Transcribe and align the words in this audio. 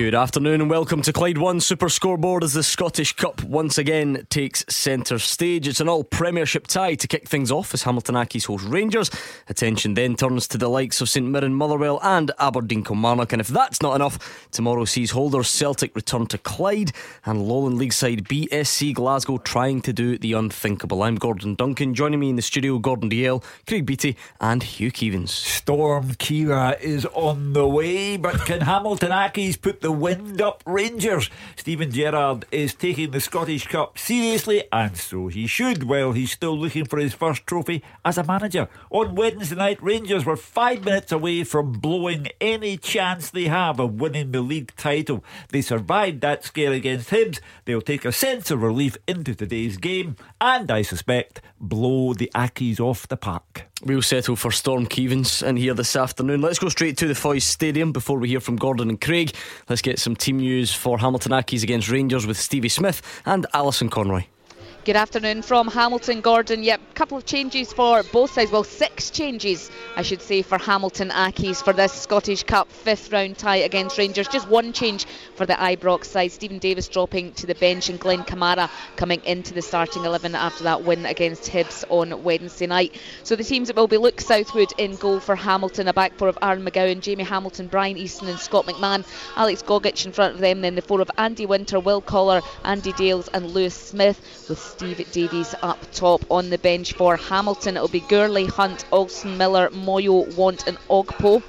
Good 0.00 0.14
afternoon 0.14 0.62
and 0.62 0.70
welcome 0.70 1.02
to 1.02 1.12
Clyde 1.12 1.36
One 1.36 1.60
Super 1.60 1.90
Scoreboard 1.90 2.42
as 2.42 2.54
the 2.54 2.62
Scottish 2.62 3.12
Cup 3.16 3.44
once 3.44 3.76
again 3.76 4.26
takes 4.30 4.64
centre 4.66 5.18
stage. 5.18 5.68
It's 5.68 5.78
an 5.78 5.90
all 5.90 6.04
Premiership 6.04 6.66
tie 6.66 6.94
to 6.94 7.06
kick 7.06 7.28
things 7.28 7.52
off 7.52 7.74
as 7.74 7.82
Hamilton 7.82 8.14
Accies 8.14 8.46
host 8.46 8.64
Rangers. 8.64 9.10
Attention 9.50 9.92
then 9.92 10.16
turns 10.16 10.48
to 10.48 10.58
the 10.58 10.70
likes 10.70 11.02
of 11.02 11.10
St 11.10 11.26
Mirren 11.26 11.54
Motherwell 11.54 12.00
and 12.02 12.32
Aberdeen 12.38 12.82
Kilmarnock. 12.82 13.34
And 13.34 13.42
if 13.42 13.48
that's 13.48 13.82
not 13.82 13.94
enough, 13.94 14.48
tomorrow 14.50 14.86
sees 14.86 15.10
holders 15.10 15.50
Celtic 15.50 15.94
return 15.94 16.26
to 16.28 16.38
Clyde 16.38 16.92
and 17.26 17.46
Lowland 17.46 17.76
League 17.76 17.92
side 17.92 18.24
BSC 18.24 18.94
Glasgow 18.94 19.36
trying 19.36 19.82
to 19.82 19.92
do 19.92 20.16
the 20.16 20.32
unthinkable. 20.32 21.02
I'm 21.02 21.16
Gordon 21.16 21.56
Duncan. 21.56 21.92
Joining 21.92 22.20
me 22.20 22.30
in 22.30 22.36
the 22.36 22.42
studio, 22.42 22.78
Gordon 22.78 23.10
Dalziel, 23.10 23.44
Craig 23.66 23.84
Beattie, 23.84 24.16
and 24.40 24.62
Hugh 24.62 24.90
Keevins. 24.90 25.28
Storm 25.28 26.14
Ciara 26.18 26.78
is 26.80 27.04
on 27.04 27.52
the 27.52 27.68
way, 27.68 28.16
but 28.16 28.46
can 28.46 28.60
Hamilton 28.62 29.10
Accies 29.10 29.60
put 29.60 29.82
the 29.82 29.89
wind 29.92 30.40
up 30.40 30.62
Rangers. 30.66 31.30
Steven 31.56 31.90
Gerrard 31.90 32.44
is 32.50 32.74
taking 32.74 33.10
the 33.10 33.20
Scottish 33.20 33.66
Cup 33.66 33.98
seriously, 33.98 34.64
and 34.72 34.96
so 34.96 35.28
he 35.28 35.46
should, 35.46 35.84
while 35.84 36.12
he's 36.12 36.32
still 36.32 36.58
looking 36.58 36.84
for 36.84 36.98
his 36.98 37.14
first 37.14 37.46
trophy 37.46 37.82
as 38.04 38.18
a 38.18 38.24
manager. 38.24 38.68
On 38.90 39.14
Wednesday 39.14 39.56
night, 39.56 39.82
Rangers 39.82 40.24
were 40.24 40.36
five 40.36 40.84
minutes 40.84 41.12
away 41.12 41.44
from 41.44 41.72
blowing 41.72 42.28
any 42.40 42.76
chance 42.76 43.30
they 43.30 43.44
have 43.44 43.80
of 43.80 44.00
winning 44.00 44.32
the 44.32 44.40
league 44.40 44.74
title. 44.76 45.24
They 45.48 45.62
survived 45.62 46.20
that 46.20 46.44
scare 46.44 46.72
against 46.72 47.10
Hibs. 47.10 47.40
They'll 47.64 47.80
take 47.80 48.04
a 48.04 48.12
sense 48.12 48.50
of 48.50 48.62
relief 48.62 48.96
into 49.06 49.34
today's 49.34 49.76
game, 49.76 50.16
and 50.40 50.70
I 50.70 50.82
suspect 50.82 51.40
blow 51.60 52.14
the 52.14 52.30
Accies 52.34 52.80
off 52.80 53.08
the 53.08 53.16
park. 53.16 53.69
We'll 53.82 54.02
settle 54.02 54.36
for 54.36 54.50
Storm 54.50 54.86
Keevins 54.86 55.42
in 55.42 55.56
here 55.56 55.72
this 55.72 55.96
afternoon. 55.96 56.42
Let's 56.42 56.58
go 56.58 56.68
straight 56.68 56.98
to 56.98 57.06
the 57.06 57.14
Foy's 57.14 57.44
Stadium 57.44 57.92
before 57.92 58.18
we 58.18 58.28
hear 58.28 58.40
from 58.40 58.56
Gordon 58.56 58.90
and 58.90 59.00
Craig. 59.00 59.34
Let's 59.70 59.80
get 59.80 59.98
some 59.98 60.14
team 60.14 60.36
news 60.36 60.70
for 60.74 60.98
Hamilton 60.98 61.32
Accies 61.32 61.62
against 61.62 61.88
Rangers 61.88 62.26
with 62.26 62.38
Stevie 62.38 62.68
Smith 62.68 63.00
and 63.24 63.46
Alison 63.54 63.88
Conroy. 63.88 64.24
Good 64.90 64.96
afternoon 64.96 65.42
from 65.42 65.68
Hamilton 65.68 66.20
Gordon. 66.20 66.64
Yep, 66.64 66.80
a 66.90 66.94
couple 66.94 67.16
of 67.16 67.24
changes 67.24 67.72
for 67.72 68.02
both 68.02 68.32
sides. 68.32 68.50
Well, 68.50 68.64
six 68.64 69.10
changes, 69.10 69.70
I 69.94 70.02
should 70.02 70.20
say, 70.20 70.42
for 70.42 70.58
Hamilton 70.58 71.10
Accies 71.10 71.62
for 71.62 71.72
this 71.72 71.92
Scottish 71.92 72.42
Cup 72.42 72.68
fifth 72.72 73.12
round 73.12 73.38
tie 73.38 73.58
against 73.58 73.98
Rangers. 73.98 74.26
Just 74.26 74.48
one 74.48 74.72
change 74.72 75.06
for 75.36 75.46
the 75.46 75.52
Ibrox 75.52 76.06
side. 76.06 76.32
Steven 76.32 76.58
Davis 76.58 76.88
dropping 76.88 77.34
to 77.34 77.46
the 77.46 77.54
bench 77.54 77.88
and 77.88 78.00
Glenn 78.00 78.24
Kamara 78.24 78.68
coming 78.96 79.22
into 79.24 79.54
the 79.54 79.62
starting 79.62 80.04
11 80.04 80.34
after 80.34 80.64
that 80.64 80.82
win 80.82 81.06
against 81.06 81.44
Hibs 81.44 81.84
on 81.88 82.24
Wednesday 82.24 82.66
night. 82.66 83.00
So 83.22 83.36
the 83.36 83.44
teams 83.44 83.68
that 83.68 83.76
will 83.76 83.86
be 83.86 83.96
Luke 83.96 84.20
Southwood 84.20 84.72
in 84.76 84.96
goal 84.96 85.20
for 85.20 85.36
Hamilton, 85.36 85.86
a 85.86 85.92
back 85.92 86.14
four 86.18 86.26
of 86.26 86.38
Aaron 86.42 86.64
McGowan, 86.64 87.00
Jamie 87.00 87.22
Hamilton, 87.22 87.68
Brian 87.68 87.96
Easton, 87.96 88.26
and 88.26 88.40
Scott 88.40 88.66
McMann. 88.66 89.06
Alex 89.36 89.62
Gogic 89.62 90.04
in 90.04 90.10
front 90.10 90.34
of 90.34 90.40
them. 90.40 90.62
Then 90.62 90.74
the 90.74 90.82
four 90.82 91.00
of 91.00 91.12
Andy 91.16 91.46
Winter, 91.46 91.78
Will 91.78 92.00
Collar, 92.00 92.40
Andy 92.64 92.92
Dales, 92.94 93.28
and 93.28 93.50
Lewis 93.52 93.76
Smith 93.76 94.20
with 94.48 94.79
Steve 94.80 95.12
Davies 95.12 95.54
up 95.60 95.78
top 95.92 96.24
on 96.30 96.48
the 96.48 96.56
bench 96.56 96.94
for 96.94 97.14
Hamilton. 97.14 97.76
It'll 97.76 97.88
be 97.88 98.00
Gourlay, 98.00 98.48
Hunt, 98.48 98.86
Olsen, 98.90 99.36
Miller, 99.36 99.68
Moyo, 99.68 100.34
Want, 100.36 100.66
and 100.66 100.78
Ogkmpoe. 100.88 101.42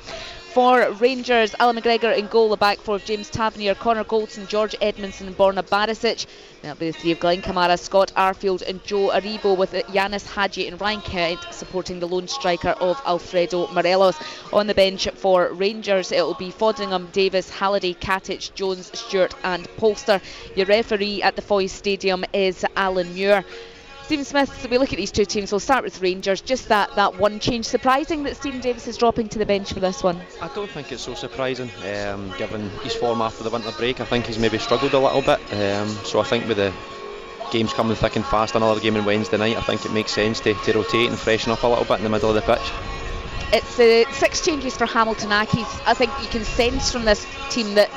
For 0.53 0.91
Rangers, 0.99 1.55
Allan 1.59 1.77
McGregor 1.77 2.17
in 2.17 2.27
goal, 2.27 2.49
the 2.49 2.57
back 2.57 2.79
four 2.79 2.95
of 2.97 3.05
James 3.05 3.29
Tavernier, 3.29 3.73
Connor 3.73 4.03
Goldson, 4.03 4.49
George 4.49 4.75
Edmundson, 4.81 5.27
and 5.27 5.37
Borna 5.37 5.63
Barisic. 5.63 6.25
That'll 6.61 6.77
be 6.77 6.91
the 6.91 6.97
three 6.99 7.11
of 7.11 7.21
Glenn 7.21 7.41
Kamara, 7.41 7.79
Scott 7.79 8.11
Arfield, 8.17 8.61
and 8.61 8.83
Joe 8.83 9.11
Aribo, 9.11 9.55
with 9.55 9.71
Ianis 9.71 10.27
Hagi 10.27 10.67
and 10.67 10.81
Ryan 10.81 10.99
Kent 10.99 11.39
supporting 11.51 12.01
the 12.01 12.07
lone 12.07 12.27
striker 12.27 12.71
of 12.81 13.01
Alfredo 13.05 13.67
Morelos. 13.71 14.17
On 14.51 14.67
the 14.67 14.73
bench 14.73 15.07
for 15.15 15.53
Rangers, 15.53 16.11
it'll 16.11 16.33
be 16.33 16.51
Foderingham, 16.51 17.09
Davis, 17.13 17.49
Halliday, 17.49 17.93
Katic, 17.93 18.53
Jones, 18.53 18.91
Stewart, 18.93 19.33
and 19.45 19.69
Polster. 19.77 20.21
Your 20.57 20.65
referee 20.65 21.21
at 21.23 21.37
the 21.37 21.41
Foy 21.41 21.67
Stadium 21.67 22.25
is 22.33 22.65
Alan 22.75 23.13
Muir. 23.13 23.45
Stephen 24.11 24.25
Smith, 24.25 24.61
so 24.61 24.67
we 24.67 24.77
look 24.77 24.91
at 24.91 24.97
these 24.97 25.09
two 25.09 25.23
teams. 25.23 25.53
We'll 25.53 25.61
start 25.61 25.85
with 25.85 26.01
Rangers. 26.01 26.41
Just 26.41 26.67
that, 26.67 26.93
that 26.97 27.17
one 27.17 27.39
change. 27.39 27.63
Surprising 27.63 28.23
that 28.23 28.35
Steven 28.35 28.59
Davis 28.59 28.85
is 28.85 28.97
dropping 28.97 29.29
to 29.29 29.39
the 29.39 29.45
bench 29.45 29.71
for 29.71 29.79
this 29.79 30.03
one. 30.03 30.19
I 30.41 30.49
don't 30.53 30.69
think 30.69 30.91
it's 30.91 31.03
so 31.03 31.13
surprising, 31.13 31.71
um, 31.95 32.33
given 32.37 32.69
his 32.81 32.93
form 32.93 33.21
after 33.21 33.45
the 33.45 33.49
winter 33.49 33.71
break. 33.77 34.01
I 34.01 34.03
think 34.03 34.25
he's 34.25 34.37
maybe 34.37 34.57
struggled 34.57 34.93
a 34.95 34.99
little 34.99 35.21
bit. 35.21 35.39
Um, 35.53 35.87
so 36.03 36.19
I 36.19 36.23
think 36.25 36.45
with 36.45 36.57
the 36.57 36.73
games 37.53 37.71
coming 37.71 37.95
thick 37.95 38.17
and 38.17 38.25
fast, 38.25 38.53
another 38.53 38.81
game 38.81 38.97
on 38.97 39.05
Wednesday 39.05 39.37
night, 39.37 39.55
I 39.55 39.61
think 39.61 39.85
it 39.85 39.93
makes 39.93 40.11
sense 40.11 40.41
to, 40.41 40.55
to 40.55 40.73
rotate 40.73 41.07
and 41.07 41.17
freshen 41.17 41.53
up 41.53 41.63
a 41.63 41.67
little 41.67 41.85
bit 41.85 41.99
in 41.99 42.03
the 42.03 42.09
middle 42.09 42.27
of 42.27 42.35
the 42.35 42.41
pitch. 42.41 42.69
It's 43.53 43.79
uh, 43.79 44.11
six 44.11 44.43
changes 44.43 44.75
for 44.75 44.87
Hamilton 44.87 45.29
Accies. 45.29 45.81
I 45.87 45.93
think 45.93 46.11
you 46.21 46.27
can 46.27 46.43
sense 46.43 46.91
from 46.91 47.05
this 47.05 47.25
team 47.49 47.75
that 47.75 47.89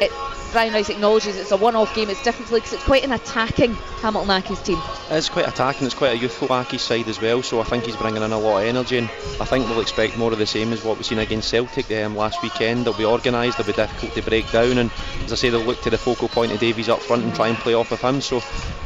it 0.00 0.10
Brian 0.54 0.72
Rice 0.72 0.88
acknowledges 0.88 1.36
it's 1.36 1.50
a 1.50 1.56
one-off 1.56 1.92
game. 1.96 2.08
It's 2.08 2.22
different 2.22 2.48
because 2.48 2.72
it's 2.74 2.84
quite 2.84 3.02
an 3.02 3.10
attacking 3.10 3.74
Hamilton 3.74 4.40
Accies 4.40 4.64
team. 4.64 4.78
It's 5.10 5.28
quite 5.28 5.48
attacking. 5.48 5.84
It's 5.84 5.96
quite 5.96 6.12
a 6.12 6.16
youthful 6.16 6.46
Accies 6.46 6.78
side 6.78 7.08
as 7.08 7.20
well. 7.20 7.42
So 7.42 7.60
I 7.60 7.64
think 7.64 7.86
he's 7.86 7.96
bringing 7.96 8.22
in 8.22 8.30
a 8.30 8.38
lot 8.38 8.62
of 8.62 8.68
energy, 8.68 8.98
and 8.98 9.10
I 9.40 9.46
think 9.46 9.68
we'll 9.68 9.80
expect 9.80 10.16
more 10.16 10.30
of 10.30 10.38
the 10.38 10.46
same 10.46 10.72
as 10.72 10.84
what 10.84 10.96
we've 10.96 11.04
seen 11.04 11.18
against 11.18 11.50
Celtic 11.50 11.90
um, 11.90 12.14
last 12.14 12.40
weekend. 12.40 12.84
They'll 12.84 12.96
be 12.96 13.04
organised. 13.04 13.58
They'll 13.58 13.66
be 13.66 13.72
difficult 13.72 14.14
to 14.14 14.22
break 14.22 14.48
down, 14.52 14.78
and 14.78 14.92
as 15.24 15.32
I 15.32 15.34
say, 15.34 15.48
they'll 15.48 15.60
look 15.60 15.82
to 15.82 15.90
the 15.90 15.98
focal 15.98 16.28
point 16.28 16.52
of 16.52 16.60
Davies 16.60 16.88
up 16.88 17.02
front 17.02 17.24
and 17.24 17.34
try 17.34 17.48
and 17.48 17.58
play 17.58 17.74
off 17.74 17.90
of 17.90 18.00
him. 18.00 18.20
So 18.20 18.40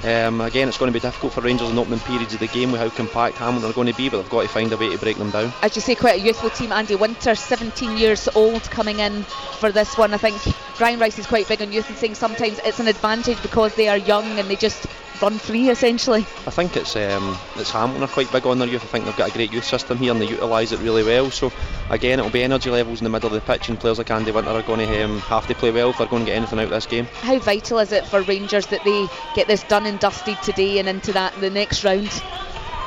um, 0.05 0.41
again, 0.41 0.69
it's 0.69 0.79
going 0.79 0.91
to 0.91 0.99
be 0.99 1.06
difficult 1.06 1.35
for 1.35 1.43
Rangers 1.43 1.69
in 1.69 1.77
opening 1.77 2.00
periods 2.00 2.33
of 2.33 2.41
the 2.41 2.47
game 2.47 2.73
with 2.73 2.81
how 2.81 2.89
compact 2.89 3.37
Hamilton 3.37 3.69
are 3.69 3.75
going 3.75 3.93
to 3.93 3.95
be, 3.95 4.09
but 4.09 4.23
they've 4.23 4.31
got 4.31 4.41
to 4.41 4.49
find 4.49 4.73
a 4.73 4.79
way 4.79 4.89
to 4.89 4.97
break 4.97 5.19
them 5.19 5.31
down. 5.31 5.53
As 5.61 5.77
you 5.77 5.83
say, 5.83 5.95
quite 5.95 6.19
a 6.19 6.25
youthful 6.25 6.49
team. 6.49 6.73
Andy 6.73 6.95
Winter, 6.95 7.35
17 7.35 7.99
years 7.99 8.27
old, 8.35 8.62
coming 8.62 9.00
in 9.00 9.25
for 9.59 9.71
this 9.71 9.99
one. 9.99 10.15
I 10.15 10.17
think 10.17 10.37
Brian 10.78 11.00
Rice 11.00 11.19
is 11.19 11.27
quite 11.27 11.49
big 11.49 11.61
on 11.61 11.72
youth 11.72 11.89
and 11.89 11.99
saying 11.99 12.15
sometimes 12.15 12.61
it's 12.65 12.78
an 12.78 12.87
advantage 12.87 13.43
because 13.43 13.75
they 13.75 13.89
are 13.89 13.97
young 13.97 14.39
and 14.39 14.49
they 14.49 14.55
just 14.55 14.87
run 15.21 15.37
free 15.37 15.71
essentially. 15.71 16.21
I 16.47 16.50
think 16.50 16.77
it's 16.77 16.94
um, 16.94 17.37
it's 17.56 17.72
Hamilton 17.72 18.05
are 18.05 18.09
quite 18.09 18.31
big 18.31 18.47
on 18.47 18.61
their 18.61 18.69
youth. 18.69 18.84
I 18.84 18.87
think 18.87 19.05
they've 19.05 19.17
got 19.17 19.31
a 19.31 19.33
great 19.33 19.53
youth 19.53 19.65
system 19.65 19.99
here 19.99 20.12
and 20.12 20.21
they 20.21 20.28
utilise 20.28 20.71
it 20.71 20.78
really 20.78 21.03
well. 21.03 21.33
So 21.33 21.53
again, 21.91 22.21
it'll 22.21 22.31
be 22.31 22.44
energy 22.44 22.71
levels 22.71 23.00
in 23.00 23.05
the 23.05 23.11
middle 23.11 23.27
of 23.27 23.33
the 23.33 23.41
pitch, 23.41 23.69
and 23.69 23.81
players 23.81 23.99
like 23.99 24.12
Andy 24.12 24.31
Winter 24.31 24.50
are 24.50 24.62
going 24.62 24.87
to 24.87 25.03
um, 25.03 25.19
have 25.22 25.49
to 25.49 25.55
play 25.56 25.72
well 25.72 25.91
if 25.91 25.99
they're 25.99 26.06
going 26.06 26.25
to 26.25 26.31
get 26.31 26.37
anything 26.37 26.61
out 26.61 26.67
of 26.67 26.71
this 26.71 26.87
game. 26.87 27.06
How 27.06 27.41
vital 27.41 27.81
is 27.81 27.91
it 27.91 28.06
for 28.06 28.22
Rangers 28.22 28.67
that 28.69 28.84
they 28.84 29.09
get 29.34 29.49
this 29.49 29.65
done 29.65 29.84
and 29.84 29.99
dusted 29.99 30.41
today 30.43 30.78
and 30.78 30.88
into 30.88 31.12
that 31.12 31.34
the 31.41 31.50
next 31.50 31.83
round? 31.83 32.22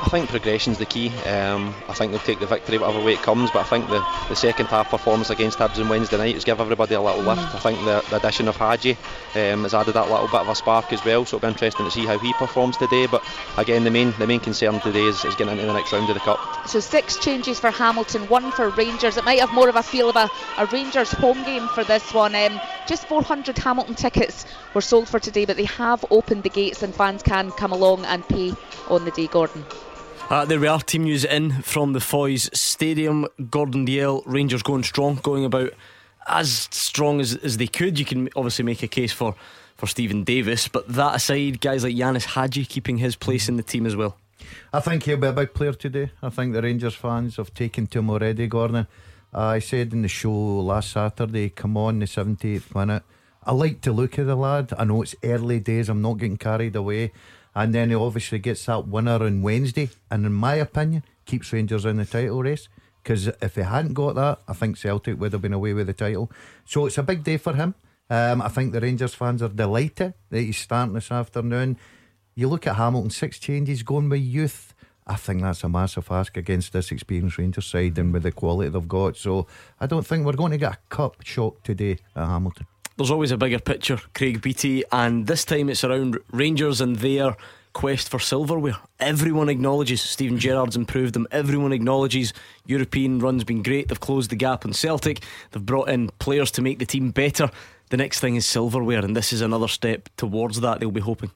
I 0.02 0.08
think 0.08 0.28
progression's 0.28 0.78
the 0.78 0.84
key. 0.84 1.10
Um, 1.26 1.72
I 1.88 1.94
think 1.94 2.10
they'll 2.10 2.20
take 2.20 2.40
the 2.40 2.46
victory 2.46 2.76
whatever 2.76 3.02
way 3.04 3.12
it 3.12 3.22
comes, 3.22 3.52
but 3.52 3.60
I 3.60 3.62
think 3.62 3.88
the, 3.88 4.04
the 4.28 4.34
second 4.34 4.66
half 4.66 4.90
performance 4.90 5.30
against 5.30 5.58
Hibs 5.58 5.78
on 5.78 5.88
Wednesday 5.88 6.18
night 6.18 6.34
has 6.34 6.44
given 6.44 6.60
everybody 6.60 6.96
a 6.96 7.00
little 7.00 7.22
lift. 7.22 7.40
Mm. 7.40 7.54
I 7.54 7.58
think 7.60 7.78
the, 7.84 8.04
the, 8.10 8.16
addition 8.16 8.48
of 8.48 8.56
Hagi 8.56 8.98
um, 9.36 9.62
has 9.62 9.74
added 9.74 9.94
that 9.94 10.10
little 10.10 10.26
bit 10.26 10.40
of 10.40 10.48
a 10.48 10.56
spark 10.56 10.92
as 10.92 11.04
well, 11.04 11.24
so 11.24 11.36
it'll 11.36 11.46
be 11.46 11.52
interesting 11.52 11.86
to 11.86 11.90
see 11.92 12.04
how 12.04 12.18
he 12.18 12.32
performs 12.32 12.76
today. 12.76 13.06
But 13.06 13.24
again, 13.56 13.84
the 13.84 13.92
main 13.92 14.12
the 14.18 14.26
main 14.26 14.40
concern 14.40 14.80
today 14.80 15.04
is, 15.04 15.24
is 15.24 15.36
getting 15.36 15.52
into 15.52 15.66
the 15.66 15.72
next 15.72 15.92
round 15.92 16.10
of 16.10 16.14
the 16.14 16.20
Cup. 16.20 16.68
So 16.68 16.80
six 16.80 17.16
changes 17.18 17.60
for 17.60 17.70
Hamilton, 17.70 18.28
one 18.28 18.50
for 18.50 18.70
Rangers. 18.70 19.16
It 19.16 19.24
might 19.24 19.38
have 19.38 19.52
more 19.52 19.68
of 19.68 19.76
a 19.76 19.84
feel 19.84 20.10
of 20.10 20.16
a, 20.16 20.28
a 20.58 20.66
Rangers 20.66 21.12
home 21.12 21.44
game 21.44 21.68
for 21.68 21.84
this 21.84 22.12
one. 22.12 22.34
Um, 22.34 22.60
just 22.88 23.06
400 23.06 23.56
Hamilton 23.56 23.94
tickets 23.94 24.46
were 24.74 24.80
sold 24.80 25.08
for 25.08 25.20
today, 25.20 25.44
but 25.44 25.56
they 25.56 25.64
have 25.64 26.04
opened 26.10 26.42
the 26.42 26.48
gates 26.48 26.82
and 26.82 26.92
fans 26.92 27.22
can 27.22 27.52
come 27.52 27.70
along 27.70 28.04
and 28.04 28.26
pay 28.26 28.52
on 28.88 29.04
the 29.04 29.12
day, 29.12 29.28
Gordon. 29.28 29.64
Uh, 30.32 30.46
there 30.46 30.58
we 30.58 30.66
are, 30.66 30.80
team 30.80 31.04
news 31.04 31.26
in 31.26 31.60
from 31.60 31.92
the 31.92 32.00
Foy's 32.00 32.48
Stadium. 32.58 33.26
Gordon 33.50 33.84
Dalziel, 33.84 34.22
Rangers 34.24 34.62
going 34.62 34.82
strong, 34.82 35.16
going 35.16 35.44
about 35.44 35.74
as 36.26 36.70
strong 36.70 37.20
as, 37.20 37.36
as 37.36 37.58
they 37.58 37.66
could. 37.66 37.98
You 37.98 38.06
can 38.06 38.30
obviously 38.34 38.64
make 38.64 38.82
a 38.82 38.88
case 38.88 39.12
for, 39.12 39.34
for 39.76 39.86
Steven 39.86 40.24
Davis, 40.24 40.68
but 40.68 40.88
that 40.88 41.16
aside, 41.16 41.60
guys 41.60 41.84
like 41.84 41.94
Ianis 41.94 42.24
Hagi 42.24 42.64
keeping 42.64 42.96
his 42.96 43.14
place 43.14 43.46
in 43.46 43.58
the 43.58 43.62
team 43.62 43.84
as 43.84 43.94
well. 43.94 44.16
I 44.72 44.80
think 44.80 45.02
he'll 45.02 45.18
be 45.18 45.26
a 45.26 45.34
big 45.34 45.52
player 45.52 45.74
today. 45.74 46.12
I 46.22 46.30
think 46.30 46.54
the 46.54 46.62
Rangers 46.62 46.94
fans 46.94 47.36
have 47.36 47.52
taken 47.52 47.86
to 47.88 47.98
him 47.98 48.08
already, 48.08 48.46
Gordon. 48.46 48.86
Uh, 49.34 49.38
I 49.38 49.58
said 49.58 49.92
in 49.92 50.00
the 50.00 50.08
show 50.08 50.32
last 50.32 50.92
Saturday, 50.92 51.50
come 51.50 51.76
on, 51.76 51.98
the 51.98 52.06
78th 52.06 52.74
minute. 52.74 53.02
I 53.44 53.52
like 53.52 53.82
to 53.82 53.92
look 53.92 54.18
at 54.18 54.24
the 54.24 54.36
lad. 54.36 54.72
I 54.78 54.84
know 54.84 55.02
it's 55.02 55.14
early 55.22 55.60
days, 55.60 55.90
I'm 55.90 56.00
not 56.00 56.14
getting 56.14 56.38
carried 56.38 56.74
away 56.74 57.12
and 57.54 57.74
then 57.74 57.90
he 57.90 57.94
obviously 57.94 58.38
gets 58.38 58.66
that 58.66 58.88
winner 58.88 59.22
on 59.22 59.42
Wednesday, 59.42 59.90
and 60.10 60.24
in 60.26 60.32
my 60.32 60.54
opinion, 60.54 61.04
keeps 61.24 61.52
Rangers 61.52 61.84
in 61.84 61.98
the 61.98 62.04
title 62.04 62.42
race. 62.42 62.68
Because 63.02 63.26
if 63.26 63.56
he 63.56 63.62
hadn't 63.62 63.94
got 63.94 64.14
that, 64.14 64.38
I 64.46 64.52
think 64.52 64.76
Celtic 64.76 65.18
would 65.18 65.32
have 65.32 65.42
been 65.42 65.52
away 65.52 65.72
with 65.72 65.88
the 65.88 65.92
title. 65.92 66.30
So 66.64 66.86
it's 66.86 66.98
a 66.98 67.02
big 67.02 67.24
day 67.24 67.36
for 67.36 67.54
him. 67.54 67.74
Um, 68.08 68.40
I 68.40 68.48
think 68.48 68.72
the 68.72 68.80
Rangers 68.80 69.14
fans 69.14 69.42
are 69.42 69.48
delighted 69.48 70.14
that 70.30 70.40
he's 70.40 70.58
starting 70.58 70.94
this 70.94 71.10
afternoon. 71.10 71.78
You 72.34 72.48
look 72.48 72.66
at 72.66 72.76
Hamilton, 72.76 73.10
six 73.10 73.38
changes 73.38 73.82
going 73.82 74.08
with 74.08 74.20
youth. 74.20 74.74
I 75.06 75.16
think 75.16 75.42
that's 75.42 75.64
a 75.64 75.68
massive 75.68 76.10
ask 76.12 76.36
against 76.36 76.72
this 76.72 76.92
experienced 76.92 77.38
Rangers 77.38 77.66
side 77.66 77.98
and 77.98 78.12
with 78.12 78.22
the 78.22 78.30
quality 78.30 78.70
they've 78.70 78.86
got. 78.86 79.16
So 79.16 79.48
I 79.80 79.86
don't 79.86 80.06
think 80.06 80.24
we're 80.24 80.32
going 80.34 80.52
to 80.52 80.58
get 80.58 80.74
a 80.74 80.78
cup 80.88 81.24
shock 81.24 81.62
today 81.64 81.98
at 82.14 82.26
Hamilton. 82.26 82.66
There's 83.02 83.10
always 83.10 83.32
a 83.32 83.36
bigger 83.36 83.58
picture, 83.58 84.00
Craig 84.14 84.40
Beattie, 84.40 84.84
and 84.92 85.26
this 85.26 85.44
time 85.44 85.68
it's 85.68 85.82
around 85.82 86.18
Rangers 86.30 86.80
and 86.80 86.94
their 86.94 87.36
quest 87.72 88.08
for 88.08 88.20
silverware. 88.20 88.76
Everyone 89.00 89.48
acknowledges 89.48 90.00
Steven 90.00 90.38
Gerrard's 90.38 90.76
improved 90.76 91.12
them. 91.12 91.26
Everyone 91.32 91.72
acknowledges 91.72 92.32
European 92.64 93.18
run's 93.18 93.42
been 93.42 93.64
great. 93.64 93.88
They've 93.88 93.98
closed 93.98 94.30
the 94.30 94.36
gap 94.36 94.64
on 94.64 94.72
Celtic. 94.72 95.24
They've 95.50 95.66
brought 95.66 95.88
in 95.88 96.10
players 96.20 96.52
to 96.52 96.62
make 96.62 96.78
the 96.78 96.86
team 96.86 97.10
better. 97.10 97.50
The 97.90 97.96
next 97.96 98.20
thing 98.20 98.36
is 98.36 98.46
silverware, 98.46 99.04
and 99.04 99.16
this 99.16 99.32
is 99.32 99.40
another 99.40 99.66
step 99.66 100.08
towards 100.16 100.60
that. 100.60 100.78
They'll 100.78 100.92
be 100.92 101.00
hoping. 101.00 101.32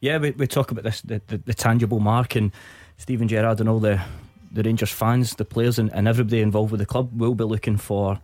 Yeah, 0.00 0.18
we, 0.18 0.32
we 0.32 0.48
talk 0.48 0.72
about 0.72 0.82
this 0.82 1.02
the, 1.02 1.22
the, 1.28 1.38
the 1.38 1.54
tangible 1.54 2.00
mark 2.00 2.34
and 2.34 2.50
Steven 2.96 3.28
Gerrard 3.28 3.60
and 3.60 3.68
all 3.68 3.78
the 3.78 4.02
the 4.50 4.64
Rangers 4.64 4.90
fans, 4.90 5.36
the 5.36 5.44
players, 5.44 5.78
and, 5.78 5.92
and 5.92 6.08
everybody 6.08 6.40
involved 6.40 6.72
with 6.72 6.80
the 6.80 6.86
club 6.86 7.10
will 7.14 7.36
be 7.36 7.44
looking 7.44 7.76
for 7.76 8.18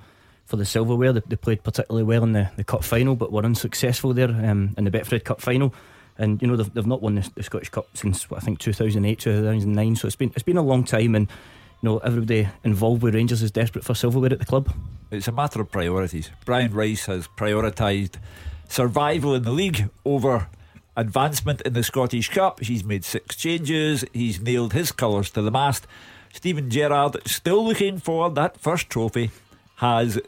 for 0.46 0.56
the 0.56 0.64
silverware. 0.64 1.12
They, 1.12 1.22
they 1.26 1.36
played 1.36 1.62
particularly 1.62 2.04
well 2.04 2.24
in 2.24 2.32
the, 2.32 2.50
the 2.56 2.64
cup 2.64 2.84
final, 2.84 3.16
but 3.16 3.32
were 3.32 3.44
unsuccessful 3.44 4.12
there 4.12 4.28
um, 4.28 4.74
in 4.76 4.84
the 4.84 4.90
Betfred 4.90 5.24
Cup 5.24 5.40
final. 5.40 5.74
And 6.18 6.40
you 6.42 6.48
know 6.48 6.56
they've, 6.56 6.72
they've 6.74 6.86
not 6.86 7.00
won 7.00 7.14
the, 7.16 7.30
the 7.34 7.42
Scottish 7.42 7.70
Cup 7.70 7.88
since 7.94 8.30
what, 8.30 8.42
I 8.42 8.44
think 8.44 8.58
2008, 8.58 9.18
2009. 9.18 9.96
So 9.96 10.06
it's 10.06 10.16
been 10.16 10.30
it's 10.34 10.42
been 10.42 10.58
a 10.58 10.62
long 10.62 10.84
time, 10.84 11.14
and 11.14 11.28
you 11.82 11.88
know 11.88 11.98
everybody 11.98 12.48
involved 12.64 13.02
with 13.02 13.14
Rangers 13.14 13.42
is 13.42 13.50
desperate 13.50 13.84
for 13.84 13.94
silverware 13.94 14.32
at 14.32 14.38
the 14.38 14.44
club. 14.44 14.72
It's 15.10 15.28
a 15.28 15.32
matter 15.32 15.60
of 15.60 15.70
priorities. 15.70 16.30
Brian 16.44 16.72
Rice 16.72 17.06
has 17.06 17.28
prioritised 17.28 18.16
survival 18.68 19.34
in 19.34 19.42
the 19.42 19.52
league 19.52 19.90
over 20.04 20.48
advancement 20.96 21.60
in 21.62 21.72
the 21.72 21.82
Scottish 21.82 22.28
Cup. 22.30 22.60
He's 22.60 22.84
made 22.84 23.04
six 23.04 23.36
changes. 23.36 24.04
He's 24.12 24.40
nailed 24.40 24.72
his 24.72 24.92
colours 24.92 25.30
to 25.30 25.42
the 25.42 25.50
mast. 25.50 25.86
Steven 26.32 26.70
Gerrard, 26.70 27.16
still 27.26 27.64
looking 27.64 27.98
for 27.98 28.30
that 28.30 28.58
first 28.58 28.88
trophy, 28.88 29.30
has 29.76 30.18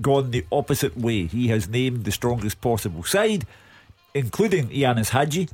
gone 0.00 0.30
the 0.30 0.44
opposite 0.52 0.96
way. 0.96 1.26
He 1.26 1.48
has 1.48 1.68
named 1.68 2.04
the 2.04 2.12
strongest 2.12 2.60
possible 2.60 3.04
side, 3.04 3.46
including 4.14 4.68
Ianis 4.68 5.10
Hagi, 5.10 5.48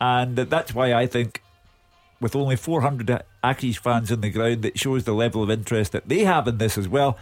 and 0.00 0.36
that's 0.36 0.74
why 0.74 0.92
I 0.94 1.06
think, 1.06 1.42
with 2.20 2.34
only 2.34 2.56
400 2.56 3.22
Accies 3.44 3.78
fans 3.78 4.10
in 4.10 4.20
the 4.22 4.30
ground, 4.30 4.64
it 4.64 4.78
shows 4.78 5.04
the 5.04 5.12
level 5.12 5.42
of 5.42 5.50
interest 5.50 5.92
that 5.92 6.08
they 6.08 6.24
have 6.24 6.48
in 6.48 6.58
this 6.58 6.78
as 6.78 6.88
well. 6.88 7.18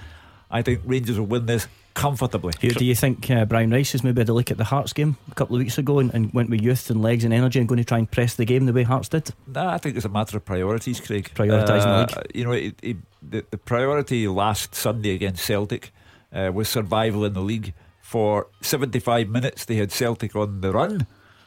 I 0.51 0.63
think 0.63 0.81
Rangers 0.85 1.19
will 1.19 1.27
win 1.27 1.47
this 1.47 1.67
comfortably. 1.95 2.53
Do 2.61 2.85
you 2.85 2.95
think 2.95 3.31
uh, 3.31 3.45
Brian 3.45 3.71
Rice 3.71 3.93
has 3.93 4.05
maybe 4.05 4.21
had 4.21 4.29
a 4.29 4.33
look 4.33 4.51
at 4.51 4.59
the 4.59 4.65
Hearts 4.65 4.93
game 4.93 5.17
a 5.31 5.35
couple 5.35 5.57
of 5.57 5.61
weeks 5.61 5.79
ago 5.79 6.01
and, 6.01 6.13
and, 6.13 6.33
went 6.35 6.51
with 6.51 6.61
youth 6.61 6.91
and 6.91 7.01
legs 7.01 7.25
and 7.25 7.33
energy 7.33 7.61
and 7.61 7.69
going 7.69 7.79
to 7.79 7.85
try 7.85 7.99
and 7.99 8.11
press 8.11 8.35
the 8.35 8.45
game 8.45 8.67
the 8.67 8.73
way 8.73 8.83
Hearts 8.83 9.09
did? 9.09 9.31
Nah, 9.47 9.73
I 9.73 9.79
think 9.79 9.97
it's 9.97 10.05
a 10.05 10.09
matter 10.09 10.37
of 10.37 10.45
priorities, 10.45 11.01
Craig. 11.01 11.31
Prioritising 11.35 11.87
uh, 11.87 12.07
the 12.07 12.17
league. 12.17 12.37
You 12.37 12.45
know, 12.45 12.53
it, 12.53 12.75
it, 12.83 12.97
the, 13.23 13.45
the 13.51 13.59
priority 13.59 14.27
last 14.29 14.75
Sunday 14.75 15.15
against 15.15 15.45
Celtic 15.45 15.93
uh, 16.33 16.51
was 16.53 16.69
survival 16.69 17.25
in 17.25 17.33
the 17.33 17.41
league. 17.41 17.73
For 18.03 18.49
75 18.61 19.29
minutes, 19.29 19.65
they 19.65 19.77
had 19.77 19.91
Celtic 19.91 20.37
on 20.37 20.61
the 20.61 20.73
run, 20.73 21.07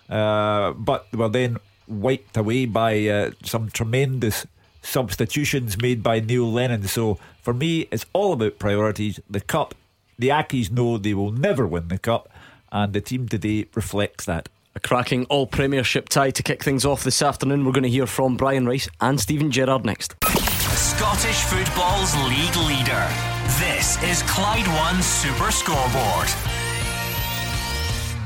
uh, 0.09 0.73
but 0.73 1.05
were 1.13 1.29
then 1.29 1.57
wiped 1.87 2.35
away 2.35 2.65
by 2.65 3.07
uh, 3.07 3.31
some 3.43 3.69
tremendous 3.69 4.45
substitutions 4.81 5.79
made 5.79 6.01
by 6.01 6.19
Neil 6.19 6.51
Lennon. 6.51 6.87
So 6.87 7.19
for 7.41 7.53
me, 7.53 7.87
it's 7.91 8.05
all 8.13 8.33
about 8.33 8.59
priorities. 8.59 9.19
The 9.29 9.39
cup 9.39 9.75
the 10.19 10.29
Accies 10.29 10.71
know 10.71 10.97
they 10.97 11.13
will 11.13 11.31
never 11.31 11.67
win 11.67 11.87
the 11.87 11.97
Cup, 11.97 12.29
and 12.71 12.93
the 12.93 13.01
team 13.01 13.27
today 13.27 13.67
reflects 13.75 14.25
that. 14.25 14.49
A 14.75 14.79
cracking 14.79 15.25
all 15.25 15.47
Premiership 15.47 16.09
tie 16.09 16.31
to 16.31 16.43
kick 16.43 16.63
things 16.63 16.85
off 16.85 17.03
this 17.03 17.21
afternoon. 17.21 17.65
We're 17.65 17.71
going 17.71 17.83
to 17.83 17.89
hear 17.89 18.05
from 18.05 18.37
Brian 18.37 18.67
Rice 18.67 18.87
and 19.01 19.19
Steven 19.19 19.51
Gerrard 19.51 19.85
next. 19.85 20.15
Scottish 20.23 21.41
football's 21.43 22.15
league 22.29 22.55
leader. 22.67 23.07
This 23.59 24.01
is 24.03 24.21
Clyde 24.23 24.67
One 24.67 25.01
Super 25.01 25.51
Scoreboard. 25.51 26.27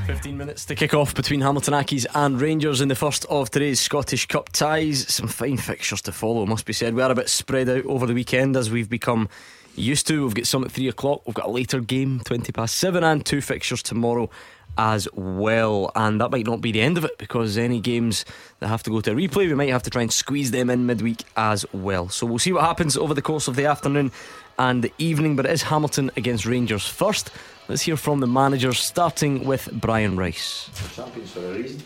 15 0.07 0.37
minutes 0.37 0.65
to 0.65 0.75
kick 0.75 0.93
off 0.93 1.15
between 1.15 1.39
Hamilton 1.39 1.73
Accies 1.73 2.05
and 2.13 2.41
Rangers 2.41 2.81
in 2.81 2.89
the 2.89 2.95
first 2.95 3.23
of 3.25 3.49
today's 3.49 3.79
Scottish 3.79 4.25
Cup 4.25 4.49
ties. 4.49 5.07
Some 5.13 5.29
fine 5.29 5.57
fixtures 5.57 6.01
to 6.01 6.11
follow, 6.11 6.45
must 6.45 6.65
be 6.65 6.73
said. 6.73 6.95
We 6.95 7.01
are 7.01 7.11
a 7.11 7.15
bit 7.15 7.29
spread 7.29 7.69
out 7.69 7.85
over 7.85 8.05
the 8.05 8.13
weekend 8.13 8.57
as 8.57 8.69
we've 8.69 8.89
become 8.89 9.29
used 9.75 10.07
to. 10.07 10.23
We've 10.23 10.33
got 10.33 10.47
some 10.47 10.63
at 10.63 10.71
three 10.71 10.87
o'clock. 10.87 11.21
We've 11.25 11.35
got 11.35 11.45
a 11.45 11.51
later 11.51 11.79
game, 11.79 12.21
20 12.25 12.51
past 12.51 12.77
seven, 12.77 13.03
and 13.03 13.25
two 13.25 13.41
fixtures 13.41 13.83
tomorrow 13.83 14.29
as 14.77 15.07
well. 15.13 15.91
And 15.95 16.21
that 16.21 16.31
might 16.31 16.45
not 16.45 16.61
be 16.61 16.71
the 16.71 16.81
end 16.81 16.97
of 16.97 17.05
it 17.05 17.17
because 17.17 17.57
any 17.57 17.79
games 17.79 18.25
that 18.59 18.67
have 18.67 18.83
to 18.83 18.89
go 18.89 19.01
to 19.01 19.11
a 19.11 19.15
replay, 19.15 19.47
we 19.47 19.53
might 19.53 19.69
have 19.69 19.83
to 19.83 19.89
try 19.89 20.01
and 20.01 20.11
squeeze 20.11 20.51
them 20.51 20.69
in 20.69 20.85
midweek 20.85 21.23
as 21.35 21.65
well. 21.73 22.09
So 22.09 22.25
we'll 22.25 22.39
see 22.39 22.53
what 22.53 22.63
happens 22.63 22.97
over 22.97 23.13
the 23.13 23.21
course 23.21 23.47
of 23.47 23.55
the 23.55 23.65
afternoon 23.65 24.11
and 24.57 24.83
the 24.83 24.93
evening. 24.97 25.35
But 25.35 25.45
it 25.45 25.51
is 25.51 25.63
Hamilton 25.63 26.11
against 26.15 26.45
Rangers 26.45 26.85
first. 26.85 27.31
Let's 27.67 27.83
hear 27.83 27.97
from 27.97 28.19
the 28.19 28.27
managers, 28.27 28.79
starting 28.79 29.45
with 29.45 29.69
Brian 29.71 30.17
Rice. 30.17 30.69
champions 30.93 31.31
for 31.31 31.39
a 31.39 31.53
reason, 31.53 31.81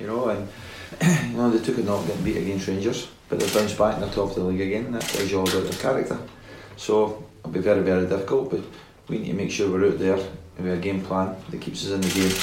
you 0.00 0.06
know, 0.06 0.28
and 0.28 0.48
you 1.30 1.36
know, 1.36 1.50
they 1.50 1.64
took 1.64 1.78
a 1.78 1.82
knock 1.82 2.06
getting 2.06 2.24
beat 2.24 2.36
against 2.36 2.66
Rangers, 2.66 3.08
but 3.28 3.38
they've 3.38 3.54
bounced 3.54 3.78
back 3.78 3.94
and 3.94 4.02
they're 4.02 4.10
top 4.12 4.30
of 4.30 4.34
the 4.34 4.42
league 4.42 4.60
again. 4.60 4.92
That 4.92 5.02
tells 5.02 5.30
you 5.30 5.38
all 5.38 5.48
about 5.48 5.64
their 5.64 5.80
character. 5.80 6.18
So 6.76 7.24
it'll 7.40 7.52
be 7.52 7.60
very, 7.60 7.82
very 7.82 8.06
difficult, 8.06 8.50
but 8.50 8.60
we 9.08 9.18
need 9.18 9.28
to 9.28 9.34
make 9.34 9.50
sure 9.50 9.70
we're 9.70 9.88
out 9.88 9.98
there 9.98 10.16
with 10.58 10.72
a 10.72 10.76
game 10.76 11.02
plan 11.02 11.36
that 11.50 11.60
keeps 11.60 11.84
us 11.84 11.90
in 11.90 12.00
the 12.00 12.08
game 12.08 12.36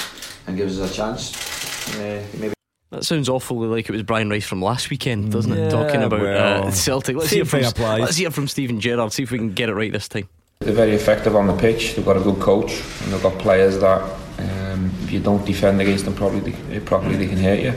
and 0.48 0.58
gives 0.58 0.80
us 0.80 0.92
a 0.92 0.94
chance. 0.94 1.96
Uh, 1.98 2.24
maybe. 2.38 2.54
That 2.92 3.06
sounds 3.06 3.30
awfully 3.30 3.68
like 3.68 3.88
it 3.88 3.92
was 3.92 4.04
Brian 4.04 4.30
Rice 4.30 4.46
from 4.46 4.62
last 4.62 4.90
weekend, 4.90 5.32
doesn't 5.32 5.56
yeah, 5.56 5.68
it? 5.68 5.70
Talking 5.70 6.02
about 6.02 6.22
well, 6.22 6.68
uh, 6.68 6.72
Celtic. 6.72 7.16
Let's 7.16 7.30
hear, 7.30 7.46
from, 7.46 7.62
let's 7.62 8.18
hear 8.18 8.32
from 8.32 8.48
Steven 8.48 8.80
Gerrard, 8.80 9.14
see 9.14 9.24
if 9.24 9.32
we 9.32 9.38
can 9.38 9.54
get 9.54 9.70
it 9.70 9.76
right 9.76 9.92
this 9.92 10.08
time. 10.08 10.28
They're 10.60 10.74
very 10.74 10.94
effective 10.94 11.36
on 11.36 11.48
the 11.48 11.56
pitch, 11.56 11.96
they've 11.96 12.04
got 12.04 12.18
a 12.18 12.22
good 12.22 12.40
coach, 12.40 12.82
and 13.04 13.14
they've 13.14 13.24
got 13.24 13.38
players 13.40 13.80
that 13.80 14.02
um, 14.40 14.92
if 15.04 15.12
you 15.12 15.20
don't 15.20 15.46
defend 15.46 15.80
against 15.80 16.06
them 16.06 16.16
properly, 16.16 16.52
they, 16.52 16.80
properly, 16.80 17.16
they 17.16 17.28
can 17.28 17.38
hurt 17.38 17.60
you. 17.60 17.74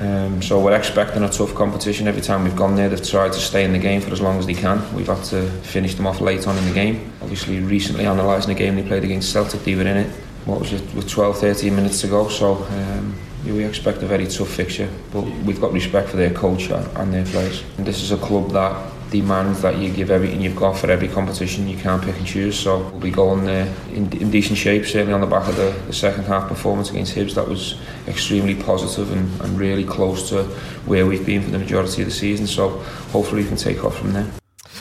Um, 0.00 0.42
so 0.42 0.60
we're 0.60 0.76
expecting 0.76 1.22
a 1.22 1.28
tough 1.28 1.54
competition 1.54 2.08
every 2.08 2.22
time 2.22 2.44
we've 2.44 2.56
gone 2.56 2.76
there. 2.76 2.88
They've 2.88 3.06
tried 3.06 3.32
to 3.32 3.38
stay 3.40 3.64
in 3.64 3.72
the 3.72 3.78
game 3.78 4.00
for 4.00 4.12
as 4.12 4.20
long 4.20 4.38
as 4.38 4.46
they 4.46 4.54
can. 4.54 4.82
We've 4.94 5.06
had 5.06 5.24
to 5.26 5.48
finish 5.62 5.94
them 5.94 6.06
off 6.06 6.20
late 6.20 6.46
on 6.46 6.56
in 6.58 6.66
the 6.66 6.74
game. 6.74 7.12
Obviously, 7.22 7.60
recently 7.60 8.04
analysing 8.04 8.54
the 8.54 8.58
game 8.58 8.76
they 8.76 8.82
played 8.82 9.04
against 9.04 9.32
Celtic, 9.32 9.62
they 9.62 9.74
were 9.74 9.82
in 9.82 9.96
it. 9.96 10.10
What 10.44 10.60
was 10.60 10.72
it 10.72 10.94
with 10.94 11.08
12, 11.08 11.38
13 11.38 11.74
minutes 11.74 12.00
to 12.00 12.08
go? 12.08 12.28
So 12.28 12.64
um, 12.64 13.14
we 13.44 13.64
expect 13.64 14.02
a 14.02 14.06
very 14.06 14.26
tough 14.26 14.48
fixture, 14.48 14.88
but 15.12 15.22
we've 15.22 15.60
got 15.60 15.72
respect 15.72 16.08
for 16.08 16.16
their 16.16 16.32
culture 16.32 16.88
and 16.96 17.12
their 17.12 17.24
players. 17.26 17.62
And 17.78 17.86
this 17.86 18.02
is 18.02 18.12
a 18.12 18.16
club 18.16 18.50
that 18.52 18.92
demands 19.10 19.62
that 19.62 19.78
you 19.78 19.90
give 19.90 20.10
everything 20.10 20.40
you've 20.40 20.56
got 20.56 20.78
for 20.78 20.90
every 20.90 21.08
competition. 21.08 21.68
You 21.68 21.76
can't 21.76 22.02
pick 22.02 22.16
and 22.16 22.26
choose. 22.26 22.58
So 22.58 22.78
we'll 22.88 23.00
be 23.00 23.10
going 23.10 23.44
there 23.44 23.66
in, 23.92 24.12
in 24.16 24.30
decent 24.30 24.58
shape, 24.58 24.86
certainly 24.86 25.12
on 25.12 25.20
the 25.20 25.26
back 25.26 25.48
of 25.48 25.56
the, 25.56 25.70
the 25.86 25.92
second 25.92 26.24
half 26.24 26.48
performance 26.48 26.90
against 26.90 27.14
Hibs. 27.14 27.34
That 27.34 27.48
was 27.48 27.78
extremely 28.06 28.54
positive 28.54 29.12
and, 29.12 29.40
and 29.42 29.58
really 29.58 29.84
close 29.84 30.28
to 30.30 30.44
where 30.86 31.06
we've 31.06 31.26
been 31.26 31.42
for 31.42 31.50
the 31.50 31.58
majority 31.58 32.02
of 32.02 32.08
the 32.08 32.14
season. 32.14 32.46
So 32.46 32.68
hopefully 33.12 33.42
we 33.42 33.48
can 33.48 33.56
take 33.56 33.84
off 33.84 33.98
from 33.98 34.12
there. 34.12 34.30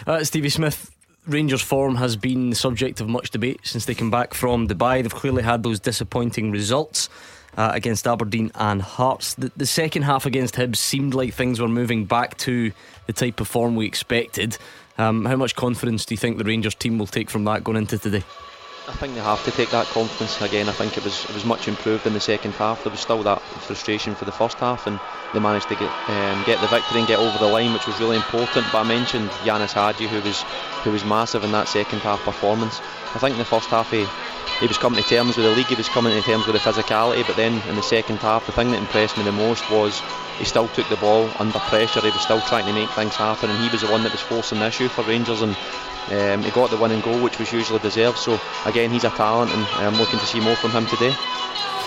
Uh, 0.06 0.24
Stevie 0.24 0.50
Smith. 0.50 0.96
Rangers' 1.28 1.62
form 1.62 1.96
has 1.96 2.16
been 2.16 2.50
the 2.50 2.56
subject 2.56 3.02
of 3.02 3.08
much 3.08 3.30
debate 3.30 3.60
since 3.64 3.86
they 3.86 3.94
came 3.94 4.10
back 4.10 4.34
from 4.34 4.68
Dubai. 4.68 5.04
They've 5.04 5.14
clearly 5.14 5.44
had 5.44 5.62
those 5.62 5.80
disappointing 5.80 6.50
results 6.50 7.08
uh, 7.56 7.72
against 7.74 8.08
Aberdeen 8.08 8.52
and 8.56 8.82
Hearts. 8.82 9.36
The, 9.36 9.52
the 9.56 9.66
second 9.66 10.04
half 10.04 10.26
against 10.26 10.56
Hibs 10.56 10.78
seemed 10.78 11.14
like 11.14 11.34
things 11.34 11.60
were 11.60 11.68
moving 11.68 12.06
back 12.06 12.38
to 12.40 12.72
the 13.10 13.14
type 13.14 13.42
of 13.42 13.48
form 13.48 13.76
we 13.76 13.88
expected. 13.88 14.56
Um, 15.00 15.26
how 15.26 15.36
much 15.36 15.56
confidence 15.56 16.06
do 16.06 16.14
you 16.14 16.18
think 16.18 16.38
the 16.38 16.44
Rangers 16.44 16.76
team 16.76 17.00
will 17.00 17.08
take 17.08 17.32
from 17.32 17.44
that 17.46 17.64
going 17.64 17.78
into 17.80 17.98
today? 17.98 18.24
I 18.90 18.94
think 18.94 19.14
they 19.14 19.22
have 19.22 19.44
to 19.44 19.52
take 19.52 19.70
that 19.70 19.88
confidence 19.92 20.42
again. 20.42 20.68
I 20.68 20.72
think 20.72 20.98
it 20.98 21.04
was 21.04 21.24
it 21.26 21.32
was 21.32 21.46
much 21.46 21.68
improved 21.68 22.08
in 22.08 22.14
the 22.14 22.20
second 22.20 22.56
half. 22.56 22.84
There 22.84 22.90
was 22.90 23.00
still 23.00 23.22
that 23.22 23.40
frustration 23.62 24.16
for 24.16 24.26
the 24.26 24.32
first 24.32 24.60
half, 24.60 24.88
and 24.88 25.00
they 25.32 25.40
managed 25.40 25.70
to 25.70 25.76
get 25.76 25.92
um, 26.08 26.42
get 26.42 26.60
the 26.60 26.68
victory 26.68 26.98
and 26.98 27.08
get 27.08 27.20
over 27.20 27.38
the 27.38 27.48
line, 27.48 27.72
which 27.72 27.86
was 27.86 28.00
really 28.00 28.16
important. 28.16 28.72
But 28.72 28.80
I 28.80 28.84
mentioned 28.84 29.30
Ianis 29.46 29.74
Hagi, 29.74 30.08
who 30.08 30.20
was 30.22 30.44
who 30.84 30.90
was 30.90 31.06
massive 31.06 31.44
in 31.44 31.52
that 31.52 31.68
second 31.68 32.02
half 32.02 32.24
performance. 32.24 32.82
I 33.14 33.20
think 33.20 33.34
in 33.34 33.38
the 33.40 33.46
first 33.46 33.70
half 33.70 33.92
he 33.92 34.08
he 34.60 34.66
was 34.68 34.80
coming 34.80 35.02
to 35.02 35.08
terms 35.08 35.38
with 35.38 35.46
the 35.46 35.52
league, 35.52 35.68
he 35.70 35.76
was 35.76 35.88
coming 35.90 36.12
to 36.12 36.22
terms 36.24 36.48
with 36.48 36.56
the 36.62 36.70
physicality, 36.70 37.26
but 37.28 37.36
then 37.36 37.62
in 37.70 37.76
the 37.76 37.84
second 37.84 38.18
half, 38.24 38.48
the 38.48 38.52
thing 38.52 38.72
that 38.72 38.78
impressed 38.78 39.18
me 39.18 39.24
the 39.24 39.32
most 39.32 39.70
was 39.70 40.02
he 40.40 40.46
still 40.46 40.68
took 40.68 40.88
the 40.90 40.98
ball 40.98 41.32
under 41.40 41.60
pressure, 41.60 42.02
he 42.02 42.10
was 42.10 42.22
still 42.24 42.42
trying 42.42 42.66
to 42.66 42.74
make 42.74 42.90
things 42.90 43.16
happen, 43.16 43.52
and 43.52 43.62
he 43.62 43.70
was 43.70 43.82
the 43.82 43.88
one 43.88 44.02
that 44.02 44.12
was 44.12 44.22
forcing 44.22 44.60
the 44.60 44.66
issue 44.68 44.90
for 44.90 45.04
Rangers, 45.04 45.42
and 45.42 45.56
um, 46.12 46.44
he 46.44 46.52
got 46.52 46.72
the 46.72 46.78
winning 46.78 47.02
goal, 47.02 47.22
which 47.22 47.38
was 47.40 47.52
usually 47.52 47.80
deserved. 47.80 48.18
So, 48.18 48.40
again, 48.66 48.90
he's 48.90 49.04
a 49.04 49.10
talent, 49.10 49.52
and 49.52 49.66
I'm 49.76 49.96
looking 49.98 50.20
to 50.20 50.26
see 50.26 50.40
more 50.40 50.56
from 50.56 50.72
him 50.72 50.86
today. 50.88 51.14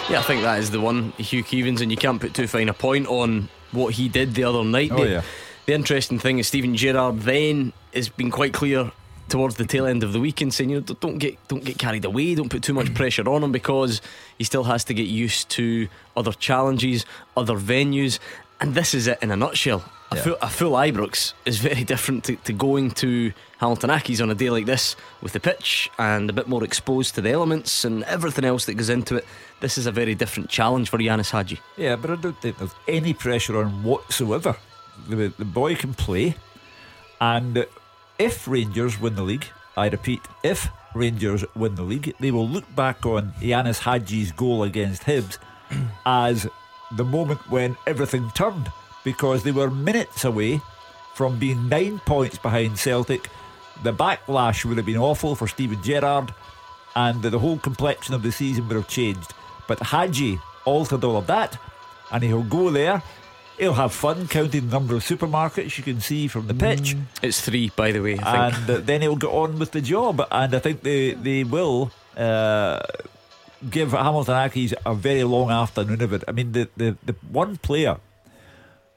Yeah, 0.08 0.18
I 0.18 0.22
think 0.22 0.42
that 0.42 0.58
is 0.58 0.70
the 0.70 0.80
one, 0.80 1.12
Hugh 1.12 1.44
Keevins, 1.44 1.80
and 1.80 1.90
you 1.90 1.96
can't 1.96 2.20
put 2.20 2.34
too 2.34 2.46
fine 2.46 2.68
a 2.68 2.74
point 2.74 3.06
on 3.08 3.48
what 3.72 3.94
he 3.94 4.08
did 4.08 4.34
the 4.34 4.44
other 4.44 4.64
night. 4.64 4.90
Oh, 4.92 5.04
the, 5.04 5.10
yeah. 5.10 5.22
the 5.66 5.74
interesting 5.74 6.18
thing 6.18 6.38
is 6.38 6.48
Steven 6.48 6.76
Gerrard 6.76 7.20
then 7.20 7.72
has 7.94 8.08
been 8.08 8.30
quite 8.30 8.52
clear 8.52 8.90
towards 9.28 9.56
the 9.56 9.64
tail 9.64 9.86
end 9.86 10.02
of 10.02 10.12
the 10.12 10.20
weekend 10.20 10.52
saying 10.52 10.68
you 10.68 10.80
know 10.80 10.94
don't 11.00 11.16
get 11.16 11.38
don't 11.48 11.64
get 11.64 11.78
carried 11.78 12.04
away 12.04 12.34
don't 12.34 12.50
put 12.50 12.62
too 12.62 12.74
much 12.74 12.92
pressure 12.94 13.26
on 13.28 13.42
him 13.42 13.52
because 13.52 14.02
he 14.36 14.44
still 14.44 14.64
has 14.64 14.84
to 14.84 14.92
get 14.92 15.06
used 15.06 15.48
to 15.48 15.88
other 16.16 16.32
challenges 16.32 17.06
other 17.36 17.54
venues 17.54 18.18
and 18.60 18.74
this 18.74 18.92
is 18.92 19.06
it 19.06 19.18
in 19.22 19.30
a 19.30 19.36
nutshell 19.36 19.84
a, 20.10 20.16
full, 20.16 20.36
a 20.42 20.48
full 20.48 20.72
Ibrox 20.72 21.32
is 21.46 21.58
very 21.58 21.84
different 21.92 22.24
to, 22.24 22.36
to 22.36 22.52
going 22.52 22.90
to 22.90 23.32
Hamilton 23.62 23.90
Accies 23.90 24.20
on 24.20 24.28
a 24.28 24.34
day 24.34 24.50
like 24.50 24.66
this, 24.66 24.96
with 25.20 25.34
the 25.34 25.38
pitch 25.38 25.88
and 25.96 26.28
a 26.28 26.32
bit 26.32 26.48
more 26.48 26.64
exposed 26.64 27.14
to 27.14 27.20
the 27.20 27.30
elements 27.30 27.84
and 27.84 28.02
everything 28.04 28.44
else 28.44 28.66
that 28.66 28.74
goes 28.74 28.88
into 28.88 29.14
it, 29.14 29.24
this 29.60 29.78
is 29.78 29.86
a 29.86 29.92
very 29.92 30.16
different 30.16 30.50
challenge 30.50 30.90
for 30.90 30.98
Ianis 30.98 31.30
Hagi. 31.30 31.60
Yeah, 31.76 31.94
but 31.94 32.10
I 32.10 32.16
don't 32.16 32.36
think 32.42 32.58
there's 32.58 32.74
any 32.88 33.14
pressure 33.14 33.62
on 33.62 33.84
whatsoever. 33.84 34.56
The, 35.08 35.32
the 35.38 35.44
boy 35.44 35.76
can 35.76 35.94
play, 35.94 36.34
and 37.20 37.64
if 38.18 38.48
Rangers 38.48 39.00
win 39.00 39.14
the 39.14 39.22
league, 39.22 39.46
I 39.76 39.88
repeat, 39.90 40.22
if 40.42 40.68
Rangers 40.92 41.44
win 41.54 41.76
the 41.76 41.84
league, 41.84 42.16
they 42.18 42.32
will 42.32 42.48
look 42.48 42.64
back 42.74 43.06
on 43.06 43.32
Ianis 43.40 43.78
Hagi's 43.78 44.32
goal 44.32 44.64
against 44.64 45.02
Hibs 45.02 45.38
as 46.04 46.48
the 46.96 47.04
moment 47.04 47.48
when 47.48 47.76
everything 47.86 48.28
turned 48.34 48.72
because 49.04 49.44
they 49.44 49.52
were 49.52 49.70
minutes 49.70 50.24
away 50.24 50.60
from 51.14 51.38
being 51.38 51.68
nine 51.68 52.00
points 52.00 52.38
behind 52.38 52.76
Celtic. 52.76 53.28
The 53.82 53.92
backlash 53.92 54.64
would 54.64 54.76
have 54.76 54.86
been 54.86 54.96
awful 54.98 55.34
for 55.34 55.48
Steven 55.48 55.82
Gerrard, 55.82 56.32
and 56.94 57.22
the 57.22 57.38
whole 57.38 57.58
complexion 57.58 58.14
of 58.14 58.22
the 58.22 58.32
season 58.32 58.68
would 58.68 58.76
have 58.76 58.88
changed. 58.88 59.32
But 59.66 59.80
Hagi 59.80 60.38
altered 60.64 61.04
all 61.04 61.16
of 61.16 61.26
that, 61.26 61.58
and 62.10 62.22
he'll 62.22 62.42
go 62.42 62.70
there. 62.70 63.02
He'll 63.58 63.74
have 63.74 63.92
fun 63.92 64.28
counting 64.28 64.68
the 64.68 64.72
number 64.72 64.94
of 64.96 65.04
supermarkets 65.04 65.76
you 65.78 65.84
can 65.84 66.00
see 66.00 66.26
from 66.26 66.46
the 66.46 66.54
pitch. 66.54 66.96
Mm. 66.96 67.02
It's 67.22 67.40
three, 67.40 67.70
by 67.76 67.92
the 67.92 68.00
way. 68.00 68.18
and 68.18 68.70
uh, 68.70 68.78
then 68.78 69.02
he'll 69.02 69.16
get 69.16 69.30
on 69.30 69.58
with 69.58 69.72
the 69.72 69.80
job. 69.80 70.26
And 70.30 70.54
I 70.54 70.58
think 70.58 70.82
they 70.82 71.12
they 71.12 71.44
will 71.44 71.92
uh, 72.16 72.80
give 73.70 73.92
Hamilton 73.92 74.34
Accies 74.34 74.74
a 74.84 74.94
very 74.94 75.24
long 75.24 75.50
afternoon 75.50 76.02
of 76.02 76.12
it. 76.12 76.24
I 76.26 76.32
mean, 76.32 76.52
the, 76.52 76.68
the, 76.76 76.96
the 77.04 77.14
one 77.30 77.56
player 77.58 77.98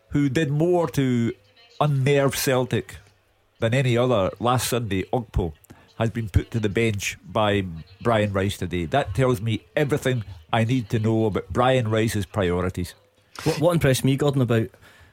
who 0.09 0.29
did 0.29 0.49
more 0.49 0.87
to 0.89 1.33
unnerve 1.79 2.35
Celtic 2.35 2.97
than 3.65 3.73
any 3.73 3.97
other 3.97 4.31
last 4.39 4.69
Sunday, 4.69 5.03
Ogkmpoe, 5.11 5.51
has 5.97 6.11
been 6.11 6.29
put 6.29 6.51
to 6.51 6.59
the 6.59 6.69
bench 6.69 7.17
by 7.25 7.65
Brian 8.01 8.31
Rice 8.31 8.57
today. 8.57 8.85
That 8.85 9.15
tells 9.15 9.41
me 9.41 9.61
everything 9.75 10.23
I 10.53 10.63
need 10.65 10.89
to 10.91 10.99
know 10.99 11.25
about 11.25 11.51
Brian 11.51 11.87
Rice's 11.89 12.25
priorities. 12.25 12.93
What, 13.43 13.59
what 13.59 13.71
impressed 13.73 14.05
me, 14.05 14.17
Gordon, 14.17 14.41
about 14.41 14.69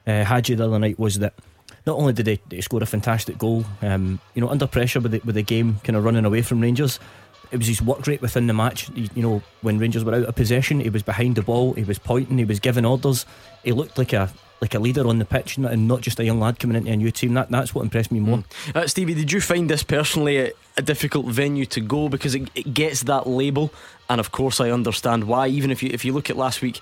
uh, 0.06 0.24
Hagi 0.24 0.54
the 0.54 0.66
other 0.66 0.78
night 0.78 0.98
was 0.98 1.18
that 1.20 1.34
not 1.86 1.96
only 1.98 2.12
did 2.12 2.26
he, 2.26 2.40
did 2.48 2.56
he 2.56 2.60
score 2.60 2.82
a 2.82 2.86
fantastic 2.86 3.38
goal, 3.38 3.64
um, 3.80 4.20
you 4.34 4.42
know, 4.42 4.48
under 4.48 4.66
pressure 4.66 5.00
with 5.00 5.12
the, 5.12 5.20
with 5.24 5.34
the 5.34 5.42
game 5.42 5.80
kind 5.82 5.96
of 5.96 6.04
running 6.04 6.26
away 6.26 6.42
from 6.42 6.60
Rangers, 6.60 7.00
it 7.50 7.56
was 7.56 7.66
his 7.66 7.80
work 7.80 8.06
rate 8.06 8.20
within 8.20 8.46
the 8.48 8.54
match. 8.54 8.90
You 8.90 9.22
know, 9.22 9.42
when 9.62 9.78
Rangers 9.78 10.04
were 10.04 10.14
out 10.14 10.24
of 10.24 10.34
possession, 10.34 10.80
he 10.80 10.90
was 10.90 11.02
behind 11.02 11.36
the 11.36 11.42
ball, 11.42 11.72
he 11.72 11.84
was 11.84 11.98
pointing, 11.98 12.38
he 12.38 12.44
was 12.44 12.60
giving 12.60 12.84
orders. 12.84 13.24
He 13.64 13.72
looked 13.72 13.98
like 13.98 14.12
a 14.12 14.30
like 14.62 14.74
a 14.74 14.78
leader 14.78 15.06
on 15.08 15.18
the 15.18 15.24
pitch 15.24 15.58
and 15.58 15.88
not 15.88 16.00
just 16.00 16.20
a 16.20 16.24
young 16.24 16.38
lad 16.38 16.60
coming 16.60 16.76
into 16.76 16.92
a 16.92 16.96
new 16.96 17.10
team. 17.10 17.34
That 17.34 17.50
that's 17.50 17.74
what 17.74 17.82
impressed 17.82 18.12
me 18.12 18.20
more. 18.20 18.38
Mm. 18.38 18.76
Uh, 18.76 18.86
Stevie, 18.86 19.14
did 19.14 19.32
you 19.32 19.40
find 19.40 19.68
this 19.68 19.82
personally 19.82 20.38
a, 20.38 20.52
a 20.76 20.82
difficult 20.82 21.26
venue 21.26 21.66
to 21.66 21.80
go 21.80 22.08
because 22.08 22.36
it, 22.36 22.48
it, 22.54 22.72
gets 22.72 23.02
that 23.02 23.26
label? 23.26 23.72
And 24.08 24.20
of 24.20 24.30
course, 24.30 24.60
I 24.60 24.70
understand 24.70 25.24
why. 25.24 25.48
Even 25.48 25.72
if 25.72 25.82
you 25.82 25.90
if 25.92 26.04
you 26.04 26.12
look 26.12 26.30
at 26.30 26.36
last 26.36 26.62
week, 26.62 26.80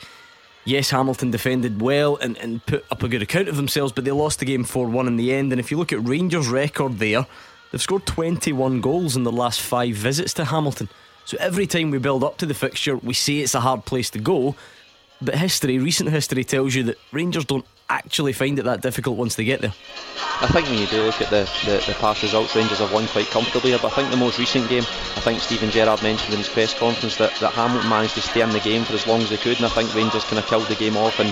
yes, 0.66 0.90
Hamilton 0.90 1.30
defended 1.30 1.80
well 1.80 2.16
and, 2.16 2.36
and 2.36 2.64
put 2.66 2.84
up 2.90 3.02
a 3.02 3.08
good 3.08 3.22
account 3.22 3.48
of 3.48 3.56
themselves, 3.56 3.92
but 3.92 4.04
they 4.04 4.12
lost 4.12 4.40
the 4.40 4.44
game 4.44 4.64
four 4.64 4.86
one 4.86 5.06
in 5.06 5.16
the 5.16 5.32
end. 5.32 5.50
And 5.50 5.58
if 5.58 5.70
you 5.70 5.78
look 5.78 5.92
at 5.92 6.06
Rangers' 6.06 6.48
record 6.48 6.98
there, 6.98 7.26
they've 7.72 7.80
scored 7.80 8.04
twenty 8.04 8.52
one 8.52 8.82
goals 8.82 9.16
in 9.16 9.24
the 9.24 9.32
last 9.32 9.62
five 9.62 9.94
visits 9.94 10.34
to 10.34 10.44
Hamilton. 10.44 10.90
So 11.24 11.38
every 11.40 11.66
time 11.66 11.90
we 11.90 11.98
build 11.98 12.24
up 12.24 12.36
to 12.38 12.46
the 12.46 12.54
fixture, 12.54 12.96
we 12.96 13.14
say 13.14 13.38
it's 13.38 13.54
a 13.54 13.60
hard 13.60 13.86
place 13.86 14.10
to 14.10 14.18
go. 14.18 14.54
But 15.22 15.34
history, 15.34 15.78
recent 15.78 16.10
history, 16.10 16.44
tells 16.44 16.74
you 16.74 16.82
that 16.84 16.98
Rangers 17.12 17.44
don't 17.44 17.66
actually 17.90 18.32
find 18.32 18.58
it 18.58 18.64
that 18.64 18.80
difficult 18.80 19.16
once 19.18 19.34
they 19.34 19.44
get 19.44 19.60
there. 19.60 19.72
I 20.42 20.46
think 20.46 20.68
when 20.68 20.78
you 20.78 20.86
do 20.86 21.02
look 21.02 21.20
at 21.20 21.28
the, 21.28 21.44
the, 21.66 21.84
the 21.86 21.94
past 22.00 22.22
results, 22.22 22.56
Rangers 22.56 22.78
have 22.78 22.92
won 22.94 23.06
quite 23.08 23.26
comfortably. 23.26 23.72
But 23.72 23.84
I 23.84 23.90
think 23.90 24.10
the 24.10 24.16
most 24.16 24.38
recent 24.38 24.70
game, 24.70 24.84
I 24.84 25.20
think 25.20 25.40
Steven 25.40 25.70
Gerrard 25.70 26.02
mentioned 26.02 26.32
in 26.32 26.38
his 26.38 26.48
press 26.48 26.72
conference 26.72 27.18
that, 27.18 27.34
that 27.40 27.52
Hamilton 27.52 27.90
managed 27.90 28.14
to 28.14 28.22
stay 28.22 28.40
in 28.40 28.48
the 28.48 28.60
game 28.60 28.84
for 28.84 28.94
as 28.94 29.06
long 29.06 29.20
as 29.20 29.28
they 29.28 29.36
could, 29.36 29.58
and 29.58 29.66
I 29.66 29.68
think 29.68 29.94
Rangers 29.94 30.24
kind 30.24 30.38
of 30.38 30.46
killed 30.46 30.66
the 30.68 30.76
game 30.76 30.96
off 30.96 31.20
in 31.20 31.26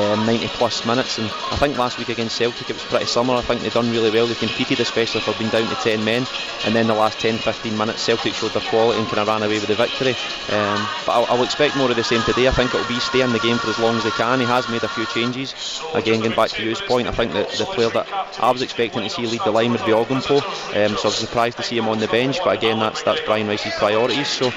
um, 0.00 0.24
90 0.24 0.48
plus 0.56 0.86
minutes. 0.86 1.18
And 1.18 1.26
I 1.52 1.56
think 1.56 1.76
last 1.76 1.98
week 1.98 2.08
against 2.08 2.36
Celtic 2.36 2.70
it 2.70 2.74
was 2.74 2.84
pretty 2.84 3.04
similar. 3.04 3.38
I 3.38 3.42
think 3.42 3.60
they 3.60 3.68
done 3.68 3.90
really 3.90 4.10
well. 4.10 4.26
They 4.26 4.34
competed, 4.34 4.80
especially 4.80 5.20
for 5.20 5.34
being 5.34 5.50
down 5.50 5.68
to 5.68 5.74
10 5.76 6.04
men. 6.04 6.26
And 6.64 6.74
then 6.74 6.86
the 6.86 6.94
last 6.94 7.20
10 7.20 7.38
15 7.38 7.76
minutes, 7.76 8.02
Celtic 8.02 8.32
showed 8.32 8.52
their 8.52 8.62
quality 8.70 8.98
and 8.98 9.08
kind 9.08 9.20
of 9.20 9.28
ran 9.28 9.42
away 9.42 9.58
with 9.60 9.68
the 9.68 9.74
victory. 9.74 10.16
Um, 10.48 10.80
but 11.04 11.12
I'll, 11.12 11.26
I'll, 11.28 11.44
expect 11.46 11.76
more 11.76 11.90
of 11.90 11.96
the 11.96 12.04
same 12.04 12.22
today. 12.22 12.48
I 12.48 12.52
think 12.52 12.74
it'll 12.74 12.88
be 12.88 12.98
stay 12.98 13.20
in 13.20 13.32
the 13.32 13.38
game 13.38 13.58
for 13.58 13.68
as 13.68 13.78
long 13.78 13.96
as 13.96 14.04
they 14.04 14.10
can. 14.10 14.40
He 14.40 14.46
has 14.46 14.68
made 14.68 14.82
a 14.82 14.88
few 14.88 15.06
changes. 15.06 15.52
Again, 15.96 16.20
going 16.20 16.36
back 16.36 16.50
to 16.50 16.62
Hugh's 16.62 16.82
point, 16.82 17.08
I 17.08 17.10
think 17.10 17.32
that 17.32 17.50
the 17.52 17.64
player 17.64 17.88
that 17.88 18.06
I 18.38 18.50
was 18.50 18.60
expecting 18.60 19.02
to 19.02 19.08
see 19.08 19.26
lead 19.26 19.40
the 19.44 19.50
line 19.50 19.72
would 19.72 19.84
be 19.84 19.92
Ogkmpoe. 19.92 20.36
Um, 20.40 20.96
so 20.96 21.04
I 21.04 21.06
was 21.06 21.16
surprised 21.16 21.56
to 21.56 21.62
see 21.62 21.78
him 21.78 21.88
on 21.88 21.98
the 21.98 22.08
bench. 22.08 22.38
But 22.44 22.58
again, 22.58 22.78
that's 22.78 23.02
that's 23.02 23.20
Brian 23.22 23.48
Rice's 23.48 23.74
priorities. 23.74 24.28
So 24.28 24.52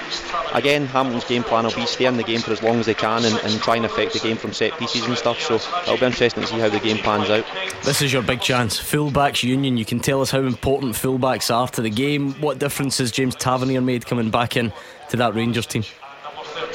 again, 0.53 0.86
Hamilton's 0.86 1.24
game 1.24 1.43
plan 1.43 1.63
will 1.63 1.74
be 1.74 1.86
stay 1.86 2.05
in 2.05 2.17
the 2.17 2.24
game 2.24 2.41
for 2.41 2.51
as 2.51 2.62
long 2.62 2.79
as 2.79 2.86
they 2.86 2.93
can 2.93 3.24
and, 3.24 3.38
and 3.38 3.62
try 3.62 3.77
and 3.77 3.86
affect 3.86 4.13
the 4.13 4.19
game 4.19 4.36
from 4.36 4.53
set 4.53 4.77
pieces 4.77 5.05
and 5.05 5.17
stuff. 5.17 5.39
So 5.39 5.55
it'll 5.55 5.98
be 5.98 6.05
interesting 6.05 6.43
to 6.43 6.48
see 6.48 6.60
how 6.60 6.67
the 6.67 6.79
game 6.79 6.98
pans 6.98 7.29
out. 7.29 7.46
This 7.84 8.01
is 8.01 8.12
your 8.12 8.22
big 8.22 8.41
chance. 8.41 8.77
Fullbacks 8.77 9.41
union. 9.41 9.77
You 9.77 9.86
can 9.86 10.01
tell 10.01 10.22
us 10.22 10.31
how 10.31 10.41
important 10.41 10.96
fullbacks 10.96 11.53
are 11.55 11.69
to 11.69 11.81
the 11.81 11.89
game. 11.89 12.34
What 12.41 12.60
difference 12.60 12.98
has 12.98 13.12
James 13.12 13.36
Tavernier 13.36 13.81
made 13.81 14.05
coming 14.05 14.29
back 14.29 14.58
in 14.58 14.74
to 15.10 15.17
that 15.17 15.36
Rangers 15.36 15.65
team? 15.65 15.84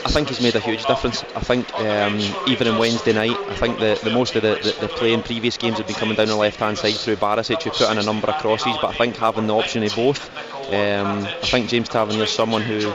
I 0.04 0.10
think 0.10 0.28
he's 0.28 0.40
made 0.40 0.54
a 0.54 0.60
huge 0.60 0.84
difference. 0.84 1.24
I 1.34 1.40
think 1.40 1.72
um, 1.78 2.18
even 2.46 2.66
in 2.66 2.78
Wednesday 2.78 3.12
night, 3.12 3.36
I 3.48 3.56
think 3.56 3.78
the, 3.78 3.98
the 4.02 4.10
most 4.10 4.36
of 4.36 4.42
the, 4.42 4.56
the, 4.56 4.86
the 4.86 4.88
play 4.88 5.12
in 5.12 5.22
previous 5.22 5.56
games 5.56 5.78
have 5.78 5.86
been 5.86 5.96
coming 5.96 6.14
down 6.14 6.28
the 6.28 6.36
left 6.36 6.60
hand 6.60 6.78
side 6.78 6.94
through 6.94 7.16
Barisic, 7.16 7.62
who 7.62 7.70
put 7.70 7.90
in 7.90 7.98
a 7.98 8.02
number 8.02 8.28
of 8.28 8.40
crosses. 8.40 8.76
But 8.80 8.94
I 8.94 8.98
think 8.98 9.16
having 9.16 9.46
the 9.46 9.54
option 9.54 9.82
of 9.82 9.94
both, 9.96 10.30
um, 10.68 11.24
I 11.24 11.46
think 11.46 11.68
James 11.68 11.88
Tavernier 11.88 12.24
is 12.24 12.30
someone 12.30 12.62
who 12.62 12.92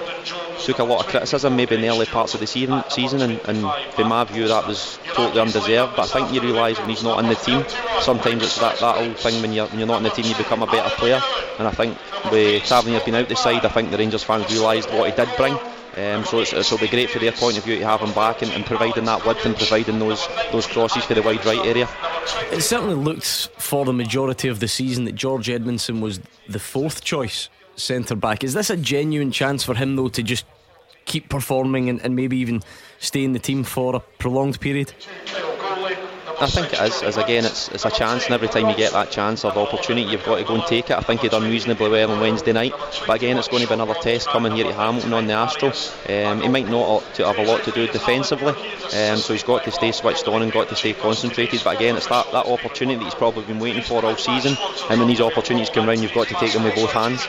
took 0.60 0.80
a 0.80 0.84
lot 0.84 1.04
of 1.04 1.10
criticism 1.10 1.56
maybe 1.56 1.76
in 1.76 1.82
the 1.82 1.90
early 1.90 2.06
parts 2.06 2.34
of 2.34 2.40
the 2.40 2.48
season, 2.48 2.84
season 2.90 3.22
and, 3.22 3.40
and 3.46 3.58
in 3.98 4.08
my 4.08 4.24
view 4.26 4.48
that 4.48 4.68
was 4.68 5.00
totally 5.06 5.40
undeserved. 5.40 5.96
But 5.96 6.10
I 6.14 6.20
think 6.20 6.34
you 6.34 6.42
realise 6.42 6.78
when 6.80 6.90
he's 6.90 7.04
not 7.04 7.20
in 7.24 7.30
the 7.30 7.36
team, 7.36 7.64
sometimes 8.02 8.44
it's 8.44 8.60
that, 8.60 8.80
that 8.80 8.98
old 8.98 9.18
thing 9.18 9.42
when 9.42 9.54
you're, 9.54 9.68
when 9.68 9.80
you're 9.80 9.88
not 9.88 9.98
in 9.98 10.04
the 10.04 10.10
team, 10.10 10.26
you 10.26 10.36
become 10.36 10.62
a 10.62 10.68
better 10.68 10.94
player. 10.96 11.22
And 11.58 11.68
I 11.68 11.72
think 11.72 11.98
with 12.32 12.64
Tavernier 12.64 13.02
being 13.06 13.16
out 13.16 13.30
the 13.30 13.36
side, 13.36 13.66
I 13.66 13.70
think 13.70 13.92
the 13.92 13.98
Rangers 13.98 14.24
fans 14.24 14.52
realised 14.52 14.90
what 14.92 15.10
he 15.10 15.16
did 15.16 15.30
bring. 15.38 15.58
Um, 15.98 16.24
so 16.24 16.42
it'll 16.42 16.78
be 16.78 16.88
great 16.88 17.10
for 17.10 17.20
their 17.20 17.32
point 17.32 17.58
of 17.58 17.64
view 17.64 17.80
to 17.80 17.86
have 17.86 18.02
him 18.02 18.14
back 18.14 18.42
and, 18.42 18.52
and, 18.52 18.66
providing 18.66 19.06
that 19.06 19.26
width 19.26 19.46
and 19.46 19.56
providing 19.56 20.00
those 20.00 20.28
those 20.52 20.68
crosses 20.68 21.04
for 21.04 21.16
the 21.16 21.22
wide 21.22 21.44
right 21.46 21.66
area. 21.66 21.90
It 22.52 22.62
certainly 22.62 22.96
looked 22.96 23.50
for 23.58 23.86
the 23.86 23.94
majority 23.94 24.48
of 24.50 24.60
the 24.60 24.68
season 24.68 25.06
that 25.06 25.16
George 25.16 25.48
Edmundson 25.48 26.00
was 26.00 26.20
the 26.48 26.60
fourth 26.60 27.04
choice 27.04 27.50
centre 27.76 28.16
back. 28.16 28.44
Is 28.44 28.54
this 28.54 28.70
a 28.70 28.78
genuine 28.78 29.32
chance 29.32 29.64
for 29.64 29.74
him 29.74 29.96
though 29.96 30.10
to 30.10 30.22
just 30.22 30.46
keep 31.06 31.28
performing 31.28 31.90
and, 31.90 32.00
and 32.02 32.16
maybe 32.16 32.38
even 32.38 32.62
stay 33.00 33.24
in 33.24 33.34
the 33.34 33.40
team 33.40 33.64
for 33.64 33.96
a 33.96 34.00
prolonged 34.00 34.60
period? 34.60 34.94
I 36.42 36.48
think 36.48 36.72
it 36.72 36.80
is. 36.80 37.04
As 37.04 37.18
again, 37.18 37.44
it's 37.46 37.68
it's 37.70 37.86
a 37.86 37.92
chance, 37.92 38.26
and 38.26 38.34
every 38.34 38.48
time 38.48 38.70
you 38.70 38.76
get 38.76 38.94
that 38.94 39.12
chance 39.12 39.44
of 39.44 39.58
opportunity, 39.58 40.10
you've 40.10 40.24
got 40.24 40.38
to 40.38 40.44
go 40.46 40.56
and 40.56 40.66
take 40.66 40.90
it. 40.90 40.98
I 40.98 41.02
think 41.02 41.22
he 41.22 41.28
done 41.30 41.44
reasonably 41.44 41.90
well 41.90 42.12
on 42.12 42.20
Wednesday 42.22 42.54
night, 42.54 42.74
but 43.06 43.16
again, 43.18 43.38
it's 43.38 43.50
going 43.50 43.62
to 43.62 43.68
be 43.68 43.74
another 43.74 43.96
test 43.96 44.28
coming 44.30 44.54
here 44.54 44.66
to 44.66 44.74
Hamilton 44.74 45.14
on 45.14 45.28
the 45.28 45.34
Astro. 45.34 45.70
Um, 46.08 46.42
he 46.42 46.48
might 46.48 46.70
not 46.70 47.04
have 47.18 47.38
a 47.38 47.44
lot 47.44 47.64
to 47.64 47.72
do 47.72 47.88
defensively, 47.88 48.54
um, 48.54 49.18
so 49.18 49.34
he's 49.34 49.44
got 49.44 49.64
to 49.66 49.72
stay 49.72 49.92
switched 49.92 50.28
on 50.28 50.42
and 50.42 50.52
got 50.52 50.70
to 50.70 50.76
stay 50.76 50.94
concentrated. 50.94 51.62
But 51.64 51.76
again, 51.76 51.98
it's 51.98 52.08
that, 52.08 52.32
that 52.32 52.46
opportunity 52.46 52.98
that 52.98 53.04
he's 53.04 53.16
probably 53.16 53.44
been 53.44 53.60
waiting 53.60 53.82
for 53.82 54.04
all 54.06 54.16
season, 54.16 54.56
and 54.90 55.00
when 55.00 55.10
these 55.10 55.22
opportunities 55.22 55.70
come 55.70 55.88
round, 55.88 56.02
you've 56.02 56.14
got 56.14 56.28
to 56.30 56.36
take 56.36 56.54
them 56.54 56.64
with 56.64 56.76
both 56.76 56.92
hands 56.92 57.28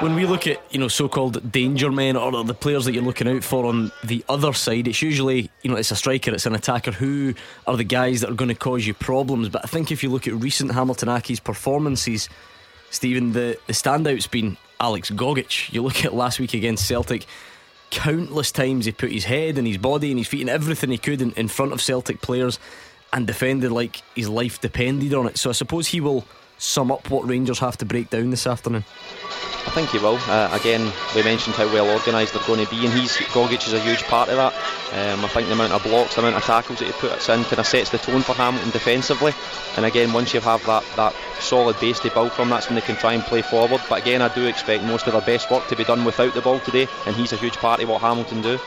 when 0.00 0.14
we 0.14 0.26
look 0.26 0.46
at 0.46 0.60
you 0.72 0.78
know 0.78 0.88
so-called 0.88 1.50
danger 1.52 1.90
men 1.90 2.16
or 2.16 2.44
the 2.44 2.54
players 2.54 2.84
that 2.84 2.94
you're 2.94 3.02
looking 3.02 3.28
out 3.28 3.44
for 3.44 3.66
on 3.66 3.92
the 4.02 4.24
other 4.28 4.52
side, 4.52 4.88
it's 4.88 5.02
usually 5.02 5.50
you 5.62 5.70
know 5.70 5.76
it's 5.76 5.90
a 5.90 5.96
striker, 5.96 6.32
it's 6.32 6.46
an 6.46 6.54
attacker. 6.54 6.92
Who 6.92 7.34
are 7.66 7.76
the 7.76 7.84
guys 7.84 8.20
that 8.20 8.30
are 8.30 8.34
going 8.34 8.48
to 8.48 8.54
cause 8.54 8.86
you 8.86 8.94
problems? 8.94 9.48
But 9.48 9.64
I 9.64 9.68
think 9.68 9.92
if 9.92 10.02
you 10.02 10.10
look 10.10 10.26
at 10.26 10.34
recent 10.34 10.72
Hamilton 10.72 11.08
Accies 11.08 11.42
performances, 11.42 12.28
Stephen, 12.90 13.32
the 13.32 13.58
the 13.66 13.72
standout's 13.72 14.26
been 14.26 14.56
Alex 14.80 15.10
Gogic. 15.10 15.72
You 15.72 15.82
look 15.82 16.04
at 16.04 16.14
last 16.14 16.40
week 16.40 16.54
against 16.54 16.86
Celtic. 16.86 17.26
Countless 17.90 18.50
times 18.50 18.86
he 18.86 18.92
put 18.92 19.12
his 19.12 19.24
head 19.24 19.56
and 19.56 19.66
his 19.66 19.78
body 19.78 20.10
and 20.10 20.18
his 20.18 20.26
feet 20.26 20.40
and 20.40 20.50
everything 20.50 20.90
he 20.90 20.98
could 20.98 21.22
in, 21.22 21.32
in 21.32 21.46
front 21.46 21.72
of 21.72 21.80
Celtic 21.80 22.20
players 22.20 22.58
and 23.12 23.26
defended 23.26 23.70
like 23.70 24.02
his 24.16 24.28
life 24.28 24.60
depended 24.60 25.14
on 25.14 25.28
it. 25.28 25.38
So 25.38 25.48
I 25.50 25.52
suppose 25.52 25.86
he 25.86 26.00
will 26.00 26.26
sum 26.64 26.90
up 26.90 27.10
what 27.10 27.28
Rangers 27.28 27.58
have 27.58 27.76
to 27.78 27.84
break 27.84 28.10
down 28.10 28.30
this 28.30 28.46
afternoon. 28.46 28.84
I 29.66 29.70
think 29.70 29.90
he 29.90 29.98
will. 29.98 30.18
Uh, 30.28 30.48
again, 30.52 30.92
we 31.14 31.22
mentioned 31.22 31.56
how 31.56 31.66
well 31.66 31.90
organised 31.90 32.34
they're 32.34 32.46
going 32.46 32.64
to 32.64 32.70
be, 32.70 32.84
and 32.84 32.92
he's 32.92 33.16
Gogic 33.32 33.66
is 33.66 33.72
a 33.72 33.80
huge 33.80 34.02
part 34.04 34.28
of 34.28 34.36
that. 34.36 34.52
Um, 34.92 35.24
I 35.24 35.28
think 35.28 35.46
the 35.46 35.54
amount 35.54 35.72
of 35.72 35.82
blocks, 35.82 36.14
the 36.14 36.20
amount 36.20 36.36
of 36.36 36.44
tackles 36.44 36.78
that 36.80 36.86
he 36.86 36.92
puts 36.92 37.28
in, 37.28 37.42
kind 37.44 37.58
of 37.58 37.66
sets 37.66 37.90
the 37.90 37.98
tone 37.98 38.22
for 38.22 38.34
Hamilton 38.34 38.70
defensively. 38.70 39.32
And 39.76 39.86
again, 39.86 40.12
once 40.12 40.34
you 40.34 40.40
have 40.40 40.64
that 40.66 40.84
that 40.96 41.14
solid 41.40 41.80
base 41.80 41.98
to 42.00 42.10
build 42.10 42.32
from, 42.32 42.50
that's 42.50 42.68
when 42.68 42.74
they 42.74 42.82
can 42.82 42.96
try 42.96 43.14
and 43.14 43.22
play 43.22 43.42
forward. 43.42 43.80
But 43.88 44.02
again, 44.02 44.22
I 44.22 44.32
do 44.34 44.46
expect 44.46 44.84
most 44.84 45.06
of 45.06 45.14
their 45.14 45.22
best 45.22 45.50
work 45.50 45.66
to 45.68 45.76
be 45.76 45.84
done 45.84 46.04
without 46.04 46.34
the 46.34 46.42
ball 46.42 46.60
today, 46.60 46.86
and 47.06 47.16
he's 47.16 47.32
a 47.32 47.36
huge 47.36 47.56
part 47.56 47.82
of 47.82 47.88
what 47.88 48.02
Hamilton 48.02 48.42
do. 48.42 48.58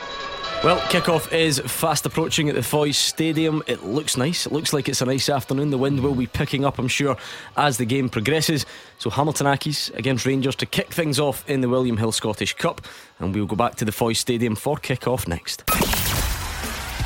Well, 0.64 0.80
kickoff 0.88 1.32
is 1.32 1.60
fast 1.60 2.04
approaching 2.04 2.48
at 2.48 2.56
the 2.56 2.64
Foy's 2.64 2.98
Stadium. 2.98 3.62
It 3.68 3.84
looks 3.84 4.16
nice. 4.16 4.44
It 4.44 4.50
looks 4.50 4.72
like 4.72 4.88
it's 4.88 5.00
a 5.00 5.06
nice 5.06 5.28
afternoon. 5.28 5.70
The 5.70 5.78
wind 5.78 6.00
will 6.00 6.16
be 6.16 6.26
picking 6.26 6.64
up, 6.64 6.80
I'm 6.80 6.88
sure, 6.88 7.16
as 7.56 7.78
the 7.78 7.84
game 7.84 8.08
progresses. 8.08 8.66
So 8.98 9.08
Hamilton 9.08 9.46
Accies 9.46 9.94
against 9.94 10.26
Rangers 10.26 10.56
to 10.56 10.66
kick 10.66 10.92
things 10.92 11.20
off 11.20 11.48
in 11.48 11.60
the 11.60 11.68
William 11.68 11.96
Hill 11.96 12.10
Scottish 12.10 12.54
Cup. 12.54 12.80
And 13.20 13.32
we'll 13.32 13.46
go 13.46 13.54
back 13.54 13.76
to 13.76 13.84
the 13.84 13.92
Foy's 13.92 14.18
Stadium 14.18 14.56
for 14.56 14.76
kickoff 14.76 15.28
next. 15.28 15.64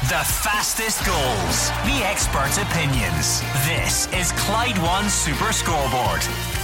The 0.08 0.24
fastest 0.24 1.04
goals, 1.04 1.68
the 1.84 2.04
expert 2.06 2.56
opinions. 2.58 3.42
This 3.66 4.10
is 4.14 4.32
Clyde 4.32 4.78
One 4.78 5.10
Super 5.10 5.52
Scoreboard. 5.52 6.61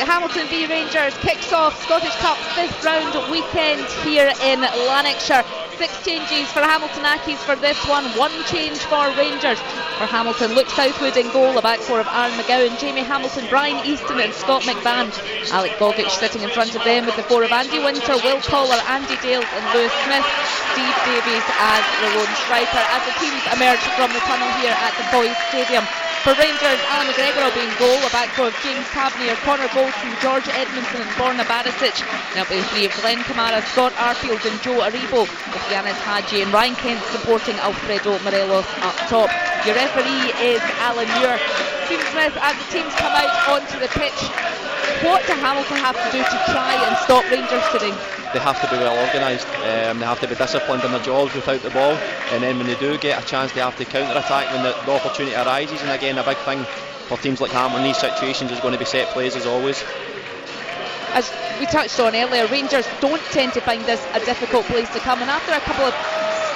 The 0.00 0.08
Hamilton 0.08 0.48
v 0.48 0.64
Rangers 0.64 1.12
kicks 1.20 1.52
off 1.52 1.76
Scottish 1.84 2.16
Cup 2.24 2.40
fifth 2.56 2.80
round 2.80 3.12
weekend 3.28 3.84
here 4.00 4.32
in 4.48 4.64
Lanarkshire. 4.88 5.44
Six 5.76 5.92
changes 6.00 6.48
for 6.56 6.64
Hamilton 6.64 7.04
Accies 7.04 7.36
for 7.44 7.52
this 7.52 7.76
one, 7.84 8.08
one 8.16 8.32
change 8.48 8.80
for 8.88 9.12
Rangers. 9.12 9.60
For 10.00 10.08
Hamilton, 10.08 10.56
Luke 10.56 10.72
Southwood 10.72 11.20
in 11.20 11.28
goal, 11.36 11.52
a 11.52 11.60
back 11.60 11.80
four 11.84 12.00
of 12.00 12.08
Aaron 12.08 12.32
McGowan, 12.40 12.80
Jamie 12.80 13.04
Hamilton, 13.04 13.44
Brian 13.52 13.84
Easton, 13.84 14.24
and 14.24 14.32
Scott 14.32 14.62
McMann. 14.64 15.12
Alec 15.52 15.76
Gogic 15.76 16.08
sitting 16.08 16.40
in 16.40 16.48
front 16.48 16.74
of 16.74 16.82
them 16.82 17.04
with 17.04 17.16
the 17.16 17.28
four 17.28 17.44
of 17.44 17.52
Andy 17.52 17.76
Winter, 17.76 18.16
Will 18.24 18.40
Collar, 18.40 18.80
Andy 18.88 19.20
Dales, 19.20 19.44
and 19.52 19.64
Lewis 19.76 19.92
Smith. 20.08 20.24
Steve 20.72 20.96
Davies 21.04 21.44
as 21.60 21.84
the 22.00 22.08
lone 22.16 22.34
striker 22.48 22.80
as 22.88 23.04
the 23.04 23.12
teams 23.20 23.44
emerge 23.52 23.84
from 24.00 24.08
the 24.16 24.22
tunnel 24.24 24.48
here 24.64 24.72
at 24.72 24.96
the 24.96 25.04
Foy's 25.12 25.36
Stadium. 25.52 25.84
For 26.20 26.36
Rangers, 26.36 26.76
Allan 26.92 27.08
McGregor 27.08 27.48
will 27.48 27.56
be 27.56 27.64
in 27.64 27.72
goal, 27.80 27.96
a 28.04 28.10
back 28.12 28.28
four 28.36 28.52
of 28.52 28.56
James 28.60 28.84
Tavernier, 28.92 29.32
Connor 29.40 29.72
Goldson, 29.72 30.12
George 30.20 30.44
Edmundson 30.52 31.00
and 31.00 31.08
Borna 31.16 31.48
Barisic. 31.48 31.96
Now 32.36 32.44
be 32.44 32.60
three 32.68 32.84
of 32.84 32.92
Glenn 33.00 33.24
Kamara, 33.24 33.64
Scott 33.72 33.96
Arfield 33.96 34.44
and 34.44 34.60
Joe 34.60 34.84
Aribo, 34.84 35.24
with 35.24 35.64
Ianis 35.72 35.96
Hagi 36.04 36.42
and 36.44 36.52
Ryan 36.52 36.76
Kent 36.76 37.00
supporting 37.08 37.56
Alfredo 37.64 38.20
Morelos 38.20 38.68
up 38.84 38.96
top. 39.08 39.32
Your 39.64 39.72
referee 39.80 40.28
is 40.44 40.60
Alan 40.84 41.08
Muir. 41.16 41.40
Stephen 41.88 42.04
Smith, 42.12 42.36
as 42.36 42.52
the 42.52 42.68
teams 42.68 42.92
come 43.00 43.16
out 43.16 43.32
onto 43.48 43.80
the 43.80 43.88
pitch, 43.96 44.20
what 45.00 45.24
do 45.24 45.32
Hamilton 45.40 45.80
have 45.80 45.96
to 45.96 46.08
do 46.12 46.20
to 46.20 46.38
try 46.52 46.76
and 46.84 46.92
stop 47.00 47.24
Rangers 47.32 47.64
today? 47.72 47.96
They 48.32 48.38
have 48.38 48.60
to 48.60 48.70
be 48.70 48.76
well 48.76 48.96
organised. 49.06 49.46
Um, 49.48 49.98
they 49.98 50.06
have 50.06 50.20
to 50.20 50.28
be 50.28 50.36
disciplined 50.36 50.84
in 50.84 50.92
their 50.92 51.02
jobs 51.02 51.34
without 51.34 51.62
the 51.62 51.70
ball, 51.70 51.98
and 52.30 52.42
then 52.42 52.58
when 52.58 52.66
they 52.66 52.76
do 52.76 52.96
get 52.96 53.20
a 53.20 53.26
chance, 53.26 53.50
they 53.52 53.60
have 53.60 53.76
to 53.78 53.84
counter 53.84 54.16
attack 54.16 54.52
when 54.52 54.62
the, 54.62 54.70
the 54.86 54.92
opportunity 54.94 55.34
arises. 55.34 55.82
And 55.82 55.90
again, 55.90 56.16
a 56.16 56.22
big 56.22 56.36
thing 56.38 56.64
for 57.08 57.18
teams 57.18 57.40
like 57.40 57.50
Hamilton 57.50 57.80
in 57.80 57.88
these 57.88 57.98
situations 57.98 58.52
is 58.52 58.60
going 58.60 58.72
to 58.72 58.78
be 58.78 58.84
set 58.84 59.08
plays 59.08 59.34
as 59.34 59.46
always. 59.46 59.82
As 61.12 61.32
we 61.58 61.66
touched 61.66 61.98
on 61.98 62.14
earlier, 62.14 62.46
Rangers 62.46 62.86
don't 63.00 63.22
tend 63.34 63.52
to 63.54 63.60
find 63.60 63.82
this 63.84 64.00
a 64.14 64.20
difficult 64.24 64.64
place 64.66 64.88
to 64.90 65.00
come, 65.00 65.20
and 65.20 65.30
after 65.30 65.50
a 65.50 65.60
couple 65.66 65.86
of 65.86 65.94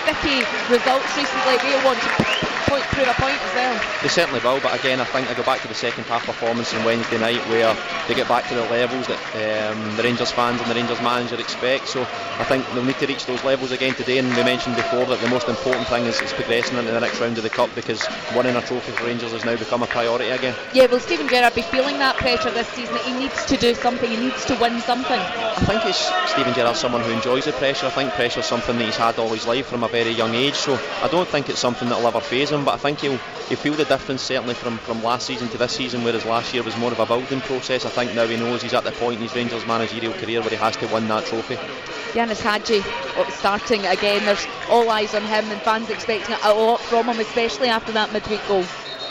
sticky 0.07 0.47
results 0.71 1.11
recently, 1.16 1.59
they 1.59 1.85
want 1.85 1.99
to 1.99 2.53
point, 2.68 2.83
prove 2.92 3.09
a 3.09 3.14
point 3.14 3.40
as 3.40 3.54
well. 3.54 3.75
They 4.02 4.09
certainly 4.09 4.40
will, 4.40 4.61
but 4.61 4.78
again, 4.78 5.00
I 5.00 5.04
think 5.04 5.30
I 5.30 5.35
go 5.35 5.42
back 5.42 5.61
to 5.62 5.68
the 5.68 5.75
second 5.75 6.04
half 6.04 6.25
performance 6.26 6.75
on 6.75 6.85
Wednesday 6.85 7.18
night 7.18 7.40
where 7.49 7.75
they 8.09 8.14
get 8.14 8.28
back 8.28 8.49
to 8.49 8.54
the 8.54 8.62
levels 8.68 9.06
that 9.06 9.21
um, 9.37 9.97
the 9.97 10.02
Rangers 10.02 10.30
fans 10.30 10.61
and 10.61 10.71
the 10.71 10.75
Rangers 10.75 11.00
manager 11.00 11.38
expect. 11.40 11.88
So 11.88 12.02
I 12.02 12.44
think 12.44 12.66
they'll 12.73 12.85
need 12.85 12.99
to 12.99 13.06
reach 13.06 13.26
those 13.26 13.42
levels 13.44 13.71
again 13.71 13.94
today. 13.94 14.18
And 14.18 14.28
we 14.37 14.44
mentioned 14.44 14.76
before 14.76 15.04
that 15.06 15.21
the 15.21 15.28
most 15.28 15.49
important 15.49 15.87
thing 15.88 16.04
is, 16.04 16.21
is 16.21 16.33
progressing 16.33 16.76
into 16.78 16.90
the 16.92 17.00
next 17.00 17.21
round 17.21 17.37
of 17.37 17.42
the 17.42 17.50
cup 17.50 17.71
because 17.75 18.06
winning 18.35 18.56
a 18.56 18.62
trophy 18.62 18.92
for 18.92 19.04
Rangers 19.04 19.33
has 19.33 19.44
now 19.44 19.56
become 19.56 19.83
a 19.83 19.87
priority 19.87 20.28
again. 20.30 20.54
Yeah, 20.73 20.87
will 20.87 21.00
Steven 21.00 21.28
Gerrard 21.28 21.54
be 21.54 21.62
feeling 21.62 21.99
that 21.99 22.16
pressure 22.16 22.50
this 22.50 22.68
season 22.68 22.94
that 22.94 23.04
he 23.04 23.12
needs 23.14 23.44
to 23.47 23.56
do 23.56 23.75
something, 23.75 24.11
he 24.11 24.16
needs 24.16 24.44
to 24.47 24.54
win 24.56 24.80
something? 24.80 25.18
I 25.18 25.64
think 25.66 25.85
it's 25.87 26.11
Steven 26.33 26.54
Gerrard, 26.54 26.76
someone 26.76 27.02
who 27.02 27.11
enjoys 27.11 27.44
the 27.44 27.52
pressure. 27.52 27.87
I 27.87 27.90
think 27.90 28.12
pressure 28.12 28.40
is 28.40 28.47
something 28.47 28.76
that 28.78 28.85
he's 28.85 28.97
had 28.97 29.18
all 29.18 29.28
his 29.28 29.47
life 29.47 29.66
from 29.66 29.85
a 29.85 29.88
very 29.88 30.11
young 30.11 30.35
age. 30.35 30.54
So 30.54 30.78
I 31.02 31.09
don't 31.09 31.28
think 31.28 31.49
it's 31.49 31.59
something 31.59 31.88
that'll 31.88 32.06
ever 32.06 32.21
phase 32.21 32.50
him, 32.50 32.63
but 32.64 32.75
I 32.75 32.76
think 32.78 33.00
he'll, 33.00 33.18
he'll 33.49 33.59
feel 33.59 33.75
the 33.75 33.85
difference 33.85 34.23
certainly 34.23 34.54
from, 34.54 34.78
from 34.78 35.02
last 35.02 35.26
season 35.26 35.49
to 35.49 35.59
this 35.59 35.73
season, 35.73 36.02
whereas 36.04 36.25
last 36.25 36.54
year 36.54 36.62
was 36.62 36.76
more 36.76 36.92
of 36.92 36.99
a 36.99 37.06
building 37.06 37.40
process. 37.42 37.85
I 37.85 37.90
think 37.90 38.14
now 38.14 38.26
he 38.26 38.37
knows 38.37 38.62
he's 38.62 38.75
at 38.75 38.85
the 38.85 38.92
point 38.92 39.16
in 39.16 39.23
his 39.23 39.35
Rangers 39.35 39.66
managerial 39.66 40.12
career 40.14 40.40
where 40.40 40.50
he 40.50 40.56
has 40.56 40.76
to 40.78 40.87
win 40.88 41.06
that 41.09 41.25
trophy. 41.26 41.56
Ianis 42.14 42.40
Hagi 42.40 42.80
oh, 43.17 43.28
starting 43.30 43.84
again. 43.86 44.25
There's 44.25 44.47
all 44.71 44.88
eyes 44.88 45.15
on 45.15 45.23
him 45.23 45.50
and 45.50 45.60
fans 45.62 45.91
expecting 45.91 46.36
a 46.43 46.52
lot 46.52 46.80
from 46.80 47.08
him, 47.08 47.19
especially 47.19 47.69
after 47.69 47.93
that 47.93 48.12
midweek 48.12 48.47
goal. 48.47 48.65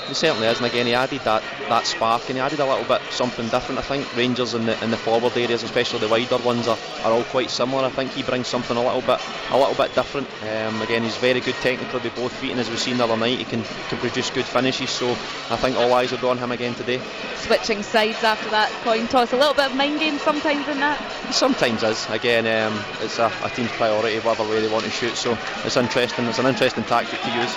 He 0.07 0.13
certainly 0.13 0.47
is, 0.47 0.57
and 0.57 0.65
again 0.65 0.85
he 0.85 0.93
added 0.93 1.21
that, 1.21 1.43
that 1.69 1.85
spark 1.85 2.23
and 2.27 2.37
he 2.37 2.41
added 2.41 2.59
a 2.59 2.65
little 2.65 2.83
bit 2.85 3.01
something 3.11 3.47
different. 3.49 3.79
I 3.79 3.83
think 3.83 4.15
Rangers 4.15 4.53
in 4.53 4.65
the 4.65 4.81
in 4.83 4.91
the 4.91 4.97
forward 4.97 5.35
areas, 5.37 5.63
especially 5.63 5.99
the 5.99 6.09
wider 6.09 6.37
ones, 6.37 6.67
are, 6.67 6.77
are 7.03 7.11
all 7.11 7.23
quite 7.23 7.49
similar. 7.49 7.85
I 7.85 7.89
think 7.89 8.11
he 8.11 8.23
brings 8.23 8.47
something 8.47 8.75
a 8.75 8.83
little 8.83 9.01
bit 9.01 9.19
a 9.49 9.57
little 9.57 9.75
bit 9.75 9.95
different. 9.95 10.27
Um, 10.43 10.81
again, 10.81 11.03
he's 11.03 11.17
very 11.17 11.39
good 11.39 11.55
technically 11.55 12.01
with 12.01 12.15
both 12.15 12.33
feet, 12.33 12.51
and 12.51 12.59
as 12.59 12.69
we've 12.69 12.79
seen 12.79 12.97
the 12.97 13.05
other 13.05 13.17
night, 13.17 13.39
he 13.39 13.45
can 13.45 13.63
can 13.63 13.97
produce 13.99 14.29
good 14.29 14.45
finishes. 14.45 14.89
So 14.89 15.11
I 15.49 15.57
think 15.57 15.77
all 15.77 15.93
eyes 15.93 16.11
will 16.11 16.19
be 16.19 16.27
on 16.27 16.37
him 16.37 16.51
again 16.51 16.75
today. 16.75 17.01
Switching 17.37 17.83
sides 17.83 18.23
after 18.23 18.49
that 18.49 18.71
coin 18.83 19.07
toss, 19.07 19.33
a 19.33 19.37
little 19.37 19.53
bit 19.53 19.65
of 19.65 19.75
mind 19.75 19.99
game 19.99 20.17
sometimes 20.19 20.67
in 20.67 20.79
that. 20.79 20.99
Sometimes 21.31 21.83
is. 21.83 22.09
Again, 22.09 22.45
um, 22.45 22.83
it's 23.01 23.19
a, 23.19 23.31
a 23.43 23.49
team's 23.49 23.71
priority, 23.71 24.19
whatever 24.19 24.49
way 24.49 24.61
they 24.61 24.71
want 24.71 24.85
to 24.85 24.91
shoot. 24.91 25.15
So 25.15 25.37
it's 25.65 25.77
interesting. 25.77 26.25
It's 26.25 26.39
an 26.39 26.45
interesting 26.45 26.83
tactic 26.83 27.19
to 27.21 27.31
use. 27.31 27.55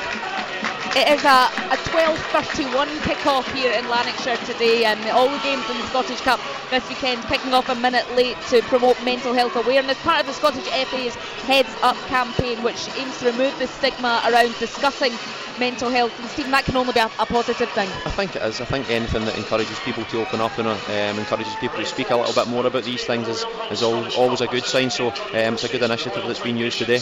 It 0.97 1.09
is 1.09 1.25
a, 1.25 1.53
a 1.69 1.77
12.31 1.93 3.03
kick-off 3.03 3.53
here 3.53 3.71
in 3.71 3.87
Lanarkshire 3.87 4.39
today 4.47 4.87
and 4.87 4.99
all 5.11 5.29
the 5.29 5.39
games 5.41 5.69
in 5.69 5.77
the 5.77 5.87
Scottish 5.89 6.23
Cup 6.23 6.41
this 6.71 6.89
weekend 6.89 7.23
kicking 7.25 7.53
off 7.53 7.69
a 7.69 7.75
minute 7.75 8.11
late 8.17 8.39
to 8.49 8.63
promote 8.63 8.97
mental 9.05 9.35
health 9.35 9.57
awareness. 9.57 10.01
Part 10.01 10.21
of 10.21 10.27
the 10.27 10.33
Scottish 10.33 10.65
FA's 10.65 11.15
Heads 11.45 11.69
Up 11.83 11.97
campaign 12.07 12.63
which 12.63 12.89
aims 12.97 13.19
to 13.19 13.27
remove 13.27 13.59
the 13.59 13.67
stigma 13.67 14.23
around 14.25 14.59
discussing 14.59 15.13
mental 15.61 15.91
health 15.91 16.19
and 16.19 16.31
Stephen 16.31 16.51
that 16.53 16.65
can 16.65 16.79
only 16.79 16.95
be 16.95 17.01
a, 17.01 17.11
a 17.19 17.27
positive 17.27 17.69
thing. 17.73 17.91
I 18.07 18.11
think 18.13 18.35
it 18.35 18.41
is. 18.41 18.63
I 18.63 18.65
think 18.65 18.89
anything 18.89 19.27
that 19.27 19.37
encourages 19.37 19.79
people 19.81 20.05
to 20.07 20.23
open 20.23 20.41
up 20.41 20.57
and 20.57 20.67
um, 20.67 21.19
encourages 21.19 21.55
people 21.57 21.77
to 21.77 21.85
speak 21.85 22.09
a 22.09 22.17
little 22.17 22.33
bit 22.33 22.51
more 22.51 22.65
about 22.65 22.85
these 22.85 23.05
things 23.05 23.29
is, 23.29 23.45
is 23.71 23.83
always 23.83 24.41
a 24.41 24.47
good 24.47 24.65
sign 24.65 24.89
so 24.89 25.09
um, 25.09 25.15
it's 25.35 25.65
a 25.65 25.69
good 25.69 25.83
initiative 25.83 26.23
that's 26.27 26.41
been 26.41 26.57
used 26.57 26.79
today. 26.79 27.01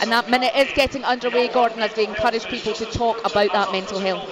And 0.00 0.10
that 0.12 0.28
minute 0.28 0.52
is 0.56 0.68
getting 0.74 1.04
underway, 1.04 1.48
Gordon, 1.48 1.80
as 1.80 1.96
we 1.96 2.06
encourage 2.06 2.44
people 2.46 2.72
to 2.74 2.84
talk 2.86 3.18
about 3.24 3.52
that 3.52 3.72
mental 3.72 3.98
health. 3.98 4.28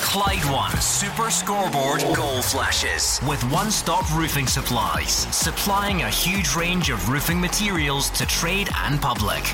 Clyde 0.00 0.44
One 0.50 0.70
Super 0.80 1.30
Scoreboard 1.30 2.00
Goal 2.14 2.40
Flashes 2.42 3.20
with 3.28 3.42
One 3.52 3.70
Stop 3.70 4.10
Roofing 4.16 4.46
Supplies, 4.46 5.10
supplying 5.10 6.02
a 6.02 6.08
huge 6.08 6.54
range 6.54 6.90
of 6.90 7.08
roofing 7.08 7.40
materials 7.40 8.10
to 8.10 8.24
trade 8.26 8.68
and 8.84 9.00
public. 9.00 9.44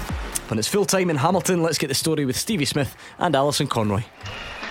When 0.49 0.59
it's 0.59 0.69
full 0.69 0.85
time 0.85 1.11
in 1.11 1.17
Hamilton, 1.17 1.63
let's 1.63 1.79
get 1.79 1.89
the 1.89 1.95
story 1.95 2.25
with 2.25 2.37
Stevie 2.37 2.65
Smith 2.65 2.97
and 3.19 3.35
Alison 3.35 3.67
Conroy. 3.67 4.05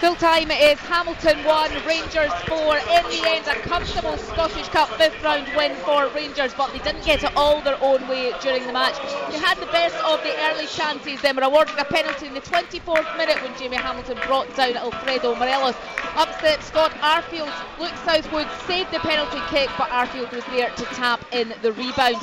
Full 0.01 0.15
time 0.15 0.49
is 0.49 0.79
Hamilton 0.79 1.43
1, 1.43 1.85
Rangers 1.85 2.31
4. 2.47 2.77
In 2.77 3.03
the 3.11 3.21
end, 3.23 3.45
a 3.45 3.53
comfortable 3.61 4.17
Scottish 4.17 4.67
Cup 4.69 4.89
fifth 4.97 5.21
round 5.21 5.47
win 5.55 5.75
for 5.75 6.07
Rangers, 6.07 6.55
but 6.55 6.73
they 6.73 6.79
didn't 6.79 7.05
get 7.05 7.23
it 7.23 7.31
all 7.35 7.61
their 7.61 7.77
own 7.83 8.07
way 8.07 8.33
during 8.41 8.65
the 8.65 8.73
match. 8.73 8.97
They 9.29 9.37
had 9.37 9.59
the 9.59 9.67
best 9.67 9.95
of 9.97 10.23
the 10.23 10.35
early 10.49 10.65
chances, 10.65 11.21
then 11.21 11.35
were 11.35 11.43
awarded 11.43 11.77
a 11.77 11.85
penalty 11.85 12.25
in 12.25 12.33
the 12.33 12.41
24th 12.41 13.15
minute 13.15 13.39
when 13.43 13.55
Jamie 13.59 13.77
Hamilton 13.77 14.17
brought 14.25 14.51
down 14.55 14.75
Alfredo 14.75 15.35
Morelos. 15.35 15.75
Upset 16.15 16.63
Scott 16.63 16.93
Arfield, 16.93 17.53
Luke 17.79 17.93
Southwood 18.03 18.47
saved 18.65 18.91
the 18.91 18.99
penalty 19.01 19.39
kick, 19.49 19.69
but 19.77 19.89
Arfield 19.89 20.31
was 20.31 20.43
there 20.45 20.71
to 20.71 20.85
tap 20.95 21.23
in 21.31 21.53
the 21.61 21.73
rebound. 21.73 22.17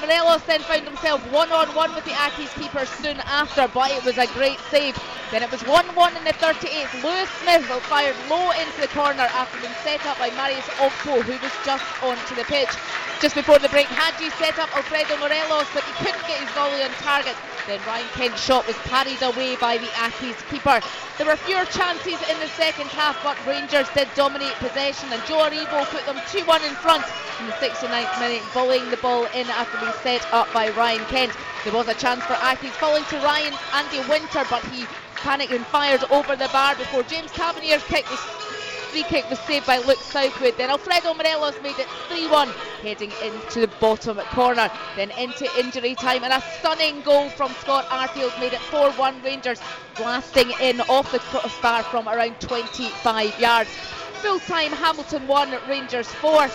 Morelos 0.00 0.42
then 0.44 0.60
found 0.60 0.84
himself 0.84 1.20
one 1.30 1.52
on 1.52 1.68
one 1.74 1.94
with 1.94 2.04
the 2.04 2.16
Accies 2.16 2.52
keeper 2.60 2.86
soon 2.86 3.20
after, 3.20 3.68
but 3.68 3.90
it 3.90 4.04
was 4.04 4.18
a 4.18 4.26
great 4.32 4.58
save. 4.70 4.96
Then 5.30 5.42
it 5.42 5.50
was 5.50 5.60
1 5.66 5.94
1 5.94 6.16
in 6.16 6.24
the 6.24 6.32
38th. 6.32 7.04
Lewis 7.04 7.28
Smith 7.42 7.64
fired 7.84 8.16
low 8.28 8.50
into 8.50 8.80
the 8.80 8.88
corner 8.88 9.28
after 9.36 9.60
being 9.60 9.76
set 9.84 10.04
up 10.06 10.18
by 10.18 10.30
Marios 10.30 10.66
Ogkmpoe, 10.80 11.22
who 11.22 11.36
was 11.38 11.52
just 11.64 11.84
onto 12.02 12.34
the 12.34 12.44
pitch. 12.44 12.72
Just 13.20 13.34
before 13.34 13.58
the 13.58 13.68
break, 13.68 13.86
Hagi 13.86 14.30
set 14.40 14.58
up 14.58 14.74
Alfredo 14.74 15.16
Morelos, 15.18 15.68
but 15.74 15.84
he 15.84 15.92
couldn't 16.04 16.26
get 16.26 16.40
his 16.40 16.50
volley 16.50 16.82
on 16.82 16.90
target. 17.04 17.36
Then 17.66 17.80
Ryan 17.86 18.08
Kent's 18.14 18.42
shot 18.42 18.66
was 18.66 18.76
parried 18.88 19.22
away 19.22 19.56
by 19.56 19.78
the 19.78 19.86
Accies 19.88 20.38
keeper. 20.50 20.80
There 21.18 21.26
were 21.26 21.36
fewer 21.36 21.64
chances 21.66 22.20
in 22.28 22.38
the 22.40 22.48
second 22.56 22.88
half, 22.88 23.22
but 23.22 23.36
Rangers 23.46 23.88
did 23.94 24.08
dominate 24.14 24.54
possession, 24.54 25.12
and 25.12 25.22
Joe 25.26 25.48
Aribo 25.48 25.84
put 25.86 26.04
them 26.06 26.20
2 26.30 26.44
1 26.44 26.64
in 26.64 26.74
front 26.76 27.04
in 27.40 27.46
the 27.46 27.52
69th 27.52 28.18
minute, 28.20 28.42
volleying 28.52 28.90
the 28.90 28.96
ball 28.98 29.26
in 29.34 29.46
after 29.50 29.78
being 29.78 29.92
set 30.02 30.26
up 30.32 30.52
by 30.52 30.70
Ryan 30.70 31.04
Kent. 31.06 31.32
There 31.64 31.72
was 31.72 31.88
a 31.88 31.94
chance 31.94 32.24
for 32.24 32.34
Accies 32.34 32.76
falling 32.80 33.04
to 33.04 33.16
Ryan 33.18 33.54
Andy 33.74 34.00
Winter, 34.08 34.44
but 34.48 34.64
he 34.66 34.86
panicked 35.16 35.52
and 35.52 35.66
fired 35.66 36.02
over 36.10 36.36
the 36.36 36.48
bar 36.48 36.74
before 36.76 37.02
James 37.02 37.30
Tavernier's 37.32 37.84
kick 37.84 38.08
was 38.10 38.20
free 38.90 39.04
kick 39.04 39.28
was 39.30 39.38
saved 39.40 39.66
by 39.66 39.78
Luke 39.78 40.00
Southwood. 40.00 40.56
Then 40.56 40.68
Alfredo 40.68 41.14
Morelos 41.14 41.54
made 41.62 41.78
it 41.78 41.86
3-1, 42.08 42.48
heading 42.82 43.12
into 43.22 43.60
the 43.60 43.70
bottom 43.80 44.16
corner. 44.18 44.68
Then 44.96 45.10
into 45.12 45.48
injury 45.58 45.94
time, 45.94 46.24
and 46.24 46.32
a 46.32 46.42
stunning 46.58 47.00
goal 47.02 47.28
from 47.30 47.52
Scott 47.52 47.86
Arfield 47.86 48.38
made 48.40 48.52
it 48.52 48.58
4-1 48.58 49.22
Rangers, 49.22 49.60
blasting 49.96 50.50
in 50.60 50.80
off 50.82 51.12
the 51.12 51.20
crossbar 51.20 51.84
from 51.84 52.08
around 52.08 52.40
25 52.40 53.38
yards. 53.38 53.70
Full 54.22 54.40
time 54.40 54.72
Hamilton 54.72 55.26
1, 55.26 55.54
Rangers 55.68 56.08
4. 56.08 56.48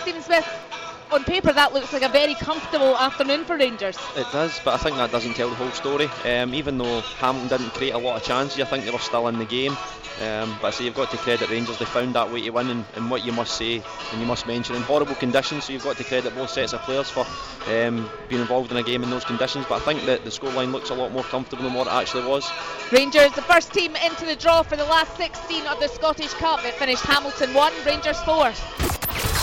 Stephen 0.00 0.22
Smith, 0.22 0.65
on 1.12 1.24
paper, 1.24 1.52
that 1.52 1.72
looks 1.72 1.92
like 1.92 2.02
a 2.02 2.08
very 2.08 2.34
comfortable 2.34 2.96
afternoon 2.96 3.44
for 3.44 3.56
Rangers. 3.56 3.96
It 4.16 4.26
does, 4.32 4.60
but 4.64 4.74
I 4.74 4.76
think 4.78 4.96
that 4.96 5.10
doesn't 5.10 5.34
tell 5.34 5.48
the 5.48 5.54
whole 5.54 5.70
story. 5.70 6.08
Um, 6.24 6.54
even 6.54 6.78
though 6.78 7.00
Hamilton 7.00 7.48
didn't 7.48 7.74
create 7.74 7.94
a 7.94 7.98
lot 7.98 8.16
of 8.16 8.24
chances, 8.24 8.60
I 8.60 8.64
think 8.64 8.84
they 8.84 8.90
were 8.90 8.98
still 8.98 9.28
in 9.28 9.38
the 9.38 9.44
game. 9.44 9.76
Um, 10.22 10.56
but 10.62 10.68
I 10.68 10.70
say 10.70 10.84
you've 10.84 10.94
got 10.94 11.10
to 11.10 11.18
credit 11.18 11.50
Rangers, 11.50 11.78
they 11.78 11.84
found 11.84 12.14
that 12.14 12.32
way 12.32 12.40
to 12.40 12.50
win, 12.50 12.70
and, 12.70 12.84
and, 12.94 13.10
what 13.10 13.26
you 13.26 13.32
must 13.32 13.58
say, 13.58 13.82
and 14.12 14.20
you 14.20 14.26
must 14.26 14.46
mention, 14.46 14.74
in 14.74 14.80
horrible 14.80 15.14
conditions, 15.14 15.64
so 15.64 15.74
you've 15.74 15.84
got 15.84 15.98
to 15.98 16.04
credit 16.04 16.34
both 16.34 16.48
sets 16.48 16.72
of 16.72 16.80
players 16.82 17.10
for 17.10 17.26
um, 17.68 18.08
being 18.30 18.40
involved 18.40 18.70
in 18.70 18.78
a 18.78 18.82
game 18.82 19.02
in 19.02 19.10
those 19.10 19.26
conditions. 19.26 19.66
But 19.68 19.82
I 19.82 19.84
think 19.84 20.06
that 20.06 20.24
the 20.24 20.30
scoreline 20.30 20.72
looks 20.72 20.88
a 20.88 20.94
lot 20.94 21.12
more 21.12 21.24
comfortable 21.24 21.64
than 21.64 21.74
what 21.74 21.86
it 21.86 21.92
actually 21.92 22.26
was. 22.26 22.50
Rangers, 22.90 23.30
the 23.32 23.42
first 23.42 23.74
team 23.74 23.94
into 23.96 24.24
the 24.24 24.36
draw 24.36 24.62
for 24.62 24.76
the 24.76 24.86
last 24.86 25.14
16 25.18 25.66
of 25.66 25.78
the 25.80 25.88
Scottish 25.88 26.32
Cup. 26.34 26.64
It 26.64 26.72
finished 26.74 27.02
Hamilton 27.02 27.52
1, 27.52 27.72
Rangers 27.84 28.18
4. 28.22 28.52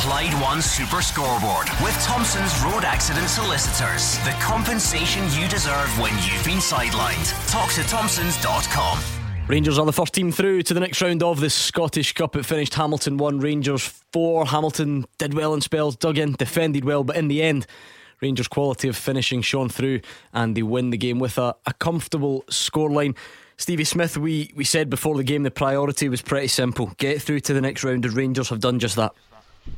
Clyde 0.03 0.33
One 0.41 0.61
Super 0.61 1.01
Scoreboard 1.01 1.52
with 1.83 1.93
Thompson's 2.03 2.59
Road 2.63 2.83
Accident 2.83 3.29
Solicitors. 3.29 4.17
The 4.19 4.35
compensation 4.41 5.23
you 5.39 5.47
deserve 5.47 5.87
when 5.99 6.11
you've 6.13 6.43
been 6.43 6.57
sidelined. 6.57 7.51
Talk 7.51 7.71
to 7.73 7.83
Thompsons.com. 7.83 8.99
Rangers 9.47 9.77
are 9.77 9.85
the 9.85 9.93
first 9.93 10.13
team 10.13 10.31
through 10.31 10.63
to 10.63 10.73
the 10.73 10.79
next 10.79 11.01
round 11.01 11.21
of 11.21 11.39
the 11.39 11.49
Scottish 11.49 12.13
Cup. 12.13 12.35
It 12.35 12.45
finished 12.45 12.73
Hamilton 12.73 13.17
1, 13.17 13.39
Rangers 13.39 13.85
4. 14.13 14.47
Hamilton 14.47 15.05
did 15.17 15.33
well 15.33 15.53
in 15.53 15.61
spells, 15.61 15.95
dug 15.95 16.17
in, 16.17 16.33
defended 16.33 16.85
well, 16.85 17.03
but 17.03 17.17
in 17.17 17.27
the 17.27 17.43
end, 17.43 17.67
Rangers' 18.21 18.47
quality 18.47 18.87
of 18.87 18.97
finishing 18.97 19.41
shone 19.41 19.69
through 19.69 20.01
and 20.33 20.55
they 20.55 20.63
win 20.63 20.89
the 20.89 20.97
game 20.97 21.19
with 21.19 21.37
a, 21.37 21.55
a 21.65 21.73
comfortable 21.73 22.43
scoreline. 22.49 23.15
Stevie 23.57 23.83
Smith, 23.83 24.17
we, 24.17 24.51
we 24.55 24.63
said 24.63 24.89
before 24.89 25.15
the 25.17 25.23
game 25.23 25.43
the 25.43 25.51
priority 25.51 26.09
was 26.09 26.21
pretty 26.21 26.47
simple 26.47 26.93
get 26.97 27.21
through 27.21 27.41
to 27.41 27.53
the 27.53 27.61
next 27.61 27.83
round, 27.83 28.05
and 28.05 28.15
Rangers 28.15 28.49
have 28.49 28.59
done 28.59 28.79
just 28.79 28.95
that. 28.95 29.13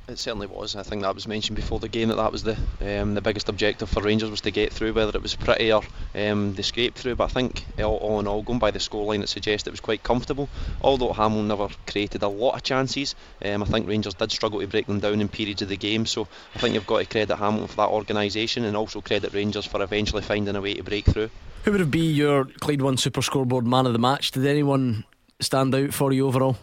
It 0.07 0.19
certainly 0.19 0.45
was. 0.45 0.75
I 0.75 0.83
think 0.83 1.01
that 1.01 1.15
was 1.15 1.27
mentioned 1.27 1.55
before 1.55 1.79
the 1.79 1.87
game 1.87 2.09
that 2.09 2.17
that 2.17 2.31
was 2.31 2.43
the 2.43 2.57
um, 2.81 3.15
the 3.15 3.21
biggest 3.21 3.49
objective 3.49 3.89
for 3.89 4.03
Rangers 4.03 4.29
was 4.29 4.41
to 4.41 4.51
get 4.51 4.71
through, 4.71 4.93
whether 4.93 5.15
it 5.15 5.21
was 5.21 5.35
pretty 5.35 5.73
or 5.73 5.81
um, 6.13 6.53
they 6.53 6.61
scraped 6.61 6.97
through. 6.97 7.15
But 7.15 7.25
I 7.25 7.33
think 7.33 7.65
all, 7.79 7.97
all 7.97 8.19
in 8.19 8.27
all, 8.27 8.43
going 8.43 8.59
by 8.59 8.69
the 8.69 8.79
scoreline, 8.79 9.23
it 9.23 9.29
suggests 9.29 9.67
it 9.67 9.71
was 9.71 9.79
quite 9.79 10.03
comfortable. 10.03 10.47
Although 10.81 11.13
Hamilton 11.13 11.47
never 11.47 11.69
created 11.87 12.21
a 12.21 12.27
lot 12.27 12.53
of 12.53 12.63
chances, 12.63 13.15
um, 13.43 13.63
I 13.63 13.65
think 13.65 13.87
Rangers 13.87 14.13
did 14.13 14.31
struggle 14.31 14.59
to 14.59 14.67
break 14.67 14.85
them 14.85 14.99
down 14.99 15.21
in 15.21 15.27
periods 15.27 15.63
of 15.63 15.69
the 15.69 15.77
game. 15.77 16.05
So 16.05 16.27
I 16.53 16.59
think 16.59 16.75
you've 16.75 16.87
got 16.87 16.99
to 16.99 17.05
credit 17.05 17.35
Hamilton 17.35 17.67
for 17.67 17.77
that 17.77 17.89
organisation 17.89 18.63
and 18.63 18.77
also 18.77 19.01
credit 19.01 19.33
Rangers 19.33 19.65
for 19.65 19.81
eventually 19.81 20.21
finding 20.21 20.55
a 20.55 20.61
way 20.61 20.75
to 20.75 20.83
break 20.83 21.05
through. 21.05 21.31
Who 21.63 21.71
would 21.71 21.89
be 21.89 22.11
your 22.11 22.45
Clyde 22.45 22.83
One 22.83 22.97
Super 22.97 23.23
Scoreboard 23.23 23.65
man 23.65 23.87
of 23.87 23.93
the 23.93 23.99
match? 23.99 24.29
Did 24.29 24.45
anyone 24.45 25.03
stand 25.39 25.73
out 25.73 25.95
for 25.95 26.11
you 26.11 26.27
overall? 26.27 26.57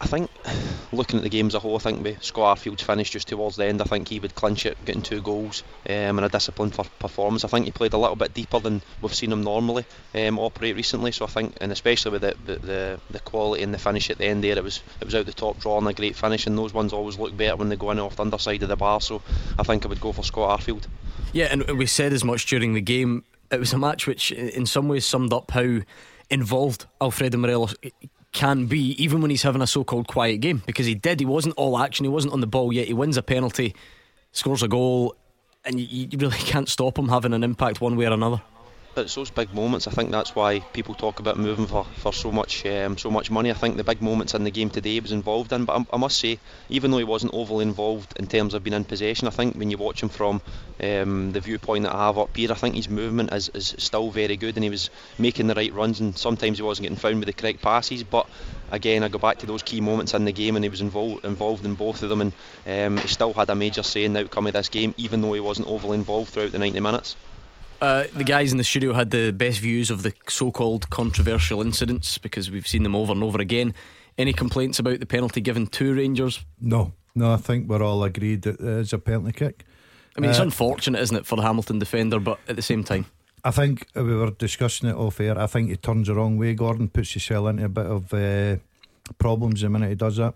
I 0.00 0.06
think 0.06 0.30
looking 0.92 1.18
at 1.18 1.22
the 1.22 1.28
game 1.28 1.46
as 1.46 1.54
a 1.54 1.60
whole, 1.60 1.76
I 1.76 1.78
think 1.78 2.02
with 2.02 2.22
Scott 2.22 2.58
Arfield's 2.58 2.82
finish 2.82 3.10
just 3.10 3.28
towards 3.28 3.56
the 3.56 3.66
end, 3.66 3.80
I 3.80 3.84
think 3.84 4.08
he 4.08 4.18
would 4.20 4.34
clinch 4.34 4.66
it, 4.66 4.76
getting 4.84 5.02
two 5.02 5.22
goals 5.22 5.62
um, 5.88 6.18
and 6.18 6.24
a 6.24 6.28
disciplined 6.28 6.74
performance. 6.98 7.44
I 7.44 7.48
think 7.48 7.66
he 7.66 7.72
played 7.72 7.92
a 7.92 7.98
little 7.98 8.16
bit 8.16 8.34
deeper 8.34 8.58
than 8.60 8.82
we've 9.00 9.14
seen 9.14 9.32
him 9.32 9.42
normally 9.42 9.84
um, 10.14 10.38
operate 10.38 10.76
recently. 10.76 11.12
So 11.12 11.24
I 11.24 11.28
think, 11.28 11.56
and 11.60 11.72
especially 11.72 12.12
with 12.12 12.22
the, 12.22 12.36
the, 12.44 12.56
the, 12.56 13.00
the 13.10 13.20
quality 13.20 13.62
and 13.62 13.72
the 13.72 13.78
finish 13.78 14.10
at 14.10 14.18
the 14.18 14.26
end 14.26 14.44
there, 14.44 14.56
it 14.56 14.64
was 14.64 14.82
it 15.00 15.04
was 15.04 15.14
out 15.14 15.26
the 15.26 15.32
top 15.32 15.58
draw 15.60 15.78
and 15.78 15.88
a 15.88 15.92
great 15.92 16.16
finish. 16.16 16.46
And 16.46 16.58
those 16.58 16.74
ones 16.74 16.92
always 16.92 17.18
look 17.18 17.36
better 17.36 17.56
when 17.56 17.68
they 17.68 17.76
go 17.76 17.90
in 17.90 17.98
off 17.98 18.16
the 18.16 18.22
underside 18.22 18.62
of 18.62 18.68
the 18.68 18.76
bar. 18.76 19.00
So 19.00 19.22
I 19.58 19.62
think 19.62 19.84
I 19.84 19.88
would 19.88 20.00
go 20.00 20.12
for 20.12 20.24
Scott 20.24 20.60
Arfield. 20.60 20.86
Yeah, 21.32 21.46
and 21.50 21.78
we 21.78 21.86
said 21.86 22.12
as 22.12 22.24
much 22.24 22.46
during 22.46 22.74
the 22.74 22.80
game. 22.80 23.24
It 23.50 23.60
was 23.60 23.72
a 23.72 23.78
match 23.78 24.06
which, 24.06 24.32
in 24.32 24.66
some 24.66 24.88
ways, 24.88 25.04
summed 25.04 25.32
up 25.32 25.50
how 25.50 25.80
involved 26.30 26.86
Alfredo 27.00 27.38
Morelos 27.38 27.74
can 28.34 28.66
be, 28.66 29.02
even 29.02 29.22
when 29.22 29.30
he's 29.30 29.42
having 29.42 29.62
a 29.62 29.66
so 29.66 29.82
called 29.84 30.06
quiet 30.06 30.40
game, 30.42 30.62
because 30.66 30.84
he 30.84 30.94
did. 30.94 31.20
He 31.20 31.26
wasn't 31.26 31.54
all 31.56 31.78
action, 31.78 32.04
he 32.04 32.10
wasn't 32.10 32.34
on 32.34 32.40
the 32.40 32.46
ball 32.46 32.72
yet. 32.72 32.86
He 32.86 32.92
wins 32.92 33.16
a 33.16 33.22
penalty, 33.22 33.74
scores 34.32 34.62
a 34.62 34.68
goal, 34.68 35.16
and 35.64 35.80
you, 35.80 36.08
you 36.10 36.18
really 36.18 36.36
can't 36.38 36.68
stop 36.68 36.98
him 36.98 37.08
having 37.08 37.32
an 37.32 37.42
impact 37.42 37.80
one 37.80 37.96
way 37.96 38.04
or 38.04 38.12
another 38.12 38.42
it's 38.96 39.14
those 39.14 39.30
big 39.30 39.52
moments. 39.54 39.86
I 39.86 39.90
think 39.90 40.10
that's 40.10 40.34
why 40.34 40.60
people 40.60 40.94
talk 40.94 41.18
about 41.20 41.38
moving 41.38 41.66
for, 41.66 41.84
for 41.96 42.12
so 42.12 42.30
much 42.30 42.64
um, 42.66 42.96
so 42.98 43.10
much 43.10 43.30
money. 43.30 43.50
I 43.50 43.54
think 43.54 43.76
the 43.76 43.84
big 43.84 44.00
moments 44.00 44.34
in 44.34 44.44
the 44.44 44.50
game 44.50 44.70
today 44.70 44.94
he 44.94 45.00
was 45.00 45.12
involved 45.12 45.52
in. 45.52 45.64
But 45.64 45.80
I, 45.80 45.86
I, 45.94 45.96
must 45.96 46.18
say, 46.18 46.38
even 46.68 46.90
though 46.90 46.98
he 46.98 47.04
wasn't 47.04 47.34
overly 47.34 47.64
involved 47.64 48.18
in 48.18 48.26
terms 48.26 48.54
of 48.54 48.64
being 48.64 48.74
in 48.74 48.84
possession, 48.84 49.28
I 49.28 49.30
think 49.30 49.56
when 49.56 49.70
you 49.70 49.78
watch 49.78 50.02
him 50.02 50.08
from 50.08 50.40
um, 50.82 51.32
the 51.32 51.40
viewpoint 51.40 51.84
that 51.84 51.94
I 51.94 52.06
have 52.06 52.18
up 52.18 52.36
here, 52.36 52.52
I 52.52 52.54
think 52.54 52.74
his 52.74 52.88
movement 52.88 53.32
is, 53.32 53.48
is 53.54 53.74
still 53.78 54.10
very 54.10 54.36
good, 54.36 54.56
and 54.56 54.64
he 54.64 54.70
was 54.70 54.90
making 55.18 55.46
the 55.46 55.54
right 55.54 55.72
runs. 55.72 56.00
And 56.00 56.16
sometimes 56.16 56.58
he 56.58 56.62
wasn't 56.62 56.84
getting 56.84 56.98
found 56.98 57.18
with 57.18 57.26
the 57.26 57.32
correct 57.32 57.62
passes. 57.62 58.04
But 58.04 58.28
again, 58.70 59.02
I 59.02 59.08
go 59.08 59.18
back 59.18 59.38
to 59.38 59.46
those 59.46 59.62
key 59.62 59.80
moments 59.80 60.14
in 60.14 60.24
the 60.24 60.32
game, 60.32 60.56
and 60.56 60.64
he 60.64 60.68
was 60.68 60.80
involved 60.80 61.24
involved 61.24 61.64
in 61.64 61.74
both 61.74 62.02
of 62.02 62.08
them, 62.08 62.20
and 62.20 62.32
um, 62.66 63.02
he 63.02 63.08
still 63.08 63.32
had 63.32 63.50
a 63.50 63.54
major 63.54 63.82
say 63.82 64.04
in 64.04 64.12
the 64.12 64.20
outcome 64.20 64.46
of 64.46 64.52
this 64.52 64.68
game, 64.68 64.94
even 64.96 65.20
though 65.20 65.32
he 65.32 65.40
wasn't 65.40 65.68
overly 65.68 65.98
involved 65.98 66.30
throughout 66.30 66.52
the 66.52 66.58
90 66.58 66.80
minutes. 66.80 67.16
Uh, 67.84 68.06
the 68.14 68.24
guys 68.24 68.50
in 68.50 68.56
the 68.56 68.64
studio 68.64 68.94
had 68.94 69.10
the 69.10 69.30
best 69.30 69.60
views 69.60 69.90
of 69.90 70.02
the 70.02 70.14
so 70.26 70.50
called 70.50 70.88
controversial 70.88 71.60
incidents 71.60 72.16
because 72.16 72.50
we've 72.50 72.66
seen 72.66 72.82
them 72.82 72.96
over 72.96 73.12
and 73.12 73.22
over 73.22 73.38
again. 73.42 73.74
Any 74.16 74.32
complaints 74.32 74.78
about 74.78 75.00
the 75.00 75.06
penalty 75.06 75.42
given 75.42 75.66
to 75.66 75.94
Rangers? 75.94 76.42
No, 76.58 76.94
no, 77.14 77.34
I 77.34 77.36
think 77.36 77.68
we're 77.68 77.82
all 77.82 78.02
agreed 78.02 78.40
that 78.42 78.58
it 78.58 78.66
is 78.66 78.94
a 78.94 78.98
penalty 78.98 79.32
kick. 79.32 79.66
I 80.16 80.20
mean, 80.20 80.30
it's 80.30 80.40
uh, 80.40 80.44
unfortunate, 80.44 81.02
isn't 81.02 81.14
it, 81.14 81.26
for 81.26 81.36
the 81.36 81.42
Hamilton 81.42 81.78
defender, 81.78 82.18
but 82.18 82.38
at 82.48 82.56
the 82.56 82.62
same 82.62 82.84
time. 82.84 83.04
I 83.44 83.50
think 83.50 83.86
we 83.94 84.02
were 84.02 84.30
discussing 84.30 84.88
it 84.88 84.96
off 84.96 85.20
air. 85.20 85.38
I 85.38 85.46
think 85.46 85.68
he 85.68 85.76
turns 85.76 86.06
the 86.06 86.14
wrong 86.14 86.38
way, 86.38 86.54
Gordon, 86.54 86.88
puts 86.88 87.12
himself 87.12 87.50
into 87.50 87.66
a 87.66 87.68
bit 87.68 87.84
of 87.84 88.14
uh, 88.14 88.56
problems 89.18 89.60
the 89.60 89.68
minute 89.68 89.90
he 89.90 89.94
does 89.94 90.16
that. 90.16 90.34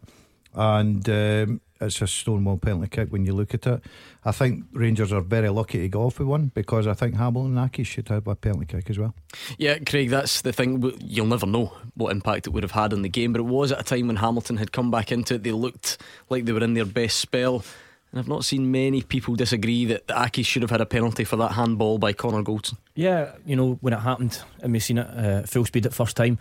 And 0.53 1.09
um, 1.09 1.63
it's 1.81 2.03
a 2.03 2.07
stonewall 2.07 2.59
penalty 2.59 2.89
kick 2.89 3.11
when 3.11 3.25
you 3.25 3.33
look 3.33 3.55
at 3.55 3.67
it. 3.67 3.83
I 4.25 4.33
think 4.33 4.65
Rangers 4.73 5.13
are 5.13 5.21
very 5.21 5.49
lucky 5.49 5.79
to 5.79 5.89
go 5.89 6.07
off 6.07 6.19
with 6.19 6.29
one 6.29 6.51
because 6.55 6.87
I 6.87 6.95
think 6.95 7.15
Hamilton 7.15 7.53
and 7.53 7.61
Aki 7.61 7.85
should 7.85 8.09
have 8.09 8.27
a 8.27 8.35
penalty 8.35 8.67
kick 8.67 8.91
as 8.91 8.99
well. 8.99 9.15
Yeah, 9.59 9.79
Craig, 9.79 10.11
that's 10.11 10.43
the 10.43 10.53
thing. 10.53 10.93
You'll 11.01 11.27
never 11.27 11.47
know 11.47 11.73
what 11.95 12.11
impact 12.11 12.47
it 12.47 12.51
would 12.51 12.63
have 12.65 12.73
had 12.73 12.93
on 12.93 13.03
the 13.03 13.09
game, 13.09 13.33
but 13.33 13.41
it 13.41 13.47
was 13.47 13.73
at 13.73 13.81
a 13.81 13.85
time 13.85 14.09
when 14.09 14.17
Hamilton 14.17 14.57
had 14.57 14.73
come 14.73 14.91
back 14.91 15.13
into 15.13 15.35
it. 15.35 15.45
They 15.45 15.53
looked 15.53 15.99
like 16.29 16.45
they 16.45 16.53
were 16.53 16.65
in 16.65 16.75
their 16.75 16.85
best 16.85 17.19
spell. 17.19 17.65
And 18.11 18.19
I've 18.19 18.29
not 18.29 18.45
seen 18.45 18.71
many 18.71 19.03
people 19.03 19.35
disagree 19.35 19.85
that 19.87 20.11
Aki 20.11 20.43
should 20.43 20.63
have 20.63 20.71
had 20.71 20.81
a 20.81 20.87
penalty 20.87 21.25
for 21.25 21.37
that 21.37 21.53
handball 21.53 21.99
by 21.99 22.15
Connor 22.15 22.43
Goldson. 22.43 22.79
Yeah, 22.95 23.33
you 23.45 23.55
know, 23.55 23.79
when 23.83 23.93
it 23.93 24.01
happened 24.01 24.41
and 24.63 24.73
we 24.73 24.81
seen 24.81 24.99
it 24.99 25.07
uh, 25.07 25.43
full 25.43 25.67
speed 25.67 25.85
at 25.85 25.93
first 25.93 26.17
time, 26.17 26.39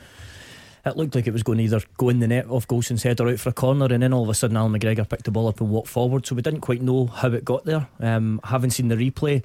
it 0.87 0.97
looked 0.97 1.15
like 1.15 1.27
it 1.27 1.33
was 1.33 1.43
going 1.43 1.59
to 1.59 1.63
either 1.63 1.81
go 1.97 2.09
in 2.09 2.19
the 2.19 2.27
net 2.27 2.49
off 2.49 2.67
Goldson's 2.67 3.03
head 3.03 3.19
or 3.19 3.29
out 3.29 3.39
for 3.39 3.49
a 3.49 3.53
corner, 3.53 3.85
and 3.85 4.01
then 4.01 4.13
all 4.13 4.23
of 4.23 4.29
a 4.29 4.33
sudden 4.33 4.57
Allan 4.57 4.73
McGregor 4.73 5.07
picked 5.07 5.25
the 5.25 5.31
ball 5.31 5.47
up 5.47 5.61
and 5.61 5.69
walked 5.69 5.87
forward. 5.87 6.25
So 6.25 6.35
we 6.35 6.41
didn't 6.41 6.61
quite 6.61 6.81
know 6.81 7.07
how 7.07 7.29
it 7.29 7.45
got 7.45 7.65
there. 7.65 7.87
Um, 7.99 8.39
having 8.43 8.69
seen 8.69 8.87
the 8.87 8.95
replay, 8.95 9.43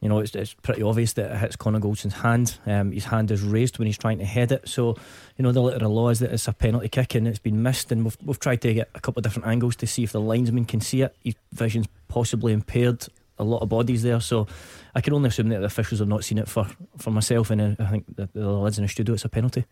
you 0.00 0.08
know, 0.08 0.18
it's, 0.20 0.34
it's 0.34 0.54
pretty 0.54 0.82
obvious 0.82 1.12
that 1.14 1.30
it 1.30 1.38
hits 1.38 1.56
Connor 1.56 1.80
Goldson's 1.80 2.14
hand. 2.14 2.58
Um, 2.66 2.92
his 2.92 3.04
hand 3.04 3.30
is 3.30 3.42
raised 3.42 3.78
when 3.78 3.86
he's 3.86 3.98
trying 3.98 4.18
to 4.18 4.24
head 4.24 4.50
it. 4.50 4.68
So, 4.68 4.96
you 5.36 5.42
know, 5.42 5.52
the 5.52 5.60
letter 5.60 5.84
of 5.84 5.90
law 5.90 6.08
is 6.08 6.20
that 6.20 6.32
it's 6.32 6.48
a 6.48 6.52
penalty 6.52 6.88
kick 6.88 7.14
and 7.14 7.28
it's 7.28 7.38
been 7.38 7.62
missed. 7.62 7.92
And 7.92 8.04
we've, 8.04 8.16
we've 8.24 8.40
tried 8.40 8.62
to 8.62 8.72
get 8.72 8.88
a 8.94 9.00
couple 9.00 9.20
of 9.20 9.24
different 9.24 9.48
angles 9.48 9.76
to 9.76 9.86
see 9.86 10.02
if 10.02 10.12
the 10.12 10.20
linesman 10.20 10.64
can 10.64 10.80
see 10.80 11.02
it. 11.02 11.14
His 11.22 11.34
vision's 11.52 11.86
possibly 12.08 12.52
impaired. 12.52 13.06
A 13.38 13.44
lot 13.44 13.62
of 13.62 13.70
bodies 13.70 14.02
there, 14.02 14.20
so 14.20 14.46
I 14.94 15.00
can 15.00 15.14
only 15.14 15.28
assume 15.28 15.48
that 15.48 15.60
the 15.60 15.64
officials 15.64 16.00
have 16.00 16.08
not 16.08 16.24
seen 16.24 16.36
it 16.36 16.46
for, 16.46 16.66
for 16.98 17.10
myself. 17.10 17.50
And 17.50 17.74
I 17.80 17.86
think 17.86 18.04
the, 18.14 18.28
the 18.34 18.46
lads 18.50 18.76
in 18.76 18.84
the 18.84 18.88
studio, 18.88 19.14
it's 19.14 19.24
a 19.24 19.30
penalty. 19.30 19.64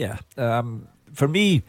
Yeah. 0.00 0.16
Um, 0.38 0.88
for 1.12 1.28
me, 1.28 1.62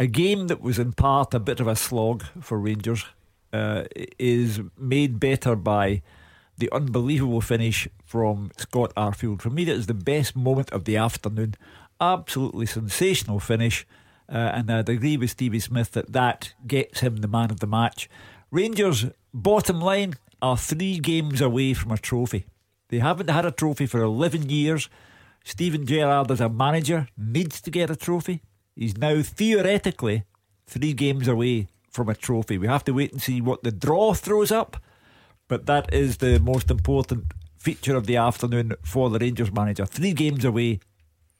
a 0.00 0.08
game 0.08 0.48
that 0.48 0.60
was 0.60 0.80
in 0.80 0.94
part 0.94 1.32
a 1.32 1.38
bit 1.38 1.60
of 1.60 1.68
a 1.68 1.76
slog 1.76 2.24
for 2.40 2.58
Rangers 2.58 3.06
uh, 3.52 3.84
is 4.18 4.60
made 4.76 5.20
better 5.20 5.54
by 5.54 6.02
the 6.56 6.68
unbelievable 6.72 7.40
finish 7.40 7.86
from 8.04 8.50
Scott 8.56 8.92
Arfield. 8.96 9.42
For 9.42 9.50
me, 9.50 9.64
that 9.66 9.76
is 9.76 9.86
the 9.86 9.94
best 9.94 10.34
moment 10.34 10.72
of 10.72 10.86
the 10.86 10.96
afternoon. 10.96 11.54
Absolutely 12.00 12.66
sensational 12.66 13.38
finish. 13.38 13.86
Uh, 14.28 14.50
and 14.54 14.68
I'd 14.68 14.88
agree 14.88 15.16
with 15.16 15.30
Stevie 15.30 15.60
Smith 15.60 15.92
that 15.92 16.12
that 16.12 16.52
gets 16.66 16.98
him 16.98 17.18
the 17.18 17.28
man 17.28 17.52
of 17.52 17.60
the 17.60 17.68
match. 17.68 18.10
Rangers, 18.50 19.06
bottom 19.32 19.80
line, 19.80 20.14
are 20.42 20.56
three 20.56 20.98
games 20.98 21.40
away 21.40 21.74
from 21.74 21.92
a 21.92 21.96
trophy. 21.96 22.46
They 22.88 22.98
haven't 22.98 23.30
had 23.30 23.46
a 23.46 23.52
trophy 23.52 23.86
for 23.86 24.02
11 24.02 24.50
years. 24.50 24.88
Steven 25.48 25.86
Gerrard, 25.86 26.30
as 26.30 26.42
a 26.42 26.48
manager, 26.50 27.08
needs 27.16 27.62
to 27.62 27.70
get 27.70 27.88
a 27.88 27.96
trophy. 27.96 28.42
He's 28.76 28.98
now 28.98 29.22
theoretically 29.22 30.24
three 30.66 30.92
games 30.92 31.26
away 31.26 31.68
from 31.90 32.10
a 32.10 32.14
trophy. 32.14 32.58
We 32.58 32.66
have 32.66 32.84
to 32.84 32.92
wait 32.92 33.12
and 33.12 33.22
see 33.22 33.40
what 33.40 33.62
the 33.62 33.72
draw 33.72 34.12
throws 34.12 34.52
up, 34.52 34.76
but 35.48 35.64
that 35.64 35.92
is 35.92 36.18
the 36.18 36.38
most 36.38 36.70
important 36.70 37.32
feature 37.56 37.96
of 37.96 38.06
the 38.06 38.16
afternoon 38.16 38.74
for 38.82 39.08
the 39.08 39.18
Rangers 39.18 39.50
manager. 39.50 39.86
Three 39.86 40.12
games 40.12 40.44
away, 40.44 40.80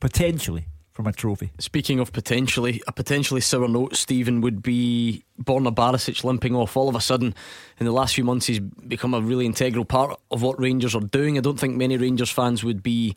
potentially, 0.01 0.69
from 0.91 1.07
a 1.07 1.13
trophy. 1.13 1.53
Speaking 1.59 2.01
of 2.01 2.11
potentially, 2.11 2.81
a 2.87 2.93
potentially 2.93 3.43
sour 3.43 3.69
note, 3.69 3.95
Stephen, 3.95 4.41
would 4.41 4.63
be 4.63 5.23
Borna 5.39 5.73
Barisic 5.73 6.25
limping 6.25 6.57
off. 6.57 6.79
All 6.79 6.89
of 6.89 6.97
a 6.97 7.01
sudden, 7.03 7.35
in 7.79 7.85
the 7.85 7.93
last 7.93 8.15
few 8.15 8.25
months, 8.25 8.47
he's 8.47 8.59
become 8.59 9.13
a 9.13 9.21
really 9.21 9.45
integral 9.45 9.85
part 9.85 10.19
of 10.31 10.41
what 10.41 10.59
Rangers 10.59 10.95
are 10.95 11.01
doing. 11.03 11.37
I 11.37 11.43
don't 11.43 11.61
think 11.61 11.77
many 11.77 11.99
Rangers 11.99 12.31
fans 12.31 12.65
would 12.65 12.83
be 12.83 13.15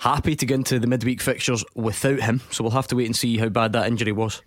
happy 0.00 0.36
to 0.36 0.46
get 0.46 0.54
into 0.54 0.78
the 0.78 0.86
midweek 0.86 1.20
fixtures 1.20 1.64
without 1.74 2.20
him. 2.20 2.40
So 2.50 2.62
we'll 2.62 2.72
have 2.72 2.88
to 2.88 2.96
wait 2.96 3.06
and 3.06 3.16
see 3.16 3.36
how 3.38 3.48
bad 3.48 3.72
that 3.72 3.86
injury 3.86 4.12
was. 4.12 4.42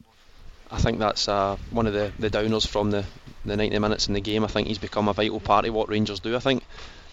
I 0.72 0.78
think 0.78 1.00
that's 1.00 1.28
uh, 1.28 1.58
one 1.72 1.88
of 1.88 1.94
the, 1.94 2.14
the 2.20 2.30
downers 2.30 2.66
from 2.66 2.92
the 2.92 3.06
the 3.44 3.58
90 3.58 3.80
minutes 3.80 4.08
in 4.08 4.14
the 4.14 4.22
game. 4.22 4.44
I 4.44 4.48
think 4.48 4.68
he's 4.68 4.78
become 4.78 5.08
a 5.08 5.14
vital 5.14 5.40
part 5.40 5.66
of 5.66 5.74
what 5.74 5.90
Rangers 5.90 6.20
do. 6.20 6.36
I 6.36 6.40
think 6.40 6.64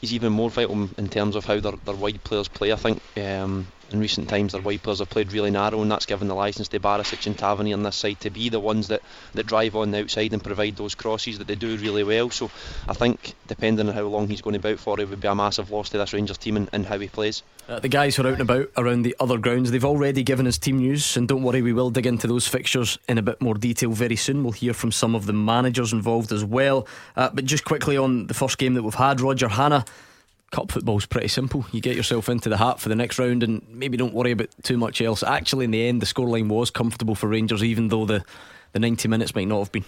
he's 0.01 0.12
even 0.12 0.33
more 0.33 0.51
vital 0.51 0.88
in 0.98 1.09
terms 1.09 1.37
of 1.37 1.44
how 1.44 1.59
their, 1.59 1.72
their 1.72 1.94
wide 1.94 2.22
players 2.24 2.48
play. 2.48 2.72
I 2.72 2.77
think 2.77 3.01
um, 3.16 3.66
in 3.90 4.01
recent 4.01 4.29
times 4.29 4.53
their 4.53 4.62
wide 4.62 4.83
players 4.83 4.98
have 4.98 5.11
played 5.11 5.33
really 5.33 5.51
narrow 5.51 5.81
and 5.83 5.90
that's 5.90 6.07
given 6.07 6.29
the 6.29 6.35
licence 6.35 6.68
to 6.68 6.81
Barisic 6.81 7.27
and 7.27 7.37
Tavernier 7.38 7.74
on 7.74 7.83
this 7.83 7.96
side 7.96 8.20
to 8.20 8.31
be 8.31 8.48
the 8.48 8.61
ones 8.61 8.88
that, 8.88 9.03
that 9.35 9.46
drive 9.46 9.77
on 9.77 9.90
the 9.90 10.01
outside 10.01 10.33
and 10.33 10.42
provide 10.42 10.77
those 10.77 10.94
crosses 10.94 11.38
that 11.38 11.46
they 11.46 11.55
do 11.55 11.77
really 11.77 12.05
well. 12.05 12.31
So 12.31 12.51
I 12.88 12.94
think 12.94 13.35
depending 13.46 13.88
on 13.88 13.94
how 13.94 14.03
long 14.03 14.29
he's 14.29 14.42
going 14.42 14.57
about 14.57 14.79
for 14.79 15.01
it 15.01 15.09
would 15.09 15.20
be 15.20 15.29
a 15.29 15.35
massive 15.35 15.70
loss 15.70 15.90
to 15.90 15.98
this 15.98 16.12
Rangers 16.12 16.38
team 16.38 16.57
and, 16.57 16.68
and 16.72 16.87
how 16.87 16.98
he 16.98 17.09
plays. 17.09 17.42
Uh, 17.68 17.79
the 17.79 17.88
guys 17.88 18.16
who 18.16 18.24
are 18.24 18.29
out 18.29 18.35
and 18.35 18.42
about 18.42 18.70
around 18.77 19.03
the 19.03 19.16
other 19.20 19.38
grounds 19.38 19.70
they've 19.70 19.85
already 19.85 20.22
given 20.22 20.46
us 20.46 20.59
team 20.59 20.79
news 20.79 21.16
and 21.16 21.29
don't 21.29 21.42
worry 21.42 21.62
we 21.62 21.72
will 21.72 21.90
dig 21.90 22.07
into 22.07 22.27
those 22.27 22.46
fixtures 22.46 22.98
in 23.09 23.18
a 23.18 23.22
bit 23.22 23.40
more 23.40 23.55
detail 23.55 23.90
very 23.92 24.16
soon. 24.16 24.42
We'll 24.42 24.53
hear 24.53 24.74
from 24.74 24.92
some 24.92 25.14
of 25.14 25.27
the 25.27 25.33
managers 25.33 25.92
involved 25.92 26.33
as 26.33 26.44
well. 26.44 26.87
Uh, 27.16 27.31
but 27.33 27.44
just 27.44 27.64
quickly 27.64 27.96
on 27.96 28.27
the 28.27 28.35
first 28.35 28.59
game 28.59 28.74
that 28.74 28.83
we've 28.83 28.94
had 28.94 29.20
Roger 29.20 29.48
Hannah 29.48 29.85
cup 30.51 30.73
football's 30.73 31.07
pretty 31.07 31.29
simple. 31.29 31.67
You 31.73 31.81
get 31.81 31.97
yourself 31.97 32.29
into 32.29 32.49
the 32.49 32.57
hat 32.57 32.81
for 32.81 32.89
the 32.89 32.95
next 32.95 33.19
round 33.19 33.43
and 33.43 33.67
maybe 33.69 33.97
don't 33.97 34.15
worry 34.15 34.33
about 34.33 34.49
too 34.63 34.79
much 34.79 35.01
else. 35.01 35.23
Actually, 35.23 35.67
in 35.67 35.71
the 35.71 35.87
end, 35.87 36.03
the 36.03 36.07
scoreline 36.07 36.49
was 36.49 36.71
comfortable 36.71 37.15
for 37.15 37.29
Rangers, 37.29 37.63
even 37.63 37.89
though 37.89 38.07
the, 38.07 38.25
the 38.73 38.79
90 38.79 39.09
minutes 39.09 39.35
might 39.35 39.49
not 39.49 39.59
have 39.59 39.73
been. 39.73 39.85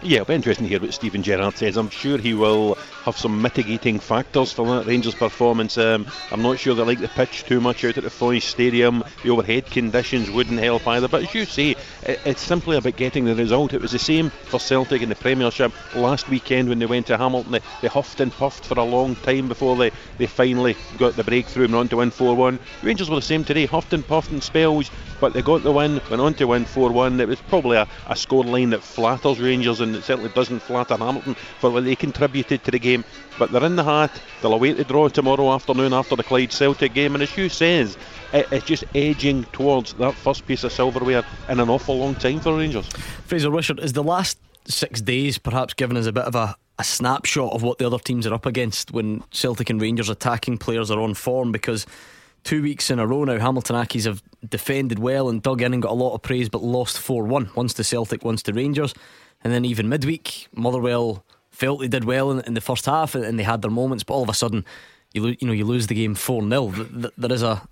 Yeah, 0.00 0.20
it'll 0.20 0.26
be 0.26 0.34
interesting 0.34 0.66
to 0.66 0.68
hear 0.68 0.80
what 0.80 0.94
Steven 0.94 1.24
Gerrard 1.24 1.56
says. 1.56 1.76
I'm 1.76 1.90
sure 1.90 2.18
he 2.18 2.32
will 2.32 2.76
have 3.02 3.18
some 3.18 3.42
mitigating 3.42 3.98
factors 3.98 4.52
for 4.52 4.64
that 4.66 4.86
Rangers 4.86 5.16
performance. 5.16 5.76
Um, 5.76 6.06
I'm 6.30 6.40
not 6.40 6.60
sure 6.60 6.76
they 6.76 6.84
like 6.84 7.00
the 7.00 7.08
pitch 7.08 7.42
too 7.42 7.60
much 7.60 7.84
out 7.84 7.98
at 7.98 8.04
the 8.04 8.10
Foy 8.10 8.38
Stadium. 8.38 9.02
The 9.24 9.30
overhead 9.30 9.66
conditions 9.66 10.30
wouldn't 10.30 10.60
help 10.60 10.86
either. 10.86 11.08
But 11.08 11.24
as 11.24 11.34
you 11.34 11.44
say, 11.46 11.74
it, 12.04 12.20
it's 12.24 12.42
simply 12.42 12.76
about 12.76 12.94
getting 12.94 13.24
the 13.24 13.34
result. 13.34 13.74
It 13.74 13.80
was 13.80 13.90
the 13.90 13.98
same 13.98 14.30
for 14.30 14.60
Celtic 14.60 15.02
in 15.02 15.08
the 15.08 15.16
Premiership 15.16 15.72
last 15.96 16.28
weekend 16.28 16.68
when 16.68 16.78
they 16.78 16.86
went 16.86 17.08
to 17.08 17.18
Hamilton. 17.18 17.50
They, 17.50 17.60
they 17.82 17.88
huffed 17.88 18.20
and 18.20 18.30
puffed 18.30 18.66
for 18.66 18.78
a 18.78 18.84
long 18.84 19.16
time 19.16 19.48
before 19.48 19.74
they, 19.74 19.90
they 20.16 20.28
finally 20.28 20.76
got 20.96 21.16
the 21.16 21.24
breakthrough 21.24 21.64
and 21.64 21.74
on 21.74 21.88
to 21.88 21.96
win 21.96 22.12
4 22.12 22.36
1. 22.36 22.60
Rangers 22.84 23.10
were 23.10 23.16
the 23.16 23.22
same 23.22 23.42
today, 23.42 23.66
huffed 23.66 23.92
and 23.92 24.06
puffed 24.06 24.30
in 24.30 24.42
spells, 24.42 24.92
but 25.20 25.32
they 25.32 25.42
got 25.42 25.64
the 25.64 25.72
win, 25.72 26.00
went 26.08 26.22
on 26.22 26.34
to 26.34 26.46
win 26.46 26.66
4 26.66 26.92
1. 26.92 27.20
It 27.20 27.26
was 27.26 27.40
probably 27.40 27.78
a, 27.78 27.88
a 28.06 28.14
scoreline 28.14 28.70
that 28.70 28.82
flatters 28.84 29.40
Rangers 29.40 29.80
and 29.88 29.96
it 29.96 30.04
certainly 30.04 30.30
doesn't 30.30 30.60
flatter 30.60 30.96
Hamilton 30.96 31.34
for 31.60 31.70
what 31.70 31.84
they 31.84 31.96
contributed 31.96 32.64
to 32.64 32.70
the 32.70 32.78
game. 32.78 33.04
But 33.38 33.52
they're 33.52 33.64
in 33.64 33.76
the 33.76 33.84
hat. 33.84 34.20
They'll 34.42 34.54
await 34.54 34.76
the 34.76 34.84
draw 34.84 35.08
tomorrow 35.08 35.52
afternoon 35.52 35.92
after 35.92 36.16
the 36.16 36.22
Clyde 36.22 36.52
Celtic 36.52 36.94
game. 36.94 37.14
And 37.14 37.22
as 37.22 37.30
Hugh 37.30 37.48
says, 37.48 37.96
it, 38.32 38.46
it's 38.52 38.66
just 38.66 38.84
edging 38.94 39.44
towards 39.52 39.94
that 39.94 40.14
first 40.14 40.46
piece 40.46 40.64
of 40.64 40.72
silverware 40.72 41.24
in 41.48 41.60
an 41.60 41.68
awful 41.68 41.98
long 41.98 42.14
time 42.14 42.40
for 42.40 42.56
Rangers. 42.56 42.88
Fraser 43.26 43.50
Wishart, 43.50 43.80
is 43.80 43.92
the 43.92 44.02
last 44.02 44.38
six 44.66 45.00
days 45.00 45.38
perhaps 45.38 45.74
given 45.74 45.96
us 45.96 46.06
a 46.06 46.12
bit 46.12 46.24
of 46.24 46.34
a, 46.34 46.56
a 46.78 46.84
snapshot 46.84 47.52
of 47.52 47.62
what 47.62 47.78
the 47.78 47.86
other 47.86 47.98
teams 47.98 48.26
are 48.26 48.34
up 48.34 48.46
against 48.46 48.92
when 48.92 49.22
Celtic 49.30 49.70
and 49.70 49.80
Rangers 49.80 50.08
attacking 50.08 50.58
players 50.58 50.90
are 50.90 51.00
on 51.00 51.14
form? 51.14 51.52
Because 51.52 51.86
two 52.44 52.62
weeks 52.62 52.90
in 52.90 52.98
a 52.98 53.06
row 53.06 53.24
now, 53.24 53.38
Hamilton 53.38 53.76
Accies 53.76 54.04
have 54.04 54.22
defended 54.48 54.98
well 54.98 55.28
and 55.28 55.42
dug 55.42 55.62
in 55.62 55.72
and 55.72 55.82
got 55.82 55.92
a 55.92 55.94
lot 55.94 56.14
of 56.14 56.22
praise, 56.22 56.48
but 56.48 56.62
lost 56.62 56.98
4 56.98 57.24
1. 57.24 57.50
Once 57.54 57.74
to 57.74 57.84
Celtic, 57.84 58.24
once 58.24 58.42
to 58.44 58.52
Rangers. 58.52 58.94
And 59.42 59.52
then 59.52 59.64
even 59.64 59.88
midweek, 59.88 60.48
Motherwell 60.54 61.24
felt 61.50 61.80
they 61.80 61.88
did 61.88 62.04
well 62.04 62.30
in, 62.30 62.40
in 62.40 62.54
the 62.54 62.60
first 62.60 62.86
half 62.86 63.14
and 63.14 63.38
they 63.38 63.44
had 63.44 63.62
their 63.62 63.70
moments, 63.70 64.04
but 64.04 64.14
all 64.14 64.22
of 64.22 64.28
a 64.28 64.34
sudden, 64.34 64.64
you 65.12 65.22
lo- 65.22 65.34
you 65.38 65.46
know 65.46 65.52
you 65.52 65.64
lose 65.64 65.86
the 65.86 65.94
game 65.94 66.14
four 66.14 66.42
0 66.42 66.70
There 67.16 67.32
is 67.32 67.42
a 67.42 67.66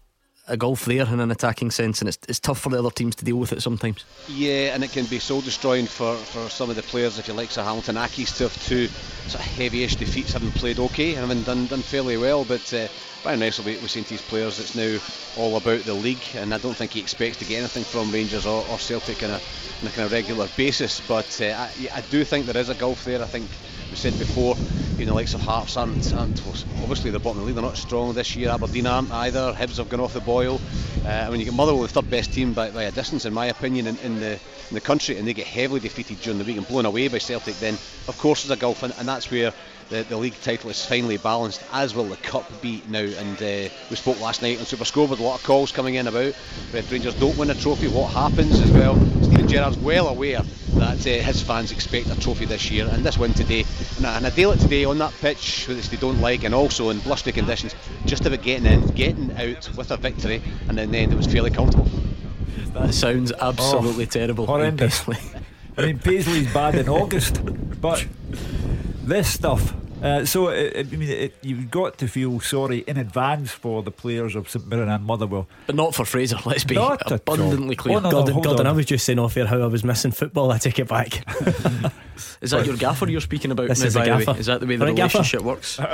a 0.49 0.57
gulf 0.57 0.85
there 0.85 1.07
in 1.07 1.21
an 1.21 1.31
attacking 1.31 1.71
sense, 1.71 2.01
and 2.01 2.09
it's, 2.09 2.19
it's 2.29 2.41
tough 2.41 2.61
for 2.61 2.71
the 2.71 2.79
other 2.79 2.91
teams 2.91 3.17
to 3.17 3.25
deal 3.25 3.37
with 3.37 3.53
it 3.53 3.63
sometimes. 3.63 4.05
Yeah, 4.29 4.75
and 4.75 4.85
it 4.85 4.93
can 4.93 5.07
be 5.07 5.19
soul 5.19 5.41
destroying 5.41 5.87
for, 5.87 6.17
for 6.17 6.49
some 6.49 6.71
of 6.71 6.77
the 6.77 6.83
players, 6.83 7.19
if 7.19 7.29
you 7.29 7.35
like, 7.35 7.51
so 7.51 7.63
Hamilton 7.63 7.97
Accies 7.97 8.37
to 8.39 8.45
have 8.45 8.67
two 8.67 8.89
sort 9.29 9.45
of 9.45 9.51
heavyish 9.51 9.99
defeats, 9.99 10.33
having 10.33 10.53
played 10.53 10.79
okay, 10.79 11.13
having 11.13 11.43
done 11.43 11.67
done 11.67 11.83
fairly 11.83 12.17
well, 12.17 12.45
but. 12.45 12.73
Uh, 12.73 12.89
Brian 13.27 13.41
Russell 13.41 13.65
was 13.65 13.91
saying 13.91 14.05
to 14.05 14.15
his 14.15 14.23
players 14.23 14.61
it's 14.61 14.77
now 14.77 14.99
all 15.37 15.57
about 15.57 15.81
the 15.81 15.95
league, 15.95 16.23
and 16.37 16.55
I 16.55 16.59
don't 16.59 16.77
think 16.77 16.93
he 16.93 17.01
expects 17.01 17.39
to 17.39 17.45
get 17.45 17.59
anything 17.59 17.83
from 17.83 18.13
Rangers 18.13 18.47
or, 18.47 18.65
or 18.71 18.79
Celtic 18.79 19.21
on 19.25 19.31
a, 19.31 19.35
on 19.35 19.89
a 19.89 19.91
kind 19.91 20.07
of 20.07 20.13
regular 20.13 20.47
basis. 20.57 21.01
But 21.09 21.41
uh, 21.43 21.47
I, 21.47 21.89
I 21.93 22.01
do 22.03 22.23
think 22.23 22.47
there 22.47 22.57
is 22.57 22.69
a 22.69 22.75
gulf 22.77 23.05
there. 23.05 23.21
I 23.21 23.27
think 23.27 23.51
we 23.91 23.97
said 23.97 24.17
before, 24.17 24.55
you 24.99 25.07
know, 25.07 25.15
likes 25.15 25.35
of 25.35 25.41
Hearts 25.41 25.77
aren't 25.77 26.13
obviously 26.13 27.11
they're 27.11 27.21
bottom 27.21 27.39
of 27.39 27.45
the 27.45 27.47
league. 27.47 27.55
They're 27.55 27.63
not 27.63 27.77
strong 27.77 28.15
this 28.15 28.37
year. 28.37 28.51
Aberdeen 28.51 28.87
aren't 28.87 29.11
either. 29.11 29.53
Hibs 29.53 29.77
have 29.77 29.89
gone 29.89 30.01
off 30.01 30.15
the 30.15 30.21
boil. 30.21 30.61
Uh, 31.05 31.09
I 31.09 31.31
mean, 31.31 31.41
you 31.41 31.45
get 31.47 31.55
Motherwell, 31.55 31.83
the 31.83 31.89
third 31.89 32.11
best 32.11 32.33
team 32.33 32.53
by, 32.53 32.71
by 32.71 32.85
a 32.85 32.91
distance, 32.91 33.25
in 33.25 33.35
my 33.35 33.47
opinion, 33.47 33.87
in, 33.87 33.97
in 33.99 34.21
the 34.21 34.33
in 34.71 34.75
the 34.75 34.81
country, 34.81 35.17
and 35.17 35.27
they 35.27 35.35
get 35.35 35.47
heavily 35.47 35.81
defeated 35.81 36.21
during 36.21 36.39
the 36.39 36.45
week 36.45 36.57
and 36.57 36.67
blown 36.67 36.87
away 36.87 37.09
by 37.09 37.19
Celtic. 37.19 37.55
Then, 37.57 37.75
of 38.09 38.19
course, 38.19 38.43
there's 38.43 38.57
a 38.57 38.61
gulf, 38.61 38.83
and, 38.83 38.93
and 38.99 39.07
that's 39.07 39.31
where 39.31 39.53
the, 39.91 40.03
the 40.03 40.17
league 40.17 40.35
title 40.41 40.71
is 40.71 40.85
finally 40.85 41.17
balanced, 41.17 41.63
as 41.73 41.95
will 41.95 42.05
the 42.05 42.17
cup 42.17 42.51
be 42.61 42.83
now. 42.89 42.99
And 42.99 43.37
uh, 43.37 43.73
we 43.91 43.97
spoke 43.97 44.21
last 44.21 44.43
night 44.43 44.59
on 44.59 44.67
Super 44.67 44.85
Score 44.85 45.07
with 45.07 45.21
a 45.21 45.23
lot 45.23 45.39
of 45.39 45.47
calls 45.47 45.71
coming 45.73 45.95
in 45.95 46.07
about 46.07 46.35
if 46.73 46.91
Rangers 46.91 47.15
don't 47.15 47.37
win 47.37 47.51
a 47.51 47.55
trophy, 47.55 47.89
what 47.89 48.13
happens 48.13 48.61
as 48.61 48.71
well. 48.73 49.16
Steven 49.47 49.63
Gerrard's 49.63 49.79
well 49.79 50.09
aware 50.09 50.43
that 50.75 51.07
uh, 51.07 51.23
his 51.23 51.41
fans 51.41 51.71
expect 51.71 52.09
a 52.09 52.19
trophy 52.19 52.47
this 52.47 52.71
year, 52.71 52.89
and 52.91 53.05
this 53.05 53.17
win 53.17 53.33
today, 53.33 53.65
and 53.97 54.05
a, 54.05 54.09
and 54.09 54.27
a 54.27 54.31
deal 54.33 54.51
it 54.51 54.59
today 54.59 54.85
on 54.85 54.99
that 54.99 55.13
pitch, 55.21 55.69
which 55.69 55.89
they 55.89 55.97
don't 55.97 56.21
like, 56.21 56.43
and 56.43 56.53
also 56.55 56.91
in 56.91 56.99
blustery 57.01 57.33
conditions, 57.33 57.75
just 58.07 58.27
about 58.27 58.43
getting 58.43 58.67
in, 58.67 58.85
getting 58.89 59.31
out 59.37 59.71
with 59.77 59.91
a 59.93 59.97
victory, 59.97 60.43
and 60.69 60.79
in 60.81 60.91
the 60.91 60.99
end 60.99 61.13
it 61.13 61.17
was 61.17 61.27
fairly 61.27 61.51
comfortable. 61.51 61.89
That 62.73 62.93
sounds 62.93 63.33
absolutely 63.41 64.05
oh, 64.05 64.09
terrible. 64.09 64.47
Horrendous. 64.47 65.09
I 65.79 65.87
mean, 65.87 65.99
Paisley's 66.01 66.53
bad 66.53 66.75
in 66.75 66.89
August, 67.01 67.41
but 67.81 68.05
this 69.05 69.33
stuff. 69.33 69.75
Uh, 70.03 70.25
so 70.25 70.49
it, 70.49 70.77
I 70.77 70.97
mean, 70.97 71.09
it, 71.09 71.35
you've 71.43 71.71
got 71.71 71.99
to 71.99 72.09
feel 72.09 72.39
sorry 72.41 72.79
in 72.87 72.99
advance 72.99 73.51
for 73.51 73.83
the 73.83 73.91
players 73.91 74.35
of 74.35 74.49
St 74.49 74.67
Mirren 74.67 74.89
and 74.89 75.05
Motherwell, 75.05 75.49
but 75.67 75.75
not 75.75 75.95
for 75.95 76.05
Fraser. 76.05 76.37
Let's 76.45 76.65
be 76.65 76.75
not 76.75 77.11
abundantly 77.11 77.77
clear. 77.77 77.97
Oh, 77.97 78.01
no, 78.01 78.11
God, 78.11 78.29
no, 78.29 78.41
God 78.41 78.61
and 78.61 78.69
I 78.69 78.73
was 78.73 78.87
just 78.87 79.07
saying 79.07 79.19
off 79.19 79.37
air 79.37 79.47
how 79.47 79.61
I 79.61 79.67
was 79.67 79.85
missing 79.85 80.13
football. 80.13 80.51
I 80.53 80.59
take 80.59 80.79
it 80.79 80.89
back. 80.89 81.27
is 82.41 82.51
that 82.51 82.67
your 82.67 82.77
gaffer 82.77 83.09
you're 83.09 83.21
speaking 83.21 83.51
about? 83.51 83.69
This 83.69 83.81
now, 83.81 83.87
is 83.87 83.97
a 83.97 84.05
gaffer. 84.05 84.37
Is 84.39 84.47
that 84.47 84.61
the 84.61 84.67
way 84.67 84.77
the 84.77 84.87
relationship 84.87 85.43
works? 85.43 85.81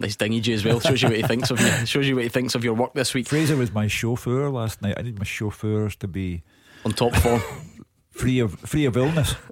Nice 0.00 0.14
dingy 0.14 0.52
as 0.52 0.64
well. 0.64 0.78
Shows 0.78 1.02
you 1.02 1.08
what 1.08 1.16
he 1.16 1.24
thinks 1.24 1.50
of 1.50 1.60
you. 1.60 1.66
Shows 1.84 2.06
you 2.06 2.14
what 2.14 2.22
he 2.22 2.28
thinks 2.28 2.54
of 2.54 2.62
your 2.62 2.74
work 2.74 2.92
this 2.92 3.14
week. 3.14 3.26
Fraser 3.26 3.56
was 3.56 3.72
my 3.72 3.88
chauffeur 3.88 4.48
last 4.48 4.80
night. 4.80 4.94
I 4.96 5.02
need 5.02 5.18
my 5.18 5.24
chauffeurs 5.24 5.96
to 5.96 6.06
be 6.06 6.44
on 6.84 6.92
top 6.92 7.16
form 7.16 7.42
free 8.18 8.40
of 8.40 8.58
free 8.60 8.84
of 8.84 8.96
illness. 8.96 9.34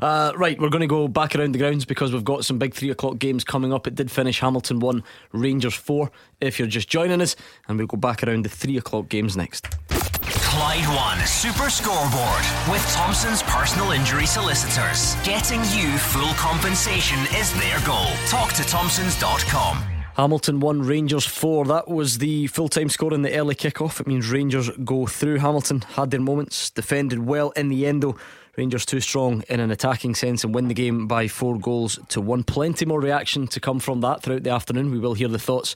Uh, 0.00 0.32
right, 0.36 0.60
we're 0.60 0.68
going 0.70 0.80
to 0.80 0.86
go 0.86 1.08
back 1.08 1.34
around 1.34 1.52
the 1.52 1.58
grounds 1.58 1.84
because 1.84 2.12
we've 2.12 2.24
got 2.24 2.44
some 2.44 2.58
big 2.58 2.74
three 2.74 2.90
o'clock 2.90 3.18
games 3.18 3.42
coming 3.42 3.72
up. 3.72 3.86
It 3.86 3.94
did 3.94 4.10
finish 4.10 4.40
Hamilton 4.40 4.78
one, 4.78 5.02
Rangers 5.32 5.74
four. 5.74 6.10
If 6.40 6.58
you're 6.58 6.68
just 6.68 6.88
joining 6.88 7.20
us, 7.20 7.34
and 7.68 7.78
we'll 7.78 7.86
go 7.86 7.96
back 7.96 8.22
around 8.22 8.44
the 8.44 8.48
three 8.48 8.76
o'clock 8.76 9.08
games 9.08 9.36
next. 9.36 9.68
Clyde 10.54 10.86
One 10.86 11.26
Super 11.26 11.68
Scoreboard 11.70 12.44
with 12.70 12.84
Thompson's 12.92 13.42
personal 13.44 13.90
injury 13.90 14.26
solicitors. 14.26 15.16
Getting 15.24 15.60
you 15.76 15.96
full 15.98 16.32
compensation 16.34 17.18
is 17.36 17.52
their 17.54 17.80
goal. 17.84 18.10
Talk 18.28 18.52
to 18.54 18.62
Thompsons.com. 18.64 19.93
Hamilton 20.16 20.60
1, 20.60 20.82
Rangers 20.82 21.26
4. 21.26 21.64
That 21.64 21.88
was 21.88 22.18
the 22.18 22.46
full 22.46 22.68
time 22.68 22.88
score 22.88 23.12
in 23.12 23.22
the 23.22 23.36
early 23.36 23.56
kick-off. 23.56 24.00
It 24.00 24.06
means 24.06 24.30
Rangers 24.30 24.70
go 24.84 25.06
through. 25.06 25.38
Hamilton 25.38 25.80
had 25.80 26.12
their 26.12 26.20
moments, 26.20 26.70
defended 26.70 27.26
well 27.26 27.50
in 27.56 27.68
the 27.68 27.84
end 27.84 28.04
though. 28.04 28.16
Rangers 28.56 28.86
too 28.86 29.00
strong 29.00 29.42
in 29.48 29.58
an 29.58 29.72
attacking 29.72 30.14
sense 30.14 30.44
and 30.44 30.54
win 30.54 30.68
the 30.68 30.74
game 30.74 31.08
by 31.08 31.26
four 31.26 31.58
goals 31.58 31.98
to 32.10 32.20
one. 32.20 32.44
Plenty 32.44 32.86
more 32.86 33.00
reaction 33.00 33.48
to 33.48 33.58
come 33.58 33.80
from 33.80 34.02
that 34.02 34.22
throughout 34.22 34.44
the 34.44 34.50
afternoon. 34.50 34.92
We 34.92 35.00
will 35.00 35.14
hear 35.14 35.26
the 35.26 35.40
thoughts 35.40 35.74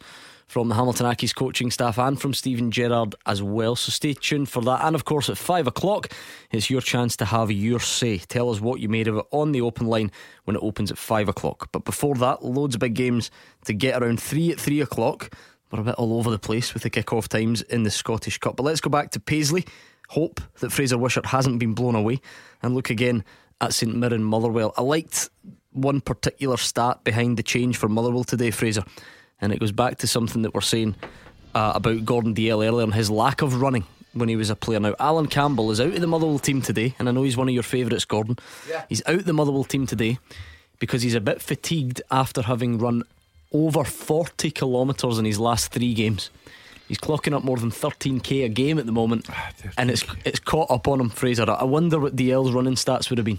from 0.49 0.69
the 0.69 0.75
Hamilton 0.75 1.07
Accies 1.07 1.35
coaching 1.35 1.71
staff 1.71 1.99
and 1.99 2.21
from 2.21 2.33
Steven 2.33 2.71
Gerrard 2.71 3.15
as 3.27 3.43
well. 3.43 3.77
So 3.77 3.93
stay 3.93 4.15
tuned 4.15 4.49
for 4.49 4.63
that. 4.63 4.83
And 4.83 4.97
of 4.97 5.05
course, 5.05 5.29
at 5.29 5.37
five 5.37 5.67
o'clock, 5.67 6.11
it's 6.51 6.71
your 6.71 6.81
chance 6.81 7.17
to 7.19 7.27
have 7.27 7.53
your 7.53 7.81
say. 7.81 8.19
Tell 8.19 8.51
us 8.51 8.61
what 8.61 8.81
you 8.81 8.89
made 8.89 9.09
of 9.09 9.19
it 9.19 9.27
on 9.31 9.53
the 9.53 9.61
open 9.61 9.87
line 9.87 10.11
when 10.45 10.57
it 10.57 10.63
opens 10.63 10.91
at 10.91 10.99
five 10.99 11.29
o'clock. 11.29 11.69
But 11.71 11.85
before 11.85 12.15
that, 12.17 12.43
loads 12.43 12.75
of 12.75 12.81
big 12.81 12.95
games 12.95 13.31
to 13.67 13.75
get 13.75 14.03
around 14.03 14.21
three 14.21 14.51
at 14.51 14.59
three 14.59 14.81
o'clock. 14.81 15.35
We're 15.71 15.81
a 15.81 15.85
bit 15.85 15.97
all 15.97 16.19
over 16.19 16.31
the 16.31 16.39
place 16.39 16.73
with 16.73 16.83
the 16.83 16.89
kick-off 16.89 17.29
times 17.29 17.61
in 17.61 17.83
the 17.83 17.91
Scottish 17.91 18.39
Cup. 18.39 18.57
But 18.57 18.63
let's 18.63 18.81
go 18.81 18.89
back 18.89 19.11
to 19.11 19.21
Paisley. 19.21 19.67
Hope 20.09 20.41
that 20.61 20.73
Fraser 20.73 20.97
Wishart 20.97 21.27
hasn't 21.27 21.59
been 21.59 21.75
blown 21.75 21.95
away. 21.95 22.23
And 22.63 22.75
look 22.75 22.89
again 22.89 23.23
at 23.61 23.75
St 23.75 23.95
Mirren 23.95 24.25
Motherwell. 24.25 24.73
I 24.79 24.83
liked 24.83 25.29
one 25.73 26.01
particular 26.01 26.57
stat 26.57 27.05
behind 27.05 27.37
the 27.37 27.43
change 27.43 27.77
for 27.77 27.91
Motherwell 27.91 28.25
today, 28.25 28.51
Fraser 28.51 28.83
and 29.41 29.53
it 29.53 29.61
goes 29.61 29.73
back 29.73 29.99
to 29.99 30.07
something 30.07 30.43
that 30.43 30.55
we're 30.55 30.61
saying 30.61 30.95
uh, 31.55 31.73
about 31.75 32.05
Gordon 32.05 32.35
Dalziel 32.35 32.67
earlier 32.67 32.85
and 32.85 32.95
his 32.95 33.11
lack 33.11 33.43
of 33.43 33.61
running 33.61 33.85
when 34.15 34.29
he 34.29 34.37
was 34.37 34.51
a 34.51 34.57
player. 34.57 34.81
Now, 34.81 34.95
Alan 34.99 35.27
Campbell 35.27 35.71
is 35.71 35.81
out 35.81 35.95
of 35.95 36.01
the 36.01 36.07
Motherwell 36.07 36.39
team 36.39 36.63
today, 36.63 36.95
and 36.99 37.09
I 37.09 37.13
know 37.13 37.23
he's 37.23 37.37
one 37.37 37.49
of 37.49 37.55
your 37.55 37.63
favourites, 37.63 38.05
Gordon. 38.05 38.37
Yeah. 38.69 38.85
He's 38.89 39.03
out 39.07 39.25
the 39.25 39.33
Motherwell 39.33 39.65
team 39.65 39.87
today 39.87 40.19
because 40.79 41.03
he's 41.03 41.15
a 41.15 41.21
bit 41.21 41.41
fatigued 41.43 42.03
after 42.11 42.43
having 42.43 42.79
run 42.79 43.03
over 43.53 43.85
40 43.85 44.51
kilometres 44.51 45.19
in 45.19 45.25
his 45.25 45.39
last 45.39 45.73
three 45.73 45.95
games. 45.95 46.31
He's 46.89 46.99
clocking 46.99 47.35
up 47.35 47.45
more 47.45 47.59
than 47.59 47.71
13k 47.71 48.45
a 48.45 48.49
game 48.49 48.79
at 48.79 48.87
the 48.87 48.93
moment, 48.93 49.27
ah, 49.31 49.51
and 49.77 49.91
it's 49.91 50.05
it's 50.25 50.39
caught 50.39 50.71
up 50.71 50.89
on 50.89 51.01
him, 51.01 51.11
Fraser. 51.11 51.49
I 51.49 51.65
wonder 51.65 51.99
what 52.01 52.17
DL's 52.17 52.51
running 52.53 52.75
stats 52.77 53.11
would 53.11 53.19
have 53.19 53.27
been. 53.27 53.39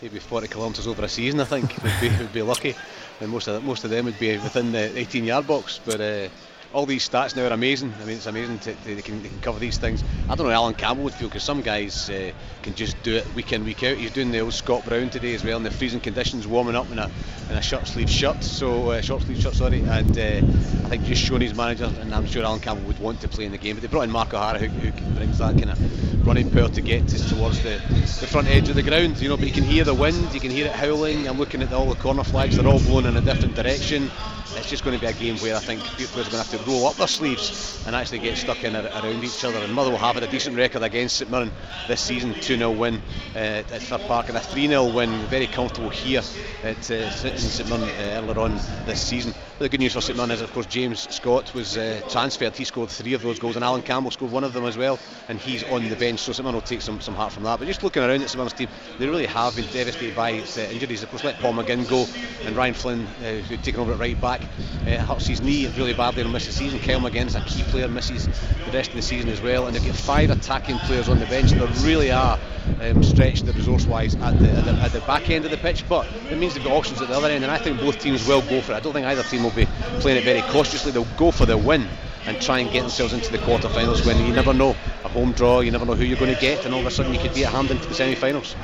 maybe 0.00 0.18
40 0.18 0.48
kilometres 0.48 0.86
over 0.86 1.02
a 1.04 1.08
season. 1.08 1.40
I 1.40 1.44
think 1.44 1.76
would 1.82 1.92
be 2.00 2.08
would 2.08 2.32
be 2.32 2.40
lucky, 2.42 2.74
and 3.20 3.30
most 3.30 3.48
of 3.48 3.62
most 3.64 3.84
of 3.84 3.90
them 3.90 4.06
would 4.06 4.18
be 4.18 4.32
within 4.38 4.72
the 4.72 4.98
18 4.98 5.24
yard 5.24 5.46
box. 5.46 5.80
But 5.84 6.00
uh, 6.00 6.28
all 6.72 6.86
these 6.86 7.08
stats 7.08 7.34
now 7.34 7.46
are 7.46 7.52
amazing. 7.52 7.92
I 8.00 8.04
mean, 8.04 8.16
it's 8.16 8.26
amazing 8.26 8.58
to, 8.60 8.74
to, 8.74 8.94
they, 8.94 9.02
can, 9.02 9.22
they 9.22 9.28
can 9.28 9.40
cover 9.40 9.58
these 9.58 9.78
things. 9.78 10.04
I 10.28 10.34
don't 10.34 10.46
know 10.46 10.52
Alan 10.52 10.74
Campbell 10.74 11.04
would 11.04 11.14
feel 11.14 11.28
because 11.28 11.42
some 11.42 11.62
guys 11.62 12.08
uh, 12.08 12.30
can 12.62 12.74
just 12.74 13.02
do 13.02 13.16
it 13.16 13.34
week 13.34 13.52
in, 13.52 13.64
week 13.64 13.82
out. 13.82 13.96
He's 13.96 14.12
doing 14.12 14.30
the 14.30 14.40
old 14.40 14.54
Scott 14.54 14.84
Brown 14.84 15.10
today 15.10 15.34
as 15.34 15.42
well 15.42 15.56
in 15.56 15.64
the 15.64 15.70
freezing 15.70 16.00
conditions, 16.00 16.46
warming 16.46 16.76
up 16.76 16.90
in 16.90 16.98
a, 16.98 17.10
in 17.50 17.56
a 17.56 17.62
short 17.62 17.88
sleeve 17.88 18.10
shirt, 18.10 18.42
so 18.44 18.90
uh, 18.90 19.00
short 19.00 19.22
sleeve 19.22 19.40
shirt, 19.40 19.54
sorry. 19.54 19.80
And 19.80 20.16
uh, 20.16 20.22
I 20.22 20.88
think 20.88 21.04
just 21.04 21.22
showing 21.22 21.40
his 21.40 21.54
manager, 21.54 21.90
and 22.00 22.14
I'm 22.14 22.26
sure 22.26 22.44
Alan 22.44 22.60
Campbell 22.60 22.86
would 22.86 23.00
want 23.00 23.20
to 23.22 23.28
play 23.28 23.46
in 23.46 23.52
the 23.52 23.58
game. 23.58 23.74
But 23.74 23.82
they 23.82 23.88
brought 23.88 24.02
in 24.02 24.10
Mark 24.10 24.32
O'Hara, 24.32 24.58
who, 24.58 24.68
who 24.68 25.14
brings 25.14 25.38
that 25.38 25.56
kind 25.58 25.70
of 25.70 26.19
running 26.24 26.50
power 26.50 26.68
to 26.68 26.80
get 26.80 27.08
to, 27.08 27.28
towards 27.28 27.62
the, 27.62 27.80
the 28.20 28.26
front 28.26 28.48
edge 28.48 28.68
of 28.68 28.74
the 28.74 28.82
ground. 28.82 29.20
You 29.20 29.28
know, 29.28 29.36
but 29.36 29.46
you 29.46 29.52
can 29.52 29.64
hear 29.64 29.84
the 29.84 29.94
wind, 29.94 30.32
you 30.32 30.40
can 30.40 30.50
hear 30.50 30.66
it 30.66 30.72
howling. 30.72 31.28
I'm 31.28 31.38
looking 31.38 31.62
at 31.62 31.72
all 31.72 31.86
the 31.86 32.00
corner 32.00 32.24
flags; 32.24 32.56
they're 32.56 32.66
all 32.66 32.80
blown 32.80 33.06
in 33.06 33.16
a 33.16 33.20
different 33.20 33.54
direction. 33.54 34.10
It's 34.56 34.68
just 34.68 34.82
going 34.82 34.98
to 34.98 35.00
be 35.00 35.06
a 35.06 35.12
game 35.12 35.36
where 35.38 35.54
I 35.54 35.60
think 35.60 35.80
players 35.80 36.26
are 36.26 36.30
going 36.30 36.42
to 36.44 36.50
have 36.50 36.64
to 36.64 36.70
roll 36.70 36.86
up 36.86 36.96
their 36.96 37.06
sleeves 37.06 37.84
and 37.86 37.94
actually 37.94 38.18
get 38.18 38.36
stuck 38.36 38.64
in 38.64 38.74
around 38.74 39.22
each 39.22 39.44
other. 39.44 39.58
And 39.58 39.72
Motherwell 39.72 39.98
have 39.98 40.16
had 40.16 40.24
a 40.24 40.30
decent 40.30 40.56
record 40.56 40.82
against 40.82 41.18
St 41.18 41.30
Mirren 41.30 41.52
this 41.86 42.00
season 42.00 42.34
2 42.34 42.56
0 42.56 42.72
win 42.72 43.00
uh, 43.34 43.38
at 43.38 43.82
Fir 43.82 43.98
Park 43.98 44.28
and 44.28 44.36
a 44.36 44.40
3 44.40 44.66
0 44.66 44.92
win, 44.92 45.10
very 45.26 45.46
comfortable 45.46 45.90
here 45.90 46.22
at 46.64 46.90
uh, 46.90 47.10
St 47.10 47.68
Mirren 47.68 47.84
uh, 47.84 48.20
earlier 48.20 48.40
on 48.40 48.56
this 48.86 49.00
season. 49.00 49.34
But 49.60 49.64
the 49.64 49.76
good 49.76 49.80
news 49.80 49.92
for 49.92 50.00
St 50.00 50.16
Mirren 50.16 50.30
is, 50.30 50.40
of 50.40 50.50
course, 50.54 50.64
James 50.64 51.06
Scott 51.14 51.52
was 51.52 51.76
uh, 51.76 52.00
transferred. 52.08 52.56
He 52.56 52.64
scored 52.64 52.88
three 52.88 53.12
of 53.12 53.20
those 53.20 53.38
goals, 53.38 53.56
and 53.56 53.62
Alan 53.62 53.82
Campbell 53.82 54.10
scored 54.10 54.32
one 54.32 54.42
of 54.42 54.54
them 54.54 54.64
as 54.64 54.78
well, 54.78 54.98
and 55.28 55.38
he's 55.38 55.62
on 55.64 55.86
the 55.86 55.96
bench. 55.96 56.20
So 56.20 56.32
St 56.32 56.42
Mirren 56.42 56.54
will 56.54 56.62
take 56.62 56.80
some, 56.80 56.98
some 57.02 57.14
heart 57.14 57.30
from 57.30 57.42
that. 57.42 57.58
But 57.58 57.68
just 57.68 57.82
looking 57.82 58.02
around 58.02 58.22
at 58.22 58.30
St 58.30 58.38
Mirren's 58.38 58.54
team, 58.54 58.70
they 58.98 59.06
really 59.06 59.26
have 59.26 59.54
been 59.54 59.70
devastated 59.70 60.16
by 60.16 60.32
uh, 60.32 60.60
injuries. 60.72 61.02
Of 61.02 61.10
course, 61.10 61.24
let 61.24 61.38
Paul 61.40 61.52
McGinn 61.52 61.86
go, 61.90 62.06
and 62.46 62.56
Ryan 62.56 62.72
Flynn, 62.72 63.06
uh, 63.06 63.42
who'd 63.42 63.62
taken 63.62 63.82
over 63.82 63.92
at 63.92 63.98
right 63.98 64.18
back, 64.18 64.40
uh, 64.86 64.96
hurts 64.96 65.26
his 65.26 65.42
knee 65.42 65.66
really 65.76 65.92
badly 65.92 66.22
and 66.22 66.32
misses 66.32 66.54
the 66.54 66.64
season. 66.64 66.78
Kyle 66.78 66.98
Magennis 66.98 67.38
a 67.38 67.44
key 67.44 67.62
player, 67.64 67.86
misses 67.86 68.28
the 68.64 68.72
rest 68.72 68.88
of 68.88 68.96
the 68.96 69.02
season 69.02 69.28
as 69.28 69.42
well. 69.42 69.66
And 69.66 69.76
they've 69.76 69.84
got 69.84 69.94
five 69.94 70.30
attacking 70.30 70.78
players 70.78 71.10
on 71.10 71.18
the 71.18 71.26
bench. 71.26 71.50
They 71.50 71.86
really 71.86 72.10
are 72.10 72.38
um, 72.80 73.02
stretched 73.02 73.44
resource 73.44 73.86
wise 73.86 74.14
at 74.16 74.38
the, 74.38 74.48
at 74.48 74.64
the, 74.64 74.72
at, 74.72 74.92
the, 74.92 75.00
back 75.00 75.28
end 75.30 75.44
of 75.44 75.50
the 75.50 75.56
pitch, 75.56 75.86
but 75.88 76.06
it 76.30 76.38
means 76.38 76.54
they've 76.54 76.64
got 76.64 76.72
options 76.72 77.00
at 77.02 77.08
the 77.08 77.14
other 77.14 77.28
end, 77.28 77.44
and 77.44 77.52
I 77.52 77.58
think 77.58 77.78
both 77.78 77.98
teams 77.98 78.26
will 78.26 78.42
go 78.42 78.60
for 78.60 78.72
it. 78.72 78.76
I 78.76 78.80
don't 78.80 78.92
think 78.92 79.06
either 79.06 79.22
team 79.22 79.42
will 79.42 79.49
be 79.54 79.66
playing 80.00 80.18
it 80.18 80.24
very 80.24 80.42
cautiously. 80.52 80.92
They'll 80.92 81.04
go 81.16 81.30
for 81.30 81.46
the 81.46 81.56
win 81.56 81.88
and 82.26 82.40
try 82.40 82.58
and 82.58 82.70
get 82.70 82.82
themselves 82.82 83.14
into 83.14 83.32
the 83.32 83.38
quarter-finals 83.38 84.04
when 84.04 84.24
you 84.26 84.32
never 84.32 84.52
know 84.52 84.76
a 85.04 85.08
home 85.08 85.32
draw, 85.32 85.60
you 85.60 85.70
never 85.70 85.86
know 85.86 85.94
who 85.94 86.04
you're 86.04 86.18
going 86.18 86.34
to 86.34 86.40
get, 86.40 86.66
and 86.66 86.74
all 86.74 86.80
of 86.80 86.86
a 86.86 86.90
sudden 86.90 87.14
you 87.14 87.18
could 87.18 87.32
be 87.32 87.44
at 87.46 87.52
hand 87.52 87.70
into 87.70 87.86
the 87.88 87.94
semi-finals. 87.94 88.54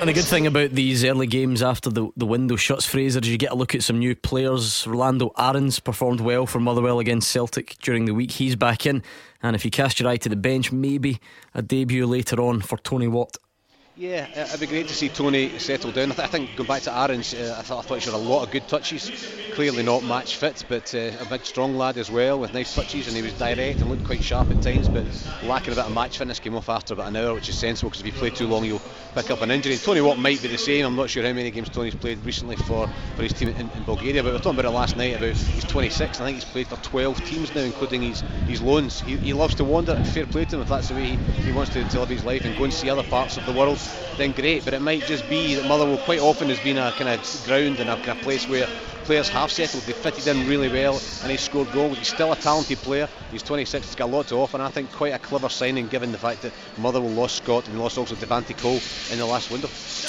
And 0.00 0.08
the 0.08 0.14
good 0.14 0.24
thing 0.24 0.46
about 0.46 0.70
these 0.70 1.04
early 1.04 1.26
games 1.26 1.62
after 1.62 1.90
the, 1.90 2.08
the 2.16 2.24
window 2.24 2.56
shuts, 2.56 2.86
Fraser, 2.86 3.20
is 3.20 3.28
you 3.28 3.36
get 3.36 3.52
a 3.52 3.54
look 3.54 3.74
at 3.74 3.82
some 3.82 3.98
new 3.98 4.16
players. 4.16 4.86
Rolando 4.86 5.32
Aarons 5.36 5.80
performed 5.80 6.20
well 6.20 6.46
for 6.46 6.60
Motherwell 6.60 6.98
against 6.98 7.30
Celtic 7.30 7.76
during 7.82 8.06
the 8.06 8.14
week. 8.14 8.30
He's 8.30 8.56
back 8.56 8.86
in, 8.86 9.02
and 9.42 9.54
if 9.54 9.66
you 9.66 9.70
cast 9.70 10.00
your 10.00 10.08
eye 10.08 10.16
to 10.16 10.30
the 10.30 10.36
bench, 10.36 10.72
maybe 10.72 11.20
a 11.52 11.60
debut 11.60 12.06
later 12.06 12.40
on 12.40 12.62
for 12.62 12.78
Tony 12.78 13.06
Watt. 13.06 13.36
Yeah, 13.96 14.26
it'd 14.48 14.58
be 14.58 14.66
great 14.66 14.88
to 14.88 14.94
see 14.94 15.08
Tony 15.08 15.56
settle 15.60 15.92
down. 15.92 16.10
I, 16.10 16.14
th- 16.14 16.24
I 16.24 16.28
think 16.28 16.56
going 16.56 16.66
back 16.66 16.82
to 16.82 16.92
Aarons, 16.92 17.32
uh, 17.32 17.54
I 17.56 17.62
thought 17.62 17.78
I 17.78 17.82
thought 17.82 17.94
he 17.94 18.00
showed 18.00 18.14
a 18.14 18.18
lot 18.18 18.42
of 18.42 18.50
good 18.50 18.66
touches. 18.66 19.12
Clearly 19.54 19.84
not 19.84 20.02
match 20.02 20.36
fit, 20.36 20.64
but 20.68 20.92
uh, 20.96 21.12
a 21.20 21.24
big 21.24 21.46
strong 21.46 21.76
lad 21.76 21.96
as 21.96 22.10
well 22.10 22.40
with 22.40 22.52
nice 22.52 22.74
touches, 22.74 23.06
and 23.06 23.14
he 23.14 23.22
was 23.22 23.34
direct 23.34 23.82
and 23.82 23.88
looked 23.88 24.02
quite 24.02 24.20
sharp 24.20 24.50
at 24.50 24.60
times. 24.60 24.88
But 24.88 25.06
lacking 25.40 25.74
a 25.74 25.76
bit 25.76 25.84
of 25.84 25.92
match 25.92 26.18
fitness 26.18 26.40
came 26.40 26.56
off 26.56 26.68
after 26.68 26.94
about 26.94 27.06
an 27.06 27.14
hour, 27.16 27.34
which 27.34 27.48
is 27.48 27.54
sensible 27.54 27.88
because 27.90 28.00
if 28.00 28.06
you 28.06 28.12
play 28.12 28.30
too 28.30 28.48
long, 28.48 28.64
you'll 28.64 28.82
pick 29.14 29.30
up 29.30 29.42
an 29.42 29.52
injury. 29.52 29.78
Tony 29.78 30.00
Watt 30.00 30.18
might 30.18 30.42
be 30.42 30.48
the 30.48 30.58
same. 30.58 30.84
I'm 30.84 30.96
not 30.96 31.08
sure 31.08 31.22
how 31.24 31.32
many 31.32 31.52
games 31.52 31.68
Tony's 31.70 31.94
played 31.94 32.24
recently 32.24 32.56
for, 32.56 32.88
for 33.14 33.22
his 33.22 33.32
team 33.32 33.50
in, 33.50 33.70
in 33.70 33.84
Bulgaria, 33.84 34.24
but 34.24 34.30
we 34.30 34.32
were 34.32 34.38
talking 34.40 34.58
about 34.58 34.68
it 34.68 34.74
last 34.74 34.96
night. 34.96 35.14
About 35.14 35.36
he's 35.36 35.64
26. 35.64 36.20
I 36.20 36.24
think 36.24 36.34
he's 36.34 36.44
played 36.44 36.66
for 36.68 36.76
12 36.78 37.22
teams 37.22 37.54
now, 37.54 37.60
including 37.62 38.02
his 38.02 38.24
his 38.44 38.60
loans. 38.60 39.00
He, 39.00 39.18
he 39.18 39.32
loves 39.34 39.54
to 39.56 39.64
wander. 39.64 39.92
And 39.92 40.06
fair 40.06 40.26
play 40.26 40.46
to 40.46 40.56
him 40.56 40.62
if 40.62 40.68
that's 40.68 40.88
the 40.88 40.94
way 40.94 41.04
he, 41.04 41.20
he 41.44 41.52
wants 41.52 41.70
to, 41.72 41.84
to 41.84 42.00
live 42.00 42.08
his 42.08 42.24
life 42.24 42.44
and 42.44 42.56
go 42.56 42.64
and 42.64 42.74
see 42.74 42.90
other 42.90 43.04
parts 43.04 43.36
of 43.36 43.44
the 43.44 43.52
world. 43.52 43.83
Then 44.16 44.32
great 44.32 44.64
but 44.64 44.74
it 44.74 44.80
might 44.80 45.02
just 45.02 45.28
be 45.28 45.54
that 45.54 45.66
Motherwell 45.66 45.98
quite 45.98 46.20
often 46.20 46.48
has 46.48 46.60
been 46.60 46.78
a 46.78 46.92
kind 46.92 47.08
of 47.08 47.42
ground 47.46 47.80
and 47.80 47.90
a 47.90 47.96
kind 47.96 48.18
of 48.18 48.20
place 48.20 48.48
where 48.48 48.68
players 49.04 49.28
have 49.28 49.50
settled. 49.50 49.82
They 49.84 49.92
fitted 49.92 50.26
in 50.26 50.48
really 50.48 50.68
well, 50.68 51.00
and 51.22 51.30
he 51.30 51.36
scored 51.36 51.70
goals. 51.72 51.98
He's 51.98 52.08
still 52.08 52.32
a 52.32 52.36
talented 52.36 52.78
player. 52.78 53.08
He's 53.30 53.42
26. 53.42 53.86
He's 53.86 53.94
got 53.94 54.06
a 54.06 54.12
lot 54.12 54.28
to 54.28 54.36
offer, 54.36 54.56
and 54.56 54.62
I 54.62 54.70
think 54.70 54.90
quite 54.92 55.12
a 55.12 55.18
clever 55.18 55.48
signing 55.48 55.88
given 55.88 56.10
the 56.10 56.18
fact 56.18 56.42
that 56.42 56.52
Motherwell 56.78 57.10
lost 57.10 57.36
Scott 57.36 57.68
and 57.68 57.78
lost 57.78 57.98
also 57.98 58.14
Devante 58.14 58.56
Cole 58.56 58.80
in 59.12 59.18
the 59.18 59.26
last 59.26 59.50
window. 59.50 59.68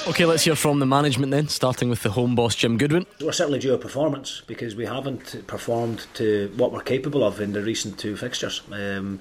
Okay, 0.10 0.26
let's 0.26 0.44
hear 0.44 0.56
from 0.56 0.80
the 0.80 0.86
management 0.86 1.32
then, 1.32 1.48
starting 1.50 1.90
with 1.90 2.04
the 2.04 2.12
home 2.12 2.36
boss 2.36 2.56
Jim 2.56 2.78
Goodwin. 2.78 3.06
We're 3.22 3.32
certainly 3.32 3.60
due 3.60 3.74
a 3.74 3.78
performance 3.78 4.42
because 4.48 4.76
we 4.76 4.86
haven't 4.86 5.46
performed 5.48 6.08
to 6.16 6.52
what 6.56 6.72
we're 6.72 6.82
capable 6.82 7.24
of 7.24 7.42
in 7.42 7.54
the 7.54 7.62
recent 7.62 8.00
two 8.00 8.16
fixtures. 8.16 8.62
Um, 8.72 9.20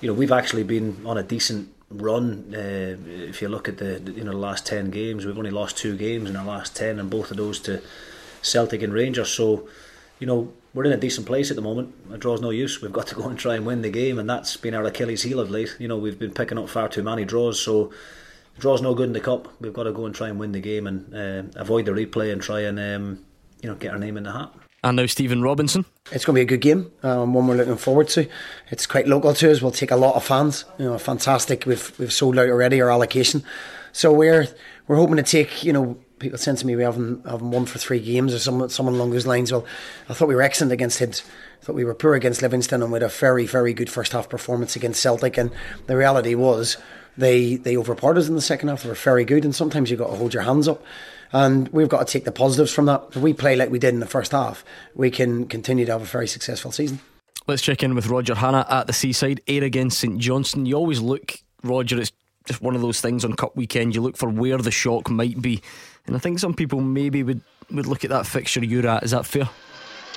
you 0.00 0.08
know, 0.08 0.14
we've 0.14 0.32
actually 0.32 0.62
been 0.62 1.02
on 1.04 1.18
a 1.18 1.22
decent 1.22 1.68
run. 1.90 2.54
Uh, 2.54 2.96
if 3.06 3.42
you 3.42 3.48
look 3.48 3.68
at 3.68 3.78
the 3.78 4.00
you 4.14 4.24
know 4.24 4.32
the 4.32 4.38
last 4.38 4.66
ten 4.66 4.90
games, 4.90 5.26
we've 5.26 5.36
only 5.38 5.50
lost 5.50 5.76
two 5.76 5.96
games 5.96 6.28
in 6.28 6.36
the 6.36 6.44
last 6.44 6.76
ten, 6.76 6.98
and 6.98 7.10
both 7.10 7.30
of 7.30 7.36
those 7.36 7.60
to 7.60 7.82
Celtic 8.42 8.82
and 8.82 8.92
Rangers. 8.92 9.28
So, 9.28 9.68
you 10.18 10.26
know, 10.26 10.52
we're 10.72 10.84
in 10.84 10.92
a 10.92 10.96
decent 10.96 11.26
place 11.26 11.50
at 11.50 11.56
the 11.56 11.62
moment. 11.62 11.94
A 12.12 12.18
draw's 12.18 12.40
no 12.40 12.50
use. 12.50 12.80
We've 12.80 12.92
got 12.92 13.06
to 13.08 13.14
go 13.14 13.28
and 13.28 13.38
try 13.38 13.56
and 13.56 13.66
win 13.66 13.82
the 13.82 13.90
game, 13.90 14.18
and 14.18 14.28
that's 14.28 14.56
been 14.56 14.74
our 14.74 14.84
Achilles 14.84 15.22
heel 15.22 15.40
of 15.40 15.50
late. 15.50 15.76
You 15.78 15.88
know, 15.88 15.98
we've 15.98 16.18
been 16.18 16.32
picking 16.32 16.58
up 16.58 16.68
far 16.68 16.88
too 16.88 17.02
many 17.02 17.24
draws, 17.24 17.60
so. 17.60 17.92
Draw's 18.58 18.82
no 18.82 18.94
good 18.94 19.06
in 19.06 19.14
the 19.14 19.20
cup. 19.20 19.48
We've 19.58 19.72
got 19.72 19.84
to 19.84 19.92
go 19.92 20.04
and 20.04 20.14
try 20.14 20.28
and 20.28 20.38
win 20.38 20.52
the 20.52 20.60
game 20.60 20.86
and 20.86 21.14
uh, 21.14 21.58
avoid 21.58 21.86
the 21.86 21.92
replay 21.92 22.30
and 22.30 22.42
try 22.42 22.60
and 22.60 22.78
um, 22.78 23.24
you 23.62 23.70
know 23.70 23.74
get 23.74 23.92
our 23.92 23.98
name 23.98 24.18
in 24.18 24.24
the 24.24 24.32
hat. 24.32 24.52
And 24.82 24.96
now 24.96 25.06
Stephen 25.06 25.42
Robinson. 25.42 25.84
It's 26.10 26.24
going 26.24 26.34
to 26.34 26.38
be 26.38 26.42
a 26.42 26.56
good 26.56 26.62
game, 26.62 26.90
um, 27.02 27.34
one 27.34 27.46
we're 27.46 27.56
looking 27.56 27.76
forward 27.76 28.08
to. 28.08 28.26
It's 28.70 28.86
quite 28.86 29.06
local 29.06 29.34
to 29.34 29.50
us. 29.50 29.60
We'll 29.60 29.72
take 29.72 29.90
a 29.90 29.96
lot 29.96 30.14
of 30.14 30.24
fans. 30.24 30.64
You 30.78 30.86
know, 30.86 30.98
fantastic. 30.98 31.66
We've 31.66 31.98
we've 31.98 32.12
sold 32.12 32.38
out 32.38 32.48
already 32.48 32.80
our 32.80 32.90
allocation, 32.90 33.44
so 33.92 34.10
we're 34.10 34.48
we're 34.88 34.96
hoping 34.96 35.16
to 35.16 35.22
take. 35.22 35.62
You 35.64 35.74
know, 35.74 35.98
people 36.18 36.38
said 36.38 36.56
to 36.58 36.66
me 36.66 36.76
we 36.76 36.82
haven't 36.82 37.26
haven't 37.26 37.50
won 37.50 37.66
for 37.66 37.78
three 37.78 38.00
games 38.00 38.32
or 38.32 38.38
some 38.38 38.70
someone 38.70 38.94
along 38.94 39.10
those 39.10 39.26
lines. 39.26 39.52
Well, 39.52 39.66
I 40.08 40.14
thought 40.14 40.28
we 40.28 40.34
were 40.34 40.42
excellent 40.42 40.72
against 40.72 40.98
Hibs. 40.98 41.22
I 41.60 41.64
thought 41.64 41.76
we 41.76 41.84
were 41.84 41.94
poor 41.94 42.14
against 42.14 42.40
Livingston, 42.40 42.82
and 42.82 42.90
had 42.92 43.02
a 43.02 43.08
very 43.08 43.46
very 43.46 43.74
good 43.74 43.90
first 43.90 44.12
half 44.12 44.30
performance 44.30 44.76
against 44.76 45.02
Celtic. 45.02 45.36
And 45.36 45.50
the 45.88 45.96
reality 45.96 46.34
was 46.34 46.78
they 47.18 47.56
they 47.56 47.76
overpowered 47.76 48.16
us 48.16 48.28
in 48.28 48.34
the 48.34 48.40
second 48.40 48.70
half. 48.70 48.84
They 48.84 48.88
were 48.88 48.94
very 48.94 49.26
good, 49.26 49.44
and 49.44 49.54
sometimes 49.54 49.90
you 49.90 49.98
have 49.98 50.06
got 50.06 50.12
to 50.12 50.18
hold 50.18 50.32
your 50.32 50.44
hands 50.44 50.68
up 50.68 50.82
and 51.32 51.68
we've 51.68 51.88
got 51.88 52.06
to 52.06 52.12
take 52.12 52.24
the 52.24 52.32
positives 52.32 52.72
from 52.72 52.86
that. 52.86 53.04
If 53.10 53.16
we 53.16 53.32
play 53.32 53.56
like 53.56 53.70
we 53.70 53.78
did 53.78 53.94
in 53.94 54.00
the 54.00 54.06
first 54.06 54.32
half, 54.32 54.64
we 54.94 55.10
can 55.10 55.46
continue 55.46 55.86
to 55.86 55.92
have 55.92 56.02
a 56.02 56.06
very 56.06 56.26
successful 56.26 56.72
season. 56.72 57.00
Let's 57.46 57.62
check 57.62 57.82
in 57.82 57.94
with 57.94 58.06
Roger 58.06 58.34
Hanna 58.34 58.66
at 58.68 58.86
the 58.86 58.92
Seaside, 58.92 59.40
Ayr 59.48 59.64
against 59.64 59.98
St 59.98 60.18
Johnstone. 60.18 60.66
You 60.66 60.76
always 60.76 61.00
look, 61.00 61.38
Roger, 61.62 62.00
it's 62.00 62.12
just 62.46 62.62
one 62.62 62.74
of 62.74 62.82
those 62.82 63.00
things 63.00 63.24
on 63.24 63.34
Cup 63.34 63.56
weekend. 63.56 63.94
You 63.94 64.02
look 64.02 64.16
for 64.16 64.28
where 64.28 64.58
the 64.58 64.70
shock 64.70 65.10
might 65.10 65.40
be, 65.40 65.62
and 66.06 66.14
I 66.14 66.18
think 66.18 66.38
some 66.38 66.54
people 66.54 66.80
maybe 66.80 67.22
would, 67.22 67.40
would 67.70 67.86
look 67.86 68.04
at 68.04 68.10
that 68.10 68.26
fixture 68.26 68.64
you're 68.64 68.86
at. 68.86 69.02
Is 69.02 69.12
that 69.12 69.26
fair? 69.26 69.48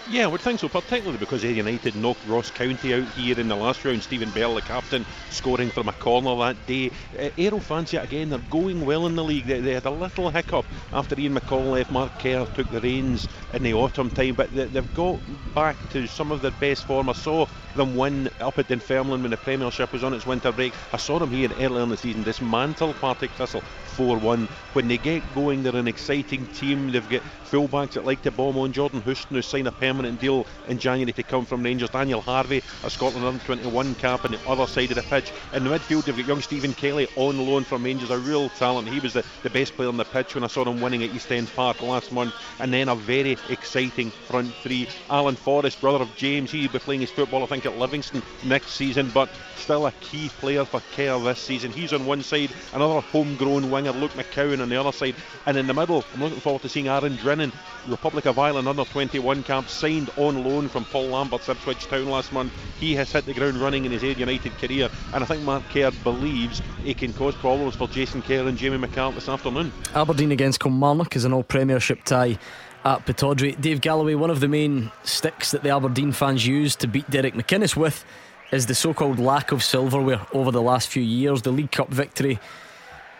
Yeah, 0.09 0.27
would 0.27 0.41
think 0.41 0.59
so, 0.59 0.67
particularly 0.67 1.17
because 1.17 1.45
Ayr 1.45 1.53
United 1.53 1.95
knocked 1.95 2.25
Ross 2.25 2.51
County 2.51 2.93
out 2.93 3.07
here 3.13 3.39
in 3.39 3.47
the 3.47 3.55
last 3.55 3.85
round. 3.85 4.03
Stephen 4.03 4.29
Bell, 4.31 4.53
the 4.55 4.61
captain, 4.61 5.05
scoring 5.29 5.69
from 5.69 5.87
a 5.87 5.93
corner 5.93 6.35
that 6.39 6.67
day. 6.67 6.91
Uh, 7.17 7.29
Aero 7.37 7.59
fancy 7.59 7.95
it 7.95 8.03
again, 8.03 8.29
they're 8.29 8.39
going 8.51 8.85
well 8.85 9.07
in 9.07 9.15
the 9.15 9.23
league. 9.23 9.45
They, 9.45 9.61
they, 9.61 9.73
had 9.73 9.85
a 9.85 9.89
little 9.89 10.29
hiccup 10.29 10.65
after 10.91 11.17
Ian 11.17 11.35
McCall 11.35 11.71
left. 11.71 11.89
Mark 11.89 12.11
Kerr 12.19 12.45
took 12.53 12.69
the 12.69 12.81
reins 12.81 13.29
in 13.53 13.63
the 13.63 13.73
autumn 13.73 14.11
time, 14.11 14.35
but 14.35 14.53
they, 14.53 14.67
have 14.67 14.93
got 14.93 15.21
back 15.55 15.77
to 15.91 16.05
some 16.07 16.33
of 16.33 16.41
their 16.41 16.51
best 16.51 16.85
form. 16.85 17.07
I 17.07 17.13
saw 17.13 17.45
them 17.77 17.95
win 17.95 18.29
up 18.41 18.59
at 18.59 18.67
Dunfermline 18.67 19.21
when 19.21 19.31
the 19.31 19.37
Premiership 19.37 19.93
was 19.93 20.03
on 20.03 20.13
its 20.13 20.25
winter 20.25 20.51
break. 20.51 20.73
I 20.91 20.97
saw 20.97 21.17
them 21.17 21.31
here 21.31 21.49
earlier 21.59 21.83
in 21.83 21.89
the 21.89 21.97
season 21.97 22.23
dismantle 22.23 22.93
Partick 22.95 23.31
Thistle 23.31 23.63
4 23.93 24.17
1. 24.17 24.47
When 24.73 24.87
they 24.87 24.97
get 24.97 25.23
going, 25.35 25.63
they're 25.63 25.75
an 25.75 25.87
exciting 25.87 26.45
team. 26.47 26.91
They've 26.91 27.09
got 27.09 27.21
fullbacks 27.53 27.91
that 27.91 28.05
like 28.05 28.23
to 28.23 28.31
bomb 28.31 28.57
on. 28.57 28.73
Jordan 28.73 29.01
Houston, 29.01 29.35
who 29.35 29.41
signed 29.41 29.67
a 29.67 29.71
permanent 29.71 30.19
deal 30.19 30.47
in 30.67 30.79
January 30.79 31.13
to 31.13 31.23
come 31.23 31.45
from 31.45 31.61
Rangers. 31.61 31.91
Daniel 31.91 32.21
Harvey, 32.21 32.63
a 32.83 32.89
Scotland 32.89 33.25
under 33.25 33.43
21 33.43 33.93
cap 33.95 34.25
on 34.25 34.31
the 34.31 34.39
other 34.49 34.65
side 34.65 34.89
of 34.89 34.95
the 34.95 35.03
pitch. 35.03 35.31
In 35.53 35.63
the 35.63 35.69
midfield, 35.69 36.05
they've 36.05 36.17
got 36.17 36.27
young 36.27 36.41
Stephen 36.41 36.73
Kelly 36.73 37.07
on 37.15 37.37
loan 37.45 37.63
from 37.63 37.83
Rangers, 37.83 38.09
a 38.09 38.17
real 38.17 38.49
talent. 38.49 38.89
He 38.89 38.99
was 38.99 39.13
the, 39.13 39.23
the 39.43 39.51
best 39.51 39.75
player 39.75 39.87
on 39.87 39.97
the 39.97 40.05
pitch 40.05 40.33
when 40.33 40.43
I 40.43 40.47
saw 40.47 40.65
him 40.65 40.81
winning 40.81 41.03
at 41.03 41.13
East 41.13 41.31
End 41.31 41.47
Park 41.55 41.81
last 41.81 42.11
month. 42.11 42.33
And 42.59 42.73
then 42.73 42.89
a 42.89 42.95
very 42.95 43.37
exciting 43.49 44.09
front 44.09 44.51
three. 44.63 44.87
Alan 45.09 45.35
Forrest, 45.35 45.79
brother 45.79 46.03
of 46.03 46.15
James, 46.15 46.51
he'll 46.51 46.71
be 46.71 46.79
playing 46.79 47.01
his 47.01 47.11
football, 47.11 47.43
I 47.43 47.45
think, 47.45 47.67
at 47.67 47.77
Livingston 47.77 48.23
next 48.43 48.71
season, 48.71 49.11
but 49.13 49.29
still 49.57 49.85
a 49.85 49.91
key 50.01 50.29
player 50.39 50.65
for 50.65 50.81
Kerr 50.95 51.19
this 51.19 51.39
season. 51.39 51.71
He's 51.71 51.93
on 51.93 52.05
one 52.05 52.23
side, 52.23 52.51
another 52.73 52.99
homegrown 52.99 53.69
wing 53.69 53.82
winger 53.83 53.99
Luke 53.99 54.11
McCowan 54.11 54.61
on 54.61 54.69
the 54.69 54.79
other 54.79 54.91
side. 54.91 55.15
And 55.45 55.57
in 55.57 55.67
the 55.67 55.73
middle, 55.73 56.03
I'm 56.13 56.21
looking 56.21 56.39
forward 56.39 56.61
to 56.61 56.69
seeing 56.69 56.87
Aaron 56.87 57.17
Drinan, 57.17 57.51
Republic 57.87 58.25
of 58.25 58.39
Ireland 58.39 58.67
under 58.67 58.85
21 58.85 59.43
camp, 59.43 59.67
signed 59.67 60.09
on 60.17 60.43
loan 60.43 60.69
from 60.69 60.85
Paul 60.85 61.07
Lambert's 61.07 61.49
Ipswich 61.49 61.85
Town 61.87 62.05
last 62.05 62.31
month. 62.31 62.53
He 62.79 62.95
has 62.95 63.11
hit 63.11 63.25
the 63.25 63.33
ground 63.33 63.57
running 63.57 63.85
in 63.85 63.91
his 63.91 64.03
Ayr 64.03 64.13
United 64.13 64.53
career, 64.53 64.89
and 65.13 65.23
I 65.23 65.27
think 65.27 65.43
Mark 65.43 65.63
Kerr 65.69 65.91
believes 66.03 66.61
he 66.83 66.93
can 66.93 67.13
cause 67.13 67.35
problems 67.35 67.75
for 67.75 67.87
Jason 67.87 68.21
Kerr 68.21 68.47
and 68.47 68.57
Jamie 68.57 68.77
McCart 68.77 69.15
this 69.15 69.27
afternoon. 69.27 69.71
Aberdeen 69.93 70.31
against 70.31 70.59
Kilmarnock 70.59 71.15
is 71.15 71.25
an 71.25 71.33
all 71.33 71.43
Premiership 71.43 72.03
tie 72.03 72.37
at 72.85 73.05
Pittodrie. 73.05 73.59
Dave 73.59 73.81
Galloway, 73.81 74.15
one 74.15 74.29
of 74.29 74.39
the 74.39 74.47
main 74.47 74.91
sticks 75.03 75.51
that 75.51 75.63
the 75.63 75.69
Aberdeen 75.69 76.11
fans 76.11 76.45
use 76.45 76.75
to 76.77 76.87
beat 76.87 77.09
Derek 77.09 77.33
McInnes 77.33 77.75
with 77.75 78.05
is 78.51 78.67
the 78.67 78.75
so 78.75 78.93
called 78.93 79.19
lack 79.19 79.51
of 79.51 79.63
silverware 79.63 80.21
over 80.31 80.51
the 80.51 80.61
last 80.61 80.87
few 80.87 81.01
years. 81.01 81.41
The 81.41 81.51
League 81.51 81.71
Cup 81.71 81.89
victory 81.89 82.39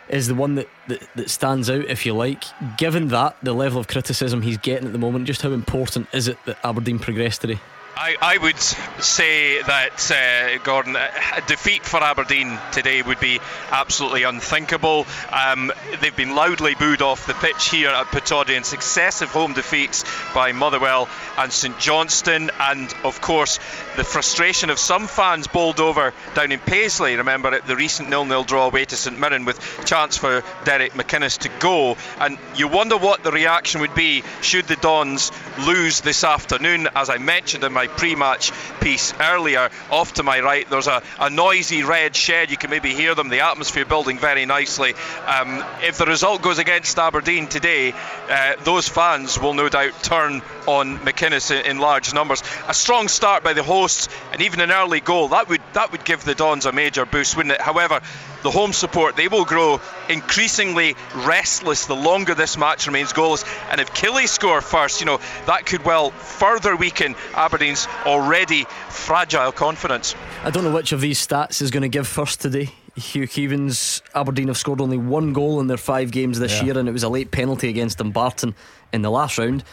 is 0.09 0.27
the 0.27 0.35
one 0.35 0.55
that, 0.55 0.69
that, 0.87 1.07
that 1.15 1.29
stands 1.29 1.69
out, 1.69 1.85
if 1.85 2.05
you 2.05 2.13
like. 2.13 2.43
Given 2.77 3.07
that, 3.09 3.37
the 3.41 3.53
level 3.53 3.79
of 3.79 3.87
criticism 3.87 4.41
he's 4.41 4.57
getting 4.57 4.85
at 4.85 4.93
the 4.93 4.99
moment, 4.99 5.25
just 5.25 5.41
how 5.41 5.51
important 5.51 6.07
is 6.13 6.27
it 6.27 6.37
that 6.45 6.57
Aberdeen 6.63 6.99
progressed 6.99 7.41
today? 7.41 7.59
I, 7.95 8.15
I 8.19 8.37
would 8.39 8.57
say 8.57 9.61
that, 9.61 10.11
uh, 10.11 10.57
Gordon, 10.63 10.95
a 10.95 11.41
defeat 11.45 11.83
for 11.83 12.01
Aberdeen 12.01 12.59
today 12.71 13.03
would 13.03 13.19
be 13.19 13.39
absolutely 13.71 14.23
unthinkable. 14.23 15.05
Um, 15.31 15.71
they've 16.01 16.15
been 16.15 16.33
loudly 16.33 16.73
booed 16.73 17.03
off 17.03 17.27
the 17.27 17.35
pitch 17.35 17.69
here 17.69 17.89
at 17.89 18.07
Pittodrie 18.07 18.57
in 18.57 18.63
successive 18.63 19.29
home 19.29 19.53
defeats 19.53 20.05
by 20.33 20.53
Motherwell 20.53 21.07
and 21.37 21.53
St 21.53 21.77
Johnstone, 21.77 22.49
and 22.59 22.91
of 23.03 23.21
course, 23.21 23.59
the 23.95 24.03
frustration 24.03 24.71
of 24.71 24.79
some 24.79 25.05
fans 25.05 25.45
bowled 25.45 25.79
over 25.79 26.13
down 26.33 26.51
in 26.51 26.59
Paisley. 26.59 27.15
Remember 27.15 27.59
the 27.61 27.75
recent 27.75 28.09
nil-nil 28.09 28.43
draw 28.43 28.67
away 28.67 28.85
to 28.85 28.95
St 28.95 29.19
Mirren 29.19 29.45
with 29.45 29.85
chance 29.85 30.17
for 30.17 30.43
Derek 30.65 30.93
McInnes 30.93 31.37
to 31.39 31.49
go, 31.59 31.95
and 32.19 32.39
you 32.55 32.67
wonder 32.67 32.97
what 32.97 33.23
the 33.23 33.31
reaction 33.31 33.81
would 33.81 33.93
be 33.93 34.23
should 34.41 34.65
the 34.65 34.77
Dons 34.77 35.31
lose 35.67 36.01
this 36.01 36.23
afternoon. 36.23 36.87
As 36.95 37.11
I 37.11 37.19
mentioned 37.19 37.63
in 37.63 37.71
my 37.71 37.82
my 37.83 37.87
pre-match 37.87 38.51
piece 38.79 39.13
earlier. 39.19 39.69
Off 39.91 40.13
to 40.13 40.23
my 40.23 40.39
right, 40.39 40.69
there's 40.69 40.87
a, 40.87 41.01
a 41.19 41.29
noisy 41.29 41.83
red 41.83 42.15
shed. 42.15 42.49
You 42.49 42.57
can 42.57 42.69
maybe 42.69 42.93
hear 42.93 43.13
them. 43.13 43.27
The 43.27 43.41
atmosphere 43.41 43.85
building 43.85 44.17
very 44.17 44.45
nicely. 44.45 44.93
Um, 45.27 45.63
if 45.81 45.97
the 45.97 46.05
result 46.05 46.41
goes 46.41 46.59
against 46.59 46.97
Aberdeen 46.97 47.47
today, 47.47 47.93
uh, 48.29 48.53
those 48.63 48.87
fans 48.87 49.37
will 49.39 49.53
no 49.53 49.67
doubt 49.67 50.01
turn 50.01 50.41
on 50.65 50.99
McInnes 50.99 51.51
in, 51.51 51.65
in, 51.65 51.77
large 51.79 52.13
numbers. 52.13 52.41
A 52.69 52.73
strong 52.73 53.09
start 53.09 53.43
by 53.43 53.51
the 53.51 53.63
hosts 53.63 54.07
and 54.31 54.41
even 54.41 54.61
an 54.61 54.71
early 54.71 55.01
goal 55.01 55.29
that 55.29 55.49
would 55.49 55.61
that 55.73 55.91
would 55.91 56.05
give 56.05 56.23
the 56.23 56.35
Dons 56.35 56.65
a 56.65 56.71
major 56.71 57.05
boost, 57.05 57.35
wouldn't 57.35 57.55
it? 57.55 57.61
However, 57.61 57.99
the 58.43 58.51
home 58.51 58.73
support, 58.73 59.15
they 59.15 59.27
will 59.27 59.45
grow 59.45 59.81
increasingly 60.09 60.95
restless 61.15 61.85
the 61.85 61.95
longer 61.95 62.35
this 62.35 62.57
match 62.57 62.85
remains 62.87 63.13
goalless. 63.13 63.45
And 63.71 63.81
if 63.81 63.91
Killie 63.93 64.27
score 64.27 64.61
first, 64.61 64.99
you 64.99 65.05
know, 65.05 65.19
that 65.45 65.65
could 65.65 65.83
well 65.85 66.11
further 66.11 66.75
weaken 66.75 67.15
Aberdeen's 67.33 67.87
already 68.05 68.65
fragile 68.89 69.51
confidence. 69.51 70.15
I 70.43 70.49
don't 70.49 70.63
know 70.63 70.73
which 70.73 70.91
of 70.91 71.01
these 71.01 71.25
stats 71.25 71.61
is 71.61 71.71
going 71.71 71.83
to 71.83 71.89
give 71.89 72.07
first 72.07 72.41
today. 72.41 72.69
Hugh 72.95 73.27
Keevins, 73.27 74.01
Aberdeen 74.13 74.49
have 74.49 74.57
scored 74.57 74.79
only 74.79 74.97
one 74.97 75.33
goal 75.33 75.59
in 75.59 75.67
their 75.67 75.77
five 75.77 76.11
games 76.11 76.37
this 76.37 76.59
yeah. 76.59 76.65
year, 76.65 76.77
and 76.77 76.87
it 76.87 76.91
was 76.91 77.01
a 77.01 77.09
late 77.09 77.31
penalty 77.31 77.69
against 77.69 77.97
Dumbarton 77.97 78.53
in 78.91 79.01
the 79.01 79.09
last 79.09 79.39
round. 79.39 79.63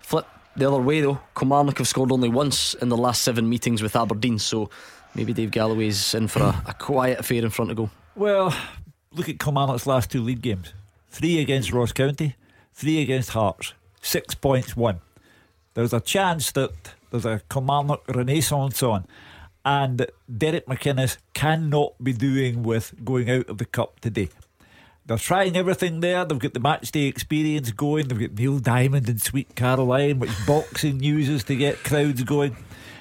Flip 0.00 0.26
the 0.58 0.68
other 0.68 0.80
way 0.80 1.00
though, 1.00 1.20
Kilmarnock 1.38 1.78
have 1.78 1.88
scored 1.88 2.10
only 2.10 2.28
once 2.28 2.74
in 2.74 2.88
the 2.88 2.96
last 2.96 3.22
seven 3.22 3.48
meetings 3.48 3.80
with 3.80 3.94
Aberdeen, 3.94 4.38
so 4.38 4.70
maybe 5.14 5.32
Dave 5.32 5.50
Galloway's 5.50 6.14
in 6.14 6.26
for 6.28 6.40
a, 6.40 6.62
a 6.66 6.74
quiet 6.74 7.20
affair 7.20 7.44
in 7.44 7.50
front 7.50 7.70
of 7.70 7.76
goal. 7.76 7.90
Well, 8.18 8.52
look 9.12 9.28
at 9.28 9.38
Kilmarnock's 9.38 9.86
last 9.86 10.10
two 10.10 10.20
league 10.20 10.42
games 10.42 10.74
three 11.08 11.38
against 11.38 11.72
Ross 11.72 11.92
County, 11.92 12.34
three 12.74 13.00
against 13.00 13.30
Hearts, 13.30 13.74
six 14.02 14.34
points 14.34 14.76
won. 14.76 14.98
There's 15.74 15.92
a 15.92 16.00
chance 16.00 16.50
that 16.50 16.94
there's 17.12 17.24
a 17.24 17.42
Kilmarnock 17.48 18.02
renaissance 18.08 18.82
on, 18.82 19.06
and 19.64 20.04
Derek 20.36 20.66
McInnes 20.66 21.18
cannot 21.32 21.92
be 22.02 22.12
doing 22.12 22.64
with 22.64 22.92
going 23.04 23.30
out 23.30 23.48
of 23.48 23.58
the 23.58 23.64
cup 23.64 24.00
today. 24.00 24.30
They're 25.06 25.16
trying 25.16 25.56
everything 25.56 26.00
there. 26.00 26.24
They've 26.24 26.40
got 26.40 26.54
the 26.54 26.60
matchday 26.60 27.08
experience 27.08 27.70
going. 27.70 28.08
They've 28.08 28.18
got 28.18 28.32
Neil 28.32 28.58
Diamond 28.58 29.08
and 29.08 29.22
Sweet 29.22 29.54
Caroline, 29.54 30.18
which 30.18 30.32
boxing 30.44 31.00
uses 31.04 31.44
to 31.44 31.54
get 31.54 31.84
crowds 31.84 32.24
going. 32.24 32.56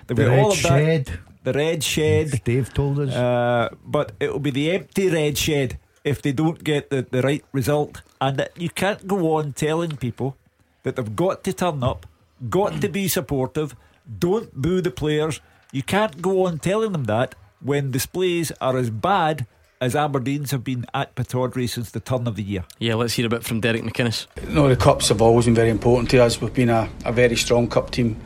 They've 0.06 0.16
the 0.16 0.26
got 0.26 0.38
all 0.38 0.52
of 0.52 0.58
shed. 0.58 1.20
That 1.48 1.54
the 1.54 1.60
red 1.60 1.84
shed. 1.84 2.44
Dave 2.44 2.74
told 2.74 3.00
us. 3.00 3.14
Uh, 3.14 3.70
but 3.86 4.12
it'll 4.20 4.40
be 4.40 4.52
the 4.52 4.72
empty 4.72 5.10
red 5.10 5.38
shed 5.38 5.80
if 6.04 6.22
they 6.22 6.32
don't 6.32 6.64
get 6.64 6.90
the, 6.90 7.06
the 7.10 7.22
right 7.22 7.44
result. 7.52 8.02
And 8.20 8.48
you 8.58 8.70
can't 8.70 9.08
go 9.08 9.36
on 9.36 9.54
telling 9.54 9.98
people 9.98 10.36
that 10.84 10.96
they've 10.96 11.16
got 11.16 11.44
to 11.46 11.54
turn 11.54 11.84
up, 11.84 12.06
got 12.50 12.82
to 12.82 12.90
be 12.90 13.08
supportive, 13.08 13.76
don't 14.20 14.54
boo 14.54 14.82
the 14.82 14.92
players. 14.92 15.42
You 15.72 15.84
can't 15.84 16.22
go 16.22 16.46
on 16.46 16.60
telling 16.60 16.92
them 16.92 17.06
that 17.06 17.36
when 17.60 17.92
displays 17.92 18.52
are 18.62 18.78
as 18.78 18.90
bad 18.90 19.46
as 19.80 19.96
Aberdeen's 19.96 20.52
have 20.52 20.64
been 20.64 20.86
at 20.94 21.14
Pittodrie 21.16 21.70
since 21.70 21.92
the 21.92 22.00
turn 22.00 22.28
of 22.28 22.36
the 22.36 22.42
year. 22.42 22.66
Yeah, 22.80 22.96
let's 22.96 23.14
hear 23.14 23.28
a 23.28 23.30
bit 23.30 23.44
from 23.44 23.62
Derek 23.62 23.84
McInnes. 23.84 24.26
No, 24.50 24.68
the 24.68 24.76
cups 24.76 25.10
have 25.10 25.22
always 25.22 25.46
been 25.46 25.54
very 25.54 25.70
important 25.70 26.10
to 26.12 26.24
us. 26.24 26.42
We've 26.42 26.54
been 26.54 26.70
a, 26.70 26.90
a 27.06 27.12
very 27.12 27.36
strong 27.36 27.68
cup 27.68 27.92
team 27.92 28.20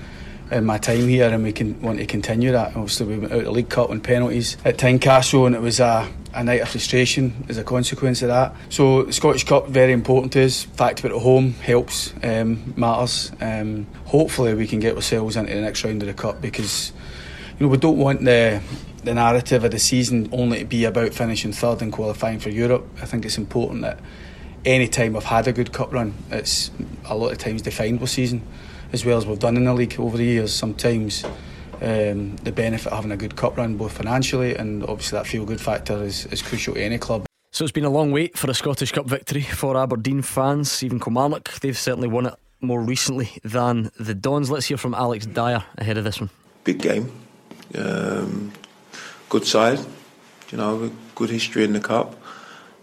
in 0.52 0.66
my 0.66 0.78
time 0.78 1.08
here, 1.08 1.30
and 1.30 1.44
we 1.44 1.54
can 1.54 1.82
want 1.82 2.00
to 2.00 2.06
continue 2.06 2.52
that. 2.52 2.76
Obviously, 2.76 3.08
we 3.08 3.18
went 3.18 3.32
out 3.32 3.40
of 3.40 3.46
the 3.46 3.52
League 3.52 3.70
Cup 3.70 3.90
on 3.90 4.02
penalties 4.02 4.58
at 4.66 4.78
Tynecastle, 4.78 5.46
and 5.48 5.56
it 5.56 5.62
was 5.62 5.80
a, 5.80 6.12
a 6.34 6.44
night 6.44 6.62
of 6.62 6.70
frustration 6.70 7.46
as 7.48 7.58
a 7.58 7.64
consequence 7.64 8.22
of 8.22 8.28
that. 8.28 8.54
So, 8.70 9.10
Scottish 9.12 9.46
Cup 9.46 9.68
very 9.68 9.94
important 9.94 10.34
to 10.34 10.44
us. 10.44 10.64
Fact 10.64 11.06
it 11.06 11.12
at 11.12 11.22
home 11.22 11.54
helps, 11.54 12.14
um, 12.24 12.74
matters. 12.76 13.32
Um, 13.40 13.88
hopefully, 14.06 14.54
we 14.54 14.68
can 14.68 14.80
get 14.80 14.96
ourselves 14.96 15.38
into 15.38 15.54
the 15.54 15.62
next 15.62 15.84
round 15.84 16.04
of 16.04 16.08
the 16.08 16.14
cup 16.14 16.42
because 16.42 16.92
you 17.58 17.66
know 17.66 17.72
we 17.72 17.78
don't 17.78 17.98
want 17.98 18.24
the 18.24 18.62
the 19.04 19.14
narrative 19.16 19.64
of 19.64 19.72
the 19.72 19.80
season 19.80 20.30
only 20.32 20.60
to 20.60 20.66
be 20.66 20.86
about 20.86 21.12
finishing 21.14 21.52
third 21.52 21.82
and 21.82 21.92
qualifying 21.92 22.40
for 22.40 22.50
Europe. 22.50 22.88
I 23.02 23.06
think 23.06 23.26
it's 23.26 23.38
important 23.38 23.82
that 23.82 24.00
any 24.64 24.88
time 24.88 25.14
we've 25.14 25.24
had 25.24 25.48
a 25.48 25.54
good 25.54 25.72
cup 25.72 25.92
run, 25.92 26.14
it's 26.30 26.70
a 27.06 27.16
lot 27.16 27.32
of 27.32 27.40
times 27.40 27.64
defined 27.64 28.00
with 28.00 28.12
season 28.12 28.44
as 28.94 29.06
well 29.06 29.18
as 29.18 29.26
we've 29.26 29.40
done 29.40 29.58
in 29.58 29.66
the 29.66 29.74
league 29.74 30.00
over 30.00 30.18
the 30.18 30.24
years. 30.24 30.54
Sometimes 30.54 31.24
um, 31.82 32.36
the 32.38 32.52
benefit 32.52 32.88
of 32.88 32.94
having 32.94 33.12
a 33.12 33.18
good 33.18 33.36
cup 33.36 33.58
run, 33.58 33.78
both 33.78 33.94
financially 33.94 34.56
and 34.56 34.84
obviously 34.84 35.18
that 35.18 35.28
feel 35.28 35.46
good 35.46 35.62
factor, 35.62 36.04
is, 36.04 36.26
is 36.28 36.42
crucial 36.42 36.76
to 36.76 36.82
any 36.82 36.98
club. 36.98 37.26
So 37.52 37.66
it's 37.66 37.72
been 37.72 37.86
a 37.86 37.90
long 37.90 38.12
wait 38.12 38.38
for 38.38 38.50
a 38.50 38.54
Scottish 38.54 38.94
Cup 38.94 39.08
victory 39.08 39.42
for 39.42 39.76
Aberdeen 39.76 40.22
fans, 40.22 40.84
even 40.84 41.00
Kilmarnock. 41.00 41.60
They've 41.60 41.78
certainly 41.78 42.08
won 42.08 42.28
it 42.28 42.36
more 42.62 42.82
recently 42.82 43.30
than 43.44 43.92
the 44.00 44.14
Dons. 44.14 44.50
Let's 44.50 44.68
hear 44.68 44.78
from 44.78 44.94
Alex 44.94 45.26
Dyer 45.26 45.64
ahead 45.78 45.98
of 45.98 46.06
this 46.06 46.22
one. 46.22 46.30
Big 46.64 46.80
game, 46.80 47.12
um, 47.76 48.54
good 49.28 49.46
side, 49.46 49.80
you 50.52 50.58
know, 50.58 50.92
good 51.16 51.30
history 51.30 51.64
in 51.64 51.74
the 51.74 51.80
cup. 51.80 52.16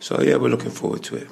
So 0.01 0.21
yeah, 0.21 0.37
we're 0.37 0.51
looking 0.51 0.71
forward 0.71 1.03
to 1.05 1.17
it. 1.17 1.29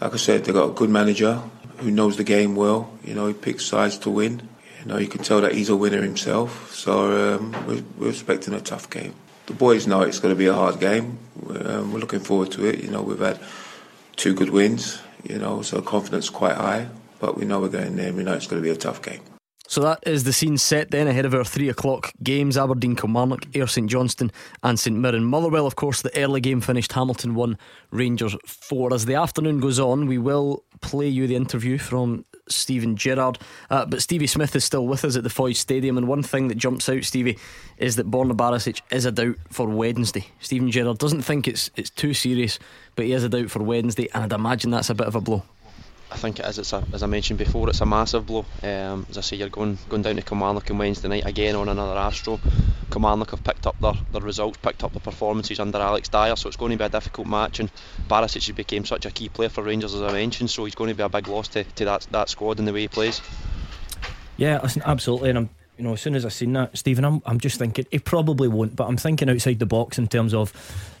Like 0.00 0.14
I 0.14 0.16
said, 0.18 0.44
they've 0.44 0.54
got 0.54 0.70
a 0.70 0.72
good 0.72 0.90
manager 0.90 1.42
who 1.78 1.90
knows 1.90 2.16
the 2.16 2.24
game 2.24 2.56
well. 2.56 2.90
You 3.04 3.14
know, 3.14 3.26
he 3.26 3.34
picks 3.34 3.64
sides 3.64 3.98
to 3.98 4.10
win. 4.10 4.48
You 4.80 4.86
know, 4.86 4.98
you 4.98 5.08
can 5.08 5.22
tell 5.22 5.40
that 5.40 5.54
he's 5.54 5.68
a 5.68 5.76
winner 5.76 6.02
himself. 6.02 6.72
So 6.74 7.36
um, 7.36 7.52
we're, 7.66 7.82
we're, 7.98 8.10
expecting 8.10 8.54
a 8.54 8.60
tough 8.60 8.88
game. 8.88 9.14
The 9.46 9.54
boys 9.54 9.86
know 9.86 10.02
it's 10.02 10.20
going 10.20 10.34
to 10.34 10.38
be 10.38 10.46
a 10.46 10.54
hard 10.54 10.80
game. 10.80 11.18
Um, 11.48 11.92
we're 11.92 12.00
looking 12.00 12.20
forward 12.20 12.52
to 12.52 12.66
it. 12.66 12.82
You 12.82 12.90
know, 12.90 13.02
we've 13.02 13.18
had 13.18 13.40
two 14.16 14.34
good 14.34 14.50
wins. 14.50 15.00
You 15.24 15.38
know, 15.38 15.62
so 15.62 15.82
confidence 15.82 16.30
quite 16.30 16.56
high. 16.56 16.88
But 17.18 17.36
we 17.36 17.46
know 17.46 17.60
we're 17.60 17.68
going 17.68 17.96
there. 17.96 18.12
We 18.12 18.22
know 18.22 18.34
it's 18.34 18.46
going 18.46 18.62
to 18.62 18.66
be 18.66 18.72
a 18.72 18.76
tough 18.76 19.02
game. 19.02 19.20
So 19.68 19.80
that 19.82 20.00
is 20.06 20.24
the 20.24 20.32
scene 20.32 20.58
set 20.58 20.90
then 20.90 21.08
ahead 21.08 21.24
of 21.24 21.34
our 21.34 21.44
three 21.44 21.68
o'clock 21.68 22.12
games 22.22 22.56
Aberdeen, 22.56 22.96
Kilmarnock, 22.96 23.46
Ayr 23.54 23.66
St 23.66 23.90
Johnstone, 23.90 24.30
and 24.62 24.78
St 24.78 24.96
Mirren. 24.96 25.24
Motherwell, 25.24 25.66
of 25.66 25.76
course, 25.76 26.02
the 26.02 26.16
early 26.16 26.40
game 26.40 26.60
finished 26.60 26.92
Hamilton 26.92 27.34
1, 27.34 27.58
Rangers 27.90 28.36
4. 28.46 28.94
As 28.94 29.06
the 29.06 29.14
afternoon 29.14 29.60
goes 29.60 29.80
on, 29.80 30.06
we 30.06 30.18
will 30.18 30.62
play 30.80 31.08
you 31.08 31.26
the 31.26 31.36
interview 31.36 31.78
from 31.78 32.24
Steven 32.48 32.96
Gerrard. 32.96 33.38
Uh, 33.70 33.84
but 33.86 34.02
Stevie 34.02 34.26
Smith 34.26 34.54
is 34.54 34.64
still 34.64 34.86
with 34.86 35.04
us 35.04 35.16
at 35.16 35.24
the 35.24 35.30
Foy's 35.30 35.58
Stadium. 35.58 35.98
And 35.98 36.06
one 36.06 36.22
thing 36.22 36.48
that 36.48 36.58
jumps 36.58 36.88
out, 36.88 37.04
Stevie, 37.04 37.38
is 37.78 37.96
that 37.96 38.10
Borna 38.10 38.32
Barisic 38.32 38.82
is 38.90 39.04
a 39.04 39.12
doubt 39.12 39.36
for 39.50 39.68
Wednesday. 39.68 40.26
Steven 40.40 40.70
Gerrard 40.70 40.98
doesn't 40.98 41.22
think 41.22 41.48
it's, 41.48 41.70
it's 41.76 41.90
too 41.90 42.14
serious, 42.14 42.58
but 42.94 43.06
he 43.06 43.12
is 43.12 43.24
a 43.24 43.28
doubt 43.28 43.50
for 43.50 43.62
Wednesday. 43.62 44.08
And 44.14 44.24
I'd 44.24 44.32
imagine 44.32 44.70
that's 44.70 44.90
a 44.90 44.94
bit 44.94 45.08
of 45.08 45.16
a 45.16 45.20
blow. 45.20 45.42
I 46.10 46.16
think 46.16 46.38
it 46.38 46.46
is. 46.46 46.58
It's 46.58 46.72
a, 46.72 46.84
as 46.92 47.02
I 47.02 47.06
mentioned 47.06 47.38
before, 47.38 47.68
it's 47.68 47.80
a 47.80 47.86
massive 47.86 48.26
blow. 48.26 48.44
Um, 48.62 49.06
as 49.10 49.18
I 49.18 49.22
say, 49.22 49.36
you're 49.36 49.48
going 49.48 49.76
going 49.88 50.02
down 50.02 50.16
to 50.16 50.22
Kilmarnock 50.22 50.70
on 50.70 50.78
Wednesday 50.78 51.08
night 51.08 51.26
again 51.26 51.56
on 51.56 51.68
another 51.68 51.98
Astro. 51.98 52.38
Kilmarnock 52.90 53.32
have 53.32 53.42
picked 53.42 53.66
up 53.66 53.78
their, 53.80 53.94
their 54.12 54.22
results, 54.22 54.58
picked 54.58 54.84
up 54.84 54.92
the 54.92 55.00
performances 55.00 55.58
under 55.58 55.78
Alex 55.78 56.08
Dyer, 56.08 56.36
so 56.36 56.46
it's 56.46 56.56
going 56.56 56.70
to 56.70 56.78
be 56.78 56.84
a 56.84 56.88
difficult 56.88 57.26
match. 57.26 57.58
And 57.58 57.70
Barisic 58.08 58.54
became 58.54 58.84
such 58.84 59.04
a 59.04 59.10
key 59.10 59.28
player 59.28 59.48
for 59.48 59.64
Rangers, 59.64 59.94
as 59.94 60.02
I 60.02 60.12
mentioned, 60.12 60.50
so 60.50 60.64
he's 60.64 60.76
going 60.76 60.90
to 60.90 60.94
be 60.94 61.02
a 61.02 61.08
big 61.08 61.26
loss 61.26 61.48
to, 61.48 61.64
to 61.64 61.84
that 61.86 62.06
that 62.12 62.28
squad 62.28 62.60
in 62.60 62.66
the 62.66 62.72
way 62.72 62.82
he 62.82 62.88
plays. 62.88 63.20
Yeah, 64.36 64.60
listen, 64.62 64.82
absolutely. 64.86 65.30
And 65.30 65.38
I'm, 65.38 65.50
you 65.76 65.84
know, 65.84 65.94
as 65.94 66.00
soon 66.00 66.14
as 66.14 66.24
I 66.24 66.28
seen 66.28 66.52
that, 66.52 66.78
Stephen, 66.78 67.04
I'm, 67.04 67.20
I'm 67.26 67.40
just 67.40 67.58
thinking 67.58 67.84
he 67.90 67.98
probably 67.98 68.46
won't, 68.46 68.76
but 68.76 68.86
I'm 68.86 68.96
thinking 68.96 69.28
outside 69.28 69.58
the 69.58 69.66
box 69.66 69.98
in 69.98 70.06
terms 70.06 70.34
of 70.34 70.52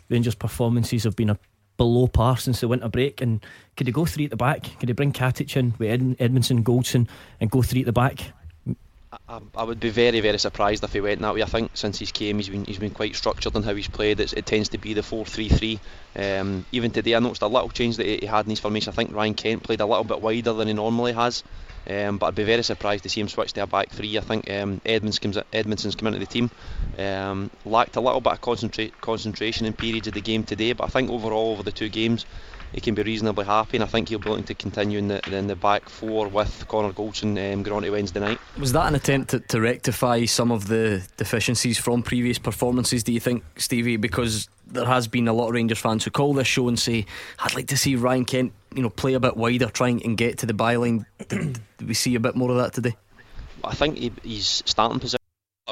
Rangers' 0.08 0.34
performances 0.34 1.04
have 1.04 1.14
been 1.14 1.30
a 1.30 1.38
below 1.76 2.06
par 2.06 2.36
since 2.36 2.60
the 2.60 2.68
winter 2.68 2.88
break. 2.88 3.20
And 3.20 3.44
could 3.76 3.86
he 3.86 3.92
go 3.92 4.04
three 4.04 4.24
at 4.24 4.30
the 4.30 4.36
back? 4.36 4.78
Could 4.78 4.88
he 4.88 4.92
bring 4.92 5.12
Katic 5.12 5.56
in 5.56 5.74
with 5.78 5.90
Ed- 5.90 6.18
Edmundson, 6.18 6.62
Goldson, 6.62 7.08
and 7.40 7.50
go 7.50 7.62
three 7.62 7.80
at 7.80 7.86
the 7.86 7.92
back? 7.92 8.32
I, 9.28 9.40
I 9.56 9.64
would 9.64 9.80
be 9.80 9.90
very, 9.90 10.20
very 10.20 10.38
surprised 10.38 10.84
if 10.84 10.92
he 10.92 11.00
went 11.00 11.20
that 11.20 11.34
way. 11.34 11.42
I 11.42 11.46
think 11.46 11.70
since 11.74 11.98
he's 11.98 12.12
came, 12.12 12.36
he's 12.36 12.48
been 12.48 12.64
he's 12.64 12.78
been 12.78 12.90
quite 12.90 13.16
structured 13.16 13.54
in 13.56 13.62
how 13.62 13.74
he's 13.74 13.88
played. 13.88 14.20
It's, 14.20 14.32
it 14.32 14.46
tends 14.46 14.68
to 14.70 14.78
be 14.78 14.94
the 14.94 15.00
4-3-3. 15.00 15.78
Um, 16.16 16.66
even 16.72 16.90
today, 16.90 17.14
I 17.14 17.20
noticed 17.20 17.42
a 17.42 17.46
little 17.46 17.68
change 17.68 17.96
that 17.96 18.06
he 18.06 18.26
had 18.26 18.46
in 18.46 18.50
his 18.50 18.60
formation. 18.60 18.92
I 18.92 18.96
think 18.96 19.14
Ryan 19.14 19.34
Kent 19.34 19.62
played 19.62 19.80
a 19.80 19.86
little 19.86 20.04
bit 20.04 20.20
wider 20.20 20.52
than 20.52 20.68
he 20.68 20.74
normally 20.74 21.12
has. 21.12 21.44
Um, 21.88 22.18
but 22.18 22.26
I'd 22.26 22.34
be 22.34 22.44
very 22.44 22.62
surprised 22.62 23.04
to 23.04 23.08
see 23.08 23.20
him 23.20 23.28
switch 23.28 23.52
to 23.54 23.62
a 23.62 23.66
back 23.66 23.90
three. 23.90 24.18
I 24.18 24.20
think 24.20 24.50
um, 24.50 24.80
Edmonds 24.84 25.18
comes, 25.18 25.38
Edmundson's 25.52 25.94
come 25.94 26.08
into 26.08 26.18
the 26.18 26.26
team. 26.26 26.50
Um, 26.98 27.50
lacked 27.64 27.96
a 27.96 28.00
little 28.00 28.20
bit 28.20 28.32
of 28.32 28.40
concentra- 28.40 28.92
concentration 29.00 29.66
in 29.66 29.72
periods 29.72 30.08
of 30.08 30.14
the 30.14 30.20
game 30.20 30.44
today, 30.44 30.72
but 30.72 30.84
I 30.84 30.88
think 30.88 31.10
overall 31.10 31.52
over 31.52 31.62
the 31.62 31.72
two 31.72 31.88
games 31.88 32.26
he 32.72 32.80
can 32.80 32.94
be 32.94 33.02
reasonably 33.02 33.44
happy, 33.44 33.76
and 33.76 33.84
I 33.84 33.86
think 33.86 34.08
he'll 34.08 34.18
be 34.18 34.28
looking 34.28 34.44
to 34.44 34.54
continue 34.54 34.98
in 34.98 35.08
the 35.08 35.20
in 35.34 35.46
the 35.46 35.56
back 35.56 35.88
four 35.88 36.28
with 36.28 36.66
Connor 36.68 36.92
Goldson 36.92 37.30
um, 37.52 37.62
going 37.62 37.76
on 37.76 37.82
to 37.82 37.90
Wednesday 37.90 38.20
night. 38.20 38.38
Was 38.58 38.72
that 38.72 38.86
an 38.86 38.94
attempt 38.94 39.30
to, 39.30 39.40
to 39.40 39.60
rectify 39.60 40.24
some 40.24 40.50
of 40.50 40.68
the 40.68 41.06
deficiencies 41.16 41.78
from 41.78 42.02
previous 42.02 42.38
performances? 42.38 43.02
Do 43.02 43.12
you 43.12 43.20
think, 43.20 43.44
Stevie? 43.56 43.96
Because 43.96 44.48
there 44.66 44.86
has 44.86 45.08
been 45.08 45.28
a 45.28 45.32
lot 45.32 45.48
of 45.48 45.54
Rangers 45.54 45.78
fans 45.78 46.04
who 46.04 46.10
call 46.10 46.34
this 46.34 46.46
show 46.46 46.68
and 46.68 46.78
say, 46.78 47.06
"I'd 47.38 47.54
like 47.54 47.68
to 47.68 47.76
see 47.76 47.96
Ryan 47.96 48.24
Kent, 48.24 48.52
you 48.74 48.82
know, 48.82 48.90
play 48.90 49.14
a 49.14 49.20
bit 49.20 49.36
wider, 49.36 49.66
trying 49.66 50.04
and 50.04 50.16
get 50.16 50.38
to 50.38 50.46
the 50.46 50.54
byline." 50.54 51.06
Did, 51.28 51.60
we 51.84 51.94
see 51.94 52.14
a 52.14 52.20
bit 52.20 52.36
more 52.36 52.50
of 52.50 52.56
that 52.56 52.72
today? 52.72 52.96
I 53.64 53.74
think 53.74 53.98
he, 53.98 54.12
he's 54.22 54.62
starting 54.66 55.00
position 55.00 55.20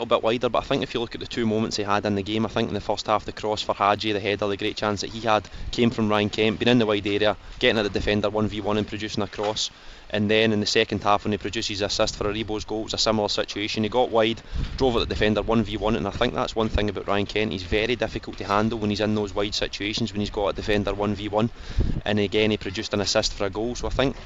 little 0.00 0.18
bit 0.18 0.24
wider, 0.24 0.48
but 0.48 0.58
I 0.58 0.66
think 0.66 0.82
if 0.82 0.92
you 0.92 0.98
look 0.98 1.14
at 1.14 1.20
the 1.20 1.26
two 1.28 1.46
moments 1.46 1.76
he 1.76 1.84
had 1.84 2.04
in 2.04 2.16
the 2.16 2.22
game, 2.24 2.44
I 2.44 2.48
think 2.48 2.66
in 2.66 2.74
the 2.74 2.80
first 2.80 3.06
half 3.06 3.24
the 3.24 3.30
cross 3.30 3.62
for 3.62 3.76
Hagi, 3.76 4.10
the 4.10 4.18
header, 4.18 4.48
the 4.48 4.56
great 4.56 4.76
chance 4.76 5.02
that 5.02 5.10
he 5.10 5.20
had 5.20 5.48
came 5.70 5.90
from 5.90 6.08
Ryan 6.08 6.30
Kent, 6.30 6.58
being 6.58 6.68
in 6.68 6.80
the 6.80 6.86
wide 6.86 7.06
area, 7.06 7.36
getting 7.60 7.78
at 7.78 7.84
the 7.84 7.90
defender 7.90 8.28
1v1 8.28 8.76
and 8.76 8.88
producing 8.88 9.22
a 9.22 9.28
cross. 9.28 9.70
And 10.10 10.28
then 10.28 10.52
in 10.52 10.58
the 10.58 10.66
second 10.66 11.04
half, 11.04 11.22
when 11.22 11.30
he 11.30 11.38
produced 11.38 11.68
his 11.68 11.80
assist 11.80 12.16
for 12.16 12.24
Aribo's 12.24 12.64
goal, 12.64 12.80
it 12.80 12.84
was 12.84 12.94
a 12.94 12.98
similar 12.98 13.28
situation. 13.28 13.84
He 13.84 13.88
got 13.88 14.10
wide, 14.10 14.42
drove 14.78 14.96
at 14.96 15.08
the 15.08 15.14
defender 15.14 15.44
1v1, 15.44 15.96
and 15.96 16.08
I 16.08 16.10
think 16.10 16.34
that's 16.34 16.56
one 16.56 16.68
thing 16.68 16.90
about 16.90 17.06
Ryan 17.06 17.26
Kent. 17.26 17.52
He's 17.52 17.62
very 17.62 17.94
difficult 17.94 18.38
to 18.38 18.44
handle 18.44 18.80
when 18.80 18.90
he's 18.90 19.00
in 19.00 19.14
those 19.14 19.32
wide 19.32 19.54
situations, 19.54 20.12
when 20.12 20.18
he's 20.18 20.30
got 20.30 20.48
a 20.48 20.52
defender 20.54 20.92
1v1. 20.92 21.50
And 22.04 22.18
again, 22.18 22.50
he 22.50 22.56
produced 22.56 22.94
an 22.94 23.00
assist 23.00 23.32
for 23.32 23.46
a 23.46 23.50
goal. 23.50 23.76
So 23.76 23.86
I 23.86 23.90
think 23.90 24.16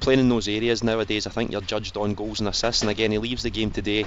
playing 0.00 0.20
in 0.20 0.28
those 0.28 0.48
areas 0.48 0.84
nowadays, 0.84 1.26
I 1.26 1.30
think 1.30 1.50
you're 1.50 1.62
judged 1.62 1.96
on 1.96 2.12
goals 2.12 2.40
and 2.40 2.48
assists. 2.50 2.82
And 2.82 2.90
again, 2.90 3.10
he 3.10 3.16
leaves 3.16 3.42
the 3.42 3.50
game 3.50 3.70
today 3.70 4.04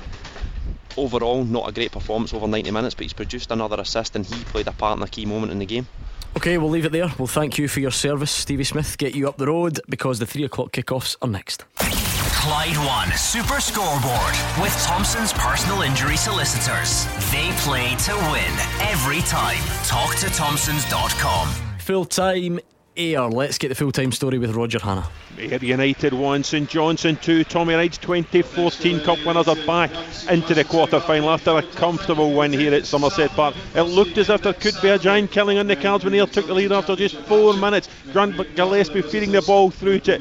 overall 0.98 1.43
not 1.43 1.70
a 1.70 1.72
great 1.72 1.91
performance 1.91 2.34
over 2.34 2.48
90 2.48 2.72
minutes, 2.72 2.95
but 2.95 3.04
he's 3.04 3.14
produced 3.14 3.52
another 3.52 3.80
assist 3.80 4.16
and 4.16 4.26
he 4.26 4.43
played 4.45 4.68
a 4.68 4.72
part 4.72 4.98
in 4.98 5.04
a 5.04 5.08
key 5.08 5.26
moment 5.26 5.52
in 5.52 5.60
the 5.60 5.66
game. 5.66 5.88
Okay, 6.36 6.58
we'll 6.58 6.70
leave 6.70 6.86
it 6.86 6.91
there. 6.91 7.12
Well, 7.18 7.28
thank 7.28 7.58
you 7.58 7.68
for 7.68 7.80
your 7.80 7.91
service, 7.91 8.32
Stevie 8.32 8.64
Smith. 8.64 8.98
Get 8.98 9.16
you 9.16 9.28
up 9.28 9.38
the 9.38 9.48
road 9.48 9.80
because 9.89 10.20
the 10.20 10.26
three 10.26 10.43
o'clock 10.43 10.72
kickoffs 10.72 11.16
are 11.22 11.28
next. 11.28 11.66
Clyde 11.78 12.78
One 12.78 13.12
Super 13.18 13.60
Scoreboard 13.60 14.36
with 14.62 14.72
Thompson's 14.84 15.34
personal 15.34 15.82
injury 15.82 16.16
solicitors. 16.16 17.06
They 17.32 17.52
play 17.58 17.95
to 17.95 18.16
win 18.32 18.54
every 18.88 19.22
time. 19.22 19.58
Talk 19.86 20.16
to 20.18 20.30
Thompsons.com. 20.30 21.48
Full 21.80 22.06
time 22.06 22.60
Ayr. 22.98 23.30
Let's 23.30 23.58
get 23.58 23.70
the 23.70 23.76
full 23.76 23.91
time 23.91 24.12
story 24.12 24.39
with 24.39 24.56
Roger 24.56 24.80
Hanna. 24.80 25.08
Ayr 25.38 25.60
United 25.64 26.14
1, 26.14 26.43
St 26.43 26.68
Johnstone 26.68 27.16
2. 27.18 27.43
Tommy 27.43 27.76
Wright's 27.76 27.98
2014 28.00 29.02
Cup 29.02 29.24
winners 29.24 29.48
are 29.48 29.56
back 29.68 29.91
into 30.30 30.56
the 30.56 30.64
quarter 30.64 31.00
final 31.00 31.30
after 31.30 31.52
a 31.52 31.62
comfortable 31.62 32.34
win 32.34 32.52
here 32.52 32.74
at 32.74 32.86
Somerset 32.86 33.30
Park. 33.32 33.56
It 33.76 33.82
looked 33.84 34.18
as 34.18 34.30
if 34.30 34.41
there 34.41 34.54
could 34.54 34.76
be 34.82 34.89
a 34.89 34.98
giant 34.98 35.32
killing 35.32 35.60
on 35.60 35.68
the 35.68 35.76
cards 35.76 36.04
when 36.04 36.16
Ayr 36.16 36.26
took 36.26 36.48
the 36.48 36.54
lead 36.54 36.72
after 36.72 36.95
just 36.95 37.16
four 37.22 37.54
minutes. 37.54 37.88
Grant 38.12 38.36
Gillespie 38.56 39.04
feeding 39.04 39.32
the 39.32 39.43
ball 39.43 39.70
through 39.70 40.00
to 40.02 40.20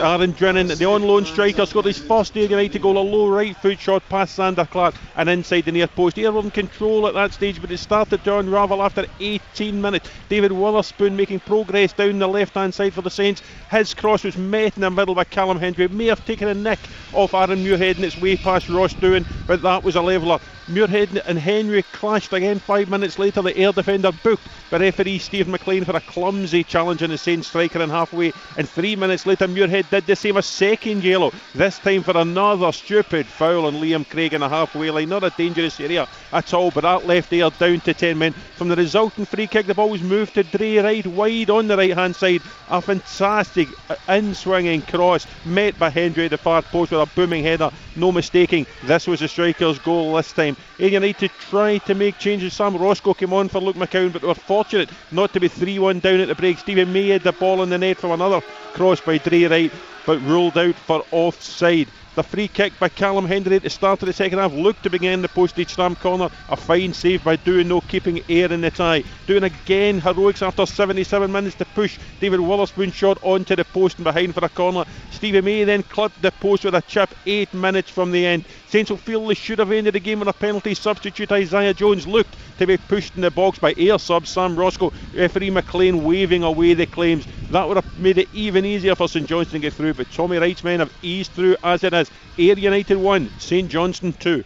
Aaron 0.00 0.32
Drinan, 0.32 0.74
the 0.78 0.84
on 0.86 1.02
loan 1.02 1.26
striker, 1.26 1.66
scored 1.66 1.84
his 1.84 1.98
first 1.98 2.34
Ayr 2.34 2.48
United 2.48 2.80
goal, 2.80 2.96
a 2.96 3.00
low 3.00 3.28
right 3.28 3.54
foot 3.56 3.78
shot 3.78 4.02
past 4.08 4.38
Zander 4.38 4.68
Clark 4.70 4.94
and 5.16 5.28
inside 5.28 5.66
the 5.66 5.72
near 5.72 5.86
post. 5.88 6.16
In 6.16 6.50
control 6.50 7.06
at 7.06 7.14
that 7.14 7.34
stage, 7.34 7.60
but 7.60 7.70
it 7.70 7.78
started 7.78 8.24
to 8.24 8.38
unravel 8.38 8.82
after 8.82 9.06
18 9.20 9.80
minutes. 9.80 10.08
David 10.30 10.52
Wotherspoon 10.52 11.16
making 11.16 11.40
progress 11.40 11.92
down 11.92 12.18
the 12.18 12.26
left 12.26 12.54
hand 12.54 12.72
side 12.72 12.94
for 12.94 13.02
the 13.02 13.10
Saints. 13.10 13.42
His 13.70 13.92
cross 13.92 14.24
was 14.24 14.38
met 14.38 14.74
in 14.76 14.80
the 14.80 14.90
middle 14.90 15.14
by 15.14 15.24
Callum 15.24 15.58
Hendry. 15.58 15.86
May 15.88 16.06
have 16.06 16.24
taken 16.24 16.48
a 16.48 16.54
nick 16.54 16.78
off 17.12 17.34
Aaron 17.34 17.62
Muirhead 17.62 17.98
in 17.98 18.04
its 18.04 18.20
way 18.20 18.36
past 18.36 18.70
Ross 18.70 18.94
Doohan, 18.94 19.26
but 19.50 19.62
that 19.62 19.82
was 19.82 19.96
a 19.96 20.00
leveller. 20.00 20.38
Muirhead 20.68 21.20
and 21.26 21.36
Hendry 21.36 21.82
clashed 21.82 22.32
again 22.32 22.60
five 22.60 22.88
minutes 22.88 23.18
later. 23.18 23.42
The 23.42 23.60
Ayr 23.60 23.72
defender 23.72 24.12
booked 24.22 24.46
by 24.70 24.76
referee 24.76 25.18
Stephen 25.18 25.50
McLean 25.50 25.84
for 25.84 25.96
a 25.96 26.00
clumsy 26.00 26.62
challenge 26.62 27.02
on 27.02 27.10
the 27.10 27.18
same 27.18 27.42
striker 27.42 27.82
in 27.82 27.90
halfway. 27.90 28.32
And 28.56 28.68
three 28.68 28.94
minutes 28.94 29.26
later, 29.26 29.48
Muirhead 29.48 29.90
did 29.90 30.06
the 30.06 30.14
same, 30.14 30.36
a 30.36 30.42
second 30.42 31.02
yellow, 31.02 31.32
this 31.52 31.80
time 31.80 32.04
for 32.04 32.16
another 32.16 32.70
stupid 32.70 33.26
foul 33.26 33.66
on 33.66 33.74
Liam 33.74 34.08
Craig 34.08 34.34
in 34.34 34.40
the 34.40 34.48
halfway 34.48 34.88
line. 34.92 35.08
Not 35.08 35.24
a 35.24 35.30
dangerous 35.30 35.80
area 35.80 36.06
at 36.32 36.54
all, 36.54 36.70
but 36.70 36.82
that 36.82 37.08
left 37.08 37.32
Ayr 37.32 37.50
down 37.50 37.80
to 37.80 37.92
10 37.92 38.16
men. 38.16 38.32
From 38.54 38.68
the 38.68 38.76
resulting 38.76 39.24
free 39.24 39.48
kick, 39.48 39.66
the 39.66 39.74
ball 39.74 39.90
was 39.90 40.00
moved 40.00 40.34
to 40.34 40.44
Drey 40.44 40.80
Wright 40.80 41.06
wide 41.08 41.50
on 41.50 41.66
the 41.66 41.76
right 41.76 41.96
hand 41.96 42.14
side. 42.14 42.42
A 42.68 42.80
fantastic 42.80 43.66
uh, 43.88 43.96
in 44.08 44.32
swinging 44.32 44.82
cross 44.82 45.26
met 45.44 45.76
by 45.76 45.90
Hendry 45.90 46.26
at 46.26 46.30
the 46.30 46.38
far 46.38 46.62
post 46.62 46.92
with 46.92 47.00
a 47.00 47.06
booming 47.16 47.42
header. 47.42 47.72
No 48.00 48.10
mistaking, 48.10 48.64
this 48.84 49.06
was 49.06 49.20
the 49.20 49.28
striker's 49.28 49.78
goal 49.78 50.14
this 50.14 50.32
time. 50.32 50.56
Ayr 50.78 50.88
United 50.88 51.30
tried 51.50 51.84
to 51.84 51.94
make 51.94 52.16
changes. 52.16 52.54
Sam 52.54 52.74
Roscoe 52.78 53.12
came 53.12 53.34
on 53.34 53.50
for 53.50 53.60
Luke 53.60 53.76
McCowan, 53.76 54.10
but 54.10 54.22
they 54.22 54.28
were 54.28 54.34
fortunate 54.34 54.88
not 55.12 55.34
to 55.34 55.40
be 55.40 55.48
3 55.48 55.78
1 55.78 56.00
down 56.00 56.20
at 56.20 56.28
the 56.28 56.34
break. 56.34 56.56
Stephen 56.56 56.90
May 56.94 57.08
had 57.08 57.22
the 57.22 57.32
ball 57.32 57.62
in 57.62 57.68
the 57.68 57.76
net 57.76 57.98
from 57.98 58.12
another 58.12 58.40
cross 58.72 59.02
by 59.02 59.18
Drey 59.18 59.50
Wright, 59.50 59.70
but 60.06 60.18
ruled 60.22 60.56
out 60.56 60.76
for 60.76 61.04
offside. 61.10 61.88
The 62.16 62.24
free 62.24 62.48
kick 62.48 62.72
by 62.80 62.88
Callum 62.88 63.24
Hendry 63.24 63.54
at 63.54 63.62
the 63.62 63.70
start 63.70 64.02
of 64.02 64.06
the 64.06 64.12
second 64.12 64.40
half 64.40 64.52
looked 64.52 64.82
to 64.82 64.90
begin 64.90 65.22
the 65.22 65.28
postage 65.28 65.70
stamp 65.70 66.00
corner. 66.00 66.28
A 66.48 66.56
fine 66.56 66.92
save 66.92 67.22
by 67.24 67.36
Doohan, 67.36 67.66
no 67.66 67.80
keeping 67.82 68.20
Ayr 68.28 68.52
in 68.52 68.62
the 68.62 68.70
tie. 68.70 69.04
Doohan 69.28 69.44
again 69.44 70.00
heroics 70.00 70.42
after 70.42 70.66
77 70.66 71.30
minutes 71.30 71.54
to 71.56 71.64
push. 71.66 71.98
David 72.20 72.40
Wotherspoon 72.40 72.90
shot 72.92 73.16
onto 73.22 73.54
the 73.54 73.64
post 73.64 73.98
and 73.98 74.04
behind 74.04 74.34
for 74.34 74.44
a 74.44 74.48
corner. 74.48 74.84
Stevie 75.12 75.40
May 75.40 75.62
then 75.62 75.84
clipped 75.84 76.20
the 76.20 76.32
post 76.32 76.64
with 76.64 76.74
a 76.74 76.82
chip 76.82 77.14
eight 77.26 77.54
minutes 77.54 77.90
from 77.90 78.10
the 78.10 78.26
end. 78.26 78.44
Will 78.72 78.96
feel 78.96 79.26
they 79.26 79.34
should 79.34 79.58
have 79.58 79.72
ended 79.72 79.94
the 79.94 80.00
game 80.00 80.20
with 80.20 80.28
a 80.28 80.32
penalty. 80.32 80.74
Substitute 80.74 81.32
Isaiah 81.32 81.74
Jones 81.74 82.06
looked 82.06 82.36
to 82.58 82.66
be 82.66 82.76
pushed 82.76 83.16
in 83.16 83.22
the 83.22 83.30
box 83.30 83.58
by 83.58 83.74
Ayr 83.76 83.98
sub 83.98 84.28
Sam 84.28 84.54
Roscoe. 84.54 84.92
Referee 85.12 85.50
McLean 85.50 86.04
waving 86.04 86.44
away 86.44 86.74
the 86.74 86.86
claims. 86.86 87.26
That 87.50 87.66
would 87.66 87.76
have 87.76 87.98
made 87.98 88.18
it 88.18 88.28
even 88.32 88.64
easier 88.64 88.94
for 88.94 89.08
St 89.08 89.26
Johnstone 89.26 89.60
to 89.60 89.66
get 89.66 89.74
through, 89.74 89.94
but 89.94 90.10
Tommy 90.12 90.38
Wright's 90.38 90.62
men 90.62 90.78
have 90.78 90.92
eased 91.02 91.32
through 91.32 91.56
as 91.64 91.82
it 91.82 91.92
is. 91.92 92.10
Ayr 92.38 92.56
United 92.58 92.96
1, 92.96 93.30
St 93.38 93.68
Johnstone 93.68 94.12
2. 94.12 94.44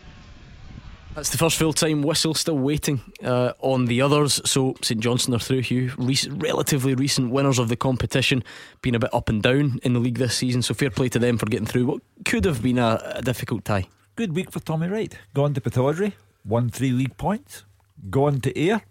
That's 1.15 1.31
the 1.31 1.39
first 1.39 1.59
full 1.59 1.73
time 1.73 2.03
whistle, 2.03 2.35
still 2.35 2.59
waiting 2.59 3.01
uh, 3.23 3.53
on 3.61 3.85
the 3.85 4.01
others. 4.01 4.41
So 4.45 4.75
St 4.83 5.01
Johnstone 5.01 5.37
are 5.37 5.39
through. 5.39 5.61
Hugh, 5.61 5.93
recent, 5.97 6.43
relatively 6.43 6.95
recent 6.95 7.31
winners 7.31 7.59
of 7.59 7.69
the 7.69 7.77
competition, 7.77 8.43
been 8.83 8.97
a 8.97 8.99
bit 8.99 9.15
up 9.15 9.29
and 9.29 9.43
down 9.43 9.79
in 9.83 9.93
the 9.93 10.01
league 10.01 10.19
this 10.19 10.35
season. 10.35 10.63
So 10.63 10.75
fair 10.75 10.91
play 10.91 11.09
to 11.11 11.19
them 11.19 11.39
for 11.39 11.47
getting 11.47 11.67
through 11.67 11.87
what 11.87 12.03
could 12.25 12.45
have 12.47 12.63
been 12.63 12.79
a, 12.79 13.01
a 13.17 13.23
difficult 13.23 13.65
tie. 13.65 13.87
Good 14.17 14.37
week 14.37 14.53
for 14.53 14.61
Tommy 14.61 14.87
Wright. 14.87 15.19
Gone 15.35 15.55
to 15.55 15.61
Pittodrie, 15.61 16.13
won 16.45 16.71
three 16.71 16.93
league 16.93 17.17
points. 17.17 17.65
Gone 18.11 18.41
to 18.43 18.57
Ayr, 18.57 18.83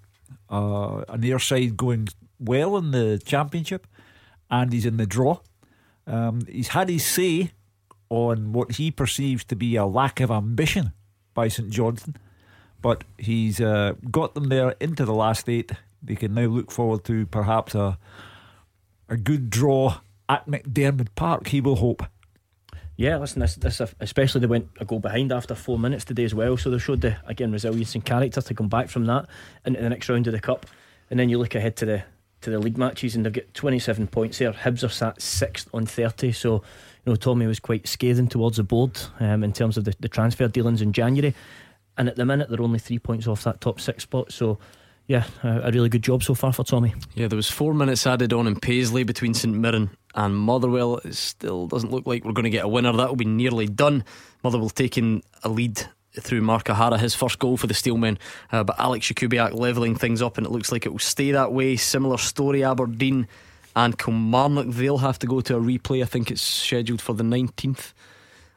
uh, 0.49 1.05
an 1.07 1.24
Ayr 1.24 1.39
side 1.39 1.78
going 1.78 2.09
well 2.41 2.76
in 2.76 2.91
the 2.91 3.21
championship, 3.24 3.88
and 4.51 4.74
he's 4.74 4.86
in 4.86 4.97
the 4.97 5.05
draw. 5.05 5.39
Um, 6.05 6.41
he's 6.45 6.69
had 6.69 6.89
his 6.89 7.05
say 7.05 7.51
on 8.09 8.51
what 8.51 8.74
he 8.74 8.91
perceives 8.91 9.45
to 9.45 9.55
be 9.55 9.78
a 9.78 9.86
lack 9.86 10.19
of 10.19 10.30
ambition 10.30 10.91
by 11.34 11.47
St 11.47 11.69
Johnstone, 11.69 12.17
but 12.82 13.05
he's 13.17 13.61
uh, 13.61 13.93
got 14.11 14.34
them 14.36 14.49
there 14.49 14.76
into 14.82 15.05
the 15.05 15.13
last 15.13 15.47
eight. 15.47 15.71
They 16.01 16.15
can 16.15 16.34
now 16.34 16.47
look 16.47 16.69
forward 16.69 17.05
to 17.05 17.26
perhaps 17.28 17.76
a 17.76 17.97
a 19.07 19.15
good 19.15 19.49
draw 19.49 19.99
at 20.28 20.47
McDiarmid 20.47 21.15
Park. 21.15 21.47
He 21.47 21.61
will 21.61 21.78
hope. 21.78 22.03
Yeah, 22.95 23.17
listen, 23.17 23.39
this, 23.39 23.55
this 23.55 23.81
especially 23.99 24.41
they 24.41 24.47
went 24.47 24.69
a 24.79 24.85
goal 24.85 24.99
behind 24.99 25.31
after 25.31 25.55
four 25.55 25.79
minutes 25.79 26.05
today 26.05 26.25
as 26.25 26.35
well, 26.35 26.57
so 26.57 26.69
they 26.69 26.77
showed 26.77 27.01
the 27.01 27.17
again 27.25 27.51
resilience 27.51 27.95
and 27.95 28.05
character 28.05 28.41
to 28.41 28.53
come 28.53 28.69
back 28.69 28.89
from 28.89 29.05
that 29.05 29.27
into 29.65 29.81
the 29.81 29.89
next 29.89 30.09
round 30.09 30.27
of 30.27 30.33
the 30.33 30.39
cup. 30.39 30.67
And 31.09 31.19
then 31.19 31.29
you 31.29 31.39
look 31.39 31.55
ahead 31.55 31.75
to 31.77 31.85
the 31.85 32.03
to 32.41 32.51
the 32.51 32.59
league 32.59 32.77
matches, 32.77 33.15
and 33.15 33.25
they've 33.25 33.33
got 33.33 33.53
27 33.53 34.07
points 34.07 34.37
there. 34.37 34.51
Hibs 34.51 34.83
are 34.83 34.89
sat 34.89 35.21
sixth 35.21 35.69
on 35.73 35.85
30, 35.85 36.31
so 36.33 36.55
you 37.05 37.11
know 37.11 37.15
Tommy 37.15 37.47
was 37.47 37.59
quite 37.59 37.87
scathing 37.87 38.27
towards 38.27 38.57
the 38.57 38.63
board 38.63 38.99
um, 39.19 39.43
in 39.43 39.53
terms 39.53 39.77
of 39.77 39.85
the, 39.85 39.95
the 39.99 40.09
transfer 40.09 40.47
dealings 40.47 40.81
in 40.81 40.93
January, 40.93 41.33
and 41.97 42.07
at 42.07 42.15
the 42.15 42.25
minute 42.25 42.49
they're 42.49 42.61
only 42.61 42.79
three 42.79 42.99
points 42.99 43.27
off 43.27 43.43
that 43.43 43.59
top 43.59 43.79
six 43.79 44.03
spot. 44.03 44.31
So 44.31 44.59
yeah, 45.07 45.25
a, 45.43 45.71
really 45.71 45.89
good 45.89 46.03
job 46.03 46.23
so 46.23 46.33
far 46.33 46.53
for 46.53 46.63
Tommy. 46.63 46.93
Yeah, 47.15 47.27
there 47.27 47.35
was 47.35 47.49
four 47.49 47.73
minutes 47.73 48.07
added 48.07 48.31
on 48.31 48.47
in 48.47 48.55
Paisley 48.59 49.03
between 49.03 49.33
St 49.33 49.53
Mirren 49.53 49.89
and 50.16 50.36
Motherwell. 50.36 50.97
It 50.97 51.16
still 51.16 51.68
doesn't 51.68 51.91
look 51.91 52.05
like 52.05 52.24
we're 52.26 52.34
going 52.34 52.43
to 52.43 52.49
get 52.49 52.66
a 52.66 52.68
winner. 52.68 52.91
That 52.93 53.09
will 53.09 53.16
be 53.16 53.26
nearly 53.26 53.68
done. 53.68 54.03
Motherwell 54.43 54.70
taking 54.70 55.24
a 55.43 55.49
lead 55.49 55.86
through 56.20 56.41
Mark 56.41 56.70
O'Hara, 56.70 56.97
his 56.97 57.16
first 57.16 57.39
goal 57.39 57.57
for 57.57 57.68
the 57.68 57.74
Steelmen. 57.74 58.18
Uh, 58.51 58.64
but 58.64 58.80
Alex 58.80 59.07
Jakubiak 59.07 59.53
levelling 59.53 59.95
things 59.95 60.22
up, 60.22 60.38
and 60.38 60.45
it 60.45 60.51
looks 60.51 60.72
like 60.72 60.86
it 60.86 60.89
will 60.89 60.99
stay 60.99 61.32
that 61.32 61.51
way. 61.51 61.76
Similar 61.76 62.18
story, 62.18 62.64
Aberdeen 62.64 63.28
and 63.76 63.97
Kilmarnock. 63.97 64.68
They'll 64.68 64.99
have 64.99 65.20
to 65.20 65.28
go 65.28 65.41
to 65.41 65.57
a 65.57 65.59
replay. 65.59 66.01
I 66.01 66.05
think 66.05 66.30
it's 66.30 66.41
scheduled 66.41 67.01
for 67.01 67.14
the 67.14 67.24
19th 67.24 67.93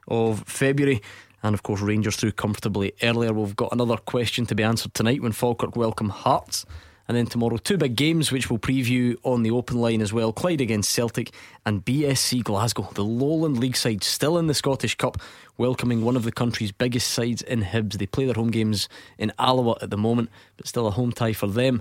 of 0.09 0.43
February. 0.47 1.03
And 1.43 1.55
of 1.55 1.63
course, 1.63 1.81
Rangers 1.81 2.17
through 2.17 2.33
comfortably 2.33 2.93
earlier. 3.03 3.33
We've 3.33 3.57
got 3.57 3.73
another 3.73 3.97
question 3.97 4.47
to 4.47 4.55
be 4.55 4.63
answered 4.63 4.95
tonight 4.95 5.23
when 5.23 5.33
Falkirk 5.33 5.77
welcome 5.77 6.09
Hearts. 6.09 6.67
And 7.09 7.17
then 7.17 7.27
tomorrow, 7.27 7.57
two 7.57 7.77
big 7.77 7.95
games 7.95 8.33
which 8.33 8.51
we'll 8.51 8.59
preview 8.59 9.17
on 9.23 9.43
the 9.43 9.51
open 9.53 9.81
line 9.81 10.01
as 10.01 10.13
well 10.13 10.33
Clyde 10.33 10.61
against 10.61 10.91
Celtic 10.91 11.33
and 11.65 11.85
BSC 11.85 12.43
Glasgow, 12.43 12.91
the 12.95 13.05
Lowland 13.05 13.59
League 13.59 13.77
side 13.77 14.03
still 14.03 14.39
in 14.39 14.49
the 14.49 14.55
Scottish 14.55 14.97
Cup, 14.97 15.21
welcoming 15.57 16.05
one 16.05 16.17
of 16.17 16.25
the 16.25 16.33
country's 16.33 16.73
biggest 16.73 17.09
sides 17.11 17.43
in 17.43 17.63
Hibs. 17.63 17.95
They 17.95 18.07
play 18.07 18.25
their 18.25 18.35
home 18.35 18.51
games 18.51 18.89
in 19.19 19.33
Alloa 19.39 19.77
at 19.81 19.91
the 19.91 19.97
moment, 19.97 20.31
but 20.57 20.67
still 20.67 20.89
a 20.89 20.91
home 20.91 21.13
tie 21.13 21.33
for 21.33 21.47
them 21.47 21.81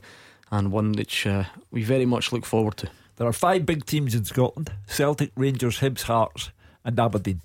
and 0.52 0.72
one 0.72 0.92
which 0.94 1.26
uh, 1.26 1.46
we 1.72 1.84
very 1.84 2.06
much 2.06 2.32
look 2.32 2.46
forward 2.46 2.78
to. 2.78 2.90
There 3.18 3.28
are 3.28 3.34
five 3.34 3.66
big 3.66 3.86
teams 3.86 4.14
in 4.14 4.26
Scotland 4.26 4.72
Celtic, 4.88 5.32
Rangers, 5.36 5.80
Hibs, 5.80 6.04
Hearts, 6.04 6.52
and 6.84 7.00
Aberdeen. 7.00 7.42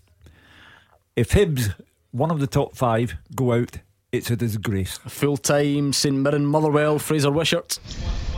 If 1.16 1.30
Hibs, 1.30 1.74
one 2.10 2.30
of 2.30 2.40
the 2.40 2.46
top 2.46 2.76
five, 2.76 3.14
go 3.34 3.52
out, 3.52 3.78
it's 4.12 4.30
a 4.30 4.36
disgrace. 4.36 4.98
Full 5.06 5.36
time, 5.36 5.92
St 5.92 6.14
Mirren, 6.14 6.44
Motherwell, 6.44 6.98
Fraser 6.98 7.30
Wishart. 7.30 7.78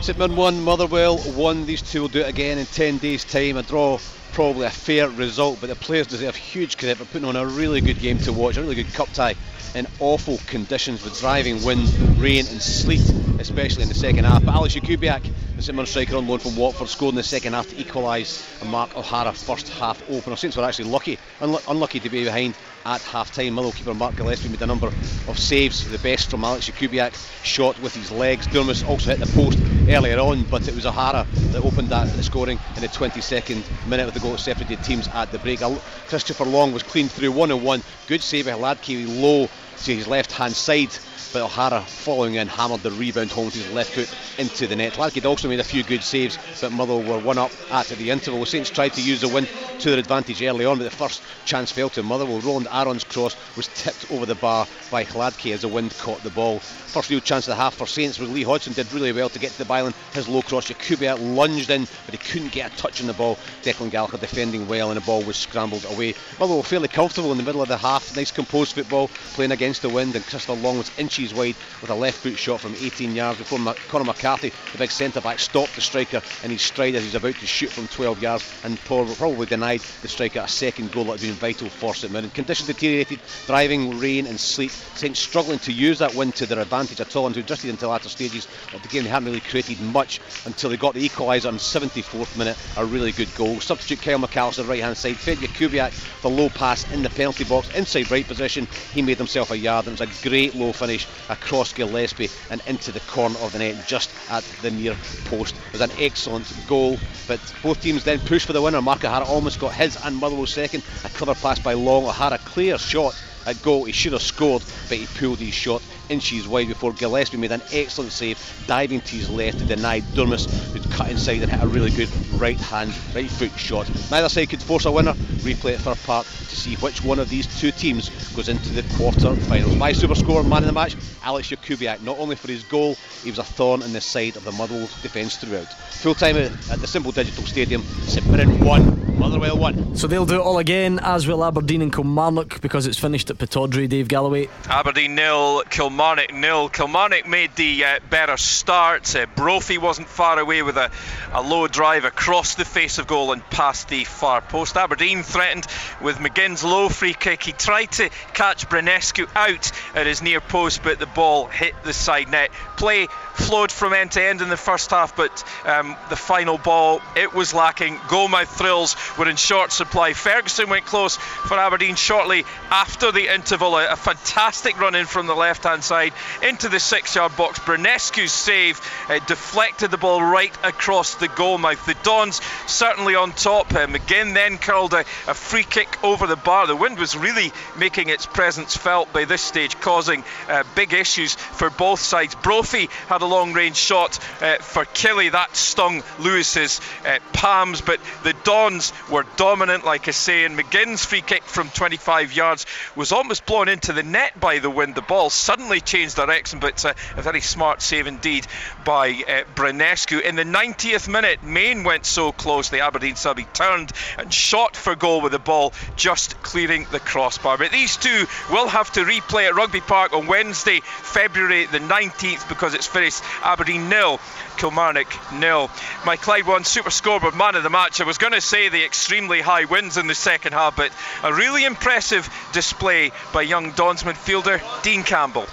St 0.01 0.17
Mirren 0.17 0.35
won, 0.35 0.61
Motherwell 0.61 1.19
won. 1.35 1.65
These 1.65 1.81
two 1.81 2.01
will 2.01 2.09
do 2.09 2.19
it 2.19 2.29
again 2.29 2.57
in 2.57 2.65
10 2.67 2.99
days' 2.99 3.23
time. 3.23 3.57
A 3.57 3.63
draw, 3.63 3.97
probably 4.33 4.65
a 4.65 4.69
fair 4.69 5.09
result, 5.09 5.59
but 5.61 5.67
the 5.67 5.75
players 5.75 6.07
deserve 6.07 6.35
huge 6.35 6.77
credit 6.77 6.97
for 6.97 7.05
putting 7.05 7.27
on 7.27 7.35
a 7.35 7.45
really 7.45 7.81
good 7.81 7.99
game 7.99 8.19
to 8.19 8.31
watch, 8.31 8.57
a 8.57 8.61
really 8.61 8.75
good 8.75 8.93
cup 8.93 9.11
tie 9.13 9.35
in 9.73 9.87
awful 9.99 10.37
conditions 10.45 11.03
with 11.03 11.19
driving 11.19 11.63
wind, 11.63 11.91
rain, 12.19 12.45
and 12.47 12.61
sleet, 12.61 13.01
especially 13.39 13.81
in 13.81 13.89
the 13.89 13.95
second 13.95 14.25
half. 14.25 14.45
But 14.45 14.53
Alex 14.53 14.75
Jakubiak, 14.75 15.27
the 15.55 15.63
St 15.63 15.75
Mirren 15.75 15.87
striker 15.87 16.17
on 16.17 16.27
loan 16.27 16.37
from 16.37 16.55
Watford, 16.55 16.89
scored 16.89 17.13
in 17.13 17.15
the 17.15 17.23
second 17.23 17.53
half 17.53 17.67
to 17.69 17.79
equalise 17.79 18.47
a 18.61 18.65
Mark 18.65 18.95
O'Hara 18.95 19.33
first 19.33 19.69
half 19.69 20.07
opener. 20.11 20.35
Saints 20.35 20.55
were 20.55 20.63
actually 20.63 20.89
lucky, 20.89 21.17
unlu- 21.39 21.63
unlucky 21.67 21.99
to 21.99 22.09
be 22.09 22.23
behind 22.23 22.53
at 22.85 23.01
half 23.01 23.31
time. 23.31 23.53
Motherwell 23.53 23.73
keeper 23.73 23.93
Mark 23.93 24.15
Gillespie 24.15 24.49
made 24.49 24.61
a 24.61 24.67
number 24.67 24.87
of 25.27 25.37
saves, 25.37 25.89
the 25.89 25.97
best 25.99 26.29
from 26.29 26.43
Alex 26.43 26.69
Jakubiak, 26.69 27.13
shot 27.43 27.79
with 27.81 27.95
his 27.95 28.11
legs. 28.11 28.47
Durmus 28.47 28.87
also 28.87 29.11
hit 29.11 29.19
the 29.19 29.31
post 29.33 29.57
earlier 29.89 30.19
on, 30.19 30.43
but 30.45 30.67
it 30.67 30.75
was 30.75 30.85
O'Hara 30.85 31.25
that 31.51 31.61
opened 31.61 31.89
that 31.89 32.07
scoring 32.23 32.59
in 32.75 32.81
the 32.81 32.87
22nd 32.87 33.63
minute 33.87 34.05
with 34.05 34.13
the 34.13 34.19
goal 34.19 34.31
that 34.31 34.39
separated 34.39 34.83
teams 34.83 35.07
at 35.09 35.31
the 35.31 35.39
break. 35.39 35.59
Christopher 36.07 36.45
Long 36.45 36.73
was 36.73 36.83
clean 36.83 37.07
through 37.07 37.31
one 37.31 37.51
on 37.51 37.63
one. 37.63 37.81
Good 38.07 38.21
save 38.21 38.45
by 38.45 38.51
Hladky 38.51 39.05
low 39.21 39.47
to 39.83 39.95
his 39.95 40.07
left 40.07 40.31
hand 40.31 40.53
side 40.53 40.89
but 41.33 41.41
O'Hara 41.41 41.81
following 41.81 42.35
in 42.35 42.47
hammered 42.47 42.83
the 42.83 42.91
rebound 42.91 43.31
home 43.31 43.45
with 43.45 43.55
his 43.55 43.67
left 43.73 43.91
foot 43.91 44.07
into 44.37 44.67
the 44.67 44.75
net. 44.75 44.97
Larkin 44.97 45.25
also 45.25 45.49
made 45.49 45.59
a 45.59 45.63
few 45.63 45.83
good 45.83 46.03
saves, 46.03 46.37
but 46.61 46.71
Motherwell 46.71 47.01
were 47.01 47.25
one 47.25 47.39
up 47.39 47.51
at 47.71 47.87
the 47.87 48.11
interval. 48.11 48.45
Saints 48.45 48.69
tried 48.69 48.93
to 48.93 49.01
use 49.01 49.19
the 49.19 49.27
win 49.27 49.47
to 49.79 49.89
their 49.89 49.99
advantage 49.99 50.43
early 50.43 50.63
on, 50.63 50.77
but 50.77 50.83
the 50.83 50.95
first 50.95 51.23
chance 51.43 51.71
fell 51.71 51.89
to 51.89 52.03
Motherwell. 52.03 52.39
Roland 52.39 52.67
Aaron's 52.71 53.03
cross 53.03 53.35
was 53.55 53.67
tipped 53.69 54.05
over 54.11 54.27
the 54.27 54.35
bar 54.35 54.67
by 54.91 55.03
Hladky 55.03 55.53
as 55.53 55.61
the 55.61 55.67
wind 55.67 55.97
caught 55.97 56.21
the 56.23 56.29
ball. 56.29 56.59
First 56.59 57.09
real 57.09 57.19
chance 57.19 57.47
of 57.47 57.51
the 57.51 57.61
half 57.61 57.73
for 57.73 57.87
Saints 57.87 58.19
was 58.19 58.29
Lee 58.29 58.43
Hodson 58.43 58.73
did 58.73 58.93
really 58.93 59.11
well 59.11 59.29
to 59.29 59.39
get 59.39 59.51
to 59.53 59.57
the 59.57 59.65
byline. 59.65 59.95
His 60.13 60.29
low 60.29 60.43
cross, 60.43 60.65
Jakubiak 60.65 61.17
lunged 61.19 61.71
in, 61.71 61.87
but 62.05 62.13
he 62.13 62.17
couldn't 62.19 62.51
get 62.51 62.71
a 62.71 62.75
touch 62.75 63.01
on 63.01 63.07
the 63.07 63.13
ball. 63.13 63.39
Declan 63.63 63.89
Gallagher 63.89 64.17
defending 64.19 64.67
well, 64.67 64.91
and 64.91 64.97
the 64.97 65.05
ball 65.05 65.23
was 65.23 65.37
scrambled 65.37 65.85
away. 65.85 66.13
Motherwell 66.39 66.61
fairly 66.61 66.89
comfortable 66.89 67.31
in 67.31 67.37
the 67.37 67.43
middle 67.43 67.63
of 67.63 67.69
the 67.69 67.77
half. 67.77 68.15
Nice 68.15 68.29
composed 68.29 68.73
football, 68.75 69.07
playing 69.33 69.51
against 69.51 69.81
the 69.81 69.89
wind, 69.89 70.15
and 70.15 70.23
Christopher 70.25 70.53
Long 70.53 70.77
was 70.77 70.91
inches 70.99 71.22
wide 71.31 71.55
with 71.79 71.91
a 71.91 71.95
left 71.95 72.17
foot 72.17 72.39
shot 72.39 72.59
from 72.59 72.73
18 72.73 73.13
yards 73.13 73.37
before 73.37 73.59
Conor 73.89 74.05
McCarthy, 74.05 74.51
the 74.71 74.77
big 74.79 74.89
centre 74.89 75.21
back, 75.21 75.37
stopped 75.37 75.75
the 75.75 75.81
striker 75.81 76.23
in 76.43 76.49
his 76.49 76.63
stride 76.63 76.95
as 76.95 77.03
he's 77.03 77.13
about 77.13 77.35
to 77.35 77.45
shoot 77.45 77.69
from 77.69 77.87
12 77.87 78.23
yards 78.23 78.51
and 78.63 78.79
probably 78.85 79.45
denied 79.45 79.81
the 80.01 80.07
striker 80.07 80.39
a 80.39 80.47
second 80.47 80.91
goal 80.91 81.03
that 81.05 81.19
had 81.19 81.21
been 81.21 81.33
vital 81.33 81.69
for 81.69 81.93
St 81.93 82.11
Mirren. 82.11 82.31
Conditions 82.31 82.65
deteriorated, 82.65 83.19
driving 83.45 83.99
rain 83.99 84.25
and 84.25 84.39
sleet, 84.39 84.71
Saints 84.71 85.19
struggling 85.19 85.59
to 85.59 85.71
use 85.71 85.99
that 85.99 86.15
wind 86.15 86.33
to 86.35 86.45
their 86.45 86.59
advantage 86.59 86.99
at 86.99 87.15
all 87.15 87.27
and 87.27 87.35
who 87.35 87.43
drifted 87.43 87.69
into 87.69 87.87
latter 87.87 88.09
stages 88.09 88.47
of 88.73 88.81
the 88.81 88.87
game. 88.87 89.03
They 89.03 89.09
hadn't 89.09 89.27
really 89.27 89.41
created 89.41 89.79
much 89.81 90.19
until 90.45 90.71
they 90.71 90.77
got 90.77 90.95
the 90.95 91.07
equaliser 91.07 91.49
on 91.49 91.57
74th 91.57 92.37
minute, 92.37 92.57
a 92.77 92.85
really 92.85 93.11
good 93.11 93.33
goal. 93.35 93.59
Substitute 93.59 94.01
Kyle 94.01 94.17
McAllister, 94.17 94.67
right 94.67 94.81
hand 94.81 94.97
side, 94.97 95.17
fed 95.17 95.37
Jakubiak 95.37 95.93
the 96.21 96.29
low 96.29 96.49
pass 96.49 96.89
in 96.91 97.03
the 97.03 97.09
penalty 97.09 97.43
box, 97.43 97.69
inside 97.75 98.09
right 98.09 98.25
position. 98.25 98.65
He 98.93 99.01
made 99.01 99.17
himself 99.17 99.51
a 99.51 99.57
yard 99.57 99.87
and 99.87 99.99
it 99.99 100.09
was 100.09 100.23
a 100.25 100.29
great 100.29 100.55
low 100.55 100.71
finish 100.71 101.05
across 101.29 101.73
Gillespie 101.73 102.31
and 102.49 102.61
into 102.65 102.91
the 102.91 102.99
corner 103.01 103.39
of 103.39 103.51
the 103.51 103.59
net 103.59 103.83
just 103.83 104.13
at 104.27 104.51
the 104.61 104.71
near 104.71 104.97
post. 105.23 105.57
It 105.57 105.73
was 105.73 105.81
an 105.81 105.91
excellent 105.95 106.51
goal, 106.65 106.99
but 107.27 107.53
both 107.61 107.79
teams 107.79 108.03
then 108.03 108.19
pushed 108.19 108.45
for 108.45 108.53
the 108.53 108.61
winner. 108.61 108.81
Mark 108.81 109.03
O'Hara 109.05 109.25
almost 109.25 109.59
got 109.59 109.75
his 109.75 109.97
and 110.01 110.17
Motherwell 110.17 110.45
second. 110.45 110.83
A 111.03 111.09
clever 111.09 111.35
pass 111.35 111.59
by 111.59 111.73
Long. 111.73 112.05
O'Hara 112.05 112.35
a 112.35 112.39
clear 112.39 112.77
shot 112.77 113.15
at 113.45 113.61
goal. 113.61 113.85
He 113.85 113.91
should 113.91 114.13
have 114.13 114.21
scored, 114.21 114.65
but 114.87 114.97
he 114.97 115.07
pulled 115.07 115.39
his 115.39 115.53
shot 115.53 115.85
inches 116.09 116.47
wide 116.47 116.67
before 116.67 116.93
Gillespie 116.93 117.37
made 117.37 117.51
an 117.51 117.61
excellent 117.71 118.11
save, 118.11 118.37
diving 118.67 119.01
to 119.01 119.15
his 119.15 119.29
left 119.29 119.59
to 119.59 119.65
deny 119.65 120.01
Durmus, 120.01 120.45
who'd 120.71 120.89
cut 120.91 121.09
inside 121.09 121.41
and 121.41 121.51
hit 121.51 121.63
a 121.63 121.67
really 121.67 121.91
good 121.91 122.09
right 122.33 122.59
hand, 122.59 122.93
right 123.15 123.29
foot 123.29 123.51
shot. 123.57 123.89
Neither 124.11 124.29
side 124.29 124.49
could 124.49 124.61
force 124.61 124.85
a 124.85 124.91
winner. 124.91 125.13
Replay 125.43 125.73
it 125.73 125.81
for 125.81 125.91
a 125.91 125.95
part 125.95 126.25
to 126.25 126.55
see 126.55 126.75
which 126.75 127.03
one 127.03 127.19
of 127.19 127.29
these 127.29 127.47
two 127.59 127.71
teams 127.71 128.09
goes 128.35 128.49
into 128.49 128.69
the 128.69 128.83
quarter 128.95 129.35
finals. 129.35 129.75
My 129.75 129.91
super 129.91 130.15
score 130.15 130.43
man 130.43 130.63
of 130.63 130.67
the 130.67 130.73
match, 130.73 130.95
Alex 131.23 131.49
Jakubiak. 131.49 132.01
Not 132.01 132.17
only 132.19 132.35
for 132.35 132.47
his 132.47 132.63
goal, 132.63 132.95
he 133.23 133.29
was 133.29 133.39
a 133.39 133.43
thorn 133.43 133.81
in 133.81 133.93
the 133.93 134.01
side 134.01 134.35
of 134.35 134.43
the 134.43 134.51
Motherwell 134.51 134.87
defence 135.01 135.37
throughout. 135.37 135.71
Full 136.01 136.15
time 136.15 136.37
at 136.37 136.79
the 136.79 136.87
Simple 136.87 137.11
Digital 137.11 137.43
Stadium, 137.43 137.83
St 138.03 138.25
Mirren 138.27 138.59
1, 138.63 139.17
Motherwell 139.17 139.57
1. 139.57 139.95
So 139.95 140.07
they'll 140.07 140.25
do 140.25 140.35
it 140.35 140.43
all 140.43 140.57
again, 140.57 140.99
as 141.01 141.27
will 141.27 141.43
Aberdeen 141.43 141.81
and 141.81 141.93
Kilmarnock, 141.93 142.61
because 142.61 142.87
it's 142.87 142.99
finished 142.99 143.29
at 143.29 143.37
Pittodrie, 143.37 143.87
Dave 143.87 144.07
Galloway. 144.07 144.49
Aberdeen 144.69 145.15
nil, 145.15 145.63
Kilmarnock 145.69 145.92
nil. 146.33 146.69
Kilmarnock 146.69 147.27
made 147.27 147.55
the 147.55 147.85
uh, 147.85 147.99
better 148.09 148.37
start. 148.37 149.15
Uh, 149.15 149.25
Brophy 149.35 149.77
wasn't 149.77 150.07
far 150.07 150.39
away 150.39 150.61
with 150.61 150.77
a, 150.77 150.91
a 151.31 151.41
low 151.41 151.67
drive 151.67 152.05
across 152.05 152.55
the 152.55 152.65
face 152.65 152.97
of 152.97 153.07
goal 153.07 153.31
and 153.31 153.47
past 153.49 153.89
the 153.89 154.03
far 154.03 154.41
post. 154.41 154.75
Aberdeen 154.77 155.23
threatened 155.23 155.67
with 156.01 156.17
McGinn's 156.17 156.63
low 156.63 156.89
free 156.89 157.13
kick. 157.13 157.43
He 157.43 157.51
tried 157.51 157.91
to 157.93 158.09
catch 158.33 158.67
Branescu 158.67 159.27
out 159.35 159.71
at 159.95 160.07
his 160.07 160.21
near 160.21 160.41
post, 160.41 160.83
but 160.83 160.99
the 160.99 161.05
ball 161.05 161.47
hit 161.47 161.73
the 161.83 161.93
side 161.93 162.29
net. 162.29 162.51
Play 162.77 163.07
flowed 163.33 163.71
from 163.71 163.93
end 163.93 164.11
to 164.11 164.23
end 164.23 164.41
in 164.41 164.49
the 164.49 164.57
first 164.57 164.91
half, 164.91 165.15
but 165.15 165.43
um, 165.65 165.95
the 166.09 166.15
final 166.15 166.57
ball, 166.57 167.01
it 167.15 167.33
was 167.33 167.53
lacking. 167.53 167.97
Goalmouth 167.97 168.47
thrills 168.47 168.95
were 169.17 169.29
in 169.29 169.35
short 169.35 169.71
supply. 169.71 170.13
Ferguson 170.13 170.69
went 170.69 170.85
close 170.85 171.17
for 171.17 171.57
Aberdeen 171.57 171.95
shortly 171.95 172.45
after 172.69 173.11
the 173.11 173.33
interval. 173.33 173.77
A, 173.77 173.93
a 173.93 173.95
fantastic 173.95 174.79
run 174.79 174.95
in 174.95 175.05
from 175.05 175.27
the 175.27 175.35
left 175.35 175.63
hand 175.63 175.83
side 175.83 176.13
into 176.41 176.69
the 176.69 176.79
six 176.79 177.15
yard 177.15 177.35
box. 177.35 177.59
Branescu's 177.59 178.31
save 178.31 178.79
uh, 179.09 179.19
deflected 179.25 179.91
the 179.91 179.97
ball 179.97 180.21
right 180.21 180.55
across 180.63 181.15
the 181.15 181.27
goalmouth. 181.27 181.85
The 181.85 181.95
Dons 182.03 182.41
certainly 182.67 183.15
on 183.15 183.31
top. 183.31 183.73
Uh, 183.73 183.87
McGinn 183.87 184.33
then 184.33 184.57
curled 184.57 184.93
a, 184.93 184.99
a 185.27 185.33
free 185.33 185.63
kick 185.63 186.03
over 186.03 186.27
the 186.27 186.35
bar. 186.35 186.67
The 186.67 186.75
wind 186.75 186.99
was 186.99 187.17
really 187.17 187.51
making 187.77 188.09
its 188.09 188.25
presence 188.25 188.77
felt 188.77 189.11
by 189.11 189.25
this 189.25 189.41
stage, 189.41 189.79
causing 189.79 190.23
uh, 190.47 190.63
big 190.75 190.93
issues 190.93 191.35
for 191.35 191.69
both 191.69 191.99
sides. 191.99 192.35
Brophy 192.35 192.89
had 193.07 193.22
long 193.25 193.53
range 193.53 193.75
shot 193.75 194.19
uh, 194.41 194.57
for 194.57 194.85
Kelly. 194.85 195.29
that 195.29 195.55
stung 195.55 196.03
Lewis's 196.19 196.81
uh, 197.05 197.19
palms, 197.33 197.81
but 197.81 197.99
the 198.23 198.33
Dons 198.43 198.93
were 199.09 199.25
dominant, 199.35 199.85
like 199.85 200.07
I 200.07 200.11
say. 200.11 200.45
And 200.45 200.57
McGinn's 200.57 201.05
free 201.05 201.21
kick 201.21 201.43
from 201.43 201.69
25 201.69 202.33
yards 202.33 202.65
was 202.95 203.11
almost 203.11 203.45
blown 203.45 203.69
into 203.69 203.93
the 203.93 204.03
net 204.03 204.39
by 204.39 204.59
the 204.59 204.69
wind. 204.69 204.95
The 204.95 205.01
ball 205.01 205.29
suddenly 205.29 205.81
changed 205.81 206.15
direction, 206.15 206.59
but 206.59 206.83
uh, 206.85 206.93
a 207.15 207.21
very 207.21 207.41
smart 207.41 207.81
save 207.81 208.07
indeed 208.07 208.47
by 208.85 209.09
uh. 209.27 209.43
In 209.63 210.35
the 210.35 210.43
90th 210.43 211.07
minute, 211.07 211.43
Main 211.43 211.83
went 211.83 212.05
so 212.05 212.31
close, 212.31 212.69
the 212.69 212.81
Aberdeen 212.81 213.15
sub. 213.15 213.39
Turned 213.53 213.91
and 214.17 214.33
shot 214.33 214.75
for 214.75 214.95
goal 214.95 215.21
with 215.21 215.31
the 215.31 215.39
ball 215.39 215.73
just 215.95 216.41
clearing 216.43 216.85
the 216.91 216.99
crossbar. 216.99 217.57
But 217.57 217.71
these 217.71 217.97
two 217.97 218.25
will 218.51 218.67
have 218.67 218.91
to 218.93 219.03
replay 219.03 219.47
at 219.47 219.55
Rugby 219.55 219.81
Park 219.81 220.13
on 220.13 220.27
Wednesday, 220.27 220.81
February 220.83 221.65
the 221.65 221.79
19th, 221.79 222.47
because 222.47 222.73
it's 222.73 222.87
finished 222.87 223.12
Aberdeen 223.43 223.89
nil, 223.89 224.19
Kilmarnock 224.57 225.07
nil. 225.33 225.69
My 226.05 226.15
Clyde 226.15 226.47
One 226.47 226.63
super 226.63 226.89
scoreboard 226.89 227.35
man 227.35 227.55
of 227.55 227.63
the 227.63 227.69
match. 227.69 228.01
I 228.01 228.05
was 228.05 228.17
going 228.17 228.33
to 228.33 228.41
say 228.41 228.69
the 228.69 228.83
extremely 228.83 229.41
high 229.41 229.65
wins 229.65 229.97
in 229.97 230.07
the 230.07 230.15
second 230.15 230.53
half, 230.53 230.75
but 230.75 230.91
a 231.23 231.33
really 231.33 231.65
impressive 231.65 232.29
display 232.53 233.11
by 233.33 233.41
young 233.41 233.71
Dons 233.71 234.03
midfielder 234.03 234.61
Dean 234.83 235.03
Campbell. 235.03 235.45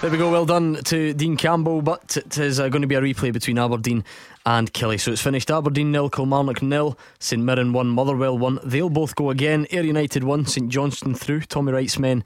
There 0.00 0.12
we 0.12 0.16
go, 0.16 0.30
well 0.30 0.46
done 0.46 0.76
to 0.84 1.12
Dean 1.12 1.36
Campbell. 1.36 1.82
But 1.82 2.16
it 2.16 2.38
is 2.38 2.60
uh, 2.60 2.68
going 2.68 2.82
to 2.82 2.88
be 2.88 2.94
a 2.94 3.00
replay 3.00 3.32
between 3.32 3.58
Aberdeen 3.58 4.04
and 4.46 4.72
Killie. 4.72 5.00
So 5.00 5.10
it's 5.10 5.20
finished 5.20 5.50
Aberdeen 5.50 5.90
nil, 5.90 6.08
Kilmarnock 6.08 6.62
nil, 6.62 6.96
St 7.18 7.42
Mirren 7.42 7.72
1, 7.72 7.88
Motherwell 7.88 8.38
1. 8.38 8.60
They'll 8.62 8.90
both 8.90 9.16
go 9.16 9.30
again. 9.30 9.66
Ayr 9.72 9.82
United 9.82 10.22
1, 10.22 10.46
St 10.46 10.68
Johnstone 10.68 11.16
through. 11.16 11.40
Tommy 11.40 11.72
Wright's 11.72 11.98
men 11.98 12.22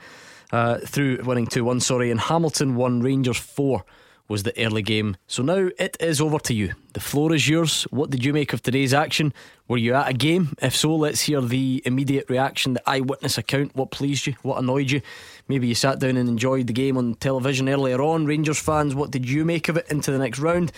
uh, 0.53 0.80
through 0.80 1.22
winning 1.24 1.47
2 1.47 1.64
1, 1.64 1.80
sorry, 1.80 2.11
and 2.11 2.20
Hamilton 2.20 2.76
1, 2.76 3.01
Rangers 3.01 3.39
4 3.39 3.85
was 4.29 4.43
the 4.43 4.64
early 4.64 4.83
game. 4.83 5.16
So 5.27 5.43
now 5.43 5.70
it 5.79 5.97
is 6.01 6.20
over 6.20 6.39
to 6.41 6.55
you. 6.55 6.75
The 6.95 7.01
floor 7.01 7.35
is 7.35 7.49
yours. 7.49 7.85
What 7.91 8.11
did 8.11 8.25
you 8.25 8.33
make 8.33 8.53
of 8.53 8.62
today's 8.62 8.95
action? 8.95 9.33
Were 9.68 9.77
you 9.77 9.95
at 9.95 10.09
a 10.09 10.14
game? 10.14 10.55
If 10.62 10.77
so, 10.77 10.95
let's 10.95 11.23
hear 11.23 11.41
the 11.41 11.83
immediate 11.85 12.31
reaction, 12.31 12.75
the 12.75 12.89
eyewitness 12.89 13.39
account. 13.39 13.75
What 13.75 13.91
pleased 13.91 14.27
you? 14.27 14.35
What 14.43 14.59
annoyed 14.59 14.91
you? 14.91 15.03
Maybe 15.49 15.66
you 15.66 15.75
sat 15.75 15.99
down 15.99 16.16
and 16.16 16.29
enjoyed 16.29 16.66
the 16.66 16.73
game 16.73 16.97
on 16.97 17.14
television 17.14 17.68
earlier 17.68 18.01
on. 18.01 18.27
Rangers 18.27 18.59
fans, 18.59 18.95
what 18.95 19.11
did 19.11 19.29
you 19.29 19.45
make 19.45 19.68
of 19.68 19.77
it 19.77 19.91
into 19.91 20.11
the 20.11 20.18
next 20.18 20.39
round? 20.39 20.73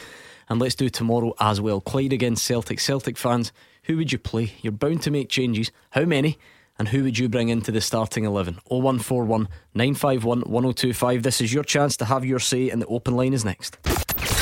And 0.48 0.60
let's 0.60 0.74
do 0.74 0.88
tomorrow 0.88 1.34
as 1.40 1.60
well. 1.60 1.80
Clyde 1.80 2.12
against 2.12 2.44
Celtic. 2.44 2.80
Celtic 2.80 3.16
fans, 3.16 3.52
who 3.84 3.96
would 3.96 4.12
you 4.12 4.18
play? 4.18 4.52
You're 4.62 4.72
bound 4.72 5.02
to 5.02 5.10
make 5.10 5.28
changes. 5.28 5.70
How 5.90 6.04
many? 6.04 6.38
And 6.78 6.88
who 6.88 7.04
would 7.04 7.18
you 7.18 7.28
bring 7.28 7.48
into 7.48 7.70
the 7.70 7.80
starting 7.80 8.24
11? 8.24 8.58
0141 8.66 9.48
951 9.74 10.40
1025. 10.40 11.22
This 11.22 11.40
is 11.40 11.52
your 11.52 11.64
chance 11.64 11.96
to 11.98 12.04
have 12.04 12.24
your 12.24 12.38
say, 12.38 12.70
and 12.70 12.82
the 12.82 12.86
open 12.86 13.14
line 13.16 13.32
is 13.32 13.44
next. 13.44 13.78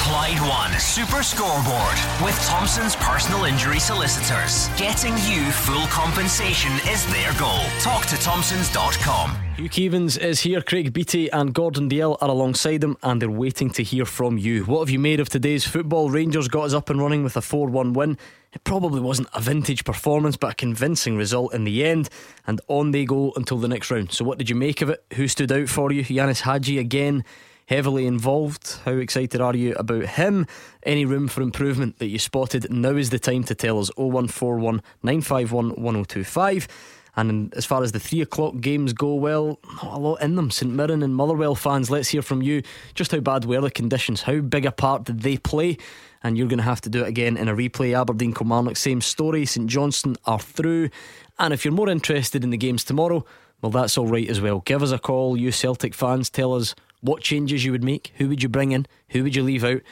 Clyde 0.02 0.40
One 0.40 0.78
Super 0.80 1.22
Scoreboard 1.22 1.96
with 2.24 2.38
Thompson's 2.46 2.96
personal 2.96 3.44
injury 3.44 3.78
solicitors. 3.78 4.68
Getting 4.76 5.14
you 5.18 5.50
full 5.50 5.86
compensation 5.86 6.72
is 6.88 7.06
their 7.12 7.32
goal. 7.38 7.60
Talk 7.80 8.06
to 8.06 8.16
Thompson's.com. 8.16 9.36
Hugh 9.56 9.68
Keevins 9.68 10.18
is 10.18 10.40
here, 10.40 10.60
Craig 10.60 10.92
Beattie 10.92 11.30
and 11.30 11.54
Gordon 11.54 11.88
Dalziel 11.88 12.18
are 12.20 12.28
alongside 12.28 12.82
him, 12.82 12.96
and 13.02 13.22
they're 13.22 13.30
waiting 13.30 13.70
to 13.70 13.82
hear 13.82 14.04
from 14.04 14.38
you. 14.38 14.64
What 14.64 14.80
have 14.80 14.90
you 14.90 14.98
made 14.98 15.20
of 15.20 15.28
today's 15.28 15.66
football? 15.66 16.10
Rangers 16.10 16.48
got 16.48 16.64
us 16.64 16.74
up 16.74 16.90
and 16.90 17.00
running 17.00 17.22
with 17.22 17.36
a 17.36 17.42
4 17.42 17.68
1 17.68 17.92
win. 17.92 18.18
It 18.52 18.64
probably 18.64 19.00
wasn't 19.00 19.28
a 19.34 19.40
vintage 19.40 19.84
performance, 19.84 20.36
but 20.36 20.52
a 20.52 20.54
convincing 20.54 21.16
result 21.16 21.54
in 21.54 21.64
the 21.64 21.84
end, 21.84 22.10
and 22.46 22.60
on 22.68 22.90
they 22.90 23.04
go 23.04 23.32
until 23.36 23.58
the 23.58 23.68
next 23.68 23.90
round. 23.90 24.12
So, 24.12 24.24
what 24.24 24.38
did 24.38 24.50
you 24.50 24.56
make 24.56 24.82
of 24.82 24.90
it? 24.90 25.04
Who 25.14 25.26
stood 25.28 25.50
out 25.50 25.68
for 25.68 25.90
you? 25.90 26.04
Ianis 26.04 26.42
Hagi 26.42 26.78
again 26.78 27.24
heavily 27.66 28.06
involved. 28.06 28.78
How 28.84 28.92
excited 28.92 29.40
are 29.40 29.56
you 29.56 29.74
about 29.76 30.04
him? 30.04 30.46
Any 30.82 31.04
room 31.04 31.28
for 31.28 31.40
improvement 31.40 31.98
that 31.98 32.08
you 32.08 32.18
spotted? 32.18 32.70
Now 32.70 32.90
is 32.90 33.10
the 33.10 33.18
time 33.18 33.44
to 33.44 33.54
tell 33.54 33.78
us 33.78 33.90
0141 33.96 34.82
951 35.02 35.68
1025. 35.70 36.68
And 37.14 37.52
as 37.54 37.66
far 37.66 37.82
as 37.82 37.92
the 37.92 38.00
three 38.00 38.22
o'clock 38.22 38.60
games 38.60 38.92
go, 38.94 39.14
well, 39.14 39.58
not 39.82 39.94
a 39.94 39.98
lot 39.98 40.22
in 40.22 40.36
them. 40.36 40.50
St 40.50 40.72
Mirren 40.72 41.02
and 41.02 41.14
Motherwell 41.14 41.54
fans, 41.54 41.90
let's 41.90 42.08
hear 42.08 42.22
from 42.22 42.42
you. 42.42 42.62
Just 42.94 43.12
how 43.12 43.20
bad 43.20 43.44
were 43.44 43.60
the 43.60 43.70
conditions? 43.70 44.22
How 44.22 44.40
big 44.40 44.64
a 44.64 44.72
part 44.72 45.04
did 45.04 45.20
they 45.20 45.36
play? 45.36 45.76
And 46.22 46.38
you're 46.38 46.48
going 46.48 46.58
to 46.58 46.64
have 46.64 46.80
to 46.82 46.90
do 46.90 47.04
it 47.04 47.08
again 47.08 47.36
in 47.36 47.48
a 47.48 47.54
replay. 47.54 47.98
Aberdeen 47.98 48.32
Kilmarnock, 48.32 48.76
same 48.76 49.00
story. 49.00 49.44
St 49.44 49.68
Johnstone 49.68 50.16
are 50.24 50.38
through. 50.38 50.90
And 51.38 51.52
if 51.52 51.64
you're 51.64 51.74
more 51.74 51.88
interested 51.88 52.44
in 52.44 52.50
the 52.50 52.56
games 52.56 52.84
tomorrow, 52.84 53.24
well, 53.60 53.72
that's 53.72 53.96
all 53.96 54.08
right 54.08 54.28
as 54.28 54.40
well. 54.40 54.60
Give 54.60 54.82
us 54.82 54.90
a 54.90 54.98
call, 54.98 55.36
you 55.36 55.52
Celtic 55.52 55.94
fans. 55.94 56.30
Tell 56.30 56.54
us 56.54 56.74
what 57.00 57.22
changes 57.22 57.64
you 57.64 57.72
would 57.72 57.84
make. 57.84 58.12
Who 58.16 58.28
would 58.28 58.42
you 58.42 58.48
bring 58.48 58.72
in? 58.72 58.86
Who 59.10 59.22
would 59.22 59.36
you 59.36 59.42
leave 59.42 59.64
out? 59.64 59.82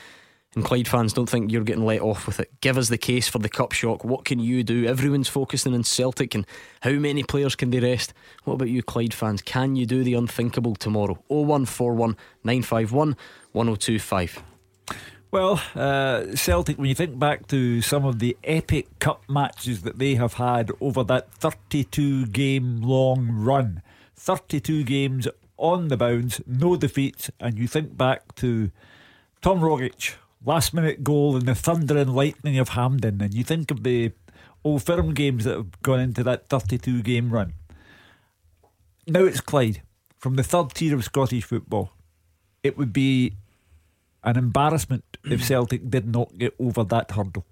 And 0.56 0.64
Clyde 0.64 0.88
fans 0.88 1.12
don't 1.12 1.30
think 1.30 1.52
you're 1.52 1.62
getting 1.62 1.84
let 1.84 2.00
off 2.00 2.26
with 2.26 2.40
it. 2.40 2.50
Give 2.60 2.76
us 2.76 2.88
the 2.88 2.98
case 2.98 3.28
for 3.28 3.38
the 3.38 3.48
cup 3.48 3.70
shock. 3.70 4.04
What 4.04 4.24
can 4.24 4.40
you 4.40 4.64
do? 4.64 4.84
Everyone's 4.84 5.28
focusing 5.28 5.74
on 5.74 5.84
Celtic 5.84 6.34
and 6.34 6.44
how 6.80 6.90
many 6.90 7.22
players 7.22 7.54
can 7.54 7.70
they 7.70 7.78
rest? 7.78 8.12
What 8.42 8.54
about 8.54 8.68
you, 8.68 8.82
Clyde 8.82 9.14
fans? 9.14 9.42
Can 9.42 9.76
you 9.76 9.86
do 9.86 10.02
the 10.02 10.14
unthinkable 10.14 10.74
tomorrow? 10.74 11.22
0141 11.28 12.16
951 12.42 13.16
1025. 13.52 14.49
Well, 15.32 15.62
uh, 15.76 16.34
Celtic, 16.34 16.76
when 16.76 16.88
you 16.88 16.94
think 16.96 17.16
back 17.16 17.46
to 17.48 17.80
some 17.82 18.04
of 18.04 18.18
the 18.18 18.36
epic 18.42 18.98
cup 18.98 19.22
matches 19.28 19.82
that 19.82 20.00
they 20.00 20.16
have 20.16 20.34
had 20.34 20.72
over 20.80 21.04
that 21.04 21.32
32 21.34 22.26
game 22.26 22.80
long 22.82 23.28
run, 23.30 23.80
32 24.16 24.82
games 24.82 25.28
on 25.56 25.86
the 25.86 25.96
bounce, 25.96 26.40
no 26.48 26.74
defeats, 26.74 27.30
and 27.38 27.56
you 27.56 27.68
think 27.68 27.96
back 27.96 28.34
to 28.36 28.72
Tom 29.40 29.60
Rogic 29.60 30.14
last 30.44 30.74
minute 30.74 31.04
goal 31.04 31.36
in 31.36 31.46
the 31.46 31.54
thunder 31.54 31.96
and 31.96 32.12
lightning 32.12 32.58
of 32.58 32.70
Hampden, 32.70 33.20
and 33.20 33.32
you 33.32 33.44
think 33.44 33.70
of 33.70 33.84
the 33.84 34.10
old 34.64 34.82
firm 34.82 35.14
games 35.14 35.44
that 35.44 35.56
have 35.56 35.80
gone 35.82 36.00
into 36.00 36.24
that 36.24 36.48
32 36.48 37.02
game 37.02 37.30
run. 37.30 37.52
Now 39.06 39.24
it's 39.26 39.40
Clyde 39.40 39.82
from 40.18 40.34
the 40.34 40.42
third 40.42 40.74
tier 40.74 40.96
of 40.96 41.04
Scottish 41.04 41.44
football. 41.44 41.92
It 42.64 42.76
would 42.76 42.92
be 42.92 43.36
an 44.22 44.36
embarrassment 44.36 45.04
if 45.24 45.44
Celtic 45.44 45.88
did 45.90 46.06
not 46.06 46.36
get 46.38 46.54
over 46.58 46.84
that 46.84 47.10
hurdle. 47.10 47.44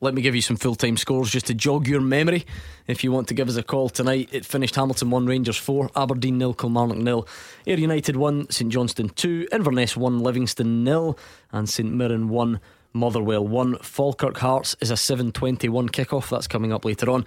Let 0.00 0.12
me 0.12 0.20
give 0.20 0.34
you 0.34 0.42
some 0.42 0.58
full 0.58 0.74
time 0.74 0.98
scores 0.98 1.30
just 1.30 1.46
to 1.46 1.54
jog 1.54 1.88
your 1.88 2.02
memory. 2.02 2.44
If 2.86 3.02
you 3.02 3.12
want 3.12 3.28
to 3.28 3.34
give 3.34 3.48
us 3.48 3.56
a 3.56 3.62
call 3.62 3.88
tonight, 3.88 4.28
it 4.30 4.44
finished 4.44 4.74
Hamilton 4.74 5.08
1, 5.10 5.26
Rangers 5.26 5.56
4, 5.56 5.90
Aberdeen 5.96 6.38
0, 6.38 6.52
Kilmarnock 6.52 7.02
0, 7.02 7.24
Ayr 7.66 7.78
United 7.78 8.16
1, 8.16 8.50
St 8.50 8.70
Johnstone 8.70 9.08
2, 9.08 9.48
Inverness 9.52 9.96
1, 9.96 10.20
Livingston 10.20 10.84
0, 10.84 11.16
and 11.50 11.66
St 11.66 11.90
Mirren 11.90 12.28
1, 12.28 12.60
Motherwell 12.92 13.46
1. 13.46 13.78
Falkirk 13.78 14.36
Hearts 14.36 14.76
is 14.80 14.90
a 14.90 14.94
7.21 14.94 15.88
kickoff. 15.90 16.28
That's 16.28 16.46
coming 16.46 16.74
up 16.74 16.84
later 16.84 17.10
on. 17.10 17.24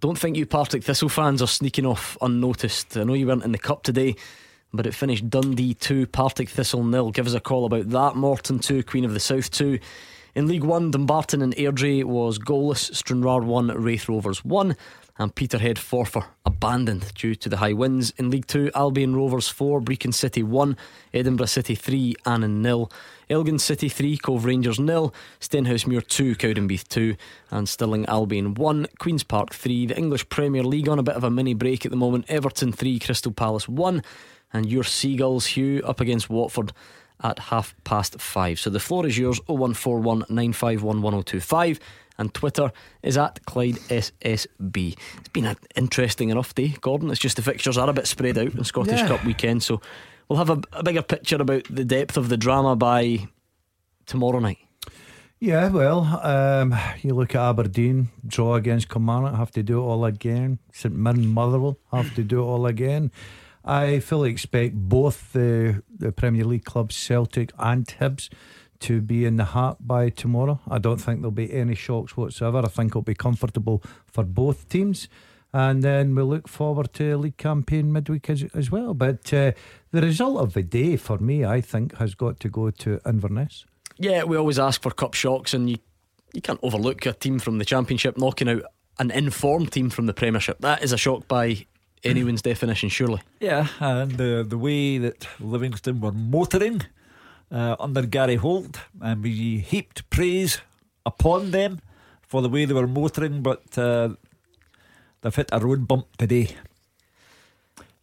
Don't 0.00 0.18
think 0.18 0.36
you 0.36 0.44
Partick 0.44 0.84
Thistle 0.84 1.08
fans 1.08 1.40
are 1.40 1.46
sneaking 1.46 1.86
off 1.86 2.18
unnoticed. 2.20 2.94
I 2.96 3.04
know 3.04 3.14
you 3.14 3.26
weren't 3.26 3.44
in 3.44 3.52
the 3.52 3.58
Cup 3.58 3.84
today, 3.84 4.16
but 4.72 4.86
it 4.86 4.94
finished 4.94 5.28
Dundee 5.28 5.74
2, 5.74 6.06
Partick 6.06 6.48
Thistle 6.48 6.88
0. 6.90 7.10
Give 7.10 7.26
us 7.26 7.34
a 7.34 7.40
call 7.40 7.64
about 7.64 7.90
that. 7.90 8.16
Morton 8.16 8.58
2, 8.58 8.82
Queen 8.82 9.04
of 9.04 9.14
the 9.14 9.20
South 9.20 9.50
2. 9.50 9.78
In 10.34 10.46
League 10.46 10.64
One, 10.64 10.90
Dumbarton 10.90 11.42
and 11.42 11.54
Airdrie 11.56 12.04
was 12.04 12.38
goalless, 12.38 12.94
Stranraer 12.94 13.42
1, 13.42 13.68
Raith 13.68 14.08
Rovers 14.08 14.42
1, 14.42 14.74
and 15.18 15.34
Peterhead 15.34 15.76
Forfar 15.76 16.24
abandoned 16.46 17.12
due 17.14 17.34
to 17.34 17.50
the 17.50 17.58
high 17.58 17.74
winds. 17.74 18.14
In 18.16 18.30
League 18.30 18.46
2, 18.46 18.70
Albion 18.74 19.14
Rovers 19.14 19.48
4, 19.48 19.82
Brechin 19.82 20.14
City 20.14 20.42
1, 20.42 20.74
Edinburgh 21.12 21.46
City 21.46 21.74
3, 21.74 22.14
Annan 22.24 22.62
nil. 22.62 22.90
Elgin 23.28 23.58
City 23.58 23.90
3, 23.90 24.16
Cove 24.16 24.46
Rangers 24.46 24.76
0, 24.76 25.12
Stenhousemuir 25.38 26.06
2, 26.06 26.34
Cowdenbeath 26.36 26.88
2, 26.88 27.14
and 27.50 27.68
Stirling 27.68 28.06
Albion 28.06 28.54
1, 28.54 28.86
Queen's 28.98 29.24
Park 29.24 29.54
3. 29.54 29.86
The 29.86 29.98
English 29.98 30.30
Premier 30.30 30.64
League 30.64 30.88
on 30.88 30.98
a 30.98 31.02
bit 31.02 31.16
of 31.16 31.24
a 31.24 31.30
mini 31.30 31.52
break 31.52 31.84
at 31.84 31.90
the 31.90 31.96
moment, 31.96 32.24
Everton 32.28 32.72
3, 32.72 32.98
Crystal 32.98 33.32
Palace 33.32 33.68
1, 33.68 34.02
and 34.52 34.66
your 34.66 34.84
Seagulls, 34.84 35.46
Hugh, 35.46 35.82
up 35.84 36.00
against 36.00 36.28
Watford 36.30 36.72
at 37.22 37.38
half 37.38 37.74
past 37.84 38.20
five. 38.20 38.58
So 38.58 38.70
the 38.70 38.80
floor 38.80 39.06
is 39.06 39.16
yours 39.18 39.40
0141 39.46 40.18
951 40.28 41.02
1025 41.02 41.78
and 42.18 42.34
Twitter 42.34 42.72
is 43.02 43.16
at 43.16 43.44
Clyde 43.46 43.76
SSB. 43.88 44.96
It's 45.18 45.28
been 45.30 45.46
an 45.46 45.56
interesting 45.76 46.30
enough 46.30 46.54
day, 46.54 46.74
Gordon. 46.80 47.10
It's 47.10 47.20
just 47.20 47.36
the 47.36 47.42
fixtures 47.42 47.78
are 47.78 47.88
a 47.88 47.92
bit 47.92 48.06
spread 48.06 48.38
out 48.38 48.54
in 48.54 48.64
Scottish 48.64 49.00
Yeah. 49.00 49.08
Cup 49.08 49.24
weekend, 49.24 49.62
so 49.62 49.80
we'll 50.28 50.38
have 50.38 50.50
a, 50.50 50.60
a 50.72 50.82
bigger 50.82 51.02
picture 51.02 51.36
about 51.36 51.64
the 51.70 51.84
depth 51.84 52.16
of 52.16 52.28
the 52.28 52.36
drama 52.36 52.76
by 52.76 53.28
tomorrow 54.06 54.40
night. 54.40 54.58
Yeah, 55.40 55.70
well, 55.70 56.04
um, 56.22 56.72
you 57.02 57.14
look 57.14 57.34
at 57.34 57.40
Aberdeen, 57.42 58.10
draw 58.24 58.54
against 58.54 58.88
Kilmarnock, 58.88 59.34
have 59.34 59.50
to 59.52 59.62
do 59.64 59.80
it 59.80 59.84
all 59.84 60.04
again. 60.04 60.60
St 60.72 60.94
Mirren, 60.94 61.26
Motherwell, 61.26 61.78
have 61.92 62.14
to 62.14 62.22
do 62.22 62.42
it 62.42 62.46
all 62.46 62.66
again. 62.66 63.10
I 63.64 64.00
fully 64.00 64.30
expect 64.30 64.74
both 64.74 65.32
the, 65.32 65.82
the 65.96 66.12
Premier 66.12 66.44
League 66.44 66.64
clubs, 66.64 66.96
Celtic 66.96 67.52
and 67.58 67.86
Hibs, 67.86 68.28
to 68.80 69.00
be 69.00 69.24
in 69.24 69.36
the 69.36 69.44
hat 69.44 69.76
by 69.80 70.10
tomorrow. 70.10 70.60
I 70.68 70.78
don't 70.78 70.98
think 71.00 71.20
there'll 71.20 71.30
be 71.30 71.52
any 71.52 71.76
shocks 71.76 72.16
whatsoever. 72.16 72.62
I 72.64 72.68
think 72.68 72.90
it'll 72.90 73.02
be 73.02 73.14
comfortable 73.14 73.82
for 74.06 74.24
both 74.24 74.68
teams. 74.68 75.08
And 75.52 75.82
then 75.82 76.14
we'll 76.14 76.26
look 76.26 76.48
forward 76.48 76.92
to 76.94 77.12
a 77.12 77.16
league 77.16 77.36
campaign 77.36 77.92
midweek 77.92 78.30
as, 78.30 78.44
as 78.54 78.70
well. 78.70 78.94
But 78.94 79.32
uh, 79.32 79.52
the 79.90 80.00
result 80.00 80.40
of 80.40 80.54
the 80.54 80.62
day 80.62 80.96
for 80.96 81.18
me, 81.18 81.44
I 81.44 81.60
think, 81.60 81.96
has 81.98 82.14
got 82.14 82.40
to 82.40 82.48
go 82.48 82.70
to 82.70 83.00
Inverness. 83.06 83.66
Yeah, 83.98 84.24
we 84.24 84.36
always 84.36 84.58
ask 84.58 84.82
for 84.82 84.90
cup 84.90 85.14
shocks, 85.14 85.52
and 85.52 85.68
you, 85.68 85.76
you 86.32 86.40
can't 86.40 86.58
overlook 86.62 87.04
a 87.04 87.12
team 87.12 87.38
from 87.38 87.58
the 87.58 87.64
Championship 87.66 88.16
knocking 88.16 88.48
out 88.48 88.62
an 88.98 89.10
informed 89.10 89.72
team 89.72 89.90
from 89.90 90.06
the 90.06 90.14
Premiership. 90.14 90.58
That 90.60 90.82
is 90.82 90.92
a 90.92 90.98
shock 90.98 91.28
by 91.28 91.66
anyone's 92.04 92.42
definition, 92.42 92.88
surely. 92.88 93.20
Yeah, 93.40 93.68
and 93.80 94.12
the 94.12 94.44
the 94.48 94.58
way 94.58 94.98
that 94.98 95.26
Livingston 95.40 96.00
were 96.00 96.12
motoring 96.12 96.82
uh, 97.50 97.76
under 97.78 98.02
Gary 98.02 98.36
Holt, 98.36 98.80
and 99.00 99.22
we 99.22 99.58
heaped 99.58 100.08
praise 100.10 100.60
upon 101.04 101.50
them 101.50 101.80
for 102.22 102.42
the 102.42 102.48
way 102.48 102.64
they 102.64 102.74
were 102.74 102.86
motoring, 102.86 103.42
but 103.42 103.76
uh, 103.78 104.10
they've 105.20 105.34
hit 105.34 105.50
a 105.52 105.60
road 105.60 105.86
bump 105.86 106.06
today. 106.16 106.56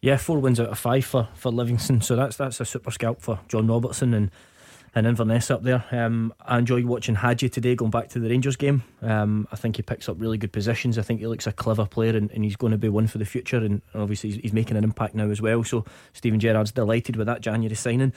Yeah, 0.00 0.16
four 0.16 0.38
wins 0.38 0.58
out 0.58 0.68
of 0.68 0.78
five 0.78 1.04
for, 1.04 1.28
for 1.34 1.50
Livingston, 1.52 2.00
so 2.00 2.16
that's 2.16 2.36
that's 2.36 2.60
a 2.60 2.64
super 2.64 2.90
scalp 2.90 3.20
for 3.20 3.40
John 3.48 3.66
Robertson 3.66 4.14
and 4.14 4.30
and 4.94 5.06
Inverness 5.06 5.50
up 5.50 5.62
there. 5.62 5.84
Um, 5.92 6.34
I 6.40 6.58
enjoyed 6.58 6.84
watching 6.84 7.14
Hagi 7.14 7.48
today, 7.48 7.74
going 7.74 7.90
back 7.90 8.08
to 8.10 8.18
the 8.18 8.28
Rangers 8.28 8.56
game. 8.56 8.82
Um, 9.02 9.46
I 9.52 9.56
think 9.56 9.76
he 9.76 9.82
picks 9.82 10.08
up 10.08 10.16
really 10.18 10.38
good 10.38 10.52
positions. 10.52 10.98
I 10.98 11.02
think 11.02 11.20
he 11.20 11.26
looks 11.26 11.46
a 11.46 11.52
clever 11.52 11.86
player, 11.86 12.16
and, 12.16 12.30
and 12.32 12.44
he's 12.44 12.56
going 12.56 12.72
to 12.72 12.78
be 12.78 12.88
one 12.88 13.06
for 13.06 13.18
the 13.18 13.24
future. 13.24 13.58
And 13.58 13.82
obviously, 13.94 14.30
he's, 14.30 14.40
he's 14.42 14.52
making 14.52 14.76
an 14.76 14.84
impact 14.84 15.14
now 15.14 15.30
as 15.30 15.40
well. 15.40 15.62
So 15.62 15.84
Steven 16.12 16.40
Gerrard's 16.40 16.72
delighted 16.72 17.16
with 17.16 17.26
that 17.26 17.40
January 17.40 17.74
signing. 17.74 18.12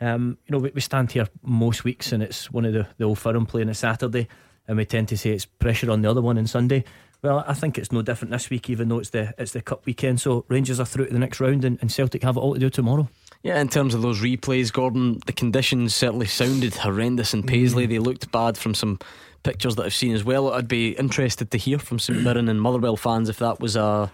Um, 0.00 0.38
you 0.46 0.52
know, 0.52 0.58
we, 0.58 0.70
we 0.70 0.80
stand 0.80 1.12
here 1.12 1.28
most 1.42 1.84
weeks, 1.84 2.12
and 2.12 2.22
it's 2.22 2.50
one 2.50 2.64
of 2.64 2.72
the, 2.72 2.86
the 2.98 3.04
old 3.04 3.18
firm 3.18 3.46
playing 3.46 3.68
a 3.68 3.74
Saturday, 3.74 4.28
and 4.68 4.76
we 4.76 4.84
tend 4.84 5.08
to 5.08 5.18
say 5.18 5.30
it's 5.30 5.44
pressure 5.44 5.90
on 5.90 6.02
the 6.02 6.10
other 6.10 6.22
one 6.22 6.38
on 6.38 6.46
Sunday. 6.46 6.84
Well, 7.22 7.44
I 7.46 7.54
think 7.54 7.78
it's 7.78 7.92
no 7.92 8.02
different 8.02 8.32
this 8.32 8.50
week, 8.50 8.68
even 8.68 8.88
though 8.88 8.98
it's 8.98 9.10
the 9.10 9.32
it's 9.38 9.52
the 9.52 9.62
cup 9.62 9.86
weekend. 9.86 10.20
So 10.20 10.44
Rangers 10.48 10.80
are 10.80 10.86
through 10.86 11.06
to 11.06 11.12
the 11.12 11.20
next 11.20 11.40
round, 11.40 11.64
and, 11.64 11.78
and 11.80 11.90
Celtic 11.90 12.22
have 12.24 12.36
it 12.36 12.40
all 12.40 12.54
to 12.54 12.60
do 12.60 12.68
tomorrow. 12.68 13.08
Yeah, 13.42 13.60
in 13.60 13.68
terms 13.68 13.94
of 13.94 14.02
those 14.02 14.20
replays, 14.20 14.72
Gordon, 14.72 15.18
the 15.26 15.32
conditions 15.32 15.94
certainly 15.94 16.26
sounded 16.26 16.74
horrendous 16.76 17.34
in 17.34 17.42
Paisley. 17.42 17.86
Mm. 17.86 17.90
They 17.90 17.98
looked 17.98 18.30
bad 18.30 18.56
from 18.56 18.74
some 18.74 19.00
pictures 19.42 19.74
that 19.76 19.84
I've 19.84 19.94
seen 19.94 20.14
as 20.14 20.22
well. 20.22 20.52
I'd 20.52 20.68
be 20.68 20.90
interested 20.90 21.50
to 21.50 21.58
hear 21.58 21.78
from 21.80 21.98
St 21.98 22.22
Mirren 22.22 22.48
and 22.48 22.60
Motherwell 22.62 22.96
fans 22.96 23.28
if 23.28 23.38
that 23.38 23.60
was 23.60 23.76
a 23.76 24.10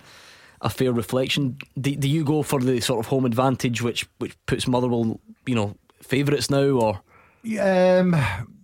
a 0.61 0.69
fair 0.71 0.93
reflection. 0.93 1.57
Do, 1.81 1.95
do 1.95 2.09
you 2.09 2.25
go 2.25 2.43
for 2.43 2.61
the 2.61 2.81
sort 2.81 2.99
of 2.99 3.07
home 3.07 3.25
advantage, 3.27 3.83
which 3.83 4.09
which 4.19 4.35
puts 4.47 4.67
Motherwell, 4.67 5.21
you 5.47 5.55
know, 5.55 5.77
favourites 6.03 6.51
now, 6.51 6.71
or 6.71 7.01
Um, 7.61 8.17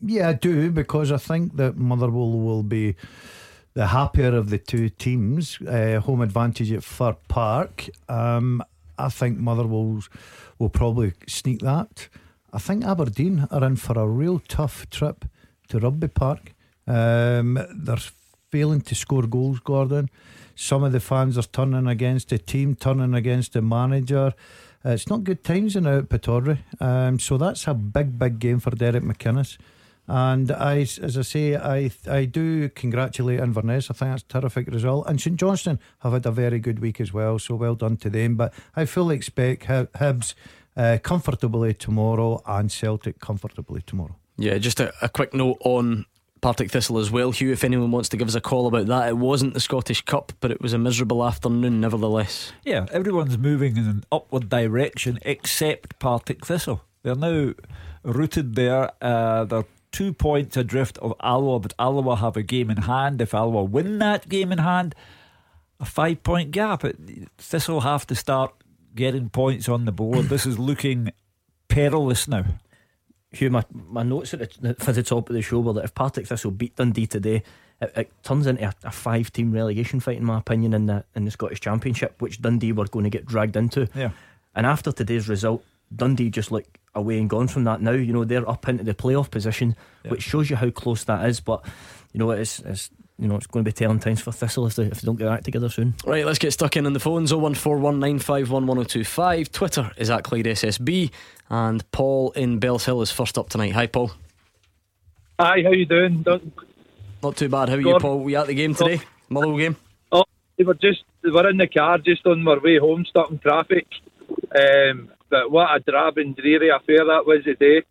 yeah, 0.03 0.31
I 0.31 0.33
do 0.33 0.71
because 0.71 1.13
I 1.13 1.19
think 1.19 1.57
that 1.57 1.77
Motherwell 1.77 2.33
will 2.33 2.63
be 2.63 2.97
the 3.75 3.89
happier 3.89 4.35
of 4.35 4.51
the 4.51 4.59
two 4.59 4.89
teams. 4.89 5.61
Uh, 5.61 6.01
home 6.01 6.23
advantage 6.23 6.73
at 6.73 6.83
Fir 6.83 7.17
Park. 7.29 7.89
Um, 8.09 8.63
I 8.99 9.09
think 9.09 9.39
Motherwell 9.39 10.03
will 10.65 10.71
probably 10.71 11.13
sneak 11.27 11.61
that. 11.61 12.09
I 12.51 12.59
think 12.59 12.85
Aberdeen 12.85 13.47
are 13.51 13.65
in 13.65 13.77
for 13.77 13.99
a 13.99 14.07
real 14.07 14.39
tough 14.49 14.89
trip 14.89 15.27
to 15.69 15.79
Rugby 15.79 16.09
Park. 16.09 16.55
Um, 16.87 17.59
they're 17.75 17.99
failing 18.51 18.81
to 18.83 18.95
score 18.95 19.27
goals, 19.27 19.61
Gordon. 19.61 20.09
Some 20.55 20.83
of 20.83 20.93
the 20.93 21.01
fans 21.01 21.37
are 21.37 21.43
turning 21.43 21.87
against 21.87 22.31
the 22.31 22.39
team, 22.39 22.77
turning 22.77 23.13
against 23.15 23.53
the 23.53 23.61
manager. 23.61 24.33
Uh, 24.85 24.91
it's 24.91 25.11
not 25.11 25.25
good 25.25 25.45
times 25.45 25.77
in 25.77 25.87
out 25.87 26.09
Pittodrie. 26.09 26.61
Um, 26.81 27.19
so 27.19 27.37
that's 27.37 27.67
a 27.67 27.75
big, 27.75 28.19
big 28.19 28.39
game 28.39 28.61
for 28.61 28.71
Derek 28.71 29.03
McInnes. 29.03 29.59
And 30.07 30.51
I, 30.51 30.81
as 30.81 31.17
I 31.17 31.23
say, 31.23 31.57
I 31.57 31.91
I 32.07 32.27
do 32.27 32.69
congratulate 32.69 33.41
Inverness. 33.41 33.91
I 33.91 33.95
think 33.95 34.11
that's 34.13 34.23
a 34.23 34.41
terrific 34.41 34.69
result. 34.69 35.07
And 35.09 35.21
St 35.21 35.37
Johnston 35.37 35.79
have 36.01 36.13
had 36.13 36.27
a 36.27 36.31
very 36.31 36.59
good 36.59 36.81
week 36.81 37.01
as 37.01 37.13
well. 37.13 37.39
So 37.39 37.55
well 37.55 37.75
done 37.75 37.97
to 37.99 38.11
them. 38.11 38.37
But 38.37 38.53
I 38.77 38.85
fully 38.85 39.17
expect 39.17 39.65
Hib- 39.65 39.93
Hibs 39.95 40.35
uh, 40.77 40.99
comfortably 41.03 41.73
tomorrow 41.73 42.43
and 42.47 42.71
Celtic 42.71 43.19
comfortably 43.19 43.83
tomorrow. 43.87 44.17
Yeah, 44.37 44.59
just 44.59 44.81
a, 44.81 44.93
a 45.01 45.09
quick 45.09 45.33
note 45.33 45.59
on 45.61 46.05
Partick 46.43 46.71
Thistle 46.71 46.99
as 46.99 47.11
well, 47.11 47.31
Hugh. 47.31 47.53
If 47.53 47.65
anyone 47.65 47.91
wants 47.91 48.11
to 48.11 48.17
give 48.19 48.29
us 48.29 48.35
a 48.35 48.41
call 48.41 48.67
about 48.67 48.87
that, 48.89 49.09
it 49.09 49.17
wasn't 49.17 49.55
the 49.55 49.61
Scottish 49.61 50.03
Cup, 50.03 50.33
but 50.41 50.51
it 50.51 50.61
was 50.61 50.75
a 50.75 50.79
miserable 50.79 51.25
afternoon 51.25 51.81
nevertheless. 51.81 52.53
Yeah, 52.65 52.85
everyone's 52.93 53.39
moving 53.39 53.79
in 53.79 53.85
an 53.85 54.05
upward 54.13 54.51
direction 54.51 55.19
except 55.23 55.99
Partick 55.99 56.45
Thistle. 56.45 56.83
They're 57.03 57.15
now 57.15 57.55
rooted 58.03 58.55
there. 58.57 58.91
Uh, 59.01 59.45
they're 59.45 59.65
two 59.95 60.13
points 60.13 60.57
adrift 60.57 60.99
of 60.99 61.15
Alloa, 61.23 61.61
but 61.61 61.73
Alloa 61.79 62.17
have 62.17 62.37
a 62.37 62.43
game 62.43 62.69
in 62.69 62.79
hand. 62.79 63.21
If 63.21 63.33
Alloa 63.33 63.63
win 63.63 64.01
that 64.01 64.29
game 64.29 64.51
in 64.51 64.59
hand, 64.59 64.93
a 65.79 65.85
five 65.85 66.25
point 66.25 66.51
gap. 66.51 66.85
It, 66.85 66.99
Thistle 67.39 67.83
have 67.83 68.05
to 68.09 68.17
start 68.17 68.53
getting 68.97 69.31
points 69.31 69.69
on 69.69 69.85
the 69.85 69.93
board. 69.93 70.27
this 70.27 70.47
is 70.47 70.59
looking 70.59 71.13
perilous 71.69 72.27
now. 72.27 72.45
Hugh, 73.31 73.51
my, 73.51 73.65
my 73.73 74.03
notes 74.03 74.35
at 74.35 74.53
the, 74.61 74.75
for 74.75 74.93
the 74.93 75.05
top 75.05 75.29
of 75.29 75.35
the 75.35 75.43
show 75.43 75.61
were 75.61 75.73
that 75.75 75.85
if 75.85 75.95
Partick 75.95 76.27
Thistle 76.27 76.51
beat 76.51 76.75
Dundee 76.75 77.07
today, 77.07 77.45
it, 77.81 77.93
it 77.97 78.13
turns 78.25 78.49
into 78.49 78.65
a, 78.65 78.75
a 78.83 78.91
five 78.91 79.33
team 79.33 79.53
relegation 79.53 80.01
fight, 80.01 80.19
in 80.19 80.25
my 80.25 80.39
opinion, 80.39 80.75
in 80.75 80.87
the 80.87 81.05
in 81.15 81.25
the 81.25 81.31
Scottish 81.31 81.61
Championship, 81.61 82.21
which 82.21 82.43
Dundee 82.43 82.73
were 82.73 82.87
going 82.87 83.05
to 83.05 83.11
get 83.11 83.27
dragged 83.27 83.57
into. 83.57 83.89
Yeah. 83.95 84.11
And 84.57 84.67
after 84.67 84.91
today's 84.91 85.29
result, 85.29 85.65
Dundee 85.95 86.31
just 86.31 86.51
look 86.51 86.67
away 86.95 87.19
and 87.19 87.31
gone 87.31 87.49
from 87.49 87.65
that 87.65 87.81
now. 87.81 87.93
You 87.93 88.13
know, 88.13 88.25
they're 88.25 88.49
up 88.49 88.69
into 88.69 88.85
the 88.85 88.95
playoff 88.95 89.31
position, 89.31 89.75
which 90.09 90.23
shows 90.23 90.51
you 90.51 90.57
how 90.57 90.69
close 90.71 91.05
that 91.05 91.27
is. 91.29 91.41
But, 91.41 91.65
you 92.13 92.19
know, 92.19 92.31
it's, 92.31 92.59
it's 92.61 92.91
you 93.19 93.29
know, 93.29 93.37
it's 93.37 93.47
going 93.47 93.65
to 93.65 93.69
be 93.69 93.73
telling 93.73 94.01
times 94.01 94.21
for 94.21 94.33
Thistle 94.33 94.67
if 94.67 94.75
they, 94.75 94.83
if 94.85 95.01
they 95.01 95.07
don't 95.07 95.17
get 95.17 95.27
that 95.27 95.45
together 95.45 95.69
soon. 95.69 95.95
Right, 96.05 96.27
let's 96.27 96.41
get 96.41 96.53
stuck 96.53 96.77
in 96.77 96.87
on 96.87 96.93
the 96.93 97.01
phones 97.01 97.31
01419511025. 97.33 99.53
Twitter 99.53 99.93
is 99.97 100.11
at 100.11 100.25
Clyde 100.25 100.47
SSB, 100.47 101.13
and 101.49 101.89
Paul 101.93 102.33
in 102.33 102.59
Bellshill 102.59 103.01
is 103.03 103.13
first 103.13 103.39
up 103.39 103.49
tonight. 103.49 103.71
Hi, 103.73 103.87
Paul. 103.87 104.11
Hi, 105.39 105.63
how 105.63 105.71
you 105.71 105.87
doing? 105.87 106.23
Don't... 106.23 106.53
Not 107.23 107.37
too 107.37 107.49
bad. 107.49 107.69
How 107.69 107.77
are 107.77 107.81
you, 107.81 107.97
Paul? 108.01 108.19
We 108.21 108.35
at 108.37 108.49
the 108.49 108.55
game 108.55 108.75
today? 108.75 109.01
Motherwell 109.29 109.59
game? 109.59 109.77
Oh, 110.13 110.25
we 110.59 110.65
were 110.65 110.75
just 110.75 111.05
we 111.23 111.31
were 111.31 111.49
in 111.49 111.57
the 111.57 111.67
car 111.67 111.97
just 111.99 112.27
on 112.27 112.47
our 112.47 112.61
way 112.61 112.79
home, 112.79 113.07
stuck 113.07 113.31
in 113.31 113.39
traffic. 113.39 113.87
Um, 114.55 115.11
but 115.35 115.51
what 115.51 115.69
a 115.75 115.81
drab 115.81 116.17
and 116.19 116.37
dreary 116.37 116.71
affair 116.71 117.05
that 117.05 117.27
was 117.27 117.43
today. 117.43 117.83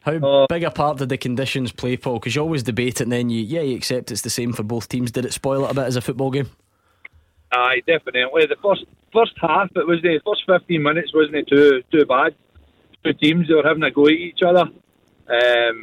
How 0.00 0.46
big 0.48 0.64
a 0.64 0.70
part 0.72 0.98
did 0.98 1.10
the 1.10 1.16
conditions 1.16 1.70
play, 1.70 1.96
Paul? 1.96 2.14
Because 2.14 2.34
you 2.34 2.42
always 2.42 2.64
debate 2.64 3.00
it 3.00 3.04
and 3.04 3.12
then 3.12 3.30
you, 3.30 3.40
yeah, 3.40 3.60
you 3.60 3.76
accept 3.76 4.10
it's 4.10 4.22
the 4.22 4.30
same 4.30 4.52
for 4.52 4.64
both 4.64 4.88
teams. 4.88 5.12
Did 5.12 5.24
it 5.24 5.32
spoil 5.32 5.64
it 5.64 5.70
a 5.70 5.74
bit 5.74 5.84
as 5.84 5.94
a 5.94 6.00
football 6.00 6.32
game? 6.32 6.50
Aye, 7.52 7.82
definitely. 7.86 8.46
The 8.46 8.56
first 8.60 8.84
first 9.12 9.34
half, 9.40 9.68
it 9.76 9.86
was 9.86 10.02
the 10.02 10.20
first 10.26 10.42
fifteen 10.44 10.82
minutes 10.82 11.14
wasn't 11.14 11.36
it 11.36 11.46
too 11.46 11.84
too 11.92 12.04
bad. 12.04 12.34
Two 13.04 13.12
teams 13.12 13.46
they 13.46 13.54
were 13.54 13.62
having 13.62 13.84
a 13.84 13.92
go 13.92 14.06
at 14.06 14.12
each 14.12 14.40
other, 14.44 14.62
um, 14.62 15.76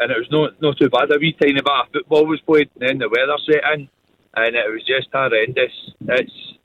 and 0.00 0.10
it 0.10 0.18
was 0.18 0.28
not 0.30 0.60
not 0.60 0.76
too 0.76 0.90
bad. 0.90 1.10
A 1.10 1.18
wee 1.18 1.32
tiny 1.40 1.54
bit 1.54 1.66
of 1.66 1.88
football 1.94 2.26
was 2.26 2.42
played, 2.42 2.68
and 2.78 2.86
then 2.86 2.98
the 2.98 3.08
weather 3.08 3.38
set 3.46 3.64
in, 3.72 3.88
and 4.34 4.54
it 4.54 4.70
was 4.70 4.84
just 4.84 5.08
horrendous. 5.14 5.72
It's 6.08 6.58